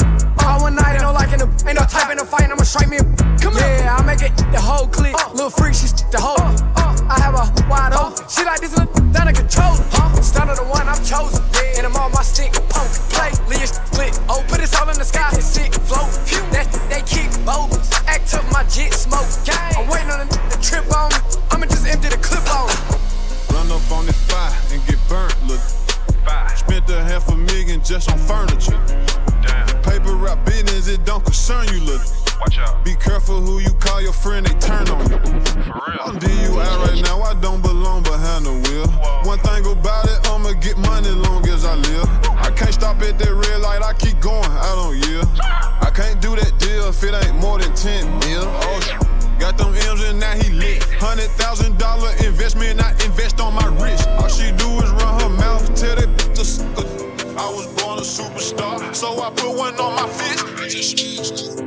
All 0.45 0.61
one 0.61 0.75
night, 0.75 0.95
ain't 0.95 1.03
no 1.03 1.12
liking 1.12 1.39
the. 1.39 1.49
Ain't 1.66 1.79
no 1.79 1.87
type 1.87 2.11
in 2.11 2.19
the 2.19 2.27
fight, 2.27 2.51
I'ma 2.51 2.65
strike 2.65 2.89
me 2.89 2.99
a. 2.99 3.05
Come 3.41 3.57
yeah, 3.57 3.97
I 3.97 4.03
make 4.05 4.23
it 4.23 4.37
the 4.53 4.61
whole 4.61 4.87
clip. 4.87 5.15
Uh. 5.15 5.33
Little 5.33 5.51
freak, 5.51 5.75
she's 5.75 5.93
the 6.11 6.21
whole. 6.21 6.37
Uh. 6.77 6.93
I 7.09 7.21
have 7.21 7.35
a 7.35 7.45
wide 7.69 7.95
open. 7.95 8.21
Uh. 8.21 8.29
She 8.29 8.45
like 8.45 8.61
this 8.61 8.77
little 8.77 8.93
down 9.12 9.27
to 9.27 9.33
control. 9.33 9.77
Huh? 9.95 10.11
Stand 10.21 10.51
the 10.51 10.65
one 10.65 10.89
I've 10.89 11.01
chosen. 11.05 11.41
And 11.77 11.87
I'm 11.87 11.97
on 11.97 12.12
my 12.12 12.23
stick. 12.23 12.53
Punk, 12.69 12.91
play, 13.12 13.33
leave 13.49 13.69
split. 13.69 14.19
Oh, 14.29 14.45
put 14.49 14.61
it 14.61 14.69
all 14.77 14.89
in 14.91 14.99
the 14.99 15.05
sky. 15.05 15.31
It's 15.33 15.47
sick, 15.47 15.73
float. 15.87 16.11
That 16.53 16.69
they 16.91 17.03
kick 17.09 17.31
bogus. 17.45 17.93
Act 18.07 18.35
up 18.35 18.45
my 18.53 18.65
jet 18.65 18.93
smoke. 18.93 19.27
I'm 19.77 19.89
waiting 19.89 20.11
on 20.11 20.29
the 20.29 20.59
trip 20.61 20.85
on 20.93 21.09
me. 21.09 21.19
I'ma 21.51 21.66
just 21.66 21.87
empty 21.87 22.09
the 22.09 22.19
clip 22.19 22.45
on 22.53 22.65
Run 22.65 23.03
up 23.74 23.90
on 23.90 24.06
this 24.06 24.16
fire 24.30 24.55
and 24.70 24.86
get 24.86 24.98
burnt, 25.09 25.34
look. 25.48 25.60
Spent 26.55 26.88
a 26.90 27.02
half 27.02 27.28
a 27.28 27.34
million 27.34 27.82
just 27.82 28.09
on 28.10 28.18
furniture. 28.18 28.78
Damn. 29.42 29.82
Paper 29.82 30.14
rap 30.14 30.44
business, 30.46 30.86
it 30.86 31.05
don't 31.05 31.24
concern 31.24 31.66
you, 31.72 31.80
look. 31.80 32.01
Watch 32.40 32.59
out. 32.59 32.84
Be 32.84 32.94
careful 32.94 33.40
who 33.40 33.59
you 33.59 33.72
call 33.74 34.01
your 34.01 34.12
friend, 34.12 34.46
they 34.46 34.55
turn 34.60 34.88
on 34.88 35.10
you. 35.10 35.18
For 35.18 35.82
real. 35.90 36.06
I'm 36.06 36.18
DUI 36.20 36.86
right 36.86 37.02
now, 37.02 37.20
I 37.22 37.34
don't 37.34 37.62
belong 37.62 38.05
behind 38.05 38.46
the 38.46 38.52
wheel. 38.52 38.86
Whoa. 38.86 39.28
One 39.28 39.38
thing 39.40 39.66
about 39.66 40.06
it, 40.06 40.20
I'ma 40.28 40.52
get 40.52 40.78
money 40.78 41.10
long 41.10 41.46
as 41.48 41.64
I 41.64 41.74
live. 41.74 42.09
I 42.30 42.52
can't 42.52 42.72
stop 42.72 43.02
at 43.02 43.18
that 43.18 43.34
red 43.34 43.60
light, 43.60 43.82
I 43.82 43.92
keep 43.94 44.20
going, 44.20 44.38
I 44.44 44.72
don't 44.76 44.96
yield. 45.09 45.26
I 45.40 45.90
can't 45.92 46.20
do 46.20 46.36
that 46.36 46.56
deal 46.60 46.88
if 46.88 47.02
it 47.02 47.12
ain't 47.12 47.36
more 47.40 47.59
than 47.59 47.74
10 47.74 48.18
mil. 48.20 48.44
Oh, 48.46 49.14
Got 49.39 49.59
them 49.59 49.74
M's 49.74 50.05
and 50.05 50.20
now 50.20 50.35
he 50.36 50.51
lit. 50.52 50.82
Hundred 51.01 51.31
thousand 51.32 51.78
dollar 51.78 52.11
investment, 52.24 52.82
I 52.82 52.90
invest 53.05 53.40
on 53.40 53.55
my 53.55 53.66
wrist. 53.82 54.09
All 54.09 54.28
she 54.28 54.51
do 54.52 54.69
is 54.82 54.90
run 54.90 55.20
her 55.20 55.28
mouth, 55.28 55.65
tell 55.74 55.97
that 55.97 56.19
to 56.35 56.44
suck. 56.44 56.78
I 57.36 57.51
was 57.51 57.66
born 57.82 57.98
a 57.98 58.02
superstar, 58.02 58.94
so 58.94 59.20
I 59.20 59.31
put 59.31 59.56
one 59.56 59.74
on 59.74 59.94
my 59.97 60.09
fist. 60.09 61.62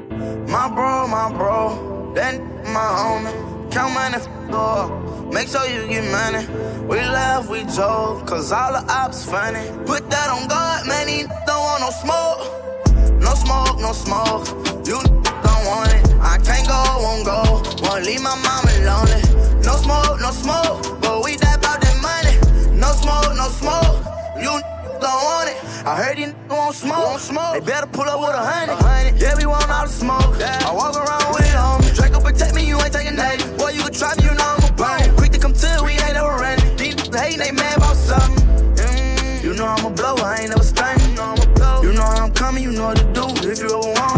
My 0.50 0.68
bro, 0.70 1.08
my 1.08 1.32
bro, 1.32 2.14
then 2.16 2.42
my 2.74 2.88
homie. 3.02 3.72
Count 3.72 3.94
money, 3.94 4.18
go 4.50 5.08
Make 5.32 5.50
sure 5.50 5.68
you 5.68 5.88
get 5.88 6.10
money. 6.10 6.48
We 6.88 6.98
laugh, 6.98 7.50
we 7.50 7.64
joke, 7.66 8.26
cause 8.26 8.52
all 8.52 8.72
the 8.72 8.84
ops 8.90 9.26
funny. 9.26 9.60
Put 9.86 10.10
that 10.10 10.30
on 10.30 10.48
God, 10.48 10.88
man, 10.88 11.08
he 11.08 11.24
don't 11.46 11.64
want 11.68 11.82
no 11.82 11.90
smoke. 11.92 13.22
No 13.22 13.34
smoke, 13.36 13.80
no 13.80 13.92
smoke. 13.92 14.48
You 14.88 15.02
don't 15.04 15.66
want 15.66 15.94
it. 15.94 16.07
I 16.28 16.38
can't 16.44 16.68
go, 16.68 16.76
won't 17.00 17.24
go. 17.26 17.64
Won't 17.88 18.06
leave 18.06 18.22
my 18.22 18.36
mama 18.36 18.72
lonely. 18.84 19.22
No 19.64 19.80
smoke, 19.80 20.20
no 20.20 20.32
smoke. 20.32 21.00
But 21.02 21.24
we 21.24 21.38
die 21.38 21.56
about 21.56 21.80
that 21.80 21.98
money. 22.04 22.36
No 22.76 22.92
smoke, 22.92 23.32
no 23.36 23.48
smoke. 23.48 24.04
You 24.36 24.60
don't 25.00 25.22
want 25.24 25.50
it. 25.50 25.58
I 25.88 25.96
heard 26.04 26.20
you 26.20 26.36
won't 26.50 26.76
smoke. 26.76 27.06
Won't 27.06 27.22
smoke. 27.22 27.54
They 27.54 27.62
better 27.62 27.88
pull 27.88 28.04
up 28.04 28.20
with 28.20 28.36
a 28.36 28.44
hundred. 28.44 29.22
Yeah, 29.22 29.36
we 29.38 29.46
want 29.46 29.70
all 29.70 29.86
the 29.88 29.92
smoke. 29.92 30.36
Yeah. 30.38 30.68
I 30.68 30.74
walk 30.74 30.96
around 30.96 31.34
with 31.34 31.48
it 31.48 31.56
on 31.56 31.82
me. 31.82 31.90
Draco 31.96 32.20
protect 32.20 32.54
me, 32.54 32.68
you 32.68 32.78
ain't 32.78 32.94
taking 32.94 33.16
that. 33.16 33.40
Boy, 33.58 33.70
you 33.70 33.82
can 33.82 33.94
try 33.94 34.14
me, 34.16 34.26
you 34.26 34.36
know 34.36 34.46
I'm 34.46 34.70
a 34.70 34.74
burn. 34.74 35.16
Quick 35.16 35.32
to 35.32 35.40
come 35.40 35.54
to, 35.54 35.82
we 35.84 35.94
ain't 35.94 36.14
never 36.14 36.36
running. 36.36 36.76
These 36.76 36.96
hating, 37.08 37.40
they 37.40 37.52
mad 37.52 37.78
about 37.78 37.96
something. 37.96 38.46
Mm. 38.76 39.44
You 39.44 39.54
know 39.56 39.66
I'm 39.66 39.86
a 39.86 39.90
blow, 39.90 40.16
I 40.18 40.42
ain't 40.42 40.50
never 40.50 40.64
stunning. 40.64 41.10
You 41.10 41.16
know 41.16 41.24
I'm 41.24 41.42
a 41.42 41.54
blow. 41.56 41.82
You 41.82 41.94
know 41.94 42.04
I'm 42.04 42.32
coming, 42.34 42.64
you 42.64 42.72
know 42.74 42.88
what 42.94 42.98
to 42.98 43.06
do. 43.14 43.26
If 43.50 43.60
you 43.60 43.68
ever 43.68 43.80
want 43.80 44.17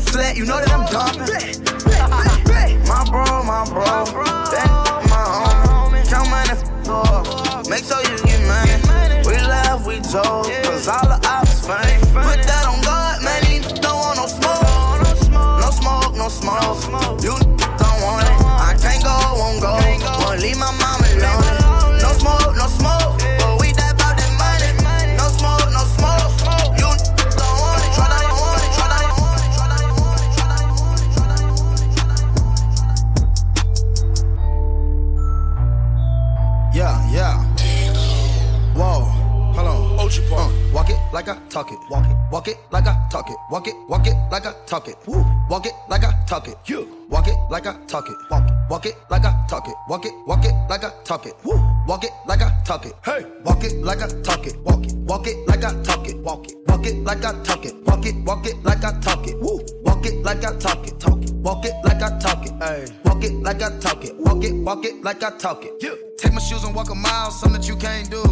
don't 0.00 0.12
sweat, 0.12 0.36
you 0.36 0.44
know 0.44 0.58
that 0.58 0.70
I'm 0.70 0.86
dumping. 0.90 1.28
my 2.88 3.04
bro, 3.10 3.42
my 3.44 3.64
bro. 3.68 3.84
That 3.84 4.68
my 5.08 5.24
homie. 5.28 6.08
Count 6.08 6.30
money, 6.30 6.54
for 6.84 7.70
Make 7.70 7.84
sure 7.84 8.00
you 8.02 8.16
get 8.24 8.40
money. 8.46 8.76
We 9.26 9.36
laugh, 9.46 9.86
we 9.86 10.00
joke, 10.00 10.48
cause 10.64 10.88
all 10.88 11.06
the 11.06 11.20
ops 11.28 11.66
fame. 11.66 12.00
Put 12.12 12.42
that 12.46 12.66
on 12.66 12.80
God, 12.82 13.22
man, 13.22 13.42
he 13.44 13.60
don't 13.80 13.98
want 13.98 14.16
no 14.18 14.26
smoke. 14.26 15.30
No 15.60 15.70
smoke, 15.70 16.14
no 16.16 16.28
smoke. 16.28 17.22
You 17.22 17.39
like 41.12 41.28
I 41.28 41.36
talk 41.48 41.72
it. 41.72 41.78
Walk 41.90 42.06
it. 42.06 42.16
Walk 42.30 42.48
it 42.48 42.58
like 42.70 42.86
I 42.86 43.08
talk 43.10 43.30
it. 43.30 43.36
Walk 43.50 43.66
it. 43.66 43.74
Walk 43.88 44.06
it 44.06 44.14
like 44.30 44.46
I 44.46 44.52
talk 44.66 44.88
it. 44.88 44.96
Woo. 45.06 45.24
Walk 45.48 45.66
it 45.66 45.74
like 45.88 46.04
I 46.04 46.12
talk 46.26 46.48
it. 46.48 46.56
You. 46.66 46.99
Walk 47.10 47.26
it 47.26 47.36
like 47.50 47.66
I 47.66 47.74
talk 47.86 48.08
it. 48.08 48.16
Walk 48.30 48.48
it. 48.48 48.54
Walk 48.70 48.86
it 48.86 48.96
like 49.10 49.24
I 49.24 49.44
talk 49.48 49.66
it. 49.66 49.74
Walk 49.88 50.06
it. 50.06 50.12
Walk 50.26 50.44
it 50.44 50.54
like 50.68 50.84
I 50.84 50.90
talk 51.02 51.26
it. 51.26 51.34
Woo. 51.44 51.60
Walk 51.86 52.04
it 52.04 52.12
like 52.26 52.40
I 52.40 52.62
talk 52.64 52.86
it. 52.86 52.94
Hey. 53.04 53.26
Walk 53.44 53.64
it 53.64 53.82
like 53.82 54.00
I 54.00 54.08
talk 54.22 54.46
it. 54.46 54.56
Walk 54.60 54.86
it. 54.86 54.94
Walk 54.94 55.26
it 55.26 55.36
like 55.48 55.64
I 55.64 55.82
talk 55.82 56.06
it. 56.08 56.16
Walk 56.18 56.46
it. 56.46 56.54
Walk 56.68 56.86
it 56.86 56.96
like 57.04 57.24
I 57.24 57.32
talk 57.42 57.66
it. 57.66 57.74
Walk 57.84 58.06
it. 58.06 58.14
Walk 58.24 58.46
it 58.46 58.62
like 58.62 58.84
I 58.84 59.00
talk 59.00 59.26
it. 59.26 59.40
Woo. 59.40 59.58
Walk 59.82 60.06
it 60.06 60.22
like 60.22 60.44
I 60.44 60.56
talk 60.56 60.86
it. 60.86 61.00
Talk 61.00 61.22
it. 61.22 61.32
Walk 61.34 61.64
it 61.64 61.74
like 61.84 62.00
I 62.00 62.18
talk 62.20 62.46
it. 62.46 62.52
Hey. 62.62 62.86
Walk 63.04 63.24
it 63.24 63.32
like 63.34 63.60
I 63.60 63.76
talk 63.80 64.04
it. 64.04 64.16
Walk 64.16 64.44
it. 64.44 64.54
Walk 64.54 64.84
it 64.84 65.02
like 65.02 65.22
I 65.24 65.36
talk 65.36 65.64
it. 65.64 65.72
Yeah. 65.80 65.94
Take 66.16 66.32
my 66.32 66.40
shoes 66.40 66.62
and 66.62 66.74
walk 66.76 66.90
a 66.90 66.94
mile, 66.94 67.32
something 67.32 67.60
that 67.60 67.68
you 67.68 67.74
can't 67.74 68.08
do. 68.08 68.22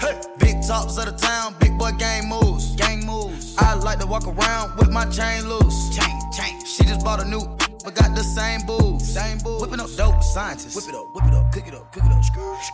Hey. 0.00 0.18
Big 0.38 0.66
talks 0.66 0.96
of 0.96 1.04
the 1.04 1.12
town, 1.12 1.54
big 1.60 1.76
boy 1.78 1.92
gang 1.98 2.26
moves. 2.26 2.74
Gang 2.76 3.04
moves. 3.04 3.54
I 3.58 3.74
like 3.74 3.98
to 3.98 4.06
walk 4.06 4.26
around 4.26 4.78
with 4.78 4.90
my 4.90 5.04
chain 5.06 5.46
loose. 5.46 5.94
Chain, 5.94 6.18
chain. 6.32 6.64
She 6.64 6.84
just 6.84 7.04
bought 7.04 7.20
a 7.20 7.28
new, 7.28 7.42
but 7.88 8.02
got 8.02 8.14
the 8.14 8.22
same 8.22 8.60
booze. 8.66 9.14
Same 9.14 9.38
booze. 9.38 9.62
Whipping 9.62 9.80
up 9.80 9.88
dope 9.96 10.22
scientists. 10.22 10.76
Whip 10.76 10.84
it 10.88 10.94
up, 10.94 11.14
whip 11.14 11.24
it 11.24 11.34
up, 11.34 11.52
cook 11.52 11.66
it 11.66 11.74
up, 11.74 11.92
cook 11.92 12.04
it 12.04 12.12
up. 12.12 12.22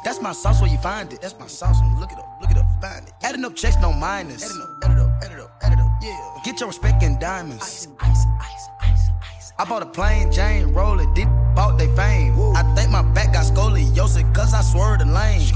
That's 0.05 0.21
my 0.21 0.33
sauce 0.33 0.61
where 0.61 0.71
you 0.71 0.79
find 0.79 1.13
it. 1.13 1.21
That's 1.21 1.39
my 1.39 1.47
sauce 1.47 1.81
when 1.81 1.93
you 1.93 2.01
look 2.01 2.11
it 2.11 2.19
up, 2.19 2.39
look 2.41 2.51
it 2.51 2.57
up, 2.57 2.67
find 2.83 3.07
it. 3.07 3.15
Adding 3.23 3.45
up 3.45 3.55
checks, 3.55 3.77
no 3.81 3.93
minus. 3.93 4.43
Adding 4.45 4.63
up, 4.63 4.85
add 4.85 4.91
it 4.91 4.99
up, 4.99 5.25
add 5.25 5.33
it 5.33 5.39
up, 5.39 5.59
add 5.63 5.73
it 5.73 5.79
up. 5.79 5.91
Yeah. 6.03 6.41
Get 6.45 6.61
your 6.61 6.69
respect 6.69 7.03
in 7.03 7.19
diamonds. 7.19 7.63
Ice, 7.63 7.89
ice, 8.01 8.27
ice, 8.41 8.69
ice, 8.81 9.09
ice. 9.37 9.53
I 9.59 9.65
bought 9.65 9.83
a 9.83 9.87
plain 9.87 10.33
Jane, 10.33 10.73
roll 10.73 10.99
it, 10.99 11.15
did 11.15 11.29
bought 11.55 11.79
they 11.79 11.95
fame. 11.95 12.35
I 12.57 12.63
think 12.75 12.91
my 12.91 13.03
back 13.03 13.35
got 13.35 13.47
scoliosis, 13.47 14.35
cause 14.35 14.53
I 14.53 14.63
swerved 14.63 15.03
the 15.03 15.07
lane. 15.07 15.47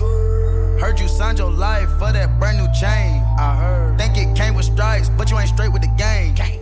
Heard 0.80 1.00
you 1.00 1.08
signed 1.08 1.38
your 1.38 1.50
life 1.50 1.88
for 1.98 2.12
that 2.12 2.38
brand 2.38 2.58
new 2.58 2.68
chain. 2.80 3.22
I 3.36 3.56
heard. 3.56 3.98
Think 3.98 4.16
it 4.16 4.36
came 4.36 4.54
with 4.54 4.66
stripes, 4.66 5.08
but 5.08 5.30
you 5.30 5.38
ain't 5.38 5.48
straight 5.48 5.72
with 5.72 5.82
the 5.82 5.92
game. 5.98 6.34
Gang. 6.34 6.57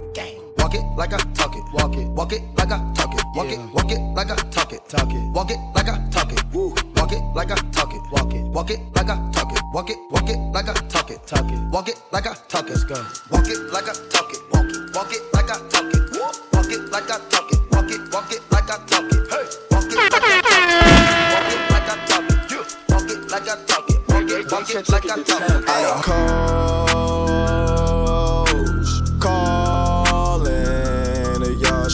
Walk 0.66 0.74
it 0.74 0.96
like 0.96 1.12
I 1.12 1.18
talk 1.32 1.54
it. 1.54 1.62
Walk 1.72 1.94
it. 1.94 2.08
Walk 2.08 2.32
it 2.32 2.42
like 2.58 2.72
I 2.72 2.92
talk 2.92 3.14
it. 3.14 3.22
Walk 3.36 3.46
it. 3.52 3.60
Walk 3.72 3.92
it 3.92 4.00
like 4.16 4.30
I 4.32 4.34
talk 4.50 4.72
it. 4.72 4.84
Talk 4.88 5.12
it. 5.12 5.30
Walk 5.30 5.50
it 5.52 5.58
like 5.76 5.88
I 5.88 6.08
talk 6.10 6.32
it. 6.32 6.42
Woo. 6.52 6.74
Walk 6.96 7.12
it 7.12 7.22
like 7.36 7.52
I 7.52 7.54
talk 7.70 7.94
it. 7.94 8.00
Walk 8.10 8.34
it. 8.34 8.42
Walk 8.46 8.70
it 8.70 8.80
like 8.96 9.08
I 9.08 9.30
talk 9.30 9.52
it. 9.52 9.62
Walk 9.72 9.90
it. 9.90 9.96
Walk 10.10 10.28
it 10.28 10.38
like 10.52 10.68
I 10.68 10.72
talk 10.88 11.10
it. 11.12 11.24
Talk 11.24 11.48
it. 11.52 11.58
Walk 11.70 11.88
it 11.88 12.02
like 12.10 12.26
I 12.26 12.34
talk 12.48 12.66
it. 12.66 12.70
Let's 12.70 12.82
go. 12.82 12.96
Walk 13.30 13.46
it 13.46 13.60
like 13.72 13.88
I 13.88 13.92
talk 14.10 14.32
it. 14.32 14.40
Walk 14.50 14.66
it. 14.66 14.92
Walk 14.92 15.12
it 15.12 15.22
like 15.32 15.50
I 15.50 15.68
talk 15.70 15.94
it. 15.94 16.02
Walk 16.18 16.72
it 16.72 16.90
like 16.90 17.10
I 17.12 17.18
talk 17.30 17.52
it. 17.52 17.60
Walk 17.70 17.90
it. 17.92 18.00
Walk 18.12 18.32
it 18.32 18.42
like 18.50 18.68
I 18.68 18.76
talk 18.90 19.04
it. 19.06 19.30
Hey. 19.30 19.46
Walk 19.70 19.86
it 19.86 19.96
like 20.02 20.18
I 20.18 20.42
talk 20.42 20.66
it. 20.66 20.82
Walk 21.30 21.46
it 21.46 21.70
like 21.70 21.86
I 21.86 22.04
talk 22.06 22.26
it. 22.26 22.48
Walk 22.90 23.10
it 23.10 23.30
like 23.30 23.46
I 23.46 23.54
talk 23.66 23.88
it. 23.88 24.02
Walk 24.08 24.30
it. 24.30 24.50
Walk 24.50 24.70
it 24.70 24.88
like 24.88 25.04
I 25.04 25.22
talk 25.22 25.42
it. 25.42 25.68
I 25.68 25.80
am 25.86 26.02
cold. 26.02 27.55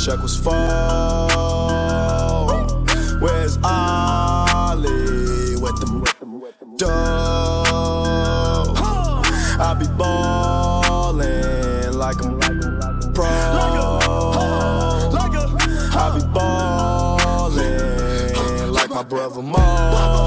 shackles 0.03 0.37
fall. 0.37 1.29
Where's 3.21 3.57
Ollie 3.63 5.55
with 5.57 5.79
them 5.79 6.03
dough? 6.77 8.75
I 9.61 9.75
be 9.79 9.87
ballin' 9.97 11.97
like 11.97 12.21
I'm 12.21 12.41
pro. 13.15 13.27
I 15.95 16.11
be 16.17 16.23
ballin' 16.35 18.73
like 18.73 18.91
my 18.91 19.05
brother 19.05 19.43
Mo. 19.43 20.22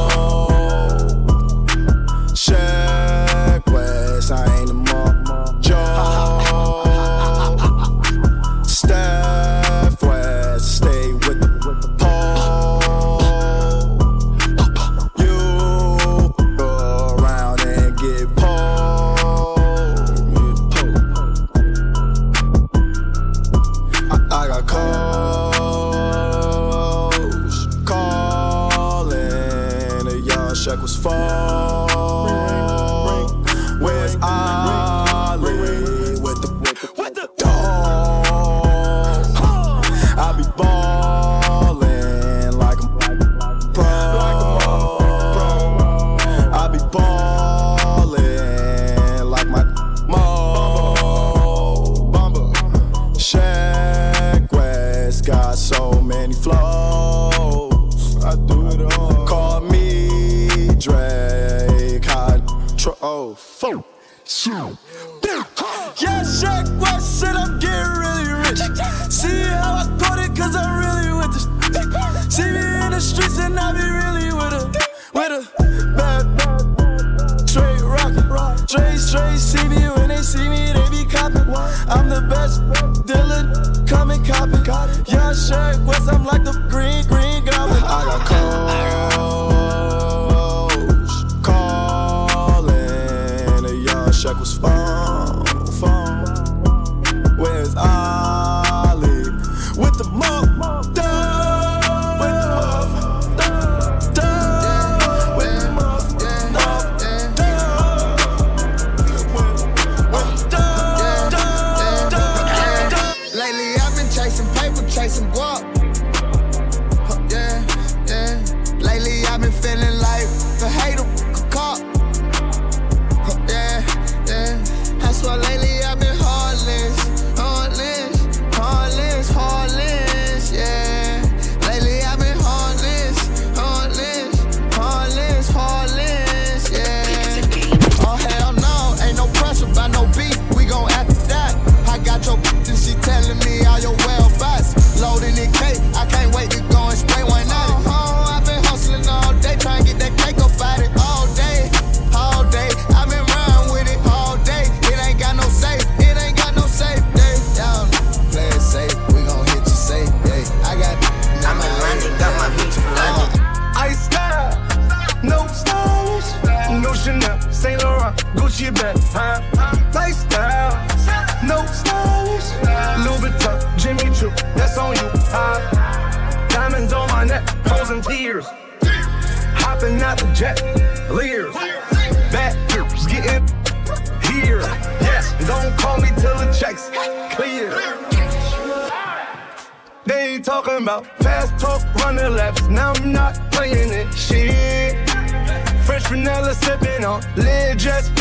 legit. 197.35 198.15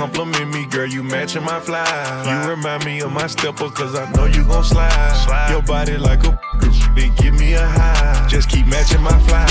Compliment 0.00 0.48
me, 0.54 0.64
girl, 0.64 0.86
you 0.86 1.02
matching 1.02 1.44
my 1.44 1.60
fly. 1.60 1.84
You 2.24 2.48
remind 2.48 2.86
me 2.86 3.02
of 3.02 3.12
my 3.12 3.26
stepper, 3.26 3.68
cause 3.68 3.94
I 3.94 4.10
know 4.12 4.24
you 4.24 4.44
gon' 4.44 4.64
slide. 4.64 5.50
Your 5.50 5.60
body 5.60 5.98
like 5.98 6.24
a, 6.24 6.40
it 6.96 7.14
give 7.18 7.34
me 7.34 7.52
a 7.52 7.66
high. 7.66 8.26
Just 8.26 8.48
keep 8.48 8.66
matching 8.66 9.02
my 9.02 9.18
fly. 9.24 9.49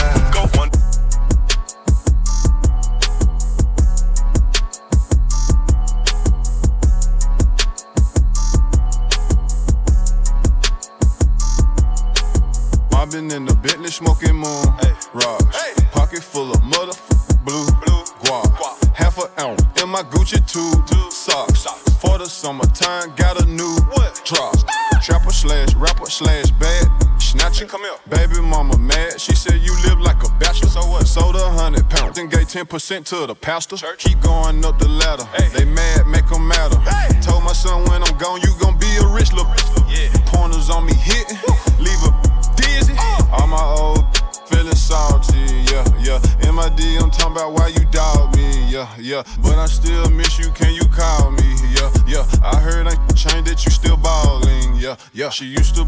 sent 32.90 33.06
to 33.06 33.28
the 33.28 33.36
pastor. 33.36 33.78
Church. 33.78 33.99
Keep 34.03 34.22
going 34.22 34.66
up 34.66 34.80
the 34.80 34.88
ladder. 34.88 35.24
Hey. 35.38 35.49
They 35.53 35.64
mad, 35.64 36.07
make 36.07 36.28
them 36.28 36.48
matter. 36.48 36.80
Hey. 36.80 37.22
Told 37.22 37.44
my 37.44 37.53
son 37.53 37.86
when 37.86 38.02
I'm 38.02 38.18
gone, 38.18 38.41
you 38.41 38.49
gon' 38.60 38.80
be 38.80 38.90
a 38.98 39.06
rich 39.14 39.32
look. 39.32 39.45
Yeah. 39.86 40.10
Pointers 40.34 40.72
on 40.72 40.88
me 40.88 40.95
hitting, 40.95 41.38
leave 41.78 42.02
a 42.02 42.11
dizzy. 42.57 42.95
Uh. 42.98 43.38
All 43.38 43.45
my 43.45 43.61
old 43.61 44.02
feeling 44.49 44.74
salty, 44.74 45.38
yeah, 45.70 45.86
yeah. 46.02 46.18
MID, 46.52 46.82
I'm 46.98 47.11
talking 47.11 47.38
about 47.38 47.53
why 47.53 47.68
you 47.68 47.86
doubt 47.91 48.36
me, 48.36 48.49
yeah, 48.68 48.90
yeah. 48.98 49.22
But 49.44 49.60
I 49.60 49.68
still 49.68 50.10
miss 50.10 50.40
you, 50.40 50.49
can 50.52 50.74
you 50.74 50.88
call 50.90 51.30
me, 51.32 51.49
yeah, 51.78 51.94
yeah. 52.07 52.26
I 52.44 52.57
heard 52.60 52.88
I 52.88 52.95
changed 53.14 53.45
that 53.49 53.64
you 53.66 53.72
still 53.72 53.98
balling, 53.98 54.76
yeah, 54.76 54.95
yeah. 55.14 55.30
She 55.30 55.45
used 55.45 55.76
to 55.76 55.86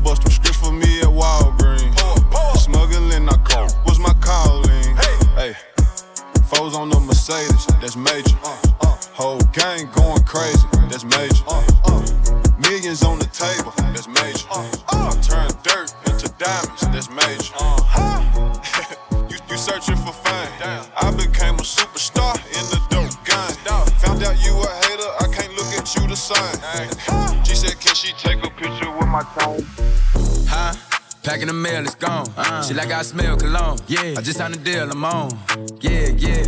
Yeah. 33.92 34.16
I 34.18 34.22
just 34.22 34.38
signed 34.38 34.56
a 34.56 34.58
deal, 34.58 34.88
oh. 34.88 34.92
I'm 34.92 35.04
on. 35.04 35.38
Yeah, 35.82 36.08
yeah. 36.16 36.46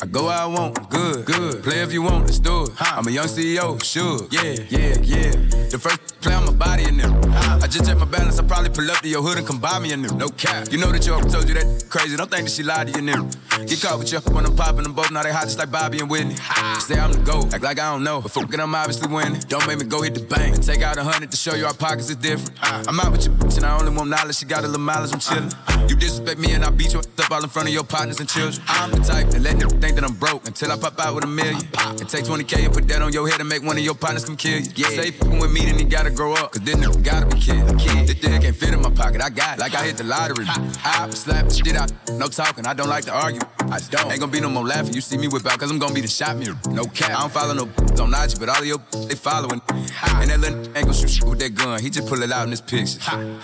I 0.00 0.06
go 0.06 0.26
where 0.26 0.38
I 0.38 0.46
want, 0.46 0.88
good, 0.88 1.26
good. 1.26 1.64
Play 1.64 1.80
if 1.80 1.92
you 1.92 2.00
want, 2.00 2.26
let's 2.26 2.38
do 2.38 2.62
it. 2.62 2.70
I'm 2.78 3.08
a 3.08 3.10
young 3.10 3.26
CEO, 3.26 3.82
sure. 3.82 4.20
Yeah, 4.30 4.54
yeah, 4.68 4.94
yeah. 5.02 5.30
The 5.66 5.78
first 5.82 6.20
play 6.20 6.32
on 6.32 6.46
my 6.46 6.52
body 6.52 6.84
in 6.84 6.98
them. 6.98 7.20
I 7.34 7.66
just 7.66 7.86
check 7.86 7.98
my 7.98 8.04
balance, 8.04 8.38
I 8.38 8.44
probably 8.44 8.70
pull 8.70 8.88
up 8.88 8.98
to 8.98 9.08
your 9.08 9.20
hood 9.20 9.38
and 9.38 9.44
come 9.44 9.58
buy 9.58 9.80
me 9.80 9.90
a 9.90 9.96
new. 9.96 10.14
No 10.14 10.28
cap. 10.28 10.68
You 10.70 10.78
know 10.78 10.92
that 10.92 11.04
your 11.04 11.20
told 11.22 11.48
you 11.48 11.54
that 11.54 11.86
crazy. 11.88 12.16
Don't 12.16 12.30
think 12.30 12.44
that 12.44 12.52
she 12.52 12.62
lied 12.62 12.86
to 12.86 13.00
you, 13.00 13.02
new. 13.04 13.28
Get 13.66 13.82
caught 13.82 13.98
with 13.98 14.12
you 14.12 14.20
when 14.32 14.46
I'm 14.46 14.54
popping 14.54 14.84
them 14.84 14.92
both. 14.92 15.10
Now 15.10 15.24
they 15.24 15.32
hot 15.32 15.46
just 15.46 15.58
like 15.58 15.72
Bobby 15.72 15.98
and 15.98 16.08
Whitney. 16.08 16.36
Say 16.78 17.00
I'm 17.00 17.10
the 17.10 17.18
GOAT, 17.24 17.52
act 17.52 17.64
like 17.64 17.80
I 17.80 17.90
don't 17.90 18.04
know. 18.04 18.20
But 18.20 18.30
fuck 18.30 18.54
it, 18.54 18.60
I'm 18.60 18.72
obviously 18.76 19.12
winning. 19.12 19.40
Don't 19.48 19.66
make 19.66 19.80
me 19.80 19.86
go 19.86 20.02
hit 20.02 20.14
the 20.14 20.22
bank 20.22 20.54
and 20.54 20.62
take 20.62 20.82
out 20.82 20.98
a 20.98 21.02
hundred 21.02 21.32
to 21.32 21.36
show 21.36 21.56
you 21.56 21.66
our 21.66 21.74
pockets 21.74 22.10
is 22.10 22.16
different. 22.16 22.56
I'm 22.62 23.00
out 23.00 23.10
with 23.10 23.26
your 23.26 23.34
bitch 23.34 23.56
and 23.56 23.66
I 23.66 23.76
only 23.76 23.92
want 23.92 24.08
knowledge. 24.08 24.36
She 24.36 24.46
got 24.46 24.62
a 24.62 24.68
little 24.68 24.78
mileage, 24.78 25.12
I'm 25.12 25.18
chillin'. 25.18 25.69
You 26.00 26.08
disrespect 26.08 26.40
me 26.40 26.52
and 26.52 26.64
I 26.64 26.70
beat 26.70 26.94
you 26.94 27.00
up 27.00 27.30
all 27.30 27.42
in 27.42 27.50
front 27.50 27.68
of 27.68 27.74
your 27.74 27.84
partners 27.84 28.20
and 28.20 28.28
children. 28.28 28.64
I'm 28.68 28.90
the 28.90 29.00
type 29.00 29.28
that 29.28 29.42
let 29.42 29.58
them 29.58 29.68
think 29.82 29.96
that 29.96 30.04
I'm 30.04 30.14
broke 30.14 30.46
until 30.46 30.72
I 30.72 30.78
pop 30.78 30.98
out 30.98 31.14
with 31.14 31.24
a 31.24 31.26
million. 31.26 31.60
And 31.76 32.08
take 32.08 32.24
20K 32.24 32.64
and 32.64 32.72
put 32.72 32.88
that 32.88 33.02
on 33.02 33.12
your 33.12 33.28
head 33.28 33.38
and 33.38 33.48
make 33.48 33.62
one 33.62 33.76
of 33.76 33.84
your 33.84 33.94
partners 33.94 34.24
come 34.24 34.34
kill 34.36 34.60
you. 34.60 34.72
Yeah. 34.74 34.88
Say 34.88 35.10
fucking 35.10 35.38
with 35.38 35.52
me, 35.52 35.66
then 35.66 35.78
he 35.78 35.84
gotta 35.84 36.10
grow 36.10 36.32
up. 36.32 36.52
Cause 36.52 36.62
then 36.62 36.76
nigga 36.76 37.04
gotta 37.04 37.26
be 37.26 37.38
kid. 37.38 37.78
Kid. 37.78 38.06
This 38.08 38.18
thing 38.18 38.40
can't 38.40 38.56
fit 38.56 38.72
in 38.72 38.80
my 38.80 38.90
pocket. 38.90 39.20
I 39.20 39.28
got 39.28 39.58
it. 39.58 39.60
Like 39.60 39.74
I 39.74 39.84
hit 39.84 39.98
the 39.98 40.04
lottery. 40.04 40.46
I 40.48 41.10
slap 41.10 41.48
the 41.48 41.54
shit 41.54 41.76
out. 41.76 41.92
No 42.12 42.28
talking. 42.28 42.66
I 42.66 42.72
don't 42.72 42.88
like 42.88 43.04
to 43.04 43.12
argue. 43.12 43.42
I 43.58 43.78
don't. 43.90 44.10
Ain't 44.10 44.20
gonna 44.20 44.32
be 44.32 44.40
no 44.40 44.48
more 44.48 44.64
laughing. 44.64 44.94
You 44.94 45.02
see 45.02 45.18
me 45.18 45.28
whip 45.28 45.44
out, 45.44 45.58
cause 45.58 45.70
I'm 45.70 45.78
gonna 45.78 45.92
be 45.92 46.00
the 46.00 46.08
shot 46.08 46.36
mirror. 46.38 46.56
No 46.70 46.84
cap. 46.84 47.10
I 47.10 47.20
don't 47.20 47.32
follow 47.32 47.52
no 47.52 47.68
on 48.02 48.14
IG, 48.14 48.40
but 48.40 48.48
all 48.48 48.58
of 48.58 48.66
your 48.66 48.80
they 49.06 49.16
following. 49.16 49.60
And 49.68 50.30
that 50.30 50.40
little 50.40 50.58
ain't 50.76 50.86
gonna 50.86 50.94
shoot 50.94 51.28
with 51.28 51.40
that 51.40 51.54
gun. 51.54 51.78
He 51.82 51.90
just 51.90 52.08
pull 52.08 52.22
it 52.22 52.32
out 52.32 52.44
in 52.44 52.50
his 52.50 52.62
pictures. 52.62 52.96
Huh. 53.02 53.36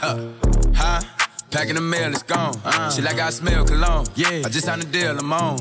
Huh? 0.75 1.03
Packing 1.51 1.77
the 1.77 1.81
mail, 1.81 2.11
it's 2.11 2.23
gone. 2.23 2.55
Uh-huh. 2.65 2.91
She 2.91 3.03
like 3.03 3.19
I 3.19 3.31
smell 3.31 3.65
cologne. 3.65 4.07
Yeah. 4.15 4.43
I 4.45 4.49
just 4.49 4.67
signed 4.67 4.83
a 4.83 4.87
deal, 4.87 5.17
I'm 5.17 5.33
on. 5.33 5.59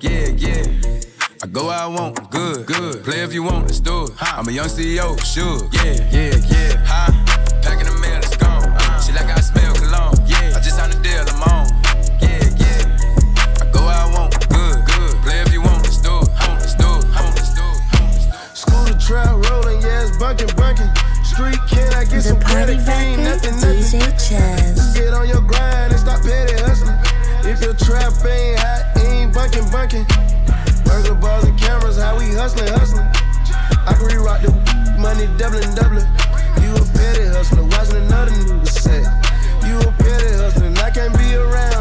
Yeah, 0.00 0.28
yeah. 0.36 0.64
I 1.42 1.46
go 1.46 1.66
where 1.68 1.78
I 1.78 1.86
want, 1.86 2.30
good, 2.30 2.66
good. 2.66 3.04
Play 3.04 3.20
if 3.22 3.32
you 3.32 3.44
want, 3.44 3.66
let's 3.66 3.80
do 3.80 4.04
it. 4.04 4.10
I'm 4.20 4.48
a 4.48 4.52
young 4.52 4.66
CEO, 4.66 5.18
sure. 5.22 5.62
Yeah, 5.72 5.94
yeah, 6.10 6.34
yeah. 6.50 6.84
Huh? 6.84 7.12
Packing 7.62 7.86
the 7.86 7.96
mail, 8.00 8.18
it's 8.18 8.36
gone. 8.36 8.64
Uh-huh. 8.64 9.00
She 9.00 9.12
like 9.12 9.30
I 9.30 9.40
smell 9.40 9.74
cologne. 9.74 10.18
Yeah. 10.26 10.56
I 10.56 10.60
just 10.60 10.76
signed 10.76 10.92
a 10.92 10.98
deal, 11.00 11.22
I'm 11.22 11.42
on. 11.46 11.66
Yeah, 12.20 12.42
yeah. 12.58 13.62
I 13.62 13.70
go 13.70 13.80
where 13.86 13.94
I 13.94 14.10
want, 14.12 14.34
good, 14.50 14.84
good. 14.90 15.22
Play 15.22 15.40
if 15.40 15.52
you 15.52 15.62
want, 15.62 15.84
let's 15.84 15.98
do 16.02 16.18
it. 16.18 16.28
Let's 16.58 16.74
do 16.74 16.88
it. 16.98 17.04
Let's 17.14 17.54
do 17.54 17.62
it. 17.62 18.58
Scooter 18.58 18.98
trap 18.98 19.38
rolling, 19.48 19.80
yeah, 19.82 20.02
it's 20.02 20.18
bunkin', 20.18 20.50
bunkin'. 20.58 20.90
Street 21.22 21.60
kid, 21.70 21.94
I 21.94 22.04
get 22.04 22.26
The 22.26 22.34
some 22.34 22.40
party 22.40 22.74
credit, 22.74 22.88
ain't 22.90 23.22
nothing, 23.22 23.54
nothing. 23.62 24.02
DJ 24.02 24.02
Chaz. 24.18 24.77
On 25.18 25.26
your 25.26 25.40
grind 25.40 25.90
and 25.90 25.98
stop 25.98 26.22
petty 26.22 26.54
hustling. 26.62 26.94
If 27.42 27.60
your 27.60 27.74
trap 27.74 28.14
ain't 28.24 28.60
hot, 28.60 28.86
ain't 29.02 29.34
bunkin', 29.34 29.66
bunkin'. 29.66 30.06
Burger 30.86 31.18
bars 31.18 31.42
and 31.42 31.58
cameras, 31.58 31.98
how 31.98 32.16
we 32.16 32.30
hustlin', 32.38 32.68
hustlin'. 32.68 33.02
I 33.82 33.98
can 33.98 34.06
re-rock 34.06 34.42
the 34.42 34.54
money, 35.02 35.26
doubling, 35.34 35.74
doubling. 35.74 36.06
You 36.62 36.70
a 36.70 36.86
petty 36.94 37.26
hustler, 37.34 37.64
watching 37.66 38.06
another 38.06 38.30
nigga 38.30 38.68
set. 38.68 39.10
You 39.66 39.82
a 39.82 39.90
petty 39.98 40.38
hustler, 40.38 40.66
and 40.66 40.78
I 40.78 40.90
can't 40.92 41.12
be 41.18 41.34
around 41.34 41.77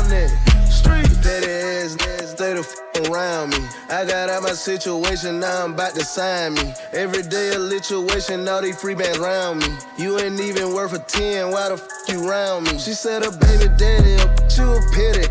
around 3.06 3.52
me. 3.52 3.68
I 3.90 4.06
got 4.06 4.30
out 4.30 4.44
my 4.44 4.54
situation, 4.54 5.40
now 5.40 5.64
I'm 5.64 5.74
about 5.74 5.94
to 5.96 6.04
sign 6.04 6.54
me. 6.56 6.74
Every 6.94 7.24
day 7.24 7.50
a 7.50 7.60
lituation, 7.60 8.48
all 8.52 8.62
these 8.62 8.80
free 8.80 8.96
bands 8.96 9.20
round 9.20 9.62
me. 9.62 9.70
You 9.98 10.20
ain't 10.20 10.40
even 10.40 10.74
worth 10.74 10.94
a 10.94 11.00
10, 11.00 11.52
why 11.52 11.70
the 11.70 11.76
f 11.76 11.88
you 12.08 12.28
round 12.28 12.66
me? 12.66 12.80
She 12.80 12.94
said 12.94 13.24
her 13.24 13.32
baby 13.32 13.68
daddy, 13.78 14.18
you 14.58 14.66
a 14.72 14.82
pity. 14.94 15.28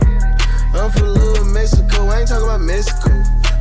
I'm 0.75 0.91
from 0.91 1.15
Little 1.15 1.45
Mexico, 1.47 2.07
I 2.07 2.21
ain't 2.21 2.29
talking 2.29 2.45
about 2.45 2.61
Mexico. 2.61 3.11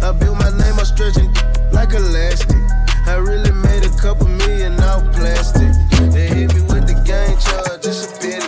I 0.02 0.12
built 0.12 0.38
my 0.38 0.50
name, 0.52 0.78
I'm 0.78 0.86
stretching 0.86 1.34
like 1.72 1.94
elastic. 1.94 2.62
I 3.08 3.18
really 3.18 3.52
made 3.52 3.86
a 3.86 3.94
couple 3.98 4.28
million 4.28 4.80
off 4.82 5.04
plastic. 5.14 5.72
They 6.12 6.28
hit 6.28 6.54
me 6.54 6.62
with 6.62 6.88
the 6.88 7.02
gang 7.06 7.38
charge, 7.38 7.84
just 7.84 8.18
a 8.18 8.20
petty 8.20 8.45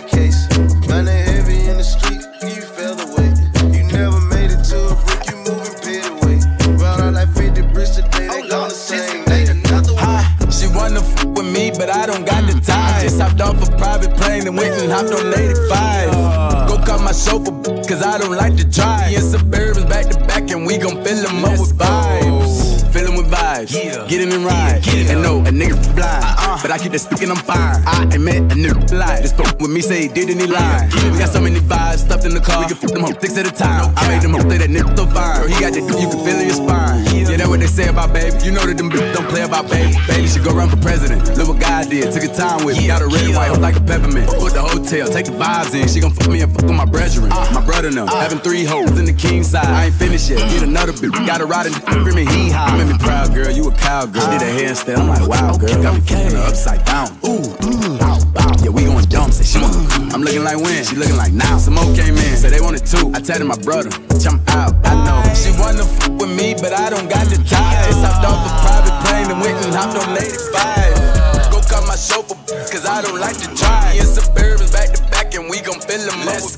me, 11.70 11.78
but 11.78 11.90
I 11.90 12.06
don't 12.06 12.24
got 12.24 12.46
the 12.46 12.60
time. 12.60 13.02
Just 13.02 13.20
hopped 13.20 13.40
off 13.40 13.56
a 13.66 13.76
private 13.76 14.16
plane 14.16 14.46
and 14.46 14.56
went 14.56 14.74
and 14.80 14.90
hopped 14.90 15.12
on 15.12 15.32
85. 15.32 16.68
Go 16.68 16.78
call 16.84 16.98
my 17.00 17.12
chauffeur, 17.12 17.52
cause 17.88 18.02
I 18.02 18.18
don't 18.18 18.36
like 18.36 18.56
to 18.56 18.64
drive. 18.64 19.10
Me 19.10 19.16
and 19.16 19.24
Suburbans 19.24 19.88
back 19.88 20.06
to 20.10 20.18
back, 20.26 20.50
and 20.50 20.66
we 20.66 20.78
gon' 20.78 21.02
fill 21.04 21.22
them 21.22 21.44
up 21.44 21.58
with 21.58 21.76
vibes. 21.76 22.67
Fill 22.92 23.12
with 23.16 23.30
vibes. 23.30 23.72
Get 24.08 24.20
in 24.22 24.32
and 24.32 24.44
ride. 24.44 24.86
And 24.88 25.22
no, 25.22 25.40
a 25.40 25.52
nigga 25.52 25.76
blind. 25.94 26.24
Uh-uh. 26.24 26.58
But 26.62 26.70
I 26.70 26.78
keep 26.78 26.92
the 26.92 26.98
stick 26.98 27.20
and 27.22 27.32
I'm 27.32 27.36
fine. 27.36 27.84
I 27.86 28.08
ain't 28.10 28.20
met 28.20 28.36
a 28.36 28.56
nigga 28.56 28.92
lie. 28.92 29.20
Just 29.20 29.36
spoke 29.36 29.60
with 29.60 29.70
me, 29.70 29.80
say 29.80 30.02
he 30.02 30.08
did 30.08 30.30
and 30.30 30.40
he 30.40 30.46
lied. 30.46 30.92
We 31.12 31.18
got 31.18 31.28
so 31.28 31.40
many 31.40 31.60
vibes 31.60 31.98
stuffed 31.98 32.24
in 32.24 32.32
the 32.32 32.40
car. 32.40 32.60
We 32.60 32.66
can 32.66 32.76
fuck 32.76 32.92
them 32.92 33.04
up 33.04 33.20
six 33.20 33.36
at 33.36 33.46
a 33.46 33.52
time. 33.52 33.92
I 33.96 34.08
made 34.08 34.22
them 34.22 34.34
up, 34.34 34.42
say 34.48 34.58
that 34.58 34.70
nigga 34.70 34.96
so 34.96 35.06
fine. 35.06 35.48
He 35.48 35.60
got 35.60 35.72
that 35.76 35.84
you 35.84 36.08
can 36.08 36.20
feel 36.24 36.38
in 36.40 36.46
your 36.48 36.56
spine. 36.56 37.04
Yeah, 37.12 37.36
that's 37.36 37.48
what 37.48 37.60
they 37.60 37.66
say 37.66 37.88
about 37.88 38.12
baby. 38.12 38.36
You 38.44 38.52
know 38.52 38.64
that 38.64 38.76
them 38.76 38.88
bitches 38.90 39.12
don't 39.12 39.28
play 39.28 39.42
about 39.42 39.68
baby. 39.68 39.92
Baby 40.08 40.26
should 40.26 40.44
go 40.44 40.56
run 40.56 40.70
for 40.70 40.80
president. 40.80 41.28
Look 41.36 41.48
what 41.48 41.60
God 41.60 41.90
did. 41.90 42.08
Took 42.12 42.24
a 42.24 42.32
time 42.32 42.64
with 42.64 42.78
me. 42.78 42.88
Got 42.88 43.02
a 43.02 43.06
red 43.06 43.28
and 43.28 43.36
white 43.36 43.52
like 43.60 43.76
a 43.76 43.84
peppermint. 43.84 44.32
Put 44.40 44.56
the 44.56 44.64
hotel, 44.64 45.08
take 45.12 45.26
the 45.26 45.36
vibes 45.36 45.76
in. 45.76 45.88
She 45.88 46.00
gon' 46.00 46.12
fuck 46.16 46.32
me 46.32 46.40
and 46.40 46.52
fuck 46.52 46.64
with 46.64 46.76
my 46.76 46.88
brethren. 46.88 47.28
Uh. 47.32 47.52
My 47.52 47.64
brother 47.64 47.90
now. 47.90 48.06
Uh. 48.08 48.16
Having 48.24 48.40
three 48.40 48.64
hoes 48.64 48.96
in 48.98 49.04
the 49.04 49.12
king 49.12 49.44
side. 49.44 49.68
I 49.68 49.86
ain't 49.86 49.94
finished 49.94 50.30
yet. 50.30 50.40
Get 50.48 50.62
another 50.62 50.92
bitch. 50.92 51.12
Got 51.26 51.42
a 51.42 51.46
ride 51.46 51.66
in 51.66 51.72
the 51.72 51.80
screaming 51.84 52.28
hee 52.28 52.48
haw. 52.48 52.72
Uh. 52.72 52.87
You 52.88 52.94
me 52.94 53.00
proud, 53.04 53.34
girl. 53.34 53.50
You 53.52 53.68
a 53.68 53.74
cowgirl. 53.76 54.24
Did 54.32 54.40
a 54.40 54.48
handstand. 54.48 54.96
I'm 54.96 55.08
like, 55.08 55.28
wow, 55.28 55.52
girl. 55.60 55.82
Got 55.82 55.94
me 55.94 56.00
flipping 56.00 56.32
her 56.32 56.48
upside 56.48 56.84
down. 56.86 57.12
Ooh, 57.20 57.44
ooh, 57.68 57.98
bow, 58.00 58.16
bow. 58.32 58.56
Yeah, 58.64 58.72
we 58.72 58.84
going 58.88 59.04
dumb. 59.12 59.30
Say 59.30 59.44
she 59.44 59.60
want. 59.60 59.76
I'm 60.14 60.22
looking 60.22 60.42
like 60.42 60.56
when? 60.56 60.82
She 60.84 60.96
looking 60.96 61.16
like 61.16 61.32
now. 61.32 61.58
Some 61.58 61.74
more 61.74 61.84
came 61.92 62.16
in. 62.16 62.36
Say 62.40 62.48
they 62.48 62.62
wanted 62.62 62.86
two. 62.86 63.12
I 63.12 63.20
tatted 63.20 63.46
my 63.46 63.60
brother. 63.60 63.90
Jump 64.16 64.40
out. 64.56 64.72
I 64.88 64.96
know. 65.04 65.20
She 65.36 65.52
wanna 65.60 65.84
f 65.84 66.08
with 66.16 66.32
me, 66.32 66.56
but 66.56 66.72
I 66.72 66.88
don't 66.88 67.12
got 67.12 67.28
the 67.28 67.36
time. 67.44 67.76
Just 67.84 68.00
hopped 68.00 68.24
off 68.24 68.40
a 68.40 68.52
private 68.64 68.96
plane 69.04 69.28
and 69.36 69.40
went 69.44 69.60
and 69.68 69.74
hopped 69.76 70.00
on 70.00 70.16
85. 70.16 71.52
Go 71.52 71.60
call 71.68 71.84
my 71.84 71.96
chauffeur, 71.96 72.40
cause 72.72 72.86
I 72.86 73.02
don't 73.02 73.20
like 73.20 73.36
to 73.36 73.52
drive. 73.52 73.92
Me 73.92 74.00
and 74.00 74.08
Suburbans 74.08 74.72
back 74.72 74.96
to 74.96 75.02
back, 75.12 75.34
and 75.34 75.50
we 75.50 75.60
gon' 75.60 75.80
fill 75.80 76.08
them 76.08 76.24
up 76.24 76.40
with 76.40 76.56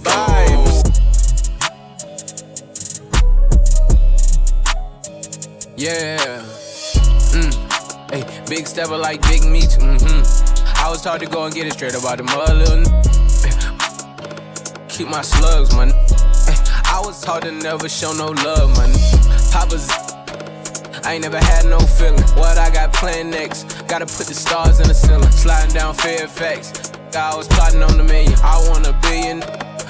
Yeah. 5.81 6.19
Mm. 7.33 7.57
Hey, 8.13 8.21
big 8.51 8.67
stepper 8.67 8.99
like 8.99 9.23
big 9.23 9.45
meat. 9.45 9.79
Mm-hmm. 9.81 10.77
I 10.77 10.91
was 10.91 11.01
taught 11.01 11.21
to 11.21 11.27
go 11.27 11.45
and 11.47 11.55
get 11.55 11.67
it 11.67 11.73
straight 11.73 11.95
about 11.95 12.19
the 12.19 12.25
mother 12.25 12.53
little 12.53 12.81
n- 12.85 13.03
Keep 14.91 15.09
my 15.09 15.23
slugs, 15.23 15.75
man. 15.75 15.93
I 16.85 17.01
was 17.03 17.23
taught 17.23 17.45
to 17.45 17.53
never 17.53 17.89
show 17.89 18.13
no 18.13 18.27
love, 18.27 18.77
man. 18.77 18.93
Papa's. 19.53 19.89
I 21.03 21.15
ain't 21.15 21.23
never 21.23 21.39
had 21.39 21.65
no 21.65 21.79
feeling. 21.79 22.21
What 22.37 22.59
I 22.59 22.69
got 22.69 22.93
planned 22.93 23.31
next? 23.31 23.65
Gotta 23.89 24.05
put 24.05 24.27
the 24.27 24.35
stars 24.35 24.81
in 24.81 24.89
the 24.89 24.95
ceiling. 24.95 25.31
Sliding 25.31 25.73
down 25.73 25.95
Fairfax. 25.95 26.93
I 27.17 27.35
was 27.35 27.49
plotting 27.49 27.83
on 27.83 27.97
the 27.97 28.05
million. 28.05 28.35
I 28.43 28.59
want 28.69 28.87
a 28.87 28.93
billion. 29.01 29.41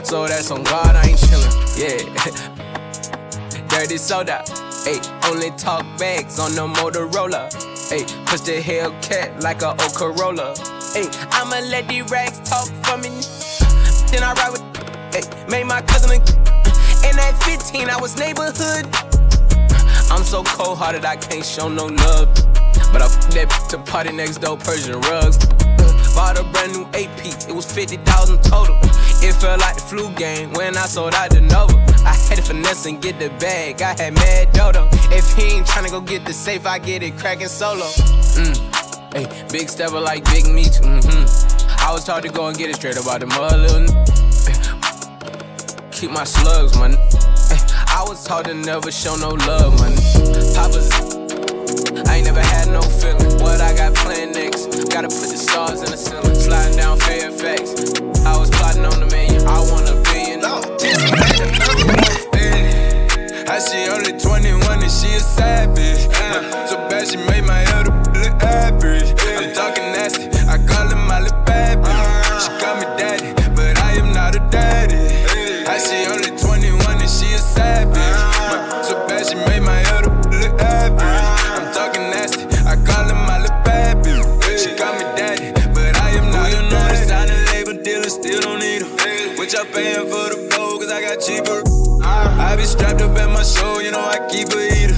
So 0.04 0.28
that's 0.28 0.52
on 0.52 0.62
God, 0.62 0.94
I 0.94 1.08
ain't 1.08 1.18
chillin'. 1.18 1.50
Yeah. 1.82 3.66
Dirty 3.68 3.96
soda. 3.96 4.44
Ayy, 4.86 5.01
only 5.31 5.51
talk 5.59 5.85
bags 5.98 6.39
on 6.39 6.55
the 6.55 6.66
Motorola. 6.66 7.51
Ayy, 7.93 8.07
push 8.27 8.40
the 8.40 8.61
Hellcat 8.61 9.43
like 9.43 9.61
a 9.61 9.70
old 9.70 9.94
Corolla. 9.94 10.55
Ayy, 10.97 11.09
I'ma 11.32 11.61
let 11.69 11.86
these 11.86 12.11
rags 12.11 12.40
talk 12.48 12.66
for 12.85 12.97
me. 12.97 13.11
Then 14.11 14.23
I 14.23 14.32
ride 14.32 14.52
with. 14.52 14.62
Ayy, 15.12 15.51
made 15.51 15.65
my 15.65 15.82
cousin 15.82 16.11
a. 16.11 16.15
And 17.07 17.19
at 17.19 17.32
15, 17.43 17.90
I 17.90 18.01
was 18.01 18.16
neighborhood. 18.19 18.89
I'm 20.11 20.24
so 20.24 20.43
cold 20.44 20.78
hearted, 20.78 21.05
I 21.05 21.16
can't 21.16 21.44
show 21.44 21.69
no 21.69 21.86
love. 21.86 22.28
But 22.93 23.02
I 23.02 23.07
f 23.07 23.31
that 23.31 23.66
to 23.70 23.78
party 23.78 24.12
next 24.12 24.39
door, 24.39 24.57
Persian 24.57 25.01
rugs. 25.02 25.39
Bought 26.15 26.39
a 26.39 26.44
brand 26.52 26.73
new 26.73 26.85
AP, 26.94 27.48
it 27.48 27.55
was 27.55 27.70
50,000 27.70 28.43
total. 28.43 28.77
It 29.23 29.35
felt 29.35 29.61
like 29.61 29.77
the 29.77 29.82
flu 29.82 30.11
game 30.15 30.52
when 30.52 30.77
I 30.77 30.86
sold 30.86 31.15
out 31.15 31.31
the 31.31 31.40
Nova. 31.40 31.80
Had 32.31 32.36
to 32.36 32.43
finesse 32.43 32.86
and 32.86 33.02
get 33.02 33.19
the 33.19 33.28
bag, 33.40 33.82
I 33.82 34.01
had 34.01 34.15
mad 34.15 34.52
dodo. 34.52 34.89
If 35.11 35.35
he 35.36 35.57
ain't 35.57 35.66
tryna 35.66 35.90
go 35.90 36.01
get 36.01 36.24
the 36.24 36.32
safe, 36.32 36.65
I 36.65 36.78
get 36.78 37.02
it 37.02 37.19
cracking 37.19 37.48
solo. 37.48 37.86
Mm. 38.39 39.12
Hey, 39.12 39.27
big 39.51 39.69
stepper 39.69 39.98
like 39.98 40.24
big 40.27 40.47
meat. 40.47 40.78
Mm-hmm. 40.81 41.27
I 41.85 41.93
was 41.93 42.05
taught 42.05 42.23
to 42.23 42.28
go 42.28 42.47
and 42.47 42.57
get 42.57 42.70
it 42.70 42.77
straight 42.77 42.97
about 42.97 43.19
the 43.19 43.27
mud, 43.27 43.59
little. 43.59 43.90
Keep 45.90 46.12
my 46.12 46.23
slugs, 46.23 46.78
man. 46.78 46.94
I 47.90 48.05
was 48.07 48.24
taught 48.24 48.44
to 48.44 48.55
never 48.55 48.93
show 48.93 49.16
no 49.16 49.31
love, 49.31 49.74
man. 49.81 49.97
Papa's. 50.55 50.89
I 52.07 52.16
ain't 52.16 52.27
never 52.27 52.40
had 52.40 52.69
no 52.69 52.81
feeling. 52.81 53.43
What 53.43 53.61
I 53.61 53.74
got 53.77 53.93
planned 53.97 54.35
next? 54.35 54.66
Gotta 54.89 55.09
put 55.09 55.28
the 55.28 55.36
stars 55.36 55.82
in 55.82 55.90
the 55.90 55.97
ceiling. 55.97 56.36
Sliding 56.36 56.77
down 56.77 56.97
Fairfax. 57.01 57.74
I 58.24 58.39
was 58.39 58.51
plotting 58.51 58.85
on 58.85 59.01
the 59.01 59.07
million. 59.07 59.44
I 59.48 59.59
want 59.69 59.89
a 59.90 60.01
billion. 60.07 60.40
No. 60.40 62.16
She 63.69 63.87
only 63.89 64.12
21 64.19 64.82
and 64.82 64.91
she 64.91 65.09
a 65.15 65.20
savage. 65.20 66.09
Uh, 66.15 66.66
so 66.66 66.77
bad 66.89 67.07
she 67.07 67.19
made 67.19 67.45
my 67.45 67.62
other 67.74 67.93
look 68.19 68.43
average. 68.43 69.11
I'm 69.20 69.53
talking 69.53 69.93
nasty. 69.93 70.39
Be 92.61 92.66
strapped 92.66 93.01
up 93.01 93.16
at 93.16 93.31
my 93.31 93.43
show, 93.43 93.81
you 93.81 93.91
know 93.91 94.05
I 94.05 94.20
keep 94.28 94.49
a 94.53 94.61
heater. 94.74 94.97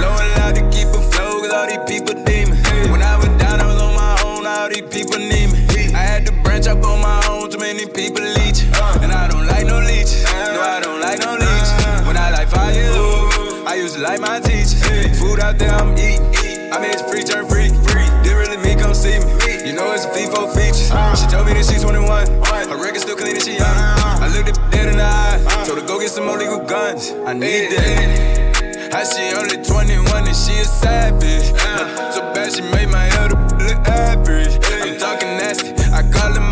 Blowing 0.00 0.28
loud 0.40 0.56
to 0.56 0.64
keep 0.72 0.88
a 0.88 1.00
flow, 1.12 1.44
cause 1.44 1.52
all 1.52 1.68
these 1.68 1.84
people 1.84 2.16
demon. 2.24 2.56
When 2.90 3.02
I 3.02 3.16
was 3.20 3.28
down, 3.36 3.60
I 3.60 3.66
was 3.68 3.80
on 3.82 3.94
my 3.94 4.16
own, 4.24 4.46
all 4.46 4.68
these 4.72 4.88
people 4.88 5.20
need 5.20 5.52
me. 5.52 5.92
I 5.92 6.00
had 6.00 6.24
to 6.26 6.32
branch 6.42 6.66
up 6.66 6.82
on 6.84 7.00
my 7.02 7.20
own, 7.28 7.50
too 7.50 7.58
many 7.58 7.84
people 7.84 8.24
leech. 8.24 8.64
Uh. 8.72 9.04
And 9.04 9.12
I 9.12 9.28
don't 9.28 9.46
like 9.46 9.66
no 9.66 9.78
leeches. 9.80 10.24
Uh. 10.24 10.56
No, 10.56 10.60
I 10.62 10.80
don't 10.80 11.00
like 11.00 11.18
no 11.20 11.32
leeches. 11.36 11.72
Uh. 11.84 12.04
When 12.08 12.16
I 12.16 12.30
like 12.32 12.48
fire, 12.48 12.72
I 13.68 13.74
used 13.76 13.96
to 13.96 14.00
like 14.00 14.20
my 14.20 14.40
teachers. 14.40 14.80
Food 15.20 15.40
out 15.40 15.58
there, 15.58 15.74
I'm 15.74 15.92
eating. 15.92 16.24
I 16.72 16.80
mean, 16.80 16.92
it's 16.96 17.04
free, 17.04 17.22
turn 17.22 17.44
free. 17.46 17.68
Didn't 18.24 18.40
really 18.40 18.56
me, 18.56 18.72
come 18.74 18.94
see 18.94 19.20
me. 19.20 19.68
You 19.68 19.74
know 19.76 19.92
it's 19.92 20.06
a 20.06 20.10
FIFO 20.16 20.48
features. 20.56 20.88
She 21.20 21.26
told 21.28 21.44
me 21.46 21.52
that 21.52 21.66
she's 21.68 21.84
21. 21.84 22.41
Some 26.22 26.28
more 26.28 26.38
legal 26.38 26.64
guns. 26.66 27.10
I 27.26 27.32
need 27.32 27.70
that. 27.72 28.92
How 28.92 29.04
she 29.04 29.34
only 29.34 29.58
21 29.64 30.26
and 30.26 30.36
she 30.36 30.52
a 30.60 30.64
savage. 30.64 31.50
Uh. 31.54 32.12
So 32.12 32.20
bad 32.34 32.52
she 32.52 32.62
made 32.62 32.88
my 32.88 33.08
other 33.22 33.36
look 33.64 33.80
average. 33.88 34.54
I'm 34.64 34.98
talking 34.98 35.36
nasty. 35.36 35.72
I 35.92 36.02
call 36.10 36.32
her 36.32 36.51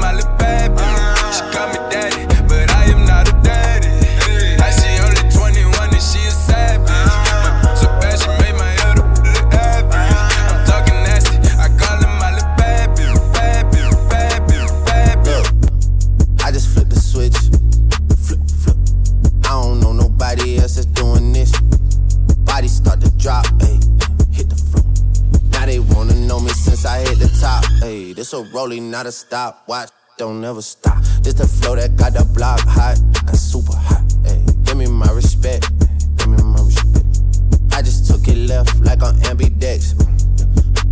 ayy. 27.83 28.15
This 28.15 28.33
a 28.33 28.43
rolling, 28.55 28.91
not 28.91 29.07
a 29.07 29.13
stop. 29.13 29.65
Watch, 29.67 29.91
don't 30.19 30.41
never 30.41 30.63
stop. 30.63 31.03
This 31.23 31.35
the 31.35 31.47
flow 31.47 31.77
that 31.77 31.97
got 31.97 32.13
the 32.13 32.25
block 32.35 32.61
hot 32.61 32.99
and 32.99 33.37
super 33.37 33.75
hot, 33.75 34.05
ayy. 34.25 34.65
Give 34.65 34.77
me 34.77 34.87
my 34.87 35.11
respect, 35.13 35.71
give 36.17 36.29
me 36.29 36.43
my 36.43 36.63
respect. 36.63 37.07
I 37.73 37.83
just 37.83 38.07
took 38.11 38.27
it 38.29 38.37
left 38.37 38.79
like 38.81 39.03
on 39.03 39.15
ambidex. 39.29 39.97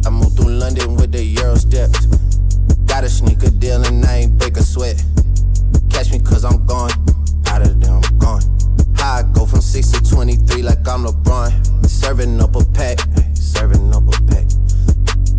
I 0.06 0.10
moved 0.10 0.36
through 0.36 0.52
London 0.52 0.96
with 0.96 1.12
the 1.12 1.22
Euro 1.22 1.56
steps. 1.56 2.06
Got 2.86 3.04
a 3.04 3.08
sneaker 3.10 3.50
deal 3.50 3.84
and 3.84 4.04
I 4.04 4.24
ain't 4.24 4.38
break 4.38 4.56
a 4.56 4.62
sweat. 4.62 5.02
Catch 5.90 6.12
me 6.12 6.20
cause 6.20 6.44
I'm 6.44 6.64
gone. 6.66 6.90
Out 7.48 7.62
of 7.62 7.80
there, 7.80 7.92
I'm 7.92 8.18
gone. 8.18 8.42
How 8.96 9.16
I 9.16 9.22
go 9.34 9.44
from 9.46 9.60
6 9.60 9.90
to 9.92 10.10
23 10.10 10.62
like 10.62 10.86
I'm 10.88 11.04
LeBron. 11.04 11.86
Serving 11.86 12.40
up 12.40 12.56
a 12.56 12.64
pack, 12.72 12.98
serving 13.34 13.94
up 13.94 14.04
a 14.08 14.22
pack. 14.26 14.46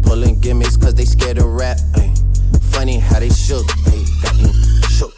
Pulling 0.09 0.39
gimmicks 0.39 0.75
cause 0.75 0.95
they 0.95 1.05
scared 1.05 1.37
to 1.37 1.45
rap. 1.47 1.77
ay. 1.97 2.11
Funny 2.71 2.97
how 2.97 3.19
they 3.19 3.29
shook, 3.29 3.63
ay, 3.85 4.03
got 4.23 4.35
me 4.37 4.51
shook. 4.89 5.13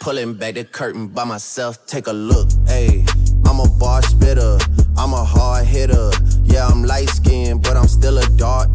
Pulling 0.00 0.34
back 0.34 0.54
the 0.54 0.64
curtain 0.64 1.06
by 1.06 1.22
myself, 1.22 1.86
take 1.86 2.08
a 2.08 2.12
look. 2.12 2.48
Ayy, 2.66 3.06
I'm 3.46 3.60
a 3.60 3.68
bar 3.78 4.02
spitter, 4.02 4.58
I'm 4.96 5.12
a 5.12 5.22
hard 5.22 5.66
hitter. 5.66 6.10
Yeah, 6.42 6.66
I'm 6.66 6.82
light 6.82 7.10
skinned, 7.10 7.62
but 7.62 7.76
I'm 7.76 7.86
still 7.86 8.18
a 8.18 8.26
dart. 8.30 8.70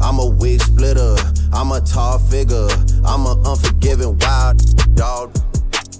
I'm 0.00 0.18
a 0.18 0.26
wig 0.26 0.60
splitter, 0.60 1.14
I'm 1.52 1.70
a 1.70 1.80
tall 1.80 2.18
figure, 2.18 2.66
I'm 3.04 3.24
a 3.24 3.40
unforgiving 3.46 4.18
wild 4.18 4.96
dog. 4.96 5.32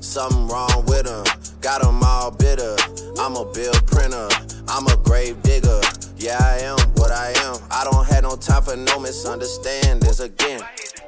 Something 0.00 0.48
wrong 0.48 0.84
with 0.88 1.06
him, 1.06 1.22
got 1.60 1.86
'em 1.86 2.02
all 2.02 2.32
bitter. 2.32 2.74
I'm 3.16 3.36
a 3.36 3.44
bill 3.44 3.74
printer, 3.86 4.28
I'm 4.66 4.88
a 4.88 4.96
grave 4.96 5.40
digger. 5.44 5.80
Yeah, 6.22 6.38
I 6.40 6.58
am 6.58 6.78
what 6.94 7.10
I 7.10 7.32
am. 7.38 7.56
I 7.72 7.82
don't 7.82 8.06
have 8.06 8.22
no 8.22 8.36
time 8.36 8.62
for 8.62 8.76
no 8.76 9.00
misunderstandings 9.00 10.20
again. 10.20 10.62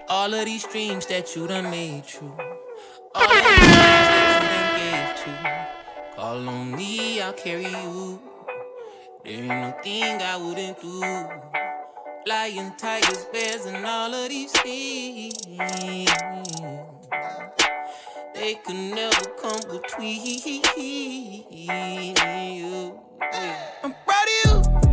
All 0.08 0.34
of 0.34 0.44
these 0.44 0.64
dreams 0.64 1.06
that 1.06 1.36
you 1.36 1.46
done 1.46 1.70
made 1.70 2.04
true. 2.04 2.36
All 3.14 3.22
of 3.22 3.30
these 3.30 3.44
dreams 3.44 4.10
that 4.10 4.42
you 4.42 4.48
done 4.50 4.74
gave 4.82 5.14
to. 5.22 5.30
Call 6.16 6.48
on 6.48 6.72
me, 6.72 7.20
I'll 7.20 7.32
carry 7.32 7.66
you. 7.66 8.20
There 9.24 9.34
ain't 9.34 9.46
no 9.46 9.72
thing 9.84 10.20
I 10.20 10.36
wouldn't 10.36 10.80
do. 10.80 11.00
Lion, 12.26 12.72
tigers, 12.76 13.24
bears, 13.32 13.66
and 13.66 13.86
all 13.86 14.12
of 14.12 14.28
these 14.28 14.50
things. 14.50 15.46
They 18.34 18.56
could 18.66 18.74
never 18.74 19.26
come 19.40 19.60
between 19.70 20.40
you. 20.44 20.60
I'm 23.84 23.94
proud 24.04 24.26
of 24.26 24.32
you. 24.44 24.83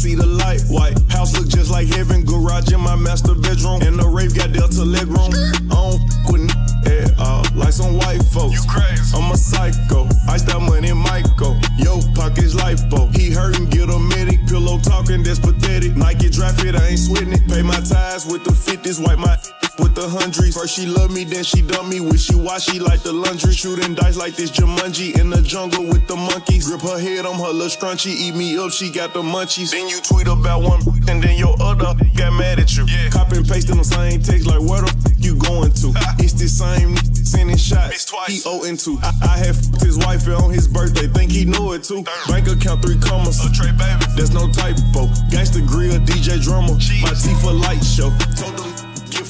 See 0.00 0.14
the 0.14 0.26
light. 0.26 0.62
White 0.68 0.96
house 1.12 1.36
look 1.36 1.48
just 1.48 1.70
like 1.70 1.88
heaven. 1.88 2.24
Garage 2.24 2.72
in 2.72 2.80
my 2.80 2.96
master 2.96 3.34
bedroom, 3.34 3.82
and 3.82 3.98
the 4.00 4.08
rave 4.08 4.34
got 4.34 4.52
Delta 4.52 4.82
leg 4.82 5.06
room. 5.06 5.28
I 5.28 5.76
don't 5.76 6.00
f- 6.00 6.32
with 6.32 6.48
n- 6.48 6.88
at 6.88 7.12
all, 7.20 7.44
like 7.54 7.72
some 7.72 7.96
white 8.00 8.22
folks. 8.32 8.56
You 8.56 8.64
crazy? 8.70 9.12
I'm 9.14 9.30
a 9.30 9.36
psycho. 9.36 10.08
Ice 10.28 10.42
that 10.48 10.60
money, 10.60 10.92
Michael. 10.92 11.60
Yo, 11.76 12.00
pockets 12.16 12.54
lipo. 12.54 13.14
He 13.14 13.30
hurtin', 13.30 13.68
get 13.68 13.90
a 13.90 13.98
medic. 13.98 14.40
Pillow 14.48 14.78
talking, 14.80 15.22
that's 15.22 15.38
pathetic. 15.38 15.94
Nike 15.96 16.30
drop 16.30 16.56
it, 16.64 16.74
I 16.74 16.88
ain't 16.96 16.98
sweating 16.98 17.32
it. 17.34 17.46
Pay 17.46 17.62
my 17.62 17.80
ties 17.80 18.24
with 18.24 18.42
the 18.44 18.52
50s, 18.52 19.04
wipe 19.04 19.18
my 19.18 19.36
with 19.80 19.94
the 19.94 20.08
hundreds. 20.08 20.56
First 20.56 20.76
she 20.76 20.86
love 20.86 21.10
me, 21.10 21.24
then 21.24 21.44
she 21.44 21.62
dump 21.62 21.88
me. 21.88 22.00
Wishy 22.00 22.34
she 22.60 22.78
like 22.78 23.02
the 23.02 23.12
laundry. 23.12 23.52
Shooting 23.52 23.94
dice 23.94 24.16
like 24.16 24.36
this 24.36 24.50
Jumanji 24.50 25.18
in 25.18 25.30
the 25.30 25.42
jungle 25.42 25.84
with 25.84 26.06
the 26.06 26.16
monkeys. 26.16 26.68
Grip 26.68 26.82
her 26.82 26.98
head, 26.98 27.26
I'm 27.26 27.38
her 27.38 27.52
little 27.52 27.68
scrunchy. 27.68 28.12
Eat 28.12 28.34
me 28.34 28.58
up, 28.58 28.70
she 28.70 28.90
got 28.90 29.12
the 29.14 29.22
munchies. 29.22 29.70
Then 29.72 29.88
you 29.88 30.00
tweet 30.00 30.26
about 30.26 30.62
one, 30.62 30.80
and 31.08 31.22
then 31.22 31.36
your 31.38 31.56
other 31.60 31.94
got 32.16 32.32
mad 32.34 32.60
at 32.60 32.76
you. 32.76 32.84
Yeah. 32.86 33.10
Copy 33.10 33.38
and 33.38 33.48
pasting 33.48 33.76
the 33.76 33.84
same 33.84 34.22
text 34.22 34.46
like 34.46 34.60
where 34.60 34.82
the 34.82 34.92
f- 34.92 35.18
you 35.18 35.36
going 35.36 35.72
to? 35.84 35.92
it's 36.18 36.34
the 36.34 36.48
same 36.48 36.96
sending 37.24 37.56
shots. 37.56 38.10
He 38.26 38.40
owing 38.46 38.76
to. 38.78 38.98
I, 39.02 39.12
I 39.22 39.36
had 39.38 39.56
f- 39.56 39.80
his 39.80 39.98
wife 39.98 40.26
on 40.28 40.50
his 40.52 40.68
birthday, 40.68 41.08
think 41.08 41.32
he 41.32 41.44
knew 41.44 41.72
it 41.72 41.84
too. 41.84 42.04
Bank 42.28 42.48
account 42.48 42.82
three 42.82 42.98
commas. 42.98 43.40
A 43.44 43.50
Trey 43.52 43.72
baby. 43.72 44.04
There's 44.16 44.32
no 44.32 44.50
typo. 44.52 45.06
Gangsta 45.30 45.66
grill, 45.66 45.98
DJ 46.00 46.42
drummer. 46.42 46.74
My 47.02 47.14
teeth 47.14 47.40
for 47.42 47.52
light 47.52 47.82
show. 47.82 48.10
Told 48.36 48.58
them 48.58 48.69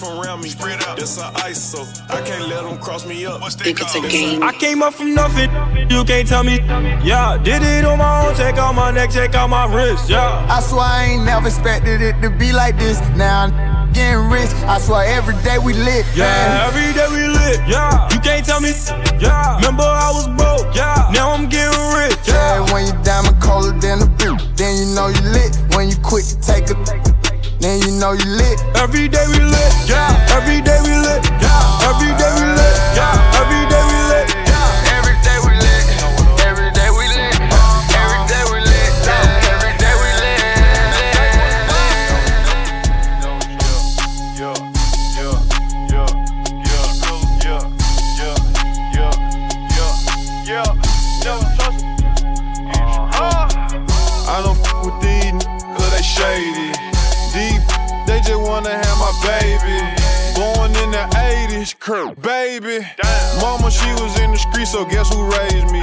from 0.01 0.18
around 0.18 0.40
me. 0.40 0.48
Spread 0.48 0.82
out. 0.85 0.97
That's 0.97 1.18
a 1.18 1.31
ISO. 1.47 1.85
I 2.10 2.22
can't 2.22 2.48
let 2.48 2.64
them 2.64 2.78
cross 2.78 3.05
me 3.05 3.27
up. 3.27 3.40
Think 3.52 3.81
it's 3.81 3.94
a 3.94 4.01
game. 4.01 4.43
I 4.43 4.52
came 4.52 4.82
up 4.82 4.94
from 4.94 5.14
nothing, 5.14 5.51
you 5.90 6.05
can't 6.05 6.27
tell 6.27 6.43
me. 6.43 6.56
Yeah, 7.05 7.39
did 7.43 7.62
it 7.62 7.85
on 7.85 7.98
my 7.98 8.27
own, 8.27 8.35
check 8.35 8.56
out 8.56 8.74
my 8.74 8.90
neck, 8.90 9.10
check 9.10 9.35
out 9.35 9.51
my 9.51 9.66
wrist. 9.72 10.09
Yeah. 10.09 10.47
I 10.48 10.60
swear 10.60 10.81
I 10.81 11.05
ain't 11.05 11.24
never 11.24 11.48
expected 11.48 12.01
it 12.01 12.20
to 12.22 12.31
be 12.31 12.52
like 12.52 12.78
this. 12.78 12.98
Now 13.16 13.44
I'm 13.44 13.93
getting 13.93 14.31
rich. 14.31 14.51
I 14.64 14.78
swear 14.81 15.05
every 15.05 15.36
day 15.44 15.59
we 15.59 15.74
lit. 15.74 16.06
Yeah, 16.14 16.24
man. 16.24 16.68
every 16.68 16.90
day 16.97 17.09
we 17.12 17.28
lit. 17.28 17.60
Yeah, 17.68 18.09
you 18.12 18.20
can't 18.20 18.44
tell 18.44 18.60
me. 18.60 18.72
Yeah, 19.20 19.56
remember 19.56 19.85
I 19.85 20.10
was 20.16 20.27
broke. 20.28 20.74
Yeah, 20.74 21.10
now 21.12 21.32
I'm 21.32 21.48
getting 21.48 21.78
rich. 21.93 22.16
Yeah, 22.27 22.64
when 22.72 22.86
you 22.86 22.94
diamond 23.05 23.40
colder 23.43 23.77
than 23.78 24.01
a 24.01 24.06
boot, 24.16 24.40
then 24.56 24.77
you 24.81 24.94
know 24.94 25.09
you 25.09 25.22
lit. 25.36 25.52
When 25.77 25.89
you 25.90 25.97
quit 26.02 26.24
to 26.24 26.40
take 26.40 26.70
a, 26.70 26.77
then 27.61 27.81
you 27.82 27.93
know 27.93 28.12
you 28.12 28.24
lit. 28.24 28.61
Every 28.77 29.09
day 29.09 29.24
we 29.28 29.39
lit. 29.41 29.73
Yeah, 29.89 30.09
every 30.37 30.61
day 30.61 30.78
we 30.85 30.95
lit. 30.97 31.20
Yeah, 31.41 31.89
every 31.89 32.12
day 32.16 32.32
we 32.41 32.47
lit. 32.57 32.60
80s, 61.91 62.15
Kurt, 62.15 62.23
baby. 62.23 62.87
Mama, 63.41 63.71
she 63.71 63.91
was 64.03 64.19
in 64.21 64.31
the 64.31 64.39
street, 64.39 64.67
so 64.67 64.85
guess 64.85 65.12
who 65.12 65.31
raised 65.31 65.73
me? 65.73 65.83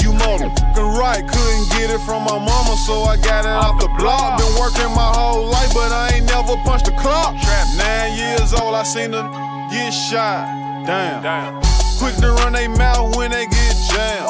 You 0.00 0.12
motherfucking 0.12 0.98
right, 0.98 1.26
couldn't 1.26 1.68
get 1.70 1.90
it 1.90 2.00
from 2.00 2.24
my 2.24 2.38
mama, 2.38 2.76
so 2.86 3.02
I 3.02 3.16
got 3.16 3.44
it 3.44 3.50
off 3.50 3.80
the 3.80 3.88
block. 3.98 4.38
Been 4.38 4.54
working 4.58 4.94
my 4.94 5.12
whole 5.14 5.46
life, 5.46 5.72
but 5.74 5.92
I 5.92 6.16
ain't 6.16 6.26
never 6.26 6.56
punched 6.64 6.88
a 6.88 6.92
clock. 6.92 7.34
Trap. 7.42 7.66
Nine 7.76 8.18
years 8.18 8.52
old, 8.54 8.74
I 8.74 8.82
seen 8.82 9.12
her 9.12 9.22
get 9.70 9.90
shot. 9.90 10.46
Damn. 10.86 11.60
Quick 11.98 12.16
to 12.16 12.32
run 12.42 12.52
they 12.52 12.68
mouth 12.68 13.16
when 13.16 13.30
they 13.30 13.46
get 13.46 13.74
jammed. 13.90 14.28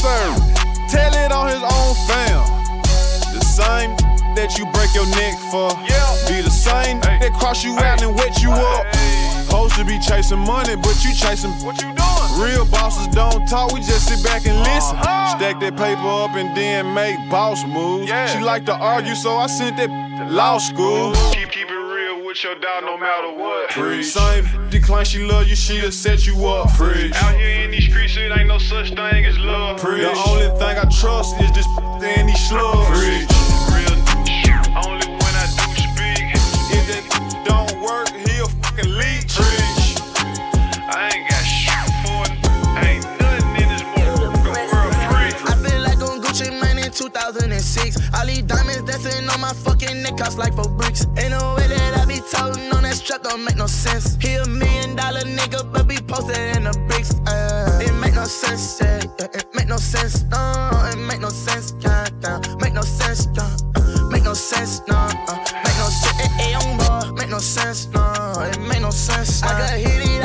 Third, 0.00 0.36
tell 0.88 1.12
it 1.14 1.32
on 1.32 1.48
his 1.48 1.62
own 1.62 1.94
fam. 2.08 2.40
The 3.34 3.44
same 3.44 3.96
that 4.34 4.56
you 4.56 4.64
break 4.72 4.94
your 4.94 5.06
neck 5.18 5.36
for. 5.50 5.68
Be 6.28 6.40
the 6.40 6.50
same 6.50 7.00
that 7.00 7.32
cross 7.34 7.64
you 7.64 7.76
out 7.78 8.00
and 8.02 8.14
wet 8.14 8.40
you 8.42 8.52
up. 8.52 8.86
Supposed 9.50 9.74
to 9.74 9.84
be 9.84 9.98
chasing 9.98 10.38
money, 10.38 10.76
but 10.76 11.02
you 11.02 11.12
chasing. 11.12 11.50
What 11.66 11.82
you 11.82 11.92
doing? 11.92 12.40
Real 12.40 12.64
bosses 12.66 13.08
don't 13.08 13.48
talk, 13.48 13.72
we 13.72 13.80
just 13.80 14.06
sit 14.06 14.22
back 14.22 14.46
and 14.46 14.56
listen. 14.60 14.96
Uh-huh. 14.96 15.36
Stack 15.36 15.58
that 15.58 15.76
paper 15.76 16.06
up 16.06 16.36
and 16.36 16.56
then 16.56 16.94
make 16.94 17.18
boss 17.28 17.66
moves. 17.66 18.06
She 18.30 18.38
like 18.38 18.64
to 18.66 18.74
argue, 18.74 19.16
so 19.16 19.34
I 19.34 19.48
sent 19.48 19.76
that 19.78 19.88
to 19.88 20.32
law 20.32 20.58
school. 20.58 21.14
Keep, 21.32 21.50
keep 21.50 21.68
it 21.68 21.74
real 21.74 22.24
with 22.24 22.44
your 22.44 22.54
dog 22.54 22.84
no 22.84 22.96
matter 22.96 23.32
what. 23.36 23.70
Preach. 23.70 24.06
Same 24.06 24.46
decline, 24.70 25.04
she 25.04 25.18
love 25.18 25.48
you, 25.48 25.56
she'll 25.56 25.90
set 25.90 26.28
you 26.28 26.46
up. 26.46 26.72
Preach. 26.74 27.12
Out 27.16 27.34
here 27.34 27.64
in 27.64 27.72
these 27.72 27.88
streets, 27.88 28.16
it 28.16 28.30
ain't 28.30 28.46
no 28.46 28.58
such 28.58 28.90
thing 28.90 29.24
as 29.24 29.36
love. 29.36 29.80
Preach. 29.80 30.02
The 30.02 30.30
only 30.30 30.46
thing 30.60 30.78
I 30.78 30.86
trust 31.00 31.40
is 31.42 31.50
this 31.50 31.66
and 31.66 32.28
these 32.28 32.48
slugs. 32.48 32.86
Preach. 32.94 33.26
Real 33.74 33.98
only 34.86 35.08
when 35.10 35.34
I 35.34 35.46
do 35.58 35.66
speak. 35.74 36.30
If 36.70 36.86
that 36.86 37.02
don't 37.44 37.82
work, 37.82 38.14
he'll 38.14 38.46
fucking 38.62 38.94
leech. 38.94 39.19
2006. 47.12 48.14
All 48.14 48.26
these 48.26 48.42
diamonds 48.42 48.82
dancing 48.82 49.28
on 49.28 49.40
my 49.40 49.52
fucking 49.52 50.02
neck 50.02 50.16
cost 50.16 50.38
like 50.38 50.54
four 50.54 50.68
bricks. 50.68 51.06
Ain't 51.18 51.30
no 51.30 51.54
way 51.56 51.66
that 51.66 51.98
I 51.98 52.04
be 52.06 52.20
toting 52.30 52.70
on 52.72 52.82
that 52.84 52.94
strap 52.94 53.22
don't 53.22 53.44
make 53.44 53.56
no 53.56 53.66
sense. 53.66 54.16
He 54.20 54.34
a 54.34 54.46
million 54.46 54.96
dollar 54.96 55.20
nigga, 55.20 55.70
but 55.72 55.88
be 55.88 55.96
posted 55.96 56.56
in 56.56 56.64
the 56.64 56.74
bricks. 56.86 57.14
Uh, 57.26 57.80
it 57.82 57.92
make 58.00 58.14
no 58.14 58.24
sense, 58.24 58.80
yeah, 58.80 59.02
yeah, 59.18 59.26
it 59.34 59.46
make 59.54 59.68
no 59.68 59.76
sense, 59.76 60.24
no, 60.24 60.70
it 60.92 60.98
make 60.98 61.20
no 61.20 61.28
sense, 61.28 61.74
yeah, 61.80 62.06
yeah, 62.22 62.40
make 62.60 62.74
no 62.74 62.82
sense, 62.82 63.28
yeah, 63.34 63.56
uh, 63.76 64.08
make 64.10 64.24
no 64.24 64.34
sense, 64.34 64.82
no, 64.88 64.96
uh, 64.96 65.36
make 65.64 65.78
no 65.82 65.88
sense, 65.90 66.50
young 66.50 66.76
boy, 66.78 67.12
make 67.18 67.30
no 67.30 67.38
sense, 67.38 67.88
no, 67.88 68.02
it 68.38 68.60
make 68.60 68.80
no 68.80 68.90
sense. 68.90 69.42
I 69.42 69.48
could 69.58 69.80
hit 69.86 70.08
it, 70.08 70.19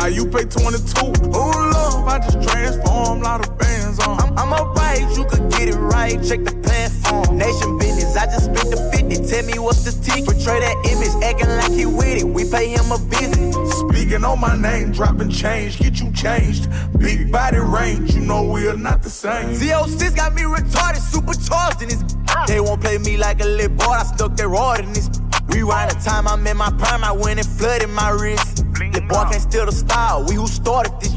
how 0.00 0.06
you 0.06 0.24
pay 0.24 0.44
22? 0.44 1.12
Oh, 1.34 1.70
love, 1.74 2.08
I 2.08 2.18
just 2.20 2.40
transform, 2.48 3.20
lot 3.20 3.46
of 3.46 3.58
bands 3.58 3.98
on. 4.00 4.18
I'm, 4.18 4.38
I'm 4.38 4.52
alright, 4.52 5.02
you 5.14 5.24
could 5.26 5.50
get 5.52 5.68
it 5.68 5.76
right. 5.76 6.16
Check 6.24 6.42
the 6.42 6.56
platform. 6.64 7.36
Nation 7.36 7.76
business, 7.76 8.16
I 8.16 8.24
just 8.24 8.46
spent 8.46 8.70
the 8.70 8.80
50. 8.96 9.28
Tell 9.28 9.44
me 9.44 9.58
what's 9.58 9.84
the 9.84 9.92
ticket. 10.02 10.24
Portray 10.24 10.60
that 10.60 10.76
image, 10.88 11.12
acting 11.22 11.50
like 11.60 11.72
he 11.72 11.84
with 11.84 12.22
it. 12.22 12.26
We 12.26 12.50
pay 12.50 12.68
him 12.68 12.90
a 12.90 12.96
visit. 12.96 13.52
Speaking 13.76 14.24
on 14.24 14.40
my 14.40 14.56
name, 14.56 14.92
dropping 14.92 15.28
change, 15.28 15.78
get 15.78 16.00
you 16.00 16.10
changed. 16.12 16.70
Big 16.98 17.30
body 17.30 17.58
range, 17.58 18.14
you 18.14 18.22
know 18.22 18.42
we 18.44 18.68
are 18.68 18.76
not 18.78 19.02
the 19.02 19.10
same. 19.10 19.50
Z06 19.50 20.16
got 20.16 20.32
me 20.34 20.42
retarded, 20.42 20.96
supercharged 20.96 21.82
in 21.82 21.88
this. 21.88 22.02
They 22.46 22.60
won't 22.60 22.80
play 22.80 22.96
me 22.96 23.18
like 23.18 23.42
a 23.42 23.46
little 23.46 23.76
boy, 23.76 24.00
I 24.00 24.04
stuck 24.04 24.34
that 24.36 24.48
rod 24.48 24.80
in 24.80 24.94
this. 24.94 25.10
Rewind 25.48 25.90
the 25.90 26.00
time 26.02 26.26
I'm 26.26 26.46
in 26.46 26.56
my 26.56 26.70
prime, 26.70 27.04
I 27.04 27.12
went 27.12 27.38
and 27.38 27.46
flooded 27.46 27.90
my 27.90 28.10
wrist. 28.10 28.59
The 28.92 29.00
boy 29.02 29.24
can't 29.30 29.42
steal 29.42 29.66
the 29.66 29.72
style, 29.72 30.24
we 30.26 30.34
who 30.34 30.46
started 30.46 30.92
this. 31.00 31.14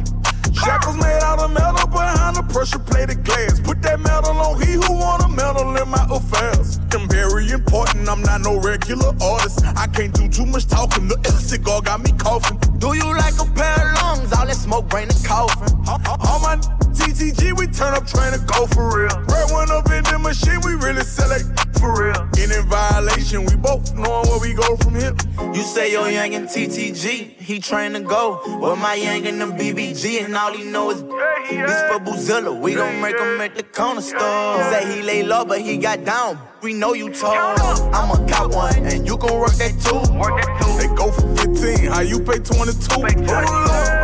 Shackles 0.53 0.97
made 0.97 1.23
out 1.23 1.39
of 1.39 1.51
metal 1.51 1.87
behind 1.87 2.35
the 2.35 2.43
pressure 2.43 2.77
plated 2.77 3.25
glass. 3.25 3.59
Put 3.59 3.81
that 3.81 3.99
metal 3.99 4.37
on 4.37 4.61
he 4.61 4.73
who 4.73 4.93
want 4.93 5.23
a 5.23 5.27
medal 5.27 5.75
in 5.75 5.89
my 5.89 6.05
affairs. 6.11 6.79
I'm 6.93 7.09
very 7.09 7.49
important, 7.49 8.07
I'm 8.07 8.21
not 8.21 8.41
no 8.41 8.59
regular 8.59 9.11
artist. 9.19 9.65
I 9.65 9.87
can't 9.87 10.13
do 10.13 10.29
too 10.29 10.45
much 10.45 10.67
talking, 10.67 11.07
the 11.07 11.17
cigar 11.41 11.81
got 11.81 12.01
me 12.03 12.11
coughing. 12.19 12.59
Do 12.77 12.93
you 12.93 13.09
like 13.17 13.33
a 13.41 13.45
pair 13.57 13.89
of 13.89 14.01
lungs? 14.03 14.31
All 14.33 14.45
that 14.45 14.55
smoke 14.55 14.87
bring 14.89 15.07
the 15.07 15.25
coffin. 15.27 15.73
All 15.89 16.39
my 16.39 16.61
TTG, 16.93 17.57
we 17.57 17.67
turn 17.67 17.93
up 17.93 18.05
trying 18.05 18.33
to 18.37 18.45
go 18.45 18.67
for 18.67 18.85
real. 18.97 19.17
Red 19.25 19.51
one 19.51 19.71
up 19.71 19.89
in 19.91 20.03
the 20.05 20.19
machine, 20.19 20.59
we 20.65 20.75
really 20.75 21.01
sell 21.03 21.27
select 21.27 21.79
for 21.79 22.03
real. 22.03 22.21
In 22.37 22.51
in 22.51 22.65
violation, 22.67 23.45
we 23.45 23.55
both 23.55 23.93
knowing 23.95 24.27
where 24.29 24.39
we 24.39 24.53
go 24.53 24.75
from 24.77 24.95
here. 24.95 25.15
You 25.53 25.61
say 25.61 25.91
your 25.91 26.09
young 26.09 26.33
and 26.35 26.47
TTG, 26.47 27.37
he 27.37 27.59
trying 27.59 27.93
to 27.93 27.99
go. 27.99 28.41
Well, 28.61 28.75
my 28.75 28.95
young 28.95 29.25
and 29.25 29.41
them 29.41 29.53
BBG, 29.53 30.23
and 30.23 30.35
all 30.35 30.53
he 30.53 30.63
know 30.63 30.91
is 30.91 31.01
this 31.03 31.81
for 31.89 31.99
Boozilla. 31.99 32.59
We 32.59 32.75
gon' 32.75 33.01
make 33.01 33.17
him 33.17 33.41
at 33.41 33.55
the 33.55 33.63
corner 33.63 34.01
store. 34.01 34.63
Say 34.71 34.95
he 34.95 35.01
lay 35.01 35.23
low, 35.23 35.45
but 35.45 35.61
he 35.61 35.77
got 35.77 36.03
down. 36.05 36.39
We 36.63 36.71
know 36.73 36.93
you 36.93 37.09
told. 37.09 37.35
I'm 37.35 38.09
a 38.09 38.25
cop 38.25 38.55
one, 38.55 38.85
and 38.85 39.05
you 39.05 39.17
can 39.17 39.37
work 39.37 39.51
that 39.59 39.75
too. 39.83 39.99
They 40.79 40.87
go 40.95 41.11
for 41.11 41.27
15, 41.35 41.91
how 41.91 41.99
you 41.99 42.21
pay 42.21 42.39
22? 42.39 42.87
Oh, 42.89 43.01
love, 43.01 43.43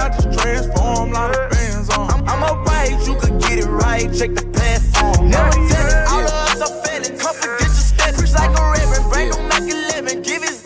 I 0.04 0.10
just 0.10 0.38
transform, 0.40 1.14
lot 1.14 1.34
of 1.34 1.50
bands 1.52 1.90
on. 1.92 2.12
I'm, 2.12 2.28
I'm 2.28 2.44
alright, 2.44 2.92
you 3.08 3.16
could 3.16 3.40
get 3.40 3.60
it 3.60 3.66
right. 3.66 4.12
Check 4.14 4.36
the 4.36 4.44
platform. 4.52 5.30
Never 5.30 5.52
tell 5.52 5.88
it, 5.88 6.08
all 6.12 6.20
of 6.20 6.34
us 6.52 6.60
are 6.60 6.84
failing. 6.84 7.18
Confidential 7.18 7.72
steps, 7.72 8.36
like 8.36 8.52
a 8.52 8.72
reverend. 8.76 9.10
Bring 9.10 9.32
them 9.32 9.48
Mac 9.48 9.62
11, 9.64 10.22
give 10.24 10.44
his 10.44 10.59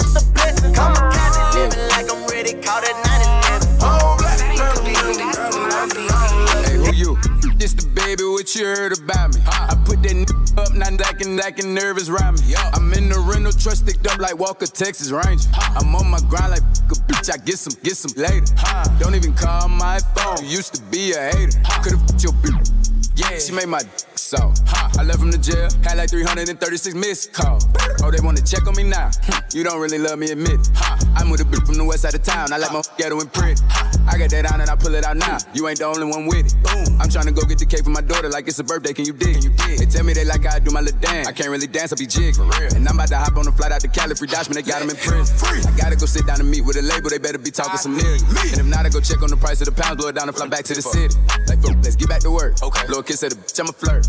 This 7.64 7.72
the 7.76 7.88
baby, 7.96 8.26
what 8.26 8.54
you 8.56 8.66
heard 8.66 8.92
about 8.92 9.34
me? 9.34 9.40
I 9.48 9.72
put 9.86 10.04
that 10.04 10.12
n- 10.12 10.26
up, 10.60 10.76
not 10.76 11.00
acting 11.00 11.38
like 11.38 11.60
a 11.60 11.66
nervous 11.66 12.10
rhyme. 12.10 12.36
I'm 12.76 12.92
in 12.92 13.08
the 13.08 13.18
rental 13.20 13.54
truck, 13.54 13.76
sticked 13.76 14.06
up 14.06 14.20
like 14.20 14.38
Walker, 14.38 14.66
Texas 14.68 15.12
Ranger. 15.12 15.48
I'm 15.56 15.96
on 15.96 16.12
my 16.12 16.20
grind 16.28 16.52
like 16.52 16.62
f- 16.76 16.92
a 16.92 16.96
bitch, 17.08 17.32
I 17.34 17.38
get 17.38 17.56
some, 17.58 17.72
get 17.82 17.96
some 17.96 18.12
later. 18.20 18.52
Don't 19.00 19.16
even 19.16 19.34
call 19.34 19.70
my 19.70 20.00
phone, 20.12 20.44
you 20.44 20.60
used 20.60 20.76
to 20.76 20.82
be 20.92 21.14
a 21.14 21.32
hater. 21.32 21.56
Could've 21.82 22.04
f- 22.04 22.20
your 22.22 22.34
bitch. 22.44 22.68
Yeah, 23.16 23.40
she 23.40 23.54
made 23.54 23.70
my 23.70 23.80
d- 23.80 23.88
so. 24.18 24.54
I 24.98 25.04
left 25.04 25.20
from 25.20 25.32
the 25.32 25.38
jail, 25.38 25.70
had 25.84 25.98
like 25.98 26.10
336 26.10 26.96
missed 26.96 27.34
calls. 27.34 27.68
Oh, 28.04 28.12
they 28.12 28.20
wanna 28.24 28.42
check 28.42 28.68
on 28.68 28.76
me 28.76 28.84
now? 28.84 29.12
Hmm, 29.24 29.40
you 29.54 29.64
don't 29.64 29.80
really 29.80 29.98
love 29.98 30.20
me, 30.20 30.32
admit 30.32 30.60
it. 30.60 30.70
I'm 31.16 31.30
with 31.30 31.42
a 31.42 31.46
bitch 31.46 31.66
from 31.66 31.76
the 31.76 31.86
west 31.86 32.04
side 32.04 32.16
of 32.16 32.24
town, 32.24 32.54
I 32.54 32.58
like 32.58 32.72
my 32.72 32.82
ghetto 32.98 33.20
and 33.20 33.32
pretty. 33.32 33.62
I 34.08 34.18
got 34.18 34.30
that 34.32 34.52
on 34.52 34.60
and 34.60 34.70
I 34.70 34.76
pull 34.76 34.94
it 34.96 35.06
out 35.06 35.18
now. 35.18 35.38
You 35.54 35.68
ain't 35.68 35.80
the 35.80 35.86
only 35.86 36.06
one 36.06 36.28
with 36.28 36.52
it. 36.52 36.56
Boom. 36.62 37.00
I'm 37.00 37.10
trying 37.10 37.26
to 37.26 37.32
go 37.32 37.42
get 37.48 37.58
the 37.58 37.66
cake 37.66 37.84
for 37.84 37.90
my 37.90 38.02
daughter 38.02 38.30
like 38.30 38.48
it's 38.48 38.60
a 38.60 38.64
birthday. 38.64 38.94
Can 38.94 39.06
you 39.06 39.14
dig? 39.14 39.42
They 39.78 39.86
tell 39.86 40.04
me 40.04 40.14
they 40.14 40.26
like 40.26 40.44
how 40.44 40.56
I 40.56 40.60
do 40.60 40.72
my 40.72 40.82
little 40.82 41.00
dance. 41.00 41.28
I 41.28 41.32
can't 41.32 41.50
really 41.50 41.68
dance, 41.68 41.94
I 41.94 41.96
be 41.96 42.06
jig. 42.06 42.36
And 42.76 42.88
I'm 42.88 42.96
about 42.96 43.08
to 43.10 43.18
hop 43.18 43.38
on 43.38 43.46
the 43.46 43.52
flight 43.52 43.72
out 43.72 43.82
to 43.82 43.88
Cali. 43.88 44.16
Free 44.16 44.28
Dashman, 44.28 44.56
they 44.56 44.62
got 44.62 44.82
him 44.82 44.90
in 44.90 44.98
prison. 44.98 45.34
I 45.66 45.72
gotta 45.78 45.96
go 45.96 46.06
sit 46.06 46.28
down 46.28 46.40
and 46.40 46.50
meet 46.50 46.62
with 46.62 46.78
a 46.78 46.82
label. 46.82 47.10
They 47.10 47.18
better 47.18 47.38
be 47.38 47.52
talking 47.52 47.78
some 47.78 47.98
niggas. 47.98 48.24
And 48.52 48.60
if 48.60 48.68
not, 48.68 48.86
I 48.86 48.90
go 48.90 49.00
check 49.00 49.24
on 49.24 49.30
the 49.30 49.38
price 49.38 49.62
of 49.62 49.74
the 49.74 49.76
pounds, 49.76 49.98
blow 49.98 50.10
it 50.10 50.16
down 50.16 50.28
and 50.28 50.36
fly 50.36 50.48
back 50.48 50.66
to 50.66 50.74
the 50.74 50.82
city. 50.82 51.16
Like, 51.48 51.62
fuck, 51.64 51.76
let's 51.82 51.96
get 51.96 52.10
back 52.10 52.22
to 52.22 52.32
work. 52.32 52.62
Okay. 52.62 52.88
Blow 52.88 53.00
a 53.00 53.04
kiss 53.04 53.24
at 53.24 53.32
the 53.32 53.38
bitch, 53.38 53.60
I'm 53.60 53.70
a 53.70 53.74
flirt. 53.74 54.03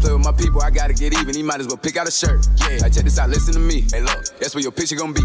Play 0.00 0.12
with 0.12 0.24
my 0.24 0.32
people, 0.32 0.62
I 0.62 0.70
gotta 0.70 0.94
get 0.94 1.12
even. 1.12 1.34
He 1.34 1.42
might 1.42 1.60
as 1.60 1.66
well 1.66 1.76
pick 1.76 1.96
out 1.96 2.08
a 2.08 2.10
shirt. 2.10 2.46
Yeah. 2.56 2.84
I 2.84 2.88
check 2.88 3.04
this 3.04 3.18
out, 3.18 3.28
listen 3.30 3.54
to 3.54 3.60
me. 3.60 3.84
Hey, 3.92 4.00
look, 4.00 4.24
that's 4.38 4.54
where 4.54 4.62
your 4.62 4.72
picture 4.72 4.96
gonna 4.96 5.12
be. 5.12 5.24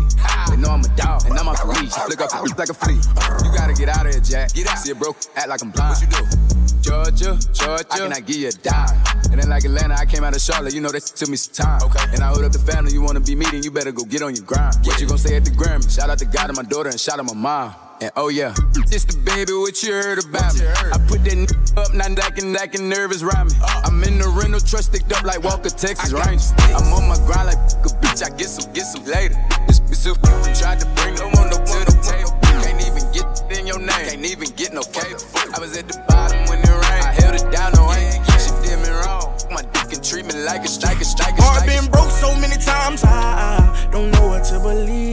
They 0.50 0.58
know 0.58 0.70
I'm 0.70 0.82
a 0.82 0.96
dog, 0.96 1.26
and 1.26 1.38
I'm 1.38 1.48
off 1.48 1.62
the 1.62 1.68
leash. 1.68 1.94
Flick 1.94 2.22
off 2.22 2.32
the 2.32 2.42
roof 2.42 2.58
like 2.58 2.70
a 2.70 2.74
flea. 2.74 3.00
You 3.46 3.54
gotta 3.56 3.74
get 3.74 3.90
out 3.90 4.06
of 4.06 4.14
here, 4.14 4.22
Jack. 4.22 4.54
Get 4.54 4.68
out. 4.68 4.78
See 4.80 4.92
a 4.92 4.96
broke, 4.96 5.18
act 5.36 5.50
like 5.50 5.62
I'm 5.62 5.72
blind. 5.72 5.96
What 5.96 6.02
you 6.02 6.08
do? 6.08 6.56
Georgia, 6.82 7.40
Georgia, 7.52 7.86
I 7.90 7.98
cannot 7.98 8.26
give 8.28 8.36
you 8.36 8.50
a 8.50 8.52
dime. 8.52 8.94
And 9.32 9.42
then 9.42 9.50
like 9.50 9.66
Atlanta, 9.66 9.96
I 9.96 10.06
came 10.06 10.24
out 10.24 10.36
of 10.36 10.42
Charlotte, 10.42 10.74
you 10.74 10.82
know 10.82 10.90
that 10.90 11.02
took 11.02 11.30
me 11.30 11.38
some 11.38 11.66
time. 11.66 11.82
Okay. 11.82 12.14
And 12.14 12.22
I 12.22 12.28
hold 12.28 12.44
up 12.44 12.52
the 12.52 12.60
family, 12.60 12.94
you 12.94 13.02
wanna 13.02 13.22
be 13.22 13.36
meeting, 13.36 13.64
you 13.64 13.72
better 13.72 13.92
go 13.92 14.04
get 14.04 14.22
on 14.22 14.36
your 14.36 14.46
grind. 14.46 14.76
What 14.84 15.02
you 15.02 15.08
gonna 15.08 15.18
say 15.18 15.36
at 15.36 15.46
the 15.46 15.52
Grammy? 15.52 15.90
Shout 15.90 16.12
out 16.12 16.20
to 16.20 16.26
God 16.26 16.50
and 16.50 16.58
my 16.58 16.64
daughter 16.64 16.90
and 16.90 17.00
shout 17.00 17.20
out 17.20 17.26
my 17.26 17.34
mom. 17.34 17.74
And 18.02 18.12
oh 18.18 18.28
yeah, 18.28 18.54
this 18.92 19.06
the 19.06 19.16
baby, 19.24 19.54
what 19.56 19.82
you 19.82 19.94
heard 19.94 20.20
about 20.20 20.52
me? 20.60 20.68
I 20.68 21.00
put 21.08 21.24
that 21.24 21.32
n- 21.32 21.48
up, 21.80 21.94
not 21.96 22.20
acting, 22.20 22.54
acting 22.56 22.90
nervous 22.90 23.24
rhyming. 23.24 23.56
I'm 23.88 24.04
in 24.04 24.20
the 24.20 24.28
rental 24.28 24.60
truck, 24.60 24.84
sticked 24.84 25.12
up 25.16 25.24
like 25.24 25.40
Walker, 25.44 25.72
Texas 25.72 26.12
Ranger. 26.12 26.52
I'm 26.76 26.92
on 26.92 27.08
my 27.08 27.16
grind 27.24 27.48
like 27.48 27.62
a 27.88 27.92
bitch, 28.04 28.20
I 28.20 28.36
get 28.36 28.52
some, 28.52 28.68
get 28.74 28.84
some 28.84 29.06
later. 29.08 29.40
This 29.72 29.80
bitch 29.80 30.12
f- 30.12 30.20
tried 30.60 30.84
to 30.84 30.88
bring 31.00 31.16
no 31.16 31.32
one 31.40 31.48
up 31.56 31.64
to 31.64 31.78
the 31.88 31.96
table. 32.04 32.36
Can't 32.68 32.84
even 32.84 33.04
get 33.16 33.24
in 33.56 33.64
your 33.64 33.80
name, 33.80 34.04
can't 34.12 34.26
even 34.28 34.52
get 34.60 34.74
no 34.76 34.84
cable. 34.92 35.24
I 35.56 35.60
was 35.64 35.72
at 35.80 35.88
the 35.88 35.96
bottom 36.12 36.44
when 36.52 36.60
it 36.60 36.68
rained, 36.68 37.08
I 37.08 37.16
held 37.16 37.40
it 37.40 37.48
down, 37.48 37.80
no 37.80 37.88
ain't. 37.96 38.20
She 38.44 38.52
did 38.60 38.76
me 38.84 38.92
wrong. 38.92 39.32
My 39.56 39.64
dick 39.72 39.96
can 39.96 40.04
treat 40.04 40.28
me 40.28 40.36
like 40.44 40.68
a 40.68 40.68
strike, 40.68 41.00
a 41.00 41.08
strike, 41.08 41.40
a 41.40 41.42
Heart 41.42 41.64
been 41.64 41.88
broke 41.88 42.12
so 42.12 42.36
many 42.44 42.60
times, 42.60 43.08
I 43.08 43.88
don't 43.90 44.12
know 44.12 44.28
what 44.36 44.44
to 44.52 44.60
believe. 44.60 45.05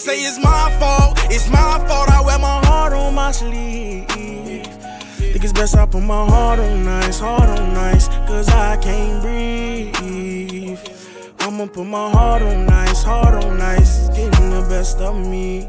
Say 0.00 0.22
it's 0.22 0.38
my 0.38 0.74
fault, 0.80 1.18
it's 1.24 1.46
my 1.50 1.78
fault. 1.86 2.08
I 2.08 2.22
wear 2.22 2.38
my 2.38 2.64
heart 2.64 2.94
on 2.94 3.14
my 3.14 3.32
sleeve. 3.32 4.08
Think 4.08 5.44
it's 5.44 5.52
best 5.52 5.76
I 5.76 5.84
put 5.84 6.02
my 6.02 6.24
heart 6.24 6.58
on 6.58 6.86
nice, 6.86 7.20
heart 7.20 7.50
on 7.58 7.74
nice, 7.74 8.08
cause 8.26 8.48
I 8.48 8.78
can't 8.78 9.20
breathe. 9.20 10.78
I'ma 11.40 11.66
put 11.66 11.84
my 11.84 12.10
heart 12.12 12.40
on 12.40 12.64
nice, 12.64 13.02
heart 13.02 13.44
on 13.44 13.58
nice, 13.58 14.08
it's 14.08 14.16
getting 14.16 14.48
the 14.48 14.66
best 14.70 14.96
of 15.00 15.16
me. 15.16 15.68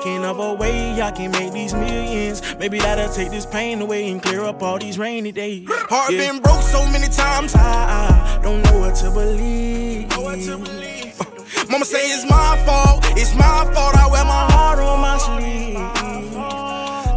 Thinking 0.00 0.24
of 0.24 0.38
a 0.38 0.54
way 0.54 1.02
I 1.02 1.10
can 1.10 1.32
make 1.32 1.52
these 1.52 1.74
millions. 1.74 2.40
Maybe 2.56 2.78
that'll 2.78 3.12
take 3.12 3.32
this 3.32 3.44
pain 3.44 3.80
away 3.80 4.08
and 4.12 4.22
clear 4.22 4.44
up 4.44 4.62
all 4.62 4.78
these 4.78 4.96
rainy 4.96 5.32
days. 5.32 5.66
Heart 5.68 6.12
Yeah. 6.12 6.30
been 6.30 6.40
broke 6.40 6.62
so 6.62 6.86
many 6.86 7.08
times, 7.08 7.52
I, 7.56 8.38
I 8.38 8.40
don't 8.40 8.62
know 8.62 8.78
what 8.78 8.94
to 9.02 9.10
believe. 9.10 10.12
Uh, 10.12 10.58
mama 11.68 11.84
say 11.84 11.98
it's 12.12 12.24
my 12.30 12.56
fault, 12.64 13.06
it's 13.18 13.34
my 13.34 13.64
fault. 13.74 13.96
I 13.96 14.06
wear 14.08 14.24
my 14.24 14.46
heart 14.52 14.78
on 14.78 15.00
my 15.00 15.18
sleeve. 15.18 15.74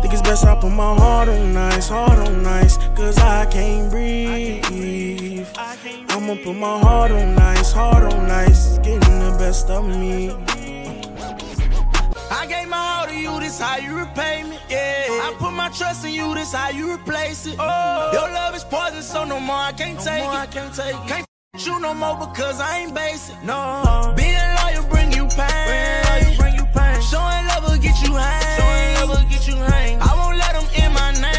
Think 0.02 0.14
it's 0.14 0.24
best 0.24 0.44
I 0.46 0.56
put 0.56 0.72
my 0.72 0.96
heart 0.96 1.30
on 1.30 1.56
ice, 1.56 1.88
heart 1.88 2.18
on 2.18 2.42
nice, 2.42 2.78
cause 2.96 3.20
I 3.20 3.46
can't 3.46 3.92
breathe. 3.92 4.66
I'ma 6.10 6.36
put 6.44 6.56
my 6.56 6.80
heart 6.80 7.12
on 7.12 7.38
ice, 7.38 7.74
heart 7.74 8.12
on 8.12 8.32
ice. 8.32 8.70
it's 8.70 8.78
getting 8.80 9.20
the 9.20 9.36
best 9.38 9.70
of 9.70 9.86
me. 9.86 10.32
I 12.42 12.48
gave 12.48 12.68
my 12.70 12.78
all 12.78 13.06
to 13.06 13.16
you, 13.16 13.40
this 13.40 13.60
how 13.60 13.78
you 13.78 13.96
repay 13.96 14.42
me. 14.42 14.58
Yeah, 14.68 15.28
I 15.28 15.36
put 15.38 15.54
my 15.54 15.70
trust 15.70 16.04
in 16.06 16.12
you, 16.12 16.34
this 16.34 16.54
how 16.54 16.70
you 16.70 16.92
replace 16.92 17.46
it. 17.46 17.56
Oh, 17.60 18.10
your 18.12 18.28
love 18.34 18.56
is 18.56 18.64
poison, 18.64 19.04
so 19.04 19.24
no 19.24 19.40
more 19.40 19.58
I 19.58 19.74
can't 19.74 20.00
take 20.00 20.24
it. 20.24 20.28
I 20.28 20.48
can't 20.48 20.74
take 20.74 20.96
it. 20.96 21.08
Can't 21.08 21.28
you 21.64 21.80
no 21.80 21.94
more 21.94 22.18
because 22.18 22.60
I 22.60 22.80
ain't 22.80 22.96
basic. 22.96 23.36
No, 23.44 24.16
being 24.18 24.50
loyal 24.58 24.90
bring 24.90 25.12
you 25.12 25.28
pain. 25.38 26.36
bring 26.40 26.56
you 26.56 26.66
pain. 26.74 27.00
Showing 27.12 27.46
love 27.46 27.64
will 27.70 27.78
get 27.78 28.02
you 28.02 28.16
hang. 28.16 28.58
Showing 28.58 28.96
love 28.98 29.10
will 29.10 29.30
get 29.30 29.48
you 29.48 29.58
hang. 29.58 30.02
I 30.02 30.12
won't 30.16 30.38
let 30.40 30.54
them 30.54 30.66
in 30.84 30.92
my 30.94 31.12
name. 31.22 31.31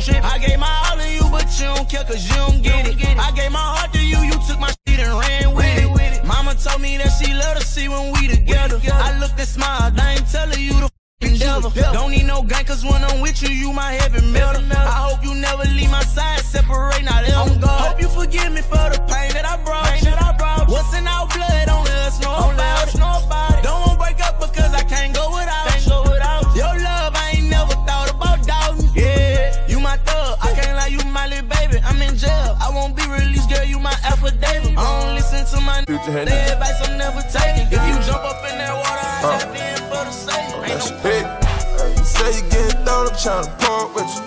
That. 0.00 0.24
I 0.24 0.38
gave 0.38 0.58
my 0.58 0.66
all 0.66 0.96
to 0.98 1.06
you, 1.08 1.24
but 1.30 1.46
you 1.58 1.66
don't 1.66 1.88
care 1.88 2.04
cause 2.04 2.26
you 2.28 2.34
don't 2.36 2.62
get 2.62 2.86
it. 2.86 2.96
I 3.18 3.30
gave 3.32 3.52
my 3.52 3.58
heart 3.58 3.92
to 3.92 4.00
you, 4.04 4.18
you 4.18 4.34
took 4.46 4.58
my 4.58 4.72
shit 4.86 5.00
and 5.00 5.18
ran 5.18 5.54
with 5.54 6.00
it. 6.00 6.24
Mama 6.24 6.54
told 6.54 6.80
me 6.80 6.96
that 6.98 7.10
she 7.10 7.32
love 7.32 7.58
to 7.58 7.64
see 7.64 7.88
when 7.88 8.12
we 8.12 8.28
together. 8.28 8.80
I 8.92 9.18
looked 9.18 9.38
and 9.38 9.48
smiled, 9.48 9.98
I 9.98 10.14
ain't 10.14 10.28
telling 10.30 10.60
you 10.60 10.88
the 11.20 11.38
devil. 11.38 11.70
Don't 11.92 12.10
need 12.10 12.26
no 12.26 12.42
gang 12.42 12.64
cause 12.64 12.84
when 12.84 13.04
I'm 13.04 13.20
with 13.20 13.42
you, 13.42 13.50
you 13.50 13.72
my 13.72 13.92
heaven 13.92 14.32
melter. 14.32 14.64
I 14.70 15.08
hope 15.08 15.24
you 15.24 15.34
never 15.34 15.64
leave 15.64 15.90
my 15.90 16.02
side, 16.02 16.40
separate, 16.40 17.04
not 17.04 17.24
ever. 17.24 17.58
Oh, 17.62 17.66
hope 17.66 18.00
you 18.00 18.08
forgive 18.08 18.52
me 18.52 18.62
for 18.62 18.90
the 18.90 18.98
pain 19.06 19.32
that 19.34 19.46
I 19.46 19.62
brought. 19.62 20.02
you. 20.02 20.10
What's 20.72 20.96
in 20.96 21.06
our 21.06 21.26
blood, 21.28 21.68
only 21.68 21.92
us 22.06 22.20
know 22.20 22.34
about 22.34 23.58
it. 23.58 23.62
Don't 23.62 23.80
wanna 23.86 23.98
break 23.98 24.20
up 24.24 24.40
because 24.40 24.72
I 24.74 24.82
can't 24.82 25.14
go 25.14 25.30
without 25.30 25.43
my 34.62 34.70
affidavit. 34.70 34.78
I 34.78 35.04
don't 35.04 35.14
listen 35.14 35.58
to 35.58 35.64
my 35.64 35.84
Future 35.84 36.12
head 36.12 36.28
the 36.28 36.52
advice 36.52 36.88
I'm 36.88 36.98
never 36.98 37.22
taking. 37.22 37.66
If 37.66 37.82
you 37.88 37.94
jump 38.06 38.24
up 38.24 38.44
in 38.50 38.58
that 38.58 38.74
water, 38.74 39.06
I 39.06 39.20
uh. 39.24 39.40
jump 39.40 39.56
in 39.56 39.76
for 39.90 40.04
the 40.04 40.12
sake. 40.12 40.54
Oh, 40.54 40.64
Ain't 40.64 40.78
no 40.78 40.98
Hey, 41.02 41.90
you 41.96 42.04
say 42.04 42.30
you 42.36 42.42
getting 42.50 42.84
thrown, 42.84 43.08
I'm 43.08 43.16
trying 43.16 43.44
to 43.44 43.50
part 43.64 43.94
with 43.94 44.10
you. 44.14 44.22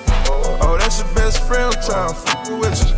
Oh, 0.61 0.77
that's 0.79 0.99
your 0.99 1.13
best 1.15 1.39
friend, 1.47 1.73
I'm 1.73 1.81
tryna 1.83 2.15
fuck 2.15 2.43
with 2.59 2.77
you. 2.83 2.95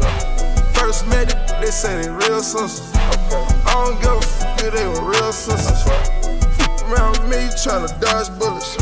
First 0.73 1.07
met 1.07 1.29
it, 1.29 1.37
they 1.61 1.71
say 1.71 2.01
they 2.01 2.09
real 2.09 2.41
sisters. 2.41 2.91
I 2.95 3.73
don't 3.73 4.01
give 4.01 4.17
a 4.17 4.21
fuck 4.21 4.61
if 4.63 4.73
they 4.73 4.87
were 4.87 5.05
real 5.05 5.31
sisters. 5.31 5.83
Fuck 5.83 6.89
around 6.89 7.19
with 7.19 7.29
me, 7.29 7.43
you 7.43 7.51
to 7.51 7.95
dodge 7.99 8.29
bullets. 8.39 8.73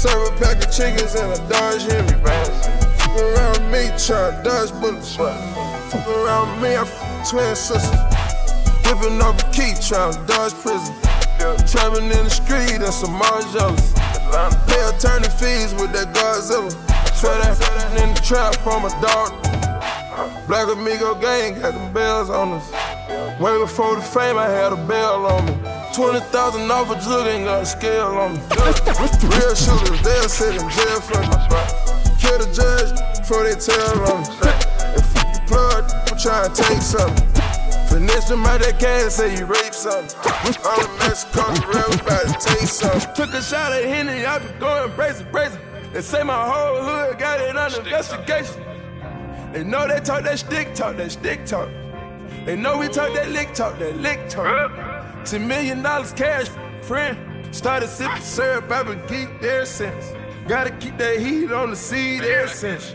Serve 0.00 0.28
a 0.28 0.36
pack 0.40 0.64
of 0.64 0.72
chickens 0.72 1.14
and 1.14 1.32
a 1.32 1.38
Dodge 1.48 1.82
Hemi. 1.84 2.12
Fuck 2.22 3.20
around 3.20 3.58
with 3.58 3.68
me, 3.70 3.98
to 3.98 4.40
dodge 4.42 4.72
bullets. 4.80 5.73
Around 5.94 6.60
me, 6.60 6.76
I 6.76 6.84
fuck 6.84 7.28
twin 7.30 7.54
sisters. 7.54 7.88
Whipping 8.84 9.22
up 9.22 9.38
a 9.38 9.50
key, 9.54 9.72
tryna 9.78 10.26
dodge 10.26 10.52
prison. 10.54 10.94
Traveling 11.70 12.10
in 12.10 12.24
the 12.24 12.30
street 12.30 12.82
and 12.82 12.92
some 12.92 13.12
more. 13.12 13.40
Pay 14.66 14.82
attorney 14.90 15.30
fees 15.38 15.72
with 15.78 15.92
that 15.94 16.10
Godzilla. 16.12 16.70
Swear 17.14 17.38
that 17.38 18.02
in 18.02 18.12
the 18.12 18.20
trap 18.20 18.66
on 18.66 18.82
my 18.82 18.90
dog. 19.00 19.30
Black 20.48 20.68
Amigo 20.68 21.14
gang 21.14 21.60
got 21.60 21.72
them 21.74 21.92
bells 21.92 22.28
on 22.28 22.52
us. 22.52 22.70
Way 23.40 23.58
before 23.58 23.94
the 23.96 24.02
fame, 24.02 24.36
I 24.36 24.48
had 24.48 24.72
a 24.72 24.76
bell 24.86 25.26
on 25.26 25.46
me. 25.46 25.54
20,000 25.94 26.70
off 26.70 26.90
a 26.90 26.94
jug 27.00 27.26
ain't 27.28 27.44
got 27.44 27.62
a 27.62 27.66
scale 27.66 28.18
on 28.18 28.34
me. 28.34 28.40
Real 28.50 29.54
shooters, 29.54 30.02
they'll 30.02 30.28
sit 30.28 30.54
in 30.54 30.68
jail 30.70 31.00
for 31.00 31.20
me. 31.22 31.28
Kill 32.18 32.38
the 32.38 32.50
judge 32.52 32.90
before 33.20 33.44
they 33.44 33.54
tell 33.54 34.12
on 34.12 34.22
me. 34.22 34.73
Plug, 35.46 35.84
I'm 36.10 36.18
trying 36.18 36.52
to 36.52 36.62
take 36.62 36.80
something. 36.80 37.26
Finesse 37.88 38.28
them 38.28 38.44
out 38.44 38.60
that 38.60 38.78
cash, 38.80 39.12
say 39.12 39.36
you 39.36 39.44
rape 39.44 39.74
something. 39.74 40.18
I'm 40.64 40.84
a 40.84 40.98
Mexico, 40.98 41.42
to 41.54 42.36
take 42.40 42.68
something. 42.68 43.14
Took 43.14 43.34
a 43.34 43.42
shot 43.42 43.72
at 43.72 43.84
Henny, 43.84 44.24
I 44.24 44.38
be 44.38 44.48
going 44.58 44.94
brazen, 44.96 45.26
brazen. 45.30 45.60
They 45.92 46.00
say 46.00 46.22
my 46.22 46.48
whole 46.48 46.82
hood 46.82 47.18
got 47.18 47.40
it 47.40 47.56
under 47.56 47.78
investigation. 47.78 48.62
They 49.52 49.62
know 49.62 49.86
they 49.86 50.00
talk 50.00 50.24
that 50.24 50.38
stick 50.38 50.74
talk, 50.74 50.96
that 50.96 51.12
stick 51.12 51.46
talk. 51.46 51.68
They 52.44 52.56
know 52.56 52.78
we 52.78 52.88
talk 52.88 53.14
that 53.14 53.30
lick 53.30 53.54
talk, 53.54 53.78
that 53.78 53.96
lick 53.98 54.28
talk. 54.28 55.24
Ten 55.24 55.46
million 55.46 55.82
dollars 55.82 56.12
cash, 56.12 56.48
friend. 56.82 57.16
Started 57.54 57.88
sipping 57.88 58.20
syrup, 58.20 58.70
I've 58.70 58.86
been 58.86 58.98
geeked 59.02 59.44
ever 59.44 59.64
since. 59.66 60.12
Gotta 60.48 60.70
keep 60.72 60.98
that 60.98 61.20
heat 61.20 61.52
on 61.52 61.70
the 61.70 61.76
seed 61.76 62.22
ever 62.22 62.48
since. 62.48 62.92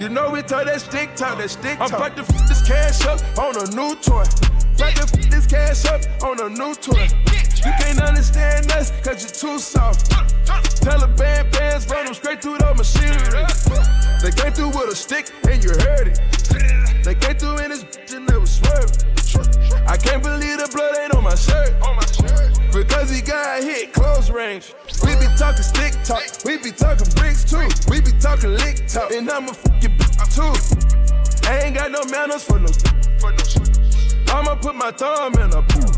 You 0.00 0.08
know 0.08 0.30
we 0.30 0.40
talk 0.40 0.64
that 0.64 0.80
stick 0.80 1.14
talk, 1.14 1.36
that 1.36 1.50
stick 1.50 1.76
talk. 1.76 1.92
I'm 1.92 2.00
about 2.00 2.16
to 2.16 2.22
f 2.22 2.48
this 2.48 2.66
cash 2.66 3.04
up 3.04 3.20
on 3.36 3.54
a 3.54 3.68
new 3.76 3.94
toy. 3.96 4.24
About 4.80 4.96
to 4.96 5.02
f 5.02 5.12
this 5.28 5.46
cash 5.46 5.84
up 5.84 6.00
on 6.24 6.40
a 6.40 6.48
new 6.48 6.74
toy. 6.74 7.06
You 7.60 7.72
can't 7.76 8.00
understand 8.00 8.72
us, 8.72 8.92
cause 9.04 9.20
you're 9.20 9.52
too 9.52 9.58
soft. 9.58 10.10
Taliban 10.80 11.52
bands 11.52 11.86
run 11.90 12.06
them 12.06 12.14
straight 12.14 12.40
through 12.40 12.56
the 12.56 12.74
machinery. 12.74 13.44
They 14.24 14.32
came 14.32 14.54
through 14.54 14.68
with 14.68 14.88
a 14.88 14.96
stick 14.96 15.30
and 15.46 15.62
you 15.62 15.68
heard 15.84 16.08
it. 16.08 17.04
They 17.04 17.14
came 17.14 17.36
through 17.36 17.58
in 17.58 17.68
this 17.68 17.84
bitch 17.84 18.16
and 18.16 18.26
they 18.26 18.38
was 18.38 18.56
swerving. 18.56 19.84
I 19.86 19.98
can't 19.98 20.22
believe 20.22 20.64
the 20.64 20.70
blood 20.72 20.96
ain't 20.96 21.14
on 21.14 21.24
my 21.24 21.34
shirt. 21.34 21.76
Because 22.72 23.10
he 23.10 23.20
got 23.20 23.62
hit 23.62 23.92
close 23.92 24.30
range. 24.30 24.72
Talking 25.40 25.62
stick 25.62 25.94
talk, 26.04 26.22
we 26.44 26.58
be 26.58 26.70
talking 26.70 27.08
bricks 27.16 27.44
too. 27.48 27.66
We 27.88 28.02
be 28.02 28.12
talking 28.20 28.52
lick 28.60 28.86
talk, 28.86 29.10
and 29.10 29.24
I'm 29.30 29.48
a 29.48 29.54
fucking 29.54 29.96
bitch 29.96 30.36
too. 30.36 30.52
I 31.48 31.64
ain't 31.64 31.74
got 31.74 31.90
no 31.90 32.04
manners 32.12 32.44
for 32.44 32.58
no. 32.60 32.68
I'ma 34.36 34.56
put 34.56 34.76
my 34.76 34.90
thumb 34.90 35.32
in 35.40 35.48
a 35.56 35.62
pool. 35.62 35.88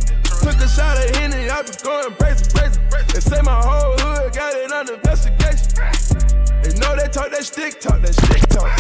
Took 0.46 0.62
a 0.62 0.68
shot 0.70 0.96
at 0.96 1.16
Henny, 1.16 1.50
I 1.50 1.60
be 1.62 1.74
going 1.82 2.14
crazy, 2.22 2.44
crazy. 2.54 2.78
They 3.12 3.18
say 3.18 3.42
my 3.42 3.58
whole 3.60 3.98
hood 3.98 4.32
got 4.32 4.54
it 4.54 4.70
under 4.70 4.94
investigation. 4.94 5.74
They 6.62 6.78
know 6.78 6.94
they 6.94 7.10
talk 7.10 7.32
that 7.32 7.42
stick 7.42 7.80
talk, 7.80 8.00
that 8.00 8.14
stick 8.14 8.46
talk. 8.46 8.70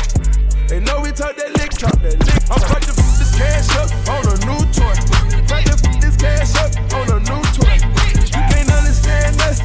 They 0.68 0.78
know 0.78 1.00
we 1.00 1.10
talk 1.10 1.34
that 1.42 1.58
lick 1.58 1.70
talk, 1.74 1.98
that 2.06 2.22
lick. 2.22 2.38
Talk. 2.46 2.62
I'm 2.62 2.70
about 2.70 2.82
to 2.86 2.94
f 2.94 3.18
this 3.18 3.34
cash 3.34 3.66
up 3.82 3.90
on 4.14 4.30
a 4.30 4.38
new 4.46 4.62
toy. 4.70 4.94
About 5.42 5.66
to 5.66 5.74
f 5.74 6.00
this 6.00 6.14
cash 6.14 6.54
up 6.62 6.70
on 6.94 7.10
a 7.10 7.11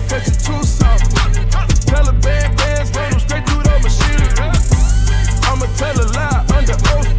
cause 0.08 0.26
you 0.28 0.36
too 0.40 0.64
soft. 0.64 1.12
Taliban 1.88 2.56
bands 2.58 2.92
run 2.96 3.12
them 3.12 3.20
straight 3.20 3.46
through 3.48 3.64
the 3.64 3.76
machinery. 3.84 4.32
I'ma 5.48 5.68
tell 5.76 5.96
a 6.00 6.08
lie 6.16 6.44
under 6.56 6.78
oath. 6.96 7.12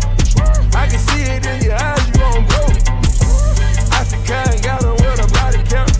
I 0.74 0.86
can 0.88 0.98
see 0.98 1.22
it 1.22 1.46
in 1.46 1.62
your 1.62 1.76
eyes, 1.76 2.04
you 2.08 2.24
on 2.24 2.44
broke. 2.48 2.78
I 3.92 4.04
think 4.04 4.30
I 4.30 4.52
ain't 4.52 4.62
got 4.62 4.84
on 4.84 4.96
with 4.96 5.20
a 5.20 5.28
body 5.36 5.62
count. 5.68 5.92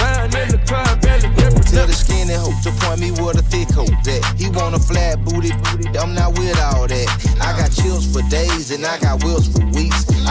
Lying 0.00 0.32
in 0.40 0.48
the 0.52 0.60
belly 1.02 1.28
different. 1.36 1.68
Tell 1.68 1.86
the 1.86 1.92
skinny 1.92 2.34
hope 2.34 2.58
to 2.64 2.72
point 2.80 3.00
me 3.00 3.10
where 3.20 3.36
a 3.36 3.42
thick 3.42 3.70
hope 3.70 3.96
that 4.04 4.20
He 4.36 4.48
want 4.50 4.74
a 4.74 4.80
flat 4.80 5.22
booty, 5.24 5.52
booty. 5.52 5.88
I'm 5.98 6.14
not 6.14 6.38
with 6.38 6.58
all 6.60 6.86
that. 6.88 7.08
I 7.40 7.56
got 7.56 7.70
chills 7.72 8.06
for 8.12 8.22
days 8.30 8.70
and 8.70 8.84
I 8.84 8.98
got 8.98 9.22
wills 9.24 9.48
for. 9.48 9.57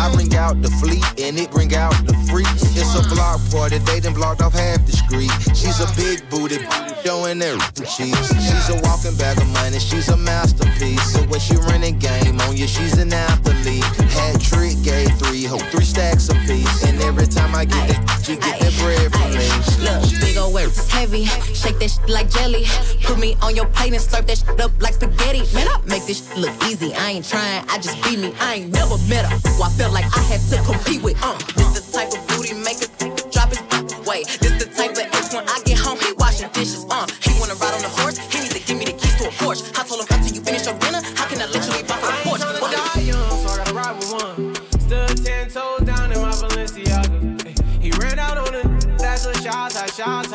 I 0.07 0.15
bring 0.15 0.33
out 0.35 0.61
the 0.61 0.69
fleet 0.69 1.03
and 1.19 1.37
it 1.37 1.51
bring 1.51 1.75
out 1.75 1.91
the 2.05 2.13
freaks. 2.31 2.63
It's 2.79 2.95
a 2.95 3.03
block 3.13 3.41
party, 3.51 3.79
they 3.79 3.99
done 3.99 4.13
blocked 4.13 4.41
off 4.41 4.53
half 4.53 4.85
the 4.85 4.93
street. 4.93 5.31
She's 5.53 5.81
a 5.81 5.87
big 5.99 6.23
booty, 6.29 6.59
doing 7.03 7.41
everything 7.41 7.87
cheeks. 7.97 8.27
She's 8.31 8.69
a 8.69 8.79
walking 8.83 9.15
bag 9.17 9.37
of 9.37 9.47
money, 9.49 9.79
she's 9.79 10.07
a 10.09 10.17
masterpiece. 10.17 11.03
So 11.11 11.19
when 11.27 11.39
she 11.39 11.55
running 11.55 11.99
game 11.99 12.39
on 12.41 12.55
you, 12.55 12.67
she's 12.67 12.97
an 12.97 13.11
athlete. 13.11 13.83
Hat 14.15 14.39
trick, 14.39 14.75
gave 14.83 15.11
three, 15.19 15.43
hope 15.43 15.63
three 15.71 15.83
stacks 15.85 16.29
a 16.29 16.35
piece. 16.45 16.83
And 16.83 17.01
every 17.01 17.27
time 17.27 17.55
I 17.55 17.65
get 17.65 17.89
it, 17.89 17.99
she 18.23 18.35
get 18.37 18.59
that 18.59 18.73
bread 18.79 19.11
from 19.11 19.31
me. 19.35 19.47
Look, 19.83 20.21
big 20.21 20.37
ol' 20.37 20.53
work, 20.53 20.73
heavy. 20.89 21.25
Shake 21.51 21.79
that 21.79 21.91
shit 21.91 22.09
like 22.09 22.29
jelly. 22.29 22.65
Put 23.03 23.19
me 23.19 23.35
on 23.41 23.55
your 23.55 23.65
plate 23.67 23.93
and 23.93 24.01
slurp 24.01 24.27
that 24.27 24.37
shit 24.37 24.59
up 24.61 24.71
like 24.81 24.95
spaghetti. 24.95 25.43
Man, 25.53 25.67
I 25.67 25.81
make 25.85 26.05
this 26.05 26.21
look 26.37 26.53
easy. 26.63 26.93
I 26.93 27.11
ain't 27.11 27.25
trying, 27.25 27.65
I 27.69 27.77
just 27.79 28.01
be 28.03 28.17
me. 28.17 28.33
I 28.39 28.55
ain't 28.55 28.71
never 28.71 28.97
met 29.09 29.25
her 29.25 29.37
who 29.49 29.63
I 29.63 29.69
felt 29.69 29.93
like 29.93 29.96
I 30.05 30.21
had 30.29 30.41
to 30.51 30.57
compete 30.63 31.01
with. 31.01 31.17
Uh, 31.23 31.37
this 31.55 31.69
the 31.79 31.83
type 31.91 32.11
of 32.13 32.21
booty 32.27 32.53
make 32.53 32.81
a 32.81 32.87
drop 33.31 33.49
his 33.49 33.61
way. 34.05 34.23
This 34.41 34.53
the 34.61 34.69
type 34.69 34.91
of 34.91 35.07
ex 35.13 35.33
when 35.33 35.47
I 35.47 35.59
get 35.65 35.77
home, 35.79 35.99
he 35.99 36.13
washing 36.17 36.49
dishes. 36.53 36.85
Uh, 36.89 37.07
he 37.21 37.33
wanna 37.39 37.55
ride 37.55 37.73
on 37.75 37.81
the 37.81 37.89
horse, 38.01 38.17
he 38.17 38.39
need 38.41 38.51
to 38.51 38.59
give 38.59 38.77
me 38.77 38.85
the 38.85 38.93
keys 38.93 39.15
to 39.17 39.27
a 39.27 39.31
Porsche. 39.41 39.63
I 39.77 39.83
told 39.87 40.01
him 40.01 40.07
until 40.11 40.33
you 40.35 40.41
finish 40.41 40.65
your 40.65 40.77
dinner, 40.79 41.01
how 41.15 41.25
can 41.27 41.41
I 41.41 41.45
let 41.45 41.65
you 41.65 41.71
leave 41.73 41.91
off 41.91 42.01
the 42.01 42.29
porch? 42.29 42.41
What 42.41 42.71
the- 42.71 42.77
die 42.77 43.01
young, 43.01 43.29
so 43.41 43.49
I 43.49 43.57
gotta 43.57 43.73
ride 43.73 43.95
with 43.97 44.11
one. 44.13 44.55
Stood 44.79 45.25
ten 45.25 45.49
toes 45.49 45.81
down 45.81 46.11
in 46.11 46.21
my 46.21 46.31
Balenciaga. 46.31 47.47
He 47.81 47.91
ran 47.99 48.19
out 48.19 48.37
on 48.37 48.53
it, 48.55 48.97
that's 48.97 49.25
a 49.25 49.33
shot, 49.41 49.75
I 49.75 49.87
shot, 49.87 50.31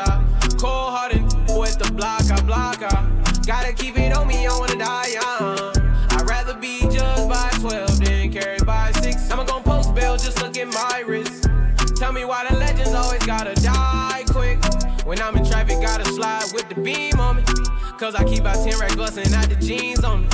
Cause 18.02 18.16
I 18.16 18.24
keep 18.24 18.44
out 18.44 18.56
10 18.56 18.80
racks 18.80 18.96
bustin' 18.96 19.32
out 19.32 19.48
the 19.48 19.54
jeans 19.54 20.02
on 20.02 20.22
me. 20.22 20.28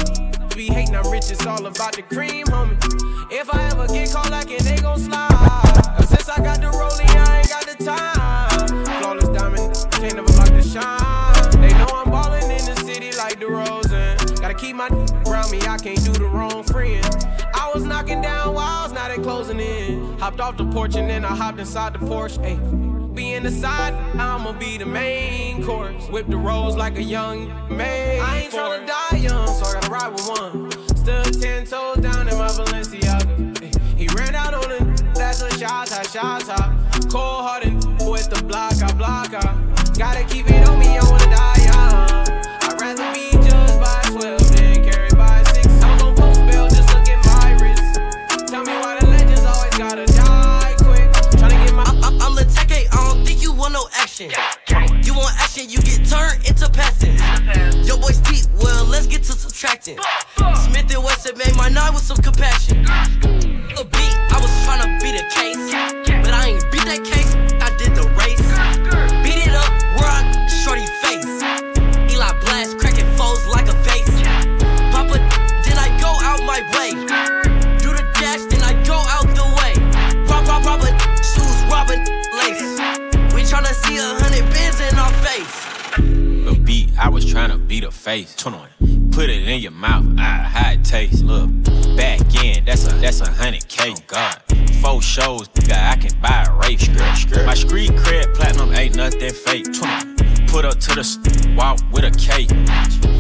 Be 0.57 0.73
hating, 0.73 0.97
I'm 0.97 1.13
rich, 1.13 1.31
it's 1.31 1.45
all 1.45 1.67
about 1.67 1.93
the 1.93 2.01
cream, 2.01 2.47
homie. 2.47 2.79
If 3.31 3.53
I 3.53 3.63
ever 3.69 3.87
get 3.89 4.11
caught 4.11 4.31
like 4.31 4.51
it, 4.51 4.63
they 4.63 4.77
gon' 4.77 4.99
slide. 4.99 5.29
Since 6.09 6.31
I 6.31 6.43
got 6.43 6.63
the 6.63 6.69
rolling, 6.69 7.11
I 7.11 7.41
ain't 7.41 7.49
got 7.51 7.67
the 7.67 7.85
time. 7.85 9.03
Flawless 9.03 9.29
diamond, 9.39 9.75
can't 10.01 10.15
never 10.15 10.33
block 10.33 10.49
the 10.49 10.63
shine. 10.63 11.61
They 11.61 11.75
know 11.77 11.89
I'm 11.93 12.11
ballin' 12.11 12.51
in 12.51 12.65
the 12.65 12.75
city 12.87 13.13
like 13.19 13.39
the 13.39 13.49
Rosen. 13.49 14.17
Gotta 14.41 14.55
keep 14.55 14.75
my 14.75 14.89
around 15.29 15.51
me, 15.51 15.61
I 15.69 15.77
can't 15.77 16.03
do 16.03 16.13
the 16.13 16.25
wrong 16.25 16.63
friend. 16.63 17.05
Knocking 17.99 18.23
down 18.23 18.55
walls, 18.55 18.93
now 18.93 19.09
they 19.09 19.21
closing 19.21 19.59
in. 19.59 20.17
Hopped 20.21 20.39
off 20.39 20.57
the 20.57 20.65
porch 20.67 20.95
and 20.95 21.11
then 21.11 21.25
I 21.25 21.35
hopped 21.35 21.59
inside 21.59 21.95
the 21.95 21.99
Porsche. 21.99 22.39
Ayy, 22.45 23.13
be 23.13 23.35
in 23.35 23.43
the 23.43 23.51
side, 23.51 23.93
I'ma 24.15 24.53
be 24.53 24.79
the 24.79 24.87
main 24.87 25.65
course. 25.65 26.07
Whip 26.09 26.29
the 26.29 26.37
rolls 26.37 26.77
like 26.77 26.97
a 26.97 27.03
young 27.03 27.49
man. 27.77 28.21
I 28.23 28.43
ain't 28.43 28.53
tryna 28.53 28.87
die 28.87 29.17
young, 29.17 29.49
so 29.49 29.65
I 29.65 29.81
gotta 29.81 29.91
ride 29.91 30.13
with 30.13 30.29
one. 30.29 30.71
Stood 30.97 31.43
ten 31.43 31.67
toes 31.67 31.97
down 31.97 32.29
in 32.29 32.39
my 32.39 32.47
Balenciaga. 32.47 33.55
Ayy, 33.57 33.99
He 33.99 34.07
ran 34.17 34.37
out 34.37 34.55
on 34.55 34.71
it, 34.71 35.15
that's 35.17 35.43
a 35.43 35.51
shot, 35.59 35.91
I 35.91 36.05
shot, 36.05 36.45
Cold 37.11 37.43
hearted 37.49 37.75
with 38.07 38.31
the 38.31 38.41
block, 38.47 38.81
I 38.81 38.93
block, 38.93 39.35
I 39.35 39.91
gotta 39.99 40.23
keep 40.33 40.49
it 40.49 40.58
action. 54.21 55.05
You 55.05 55.15
want 55.15 55.35
action, 55.39 55.69
you 55.69 55.81
get 55.83 56.07
turned 56.07 56.47
into 56.47 56.69
passing. 56.71 57.17
Your 57.85 57.99
boy's 57.99 58.19
deep, 58.21 58.47
well, 58.63 58.85
let's 58.85 59.07
get 59.07 59.23
to 59.25 59.33
subtracting. 59.33 59.99
Smith 60.55 60.95
and 60.95 61.05
Wesson 61.05 61.37
made 61.39 61.55
my 61.57 61.69
night 61.69 61.91
with 61.93 62.03
some 62.03 62.17
compassion. 62.19 62.85
A 62.87 63.85
beat, 63.85 64.15
I 64.31 64.39
was 64.41 64.51
tryna 64.67 65.01
beat 65.01 65.15
a 65.15 65.25
case. 65.31 65.73
But 66.23 66.35
I 66.35 66.49
ain't 66.49 66.73
beat 66.73 66.85
that 66.85 67.05
case, 67.05 67.35
I 86.99 87.09
was 87.09 87.25
trying 87.25 87.51
to 87.51 87.59
beat 87.59 87.85
a 87.85 87.91
face. 87.93 88.35
21. 88.35 89.11
Put 89.13 89.31
it 89.31 89.49
in 89.49 89.61
your 89.61 89.71
mouth, 89.71 90.05
ah, 90.19 90.51
how 90.53 90.73
it 90.73 90.85
tastes. 90.85 91.23
Look, 91.23 91.49
back 91.97 92.21
in, 92.45 92.65
that's 92.65 92.87
a 92.87 92.95
that's 92.97 93.21
a 93.21 93.31
hundred 93.31 93.67
K. 93.69 93.95
God, 94.07 94.43
four 94.83 95.01
shows, 95.01 95.49
nigga, 95.51 95.91
I 95.93 95.97
can 95.97 96.21
buy 96.21 96.45
a 96.49 96.55
race. 96.59 96.83
Skirt, 96.83 97.17
skirt. 97.17 97.47
My 97.47 97.55
street 97.55 97.91
cred 97.91 98.35
platinum 98.35 98.75
ain't 98.75 98.97
nothing 98.97 99.33
fake. 99.33 99.67
21. 99.73 100.17
Put 100.49 100.65
up 100.65 100.79
to 100.81 100.95
the 100.95 101.05
st- 101.05 101.57
walk 101.57 101.79
with 101.93 102.05
a 102.05 102.11
K. 102.11 102.47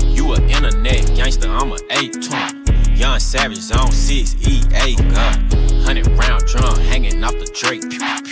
You 0.06 0.34
a 0.34 0.40
internet 0.42 1.14
gangster, 1.14 1.48
I'm 1.48 1.72
a 1.72 1.78
eight. 1.90 2.14
21. 2.14 2.96
Young 2.96 3.20
Savage 3.20 3.58
Zone 3.58 3.92
6 3.92 4.34
EA. 4.46 4.96
God, 4.96 5.36
hundred 5.84 6.08
round 6.18 6.44
drum 6.46 6.76
hanging 6.80 7.22
off 7.22 7.32
the 7.38 7.46
Drake. 7.54 7.82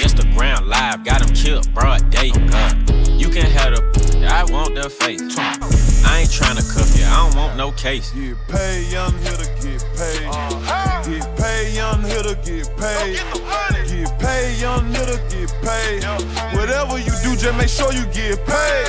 Instagram 0.02 0.66
live, 0.66 1.05
got 1.05 1.23
him 1.24 1.35
killed 1.35 1.73
broad 1.73 2.10
day. 2.10 2.31
God, 2.31 2.90
you 3.09 3.28
can 3.28 3.47
have 3.47 3.77
the, 3.77 3.95
I 4.28 4.44
want 4.44 4.74
the 4.74 4.90
face. 4.90 5.20
I 5.39 6.20
ain't 6.20 6.31
tryna 6.31 6.62
cuff 6.73 6.98
you, 6.98 7.05
I 7.05 7.16
don't 7.16 7.36
want 7.36 7.57
no 7.57 7.73
case. 7.73 8.11
Get 8.12 8.36
paid, 8.48 8.93
young 8.93 9.12
hitter, 9.19 9.47
get 9.62 9.85
paid. 9.97 10.27
Get 11.07 11.36
paid, 11.36 11.74
young 11.74 12.03
hitter, 12.03 12.35
get 12.44 12.69
paid. 12.77 13.19
Get 13.86 14.19
paid, 14.19 14.61
young 14.61 14.86
hitter, 14.93 15.19
get 15.31 15.51
paid. 15.62 16.05
Whatever 16.57 16.98
you 16.98 17.12
do, 17.23 17.36
just 17.36 17.57
make 17.57 17.69
sure 17.69 17.93
you 17.93 18.05
get 18.07 18.44
paid. 18.47 18.86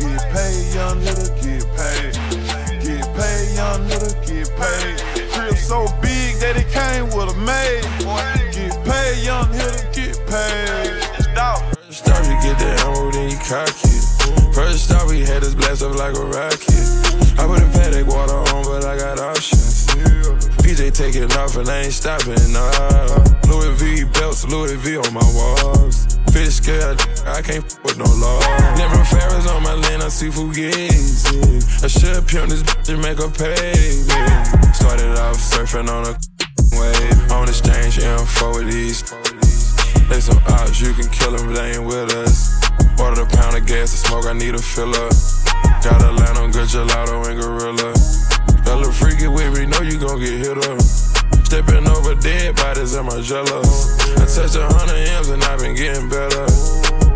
Get 0.00 0.22
paid, 0.32 0.74
young 0.74 1.00
hitter, 1.00 1.30
get 1.42 1.66
paid. 1.76 2.14
Get 2.80 3.06
paid, 3.16 3.54
young 3.54 3.84
hitter, 3.86 4.14
get 4.26 4.48
paid. 4.56 4.96
Crib 5.32 5.56
so 5.56 5.86
big 6.00 6.36
that 6.40 6.56
it 6.56 6.68
came 6.70 7.06
with 7.16 7.34
a 7.34 7.38
maid. 7.40 7.82
Get 8.54 8.72
paid, 8.84 9.24
young 9.24 9.48
hitter, 9.52 9.90
get 9.92 10.16
paid. 10.26 11.20
First 11.34 11.79
off, 11.90 12.26
you 12.26 12.38
get 12.38 12.58
the 12.58 12.70
ammo, 12.86 13.10
then 13.10 13.30
you 13.30 13.38
cock 13.38 13.66
it. 13.66 14.54
First 14.54 14.92
off, 14.92 15.10
we 15.10 15.20
had 15.20 15.42
this 15.42 15.54
blast 15.54 15.82
up 15.82 15.94
like 15.96 16.14
a 16.14 16.22
rocket. 16.22 16.70
I 17.34 17.46
put 17.46 17.58
a 17.58 17.66
Patek 17.74 18.06
water 18.06 18.38
on, 18.54 18.62
but 18.64 18.84
I 18.84 18.96
got 18.96 19.18
options. 19.18 19.86
PJ 20.62 20.94
taking 20.94 21.30
off 21.32 21.56
and 21.56 21.68
I 21.68 21.82
ain't 21.82 21.92
stopping, 21.92 22.38
nah. 22.52 22.70
Louis 23.50 23.74
V 23.74 24.04
belts, 24.04 24.46
Louis 24.46 24.76
V 24.76 24.98
on 24.98 25.12
my 25.12 25.26
walls. 25.34 26.06
Fish 26.30 26.62
scale, 26.62 26.94
I 27.26 27.42
can't 27.42 27.64
f 27.64 27.82
with 27.82 27.98
no 27.98 28.06
law. 28.22 28.38
Never 28.78 29.02
Ferris 29.04 29.48
on 29.50 29.62
my 29.64 29.74
lane, 29.74 30.00
I 30.00 30.08
see 30.08 30.28
Fugazi. 30.28 31.82
I 31.82 31.88
should 31.88 32.26
pimp 32.28 32.50
this 32.50 32.62
bitch 32.62 32.94
and 32.94 33.02
make 33.02 33.18
her 33.18 33.30
pay. 33.30 33.74
Started 34.72 35.18
off 35.18 35.38
surfing 35.42 35.90
on 35.90 36.06
a 36.06 36.14
wave. 36.78 37.32
On 37.32 37.48
exchange 37.48 37.98
info 37.98 38.54
with 38.54 38.70
these. 38.70 39.39
They 40.10 40.18
some 40.18 40.42
odds, 40.48 40.80
you 40.80 40.92
can 40.92 41.08
kill 41.08 41.30
them, 41.30 41.54
they 41.54 41.78
ain't 41.78 41.86
with 41.86 42.12
us. 42.12 42.58
Ordered 42.98 43.22
a 43.22 43.26
pound 43.26 43.56
of 43.56 43.64
gas 43.64 43.92
to 43.92 43.96
smoke, 43.96 44.26
I 44.26 44.32
need 44.32 44.56
a 44.56 44.58
filler. 44.58 45.08
Got 45.86 46.02
a 46.02 46.10
line 46.10 46.36
on 46.36 46.50
good 46.50 46.66
gelato 46.66 47.22
and 47.30 47.40
gorilla. 47.40 47.94
That 48.66 48.74
little 48.76 48.92
freaky 48.92 49.28
with 49.28 49.56
me, 49.56 49.66
know 49.66 49.80
you 49.80 50.00
gon' 50.00 50.18
get 50.18 50.34
hit 50.34 50.58
up. 50.58 50.80
Stepping 51.46 51.86
over 51.86 52.16
dead 52.16 52.56
bodies, 52.56 52.96
am 52.96 53.08
I 53.08 53.22
jealous? 53.22 53.98
I 54.18 54.26
touched 54.26 54.56
a 54.56 54.66
hundred 54.66 55.06
M's 55.14 55.28
and 55.30 55.42
I've 55.44 55.60
been 55.60 55.76
getting 55.76 56.08
better. 56.08 56.42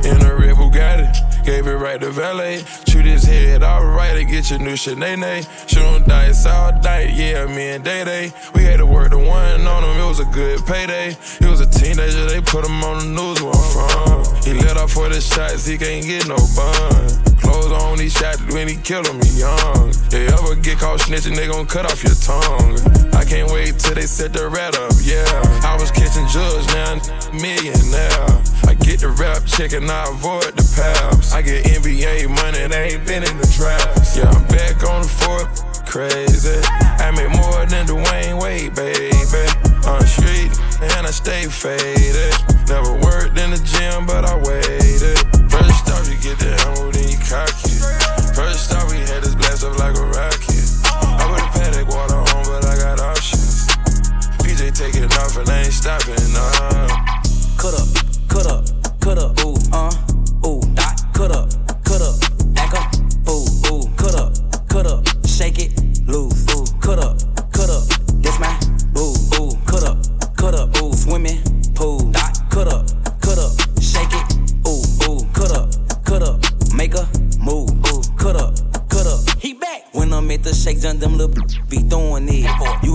In 0.06 0.22
a 0.22 0.34
red 0.34 0.54
Bugatti, 0.54 1.10
gave 1.44 1.66
it 1.66 1.74
right 1.74 2.00
to 2.00 2.10
valet. 2.10 2.64
Shoot 2.88 3.04
his 3.04 3.24
head 3.24 3.62
alright 3.62 4.16
and 4.18 4.28
get 4.28 4.50
your 4.50 4.58
new 4.58 4.74
Sinead. 4.74 5.68
Shoot 5.68 5.84
him 5.84 6.02
dice 6.04 6.46
all 6.46 6.72
night, 6.80 7.14
yeah, 7.14 7.46
me 7.46 7.70
and 7.70 7.84
Day 7.84 8.04
Day. 8.04 8.32
We 8.54 8.64
had 8.64 8.78
to 8.78 8.86
work 8.86 9.10
the 9.10 9.18
one 9.18 9.66
on 9.66 9.84
him, 9.84 10.00
it 10.00 10.08
was 10.08 10.20
a 10.20 10.24
good 10.26 10.64
payday. 10.66 11.16
He 11.38 11.46
was 11.46 11.60
a 11.60 11.66
teenager, 11.66 12.26
they 12.26 12.40
put 12.40 12.64
him 12.64 12.82
on 12.82 12.98
the 12.98 13.22
news 13.22 13.42
where 13.42 13.54
I'm 13.54 14.24
from. 14.24 14.42
He 14.42 14.52
let 14.54 14.76
off 14.76 14.92
for 14.92 15.08
the 15.08 15.20
shots, 15.20 15.66
he 15.66 15.78
can't 15.78 16.04
get 16.04 16.26
no 16.26 16.36
bun. 16.56 17.36
Clothes 17.38 17.72
on, 17.72 17.98
he 17.98 18.08
shot 18.08 18.40
when 18.52 18.68
he 18.68 18.76
killed 18.76 19.06
him, 19.06 19.20
he 19.22 19.40
young. 19.40 19.92
They 20.08 20.26
ever 20.26 20.54
get 20.56 20.78
caught 20.78 21.00
snitching, 21.00 21.36
they 21.36 21.46
gon' 21.46 21.66
cut 21.66 21.84
off 21.84 22.02
your 22.02 22.14
tongue. 22.14 23.13
I 23.24 23.26
can't 23.26 23.50
wait 23.52 23.78
till 23.78 23.94
they 23.94 24.04
set 24.04 24.34
the 24.34 24.52
rat 24.52 24.76
up, 24.76 24.92
yeah. 25.00 25.24
I 25.64 25.80
was 25.80 25.88
catching 25.90 26.28
judge, 26.28 26.68
now 26.76 26.92
I'm 26.92 27.00
millionaire. 27.32 28.28
I 28.68 28.76
get 28.84 29.00
the 29.00 29.16
rap 29.16 29.40
check 29.48 29.72
and 29.72 29.88
I 29.88 30.12
avoid 30.12 30.52
the 30.52 30.66
paps. 30.76 31.32
I 31.32 31.40
get 31.40 31.64
NBA 31.64 32.28
money, 32.28 32.68
they 32.68 32.92
ain't 32.92 33.06
been 33.08 33.24
in 33.24 33.32
the 33.40 33.48
drafts. 33.56 34.12
Yeah, 34.12 34.28
I'm 34.28 34.44
back 34.52 34.76
on 34.84 35.00
the 35.00 35.08
fourth, 35.08 35.48
crazy. 35.88 36.60
I 37.00 37.16
make 37.16 37.32
more 37.32 37.64
than 37.64 37.88
Dwyane 37.88 38.36
Wade, 38.44 38.76
baby. 38.76 39.16
On 39.88 40.04
the 40.04 40.04
street, 40.04 40.52
and 40.84 41.08
I 41.08 41.10
stay 41.10 41.48
faded. 41.48 42.36
Never 42.68 42.92
worked 42.92 43.40
in 43.40 43.56
the 43.56 43.60
gym, 43.64 44.04
but 44.04 44.28
I 44.28 44.36
waited. 44.36 45.16
First 45.48 45.88
off, 45.96 46.04
you 46.12 46.20
get 46.20 46.36
the 46.44 46.52
ammo, 46.68 46.92
then 46.92 47.08
you 47.08 47.16
cock 47.24 47.48
it. 47.72 48.36
First 48.36 48.68
off, 48.76 48.92
we 48.92 49.00
had 49.00 49.24
this 49.24 49.34
blast 49.34 49.64
up 49.64 49.80
like 49.80 49.96
a 49.96 50.04
rocket. 50.12 50.53
Taking 55.34 55.42
off 55.42 55.48
and 55.48 55.50
I 55.50 55.62
ain't 55.62 55.72
stopping, 55.72 56.32
nah. 56.32 56.88
Cut 57.56 57.74
up, 57.74 57.88
cut 58.28 58.46
up, 58.46 59.00
cut 59.00 59.18
up, 59.18 59.44
ooh, 59.44 59.56
uh, 59.72 60.46
ooh, 60.46 60.60
dot, 60.74 61.00
cut 61.12 61.30
up, 61.30 61.50
cut 61.84 62.02
up, 62.02 62.54
back 62.54 62.74
up, 62.74 62.94
ooh, 63.28 63.46
ooh, 63.72 63.88
cut 63.96 64.14
up, 64.14 64.32
cut 64.68 64.86
up, 64.86 65.06
shake 65.26 65.58
it, 65.58 65.72
loose, 66.06 66.46
ooh, 66.54 66.64
cut 66.80 66.98
up, 66.98 67.18
cut 67.52 67.70
up, 67.70 67.84
that's 68.22 68.38
my, 68.38 68.58
ooh, 68.98 69.14
ooh, 69.40 69.52
cut 69.66 69.84
up, 69.84 69.98
cut 70.36 70.54
up, 70.54 70.82
ooh, 70.82 70.92
swimming 70.92 71.40
pool, 71.74 71.98
dot, 72.10 72.38
cut 72.50 72.68
up, 72.68 72.86
cut 73.20 73.38
up, 73.38 73.52
shake 73.80 74.12
it, 74.12 74.36
ooh, 74.66 74.82
ooh, 75.08 75.24
cut 75.32 75.52
up, 75.52 75.70
cut 76.04 76.22
up, 76.22 76.40
make 76.74 76.94
a 76.94 77.08
move, 77.40 77.70
ooh, 77.92 78.02
cut 78.16 78.36
up, 78.36 78.54
cut 78.88 79.06
up. 79.06 79.20
He 79.40 79.54
back. 79.54 79.84
When 79.92 80.12
I'm 80.12 80.30
at 80.30 80.42
the 80.42 80.54
shake, 80.54 80.80
done 80.80 80.98
them 80.98 81.16
little 81.16 81.34
be 81.68 81.78
throwing 81.78 82.28
it. 82.28 82.43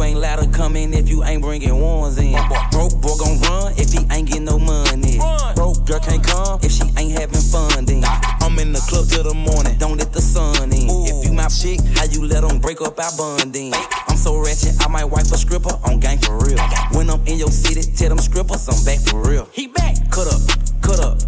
Ain't 0.10 0.18
allowed 0.18 0.38
to 0.38 0.50
come 0.50 0.76
in 0.76 0.92
if 0.96 1.08
you 1.08 1.24
ain't 1.24 1.44
bringing 1.44 1.80
ones 1.80 2.18
in. 2.18 2.34
Broke 2.72 3.00
boy 3.00 3.14
gon' 3.22 3.40
run 3.42 3.74
if 3.78 3.94
he 3.94 4.00
ain't 4.10 4.28
getting 4.28 4.46
no 4.46 4.58
money. 4.58 5.20
Broke 5.54 5.86
girl 5.86 6.00
can't 6.00 6.26
come 6.26 6.58
if 6.64 6.72
she 6.72 6.82
ain't 6.98 7.14
having 7.20 7.40
fun. 7.40 7.86
Then 7.86 8.02
I'm 8.42 8.58
in 8.58 8.74
the 8.74 8.82
club 8.90 9.06
till 9.08 9.22
the 9.22 9.36
morning. 9.36 9.78
Don't 9.78 9.98
let 9.98 10.12
the 10.12 10.20
sun 10.20 10.74
in. 10.74 10.90
If 11.06 11.24
you 11.24 11.32
my 11.32 11.46
chick, 11.46 11.80
how 11.94 12.06
you 12.06 12.26
let 12.26 12.42
them 12.42 12.58
break 12.58 12.82
up 12.82 12.98
our 12.98 13.12
bonding? 13.18 13.72
I'm 14.08 14.18
so 14.18 14.42
ratchet, 14.42 14.82
I 14.84 14.88
might 14.88 15.06
wipe 15.06 15.30
a 15.30 15.38
stripper 15.38 15.78
on 15.86 16.00
gang 16.00 16.18
for 16.18 16.40
real. 16.40 16.58
When 16.98 17.08
I'm 17.12 17.22
in 17.28 17.38
your 17.38 17.52
city, 17.52 17.86
tell 17.94 18.10
them 18.10 18.18
strippers 18.18 18.68
I'm 18.68 18.84
back 18.84 18.98
for 19.06 19.22
real. 19.22 19.48
He 19.52 19.68
back. 19.68 20.10
Cut 20.10 20.26
up, 20.26 20.42
cut 20.82 21.00
up, 21.06 21.22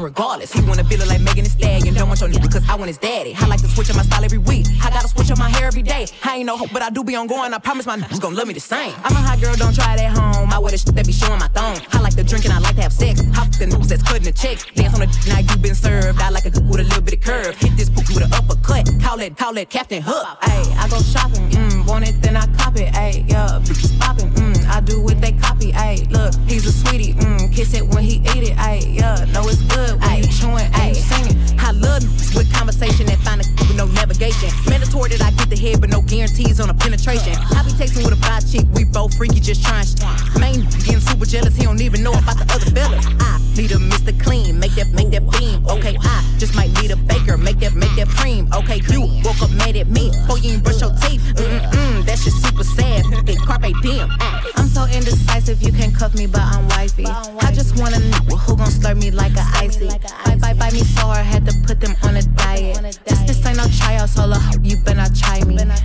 regardless. 0.00 0.52
He 0.52 0.62
wanna 0.66 0.84
build 0.84 1.02
it 1.02 1.08
like 1.08 1.20
Megan 1.20 1.44
Thee 1.44 1.50
Stallion. 1.50 1.94
Don't 1.94 2.08
want 2.08 2.20
your 2.20 2.30
nigga 2.30 2.50
cause 2.50 2.64
I 2.68 2.74
want 2.74 2.88
his 2.88 2.98
daddy. 2.98 3.34
I 3.36 3.46
like 3.46 3.60
to 3.60 3.68
switch 3.68 3.90
up 3.90 3.96
my 3.96 4.02
style 4.02 4.24
every 4.24 4.38
week. 4.38 4.66
I 4.82 4.90
gotta 4.90 5.08
switch 5.08 5.19
up 5.30 5.38
my 5.38 5.48
hair 5.50 5.66
every 5.66 5.82
day. 5.82 6.06
I 6.24 6.36
ain't 6.38 6.46
no 6.46 6.56
hope, 6.56 6.70
but 6.72 6.82
I 6.82 6.90
do 6.90 7.04
be 7.04 7.14
on 7.16 7.26
going. 7.26 7.52
I 7.52 7.58
promise 7.58 7.86
my 7.86 7.96
niggas 7.96 8.20
gon' 8.20 8.34
love 8.34 8.46
me 8.46 8.54
the 8.54 8.60
same. 8.60 8.94
I'm 9.04 9.12
a 9.12 9.20
hot 9.20 9.40
girl, 9.40 9.54
don't 9.56 9.74
try 9.74 9.94
it 9.94 10.00
at 10.00 10.16
home. 10.16 10.52
I 10.52 10.58
wear 10.58 10.70
the 10.70 10.78
shit 10.78 10.94
that 10.94 11.06
be 11.06 11.12
showing 11.12 11.38
my 11.38 11.48
thong. 11.48 11.78
I 11.92 12.00
like 12.00 12.14
to 12.16 12.24
drink 12.24 12.44
and 12.44 12.54
I 12.54 12.58
like 12.58 12.76
to 12.76 12.82
have 12.82 12.92
sex. 12.92 13.20
Fuck 13.34 13.50
the 13.58 13.66
niggas 13.66 13.88
that's 13.88 14.02
cutting 14.02 14.24
the 14.24 14.32
checks. 14.32 14.64
Dance 14.74 14.94
on 14.94 15.00
the 15.00 15.06
d- 15.06 15.30
now 15.30 15.38
you 15.38 15.56
been 15.60 15.74
served. 15.74 16.20
I 16.20 16.30
like 16.30 16.44
a 16.46 16.50
d- 16.50 16.60
with 16.68 16.80
a 16.80 16.84
little 16.84 17.02
bit 17.02 17.14
of 17.14 17.20
curve. 17.20 17.56
Hit 17.56 17.76
this 17.76 17.88
book 17.88 18.08
with 18.08 18.22
an 18.24 18.32
uppercut. 18.32 18.88
Call 19.02 19.20
it, 19.20 19.36
call 19.36 19.56
it 19.56 19.70
Captain 19.70 20.02
Hook. 20.02 20.26
Ayy, 20.42 20.66
I 20.76 20.88
go 20.88 21.00
shopping. 21.00 21.48
Mm, 21.50 21.86
want 21.86 22.08
it, 22.08 22.20
then 22.22 22.36
I 22.36 22.46
cop 22.56 22.76
it. 22.76 22.92
Ayy, 22.94 23.28
yeah, 23.28 23.60
bitches 23.62 23.98
popping. 24.00 24.30
Mm, 24.32 24.66
I 24.68 24.80
do 24.80 25.00
what 25.02 25.20
they 25.20 25.32
copy. 25.32 25.72
Ayy, 25.72 26.10
look, 26.10 26.34
he's 26.48 26.66
a 26.66 26.72
sweetie. 26.72 27.14
Mm, 27.14 27.52
kiss 27.54 27.74
it 27.74 27.86
when 27.86 28.02
he 28.04 28.16
eat 28.34 28.44
it. 28.50 28.56
Ayy, 28.56 28.96
yeah, 28.96 29.24
know 29.32 29.46
it's 29.48 29.62
good 29.74 30.00
when 30.00 30.18
you 30.18 30.28
chewing. 30.32 30.66
Ayy, 30.82 30.94
singing. 30.96 31.36
I 31.58 31.72
love 31.72 32.02
with 32.34 32.52
conversation 32.52 33.06
that 33.06 33.18
find 33.18 33.40
a 33.40 33.44
with 33.68 33.76
no 33.76 33.86
navigation. 33.86 34.48
Mandatory 34.68 35.10
that 35.20 35.32
I 35.32 35.36
get 35.36 35.50
the 35.50 35.56
head, 35.56 35.80
but 35.80 35.90
no 35.90 36.02
guarantees 36.02 36.60
on 36.60 36.70
a 36.70 36.74
penetration. 36.74 37.34
I 37.36 37.62
be 37.64 37.70
texting 37.76 38.04
with 38.04 38.16
a 38.16 38.20
bi 38.20 38.40
chick, 38.40 38.66
we 38.74 38.84
both 38.84 39.16
freaky, 39.16 39.40
just 39.40 39.62
trying. 39.64 39.84
sh- 39.86 40.00
Main 40.38 40.64
getting 40.84 41.00
super 41.00 41.26
jealous, 41.26 41.54
he 41.56 41.64
don't 41.64 41.80
even 41.80 42.02
know 42.02 42.12
about 42.12 42.38
the 42.38 42.46
other 42.52 42.70
fellas. 42.72 43.06
I 43.20 43.38
need 43.56 43.70
a 43.72 43.76
Mr. 43.76 44.18
Clean, 44.22 44.58
make 44.58 44.72
that 44.74 44.88
make 44.92 45.10
that 45.10 45.24
beam. 45.38 45.64
Okay, 45.68 45.96
I 46.00 46.36
just 46.38 46.54
might 46.56 46.72
need 46.80 46.90
a 46.90 46.96
baker, 46.96 47.36
make 47.36 47.58
that 47.60 47.74
make 47.74 47.94
that 47.96 48.08
cream. 48.08 48.48
Okay, 48.54 48.80
you 48.88 49.02
woke 49.24 49.40
up 49.42 49.50
mad 49.52 49.76
at 49.76 49.88
me, 49.88 50.10
before 50.10 50.38
you 50.38 50.52
ain't 50.54 50.64
brush 50.64 50.80
your 50.80 50.94
teeth. 51.04 51.20
Mm-mm, 51.36 52.04
that 52.06 52.18
shit 52.18 52.32
super 52.32 52.64
sad. 52.64 53.04
Hey, 53.26 53.36
carpe 53.36 53.70
diem. 53.82 54.08
Ah. 54.20 54.42
I'm 54.56 54.68
so 54.68 54.84
indecisive, 54.86 55.62
you 55.62 55.72
can 55.72 55.92
cuff 55.92 56.14
me, 56.14 56.26
but 56.26 56.40
I'm 56.40 56.66
wifey. 56.68 57.06
I 57.06 57.52
just 57.52 57.78
wanna 57.78 57.98
nigga 57.98 58.38
who 58.38 58.56
gon' 58.56 58.68
slurp 58.70 58.96
me 59.00 59.10
like 59.10 59.36
a 59.36 59.44
icy. 59.60 59.88
Bite, 59.88 60.40
bite, 60.40 60.58
bite 60.58 60.72
me 60.72 60.80
so 60.80 61.02
hard, 61.06 61.26
had 61.26 61.44
to 61.46 61.54
put 61.66 61.80
them 61.80 61.94
on 62.02 62.16
a 62.16 62.22
diet. 62.22 62.98
This, 63.04 63.20
this 63.20 63.46
ain't 63.46 63.56
no 63.58 63.66
tryout, 63.78 64.08
so 64.08 64.26
you 64.62 64.76
better 64.78 64.96
not 64.96 65.09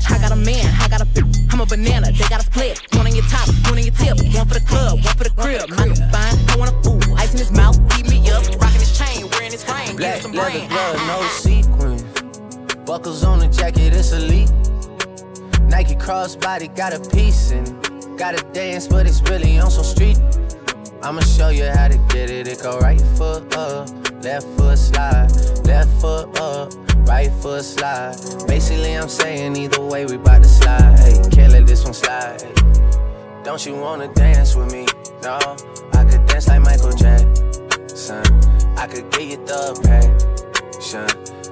I 0.10 0.20
got 0.20 0.32
a 0.32 0.36
man, 0.36 0.66
I 0.82 0.88
got 0.88 1.02
a 1.02 1.06
bitch, 1.06 1.54
I'm 1.54 1.62
a 1.62 1.66
banana, 1.66 2.12
they 2.12 2.28
got 2.30 2.42
a 2.42 2.46
split. 2.46 2.82
One 2.94 3.08
on 3.08 3.16
your 3.16 3.26
top, 3.26 3.48
one 3.66 3.78
on 3.78 3.84
your 3.84 3.94
tip, 3.94 4.18
one 4.36 4.48
for 4.48 4.54
the 4.54 4.66
club, 4.66 5.04
one 5.04 5.16
for 5.16 5.24
the 5.24 5.32
crib. 5.32 5.70
Man, 5.70 5.96
fine, 6.12 6.36
I 6.50 6.56
want 6.58 6.72
a 6.72 6.84
fool, 6.84 7.02
ice 7.18 7.34
in 7.34 7.40
his 7.40 7.52
mouth, 7.52 7.78
beat 7.90 8.08
me 8.10 8.30
up, 8.30 8.44
rocking 8.62 8.80
his 8.80 8.98
chain, 8.98 9.28
wearing 9.32 9.52
his 9.52 9.66
ring, 9.66 9.96
Black 9.98 10.22
some 10.22 10.32
leather 10.32 10.60
brain. 10.60 10.70
glove, 10.70 10.98
no 11.08 11.22
sequin. 11.30 12.86
Buckles 12.86 13.24
on 13.24 13.40
the 13.40 13.48
jacket, 13.48 13.94
it's 13.94 14.12
elite. 14.12 14.52
Nike 15.70 15.96
crossbody 15.96 16.74
got 16.76 16.94
a 16.94 17.00
piece 17.10 17.52
and 17.52 17.66
got 18.18 18.40
a 18.40 18.44
dance, 18.54 18.88
but 18.88 19.08
it's 19.08 19.22
really 19.24 19.58
on 19.60 19.72
some 19.72 19.84
street. 19.84 20.18
I'ma 21.06 21.22
show 21.22 21.50
you 21.50 21.66
how 21.66 21.88
to 21.88 22.00
get 22.10 22.32
it. 22.32 22.48
It 22.48 22.64
go 22.64 22.80
right 22.80 23.00
foot 23.16 23.56
up, 23.56 23.88
left 24.24 24.48
foot 24.58 24.76
slide, 24.76 25.30
left 25.64 25.92
foot 26.02 26.40
up, 26.40 26.74
right 27.08 27.32
foot 27.44 27.64
slide. 27.64 28.16
Basically, 28.48 28.94
I'm 28.98 29.08
saying 29.08 29.56
either 29.56 29.86
way, 29.86 30.08
we 30.08 30.18
bout 30.18 30.42
to 30.42 30.50
slide. 30.50 30.98
Hey, 30.98 31.22
can't 31.30 31.54
let 31.54 31.68
this 31.68 31.84
one 31.84 31.94
slide. 31.94 32.42
Don't 33.44 33.64
you 33.68 33.76
wanna 33.76 34.12
dance 34.16 34.56
with 34.56 34.74
me? 34.74 34.88
No, 35.22 35.38
I 35.94 36.06
could 36.06 36.26
dance 36.26 36.48
like 36.48 36.62
Michael 36.64 36.94
Jackson. 36.94 38.26
I 38.76 38.88
could 38.88 39.08
get 39.12 39.28
you 39.28 39.38
the 39.46 39.78
passion. 39.86 41.06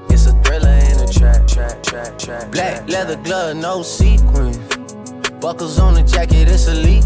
It's 0.09 0.25
a 0.25 0.33
thriller 0.41 0.79
in 0.89 0.99
a 0.99 1.13
track, 1.13 1.45
track, 1.47 1.83
track, 1.83 2.17
track. 2.17 2.51
Black 2.51 2.89
leather 2.89 3.17
glove, 3.17 3.55
no 3.57 3.83
sequins. 3.83 4.57
Buckles 5.39 5.77
on 5.77 5.93
the 5.93 6.01
jacket, 6.01 6.47
it's 6.47 6.67
elite. 6.67 7.05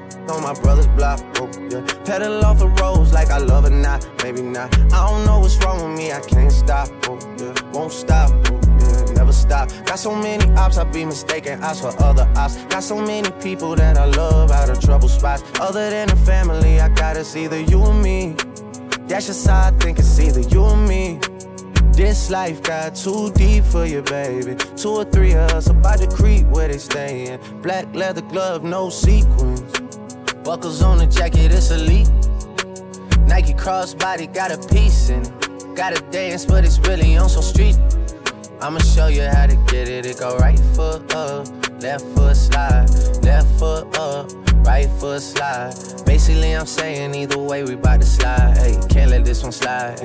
on 0.31 0.41
my 0.41 0.53
brother's 0.61 0.87
block, 0.87 1.19
oh, 1.37 1.49
yeah. 1.69 1.81
Pedal 2.05 2.43
off 2.45 2.59
the 2.59 2.67
roads 2.67 3.13
like 3.13 3.29
I 3.29 3.37
love 3.37 3.65
it, 3.65 3.71
not, 3.71 4.07
maybe 4.23 4.41
not. 4.41 4.73
I 4.93 5.09
don't 5.09 5.25
know 5.25 5.39
what's 5.39 5.57
wrong 5.63 5.77
with 5.83 5.97
me, 5.97 6.11
I 6.11 6.21
can't 6.21 6.51
stop, 6.51 6.89
oh, 7.07 7.19
yeah. 7.37 7.53
Won't 7.71 7.91
stop, 7.91 8.31
oh, 8.31 8.59
yeah. 8.79 9.13
Never 9.13 9.33
stop. 9.33 9.69
Got 9.85 9.99
so 9.99 10.15
many 10.15 10.49
ops, 10.53 10.77
I 10.77 10.83
be 10.85 11.05
mistaken 11.05 11.61
ops 11.63 11.81
for 11.81 11.93
other 12.01 12.27
ops. 12.35 12.55
Got 12.65 12.83
so 12.83 12.95
many 12.95 13.29
people 13.41 13.75
that 13.75 13.97
I 13.97 14.05
love 14.05 14.51
out 14.51 14.69
of 14.69 14.79
trouble 14.79 15.09
spots. 15.09 15.43
Other 15.59 15.89
than 15.89 16.07
the 16.07 16.15
family, 16.15 16.79
I 16.79 16.89
got 16.89 17.17
it's 17.17 17.35
either 17.35 17.59
you 17.59 17.79
or 17.79 17.93
me. 17.93 18.35
That's 19.07 19.27
just 19.27 19.45
how 19.47 19.67
I 19.67 19.71
think 19.71 19.99
it's 19.99 20.19
either 20.19 20.41
you 20.41 20.61
or 20.61 20.77
me. 20.77 21.19
This 21.91 22.31
life 22.31 22.63
got 22.63 22.95
too 22.95 23.31
deep 23.33 23.65
for 23.65 23.85
you, 23.85 24.01
baby. 24.01 24.55
Two 24.77 24.91
or 24.91 25.03
three 25.05 25.33
of 25.33 25.51
us 25.51 25.67
about 25.67 25.99
to 25.99 26.07
creep 26.07 26.47
where 26.47 26.69
they 26.69 26.77
stayin'. 26.77 27.39
Black 27.61 27.93
leather 27.93 28.21
glove, 28.21 28.63
no 28.63 28.89
sequins. 28.89 29.61
Buckles 30.43 30.81
on 30.81 30.97
the 30.97 31.05
jacket, 31.05 31.51
it's 31.51 31.69
elite. 31.69 32.09
Nike 33.27 33.53
crossbody 33.53 34.33
got 34.33 34.51
a 34.51 34.57
piece 34.73 35.09
and 35.09 35.25
got 35.75 35.97
a 35.97 36.01
dance, 36.11 36.45
but 36.45 36.65
it's 36.65 36.79
really 36.79 37.15
on 37.15 37.29
some 37.29 37.43
street. 37.43 37.77
I'ma 38.59 38.79
show 38.79 39.07
you 39.07 39.23
how 39.23 39.45
to 39.45 39.55
get 39.67 39.87
it. 39.87 40.05
It 40.05 40.19
go 40.19 40.37
right 40.37 40.59
foot 40.75 41.13
up, 41.13 41.47
left 41.81 42.05
foot 42.15 42.35
slide, 42.35 42.89
left 43.23 43.47
foot 43.59 43.97
up, 43.97 44.31
right 44.65 44.89
foot 44.99 45.21
slide. 45.21 45.73
Basically, 46.05 46.53
I'm 46.55 46.65
saying 46.65 47.13
either 47.13 47.37
way, 47.37 47.63
we 47.63 47.75
bout 47.75 48.01
to 48.01 48.05
slide. 48.05 48.57
Hey, 48.57 48.79
can't 48.89 49.11
let 49.11 49.23
this 49.23 49.43
one 49.43 49.51
slide. 49.51 49.99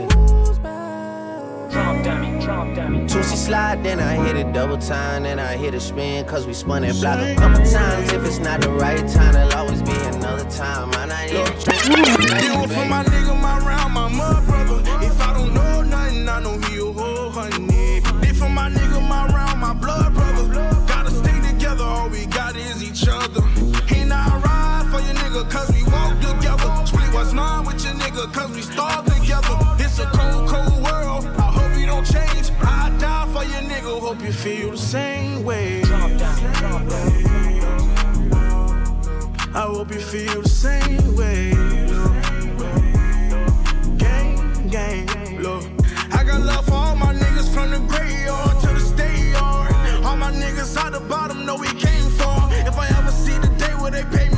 Drop 2.06 2.20
dummy, 2.20 2.40
drop 2.40 2.74
dummy. 2.76 3.08
Slide, 3.08 3.82
then 3.82 3.98
I 3.98 4.14
hit 4.14 4.36
it 4.36 4.52
double 4.52 4.78
time, 4.78 5.24
then 5.24 5.40
I 5.40 5.56
hit 5.56 5.74
a 5.74 5.80
spin, 5.80 6.24
cause 6.24 6.46
we 6.46 6.54
spun 6.54 6.82
that 6.82 6.94
block 7.00 7.18
a 7.18 7.34
couple 7.34 7.64
times. 7.64 8.12
If 8.12 8.24
it's 8.24 8.38
not 8.38 8.60
the 8.60 8.70
right 8.70 9.06
time, 9.08 9.32
there'll 9.32 9.52
always 9.54 9.82
be 9.82 9.92
another 9.92 10.48
time. 10.48 10.90
I 10.94 11.06
not 11.06 11.30
even 11.30 11.44
Deal 11.46 12.68
for 12.68 12.86
my 12.86 13.02
nigga, 13.04 13.40
my 13.40 13.58
round, 13.58 13.92
my 13.92 14.08
mud 14.08 14.46
brother. 14.46 14.82
If 15.04 15.20
I 15.20 15.32
don't 15.32 15.52
know 15.52 15.82
nothing, 15.82 16.28
I 16.28 16.40
know 16.40 16.58
he 16.58 16.78
a 16.78 16.92
whole 16.92 17.30
honey. 17.30 18.00
Did 18.20 18.36
for 18.36 18.48
my 18.48 18.70
nigga, 18.70 19.00
my 19.08 19.26
round, 19.26 19.60
my 19.60 19.74
blood 19.74 20.14
brother. 20.14 20.48
Gotta 20.86 21.10
stay 21.10 21.40
together, 21.50 21.84
all 21.84 22.08
we 22.08 22.26
got 22.26 22.56
is 22.56 22.82
each 22.82 23.08
other. 23.08 23.42
And 23.94 24.12
I 24.12 24.38
ride 24.38 24.88
for 24.92 25.00
your 25.04 25.14
nigga, 25.14 25.50
cause 25.50 25.70
we 25.72 25.82
walk 25.84 26.14
together. 26.20 26.86
Split 26.86 27.12
what's 27.12 27.32
mine 27.32 27.64
with 27.64 27.84
your 27.84 27.94
nigga, 27.94 28.32
cause 28.32 28.54
we 28.54 28.62
starve 28.62 29.05
your 33.50 33.62
nigga, 33.62 34.00
hope 34.00 34.22
you 34.22 34.32
feel 34.32 34.70
the 34.72 34.78
same 34.78 35.44
way. 35.44 35.82
I 39.54 39.62
hope 39.68 39.92
you 39.92 40.00
feel 40.00 40.42
the 40.42 40.48
same 40.48 41.16
way. 41.16 41.52
Gang, 43.96 44.68
gang, 44.68 45.40
look. 45.40 45.64
I 46.12 46.24
got 46.24 46.40
love 46.42 46.66
for 46.66 46.74
all 46.74 46.96
my 46.96 47.14
niggas 47.14 47.52
from 47.52 47.70
the 47.70 47.78
graveyard 47.78 48.60
to 48.60 48.68
the 48.68 48.80
state 48.80 49.32
yard. 49.32 49.72
All 50.04 50.16
my 50.16 50.32
niggas 50.32 50.76
out 50.76 50.92
the 50.92 51.00
bottom 51.00 51.46
know 51.46 51.56
we 51.56 51.68
came 51.68 52.10
far. 52.10 52.50
If 52.66 52.76
I 52.76 52.88
ever 52.98 53.10
see 53.10 53.38
the 53.38 53.48
day 53.58 53.74
where 53.80 53.90
they 53.90 54.04
pay 54.04 54.28
me 54.30 54.35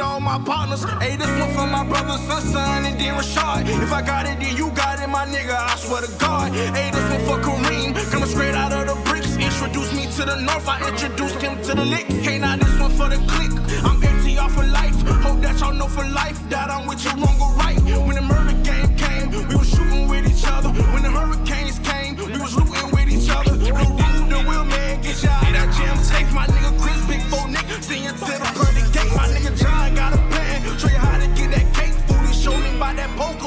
feed 0.00 0.06
all 0.06 0.20
my 0.20 0.38
partners. 0.44 0.84
Hey, 1.00 1.16
this 1.16 1.30
one 1.38 1.52
for 1.54 1.66
my 1.66 1.84
brother, 1.84 2.16
son, 2.26 2.42
son, 2.42 2.84
and 2.84 2.98
then 3.00 3.14
Rashad. 3.14 3.68
If 3.82 3.92
I 3.92 4.02
got 4.02 4.26
it, 4.26 4.38
then 4.40 4.56
you 4.56 4.70
got 4.70 5.00
it, 5.00 5.08
my 5.08 5.26
nigga, 5.26 5.54
I 5.54 5.76
swear 5.76 6.02
to 6.02 6.12
God. 6.18 6.52
Hey, 6.52 6.90
this 6.90 7.06
one 7.10 7.22
for 7.28 7.38
Kareem, 7.46 7.94
coming 8.10 8.28
straight 8.28 8.54
out 8.54 8.72
of 8.72 8.86
the 8.88 9.10
bricks. 9.10 9.36
Introduced 9.36 9.94
me 9.94 10.06
to 10.16 10.24
the 10.24 10.36
north, 10.40 10.68
I 10.68 10.88
introduced 10.88 11.40
him 11.40 11.62
to 11.62 11.74
the 11.74 11.84
lick. 11.84 12.06
Hey, 12.06 12.38
now 12.38 12.56
this 12.56 12.78
one 12.78 12.90
for 12.90 13.08
the 13.08 13.18
click. 13.32 13.52
I'm 13.84 14.02
empty 14.02 14.38
off 14.38 14.54
for 14.54 14.64
life. 14.64 14.96
Hope 15.26 15.40
that 15.42 15.58
y'all 15.60 15.74
know 15.74 15.88
for 15.88 16.06
life 16.06 16.38
that 16.48 16.70
I'm 16.70 16.86
with 16.86 17.04
you 17.04 17.12
wrong 17.22 17.38
or 17.40 17.52
right. 17.62 17.80
When 18.06 18.16
the 18.16 18.22
murder 18.22 18.56
game 18.62 18.96
came, 18.96 19.30
we 19.48 19.54
was 19.54 19.68
shooting 19.68 20.08
with 20.08 20.26
each 20.26 20.44
other. 20.46 20.70
When 20.92 21.02
the 21.02 21.10
hurricanes 21.10 21.78
came, 21.80 22.16
we 22.16 22.38
was 22.38 22.54
looting 22.56 22.90
with 22.92 23.08
each 23.08 23.28
other. 23.30 23.56
No 23.56 23.70
room, 23.76 24.28
the 24.28 24.40
wheel 24.48 24.64
man 24.64 25.02
get 25.02 25.22
you 25.22 25.28
out 25.28 25.52
that 25.52 25.68
jam 25.76 25.96
safe. 25.98 26.32
My 26.32 26.46
nigga 26.46 26.72
Chris, 26.80 27.00
big 27.06 27.22
four 27.30 27.46
Nick, 27.48 27.66
see 27.82 28.06
to 28.06 28.12
the 28.12 28.48
pearly 28.56 28.89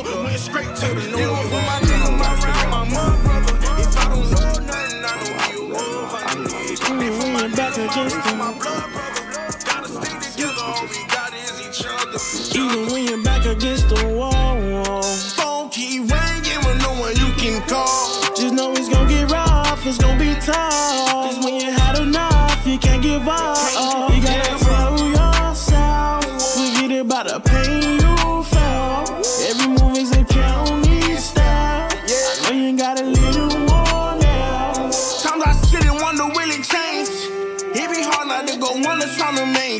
went 0.04 0.40
straight 0.40 0.76
to 0.76 0.88
the 0.94 1.06
north. 1.12 1.50
For 1.50 1.62
my 1.64 1.80
nigga, 1.84 2.12
my 2.18 2.32
round, 2.44 2.70
my 2.72 2.84
mud 2.94 3.24
brother. 3.24 3.56
If 3.82 3.98
I 3.98 4.10
don't 4.10 4.30
know 4.32 4.48
nothing, 4.66 5.04
I 5.04 5.16
know 5.22 5.36
he 5.46 5.54
a 5.56 5.70
wolf. 5.70 6.14
I 6.14 6.36
need 6.36 6.80
for 6.80 6.94
my 6.94 7.44
mm-hmm. 7.44 7.56
back 7.56 7.74
against. 7.78 8.18
My 8.36 8.54
blood 8.54 8.92
brother, 8.92 9.24
gotta 9.66 9.88
stay 9.88 10.16
together. 10.20 10.64
All 10.64 10.88
we 10.88 11.06
got 11.08 11.34
is 11.34 11.60
each 11.62 11.86
other. 11.88 12.20
Even 12.60 12.92
when 12.92 13.04
you're 13.08 13.24
back 13.24 13.46
against 13.46 13.90
the 13.90 14.08
wall, 14.16 15.02
phone 15.38 15.70
keep 15.70 16.10
ringing 16.12 16.62
with 16.66 16.82
no 16.82 16.92
one 17.00 17.16
you 17.16 17.32
can 17.38 17.62
call. 17.68 18.34
Just 18.36 18.54
know 18.54 18.72
it's 18.72 18.90
gonna 18.90 19.10
get 19.10 19.32
rough, 19.32 19.86
it's 19.86 19.98
gonna 19.98 20.20
be 20.20 20.34
tough. 20.42 21.32
Just 21.32 21.44
when 21.44 21.60
you 21.60 21.72
had 21.72 22.00
enough, 22.00 22.66
you 22.68 22.78
can't 22.78 23.02
give 23.02 23.28
up. 23.28 23.53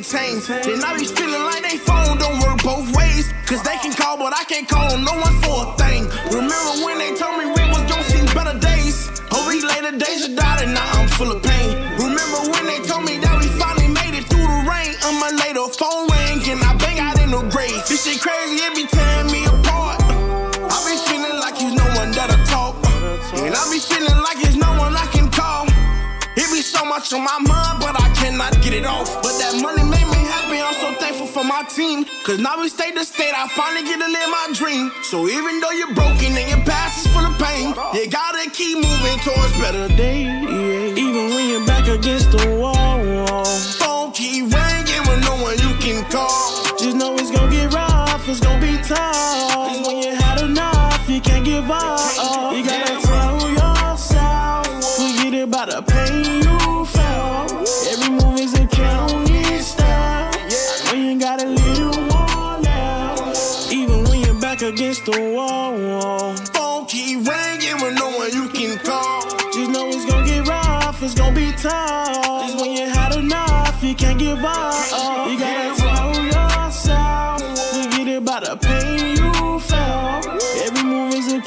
Maintain. 0.04 0.40
Then 0.64 0.84
I 0.84 0.98
be 0.98 1.06
feeling 1.06 1.44
like 1.44 1.64
they 1.64 1.78
phone 1.78 2.18
don't 2.18 2.40
work 2.40 2.62
both 2.64 2.96
ways. 2.96 3.32
Cause 3.46 3.62
they 3.64 3.78
can 3.78 3.94
call, 3.94 4.18
but 4.18 4.34
I 4.34 4.44
can't 4.44 4.68
call 4.68 4.98
no 4.98 5.14
one 5.14 5.36
for 5.44 5.56
a 5.64 5.78
thing. 5.78 6.04
Remember 6.32 6.74
when 6.86 6.98
they 6.98 7.16
told 7.16 7.38
me 7.40 7.46
we 7.46 7.64
was 7.72 7.84
gonna 7.88 8.04
see 8.04 8.24
better 8.34 8.58
days? 8.60 9.08
Hope 9.32 9.52
these 9.52 9.64
later 9.64 9.96
days 9.98 10.28
are 10.28 10.36
died 10.36 10.64
and 10.64 10.74
now 10.74 10.90
I'm 11.00 11.08
full 11.10 11.32
of 11.32 11.42
pain. 11.44 11.70
Remember 12.00 12.40
when 12.52 12.66
they 12.66 12.80
told 12.88 13.06
me 13.06 13.18
that 13.20 13.36
we 13.40 13.48
finally 13.60 13.88
made 13.88 14.16
it 14.16 14.26
through 14.28 14.48
the 14.48 14.62
rain? 14.68 14.92
A 15.08 15.12
month 15.20 15.40
later, 15.40 15.68
phone 15.80 16.08
ring 16.12 16.40
and 16.52 16.64
I 16.64 16.76
bang 16.78 17.00
out 17.00 17.20
in 17.20 17.32
the 17.32 17.42
grave. 17.54 17.84
This 17.88 18.04
shit 18.04 18.20
crazy, 18.20 18.60
it 18.60 18.76
be 18.76 18.86
much 26.94 27.12
on 27.12 27.24
my 27.24 27.40
mind, 27.50 27.80
but 27.80 28.00
I 28.00 28.08
cannot 28.14 28.54
get 28.62 28.74
it 28.74 28.86
off. 28.86 29.10
But 29.26 29.34
that 29.42 29.58
money 29.66 29.82
made 29.82 30.06
me 30.14 30.22
happy, 30.30 30.62
I'm 30.62 30.78
so 30.78 30.94
thankful 31.02 31.26
for 31.26 31.44
my 31.44 31.64
team. 31.64 32.06
Cause 32.24 32.38
now 32.38 32.62
we 32.62 32.70
stay 32.70 32.92
the 32.92 33.04
state, 33.04 33.34
I 33.34 33.48
finally 33.58 33.82
get 33.82 33.98
to 33.98 34.06
live 34.06 34.30
my 34.30 34.48
dream. 34.54 34.92
So 35.02 35.28
even 35.28 35.60
though 35.60 35.72
you're 35.72 35.96
broken 35.96 36.38
and 36.38 36.48
your 36.54 36.62
past 36.70 37.02
is 37.02 37.12
full 37.12 37.26
of 37.26 37.34
pain, 37.42 37.74
you 37.98 38.06
gotta 38.10 38.46
keep 38.52 38.78
moving 38.78 39.18
towards 39.26 39.54
better 39.58 39.88
days. 39.98 40.30
Even 41.06 41.34
when 41.34 41.50
you're 41.50 41.66
back 41.66 41.88
against 41.88 42.30
the 42.30 42.46
wall, 42.62 43.44
phone 43.82 44.12
keep 44.12 44.54
ringing 44.54 45.04
with 45.10 45.22
no 45.26 45.34
one 45.42 45.58
you 45.66 45.74
can 45.82 46.06
call. 46.14 46.78
Just 46.78 46.96
know 46.96 47.18
it's 47.18 47.32
gonna 47.32 47.50
get 47.50 47.74
rough, 47.74 48.22
it's 48.30 48.40
gonna 48.40 48.62
be 48.62 48.78
tough. 48.86 49.74
Just 49.74 49.82
when 49.88 49.98
you 49.98 50.14
had 50.14 50.42
enough, 50.46 51.10
you 51.10 51.22
can't 51.22 51.44
give 51.44 51.72
up. 51.72 51.98
You 52.54 52.62
gotta 52.64 52.93
the 65.06 65.34
wall, 65.36 66.36
phone 66.54 66.86
keep 66.86 67.28
ringing 67.28 67.82
with 67.82 67.94
no 67.96 68.10
one 68.18 68.32
you 68.32 68.48
can 68.50 68.78
call. 68.80 69.22
Just 69.52 69.72
know 69.72 69.90
it's 69.90 70.06
gonna 70.06 70.26
get 70.26 70.48
rough, 70.48 71.04
it's 71.04 71.14
gonna 71.14 71.36
be 71.36 71.52
tough. 71.54 72.48
Just 72.48 72.62
when 72.62 72.72
you 72.72 72.88
had 72.88 73.16
enough, 73.16 73.84
you 73.84 73.96
can't 73.96 74.18
give 74.18 74.40
up. 74.44 75.28
You 75.30 75.38
gotta 75.38 75.76
tell 75.82 76.24
yourself, 76.24 77.42
forget 77.74 78.18
about 78.18 78.46
the 78.46 78.56
pain 78.56 79.18
you 79.18 79.60
felt. 79.60 80.26
Every 80.66 80.84
move 80.84 81.14
is 81.14 81.34
a 81.34 81.42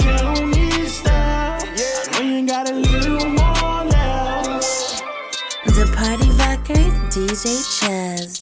you 2.22 2.46
got 2.46 2.68
a 2.68 2.74
little 2.74 3.28
more 3.30 3.84
left. 3.84 5.02
The 5.64 5.86
Party 5.96 6.28
Rocker 6.30 6.90
DJ 7.08 7.62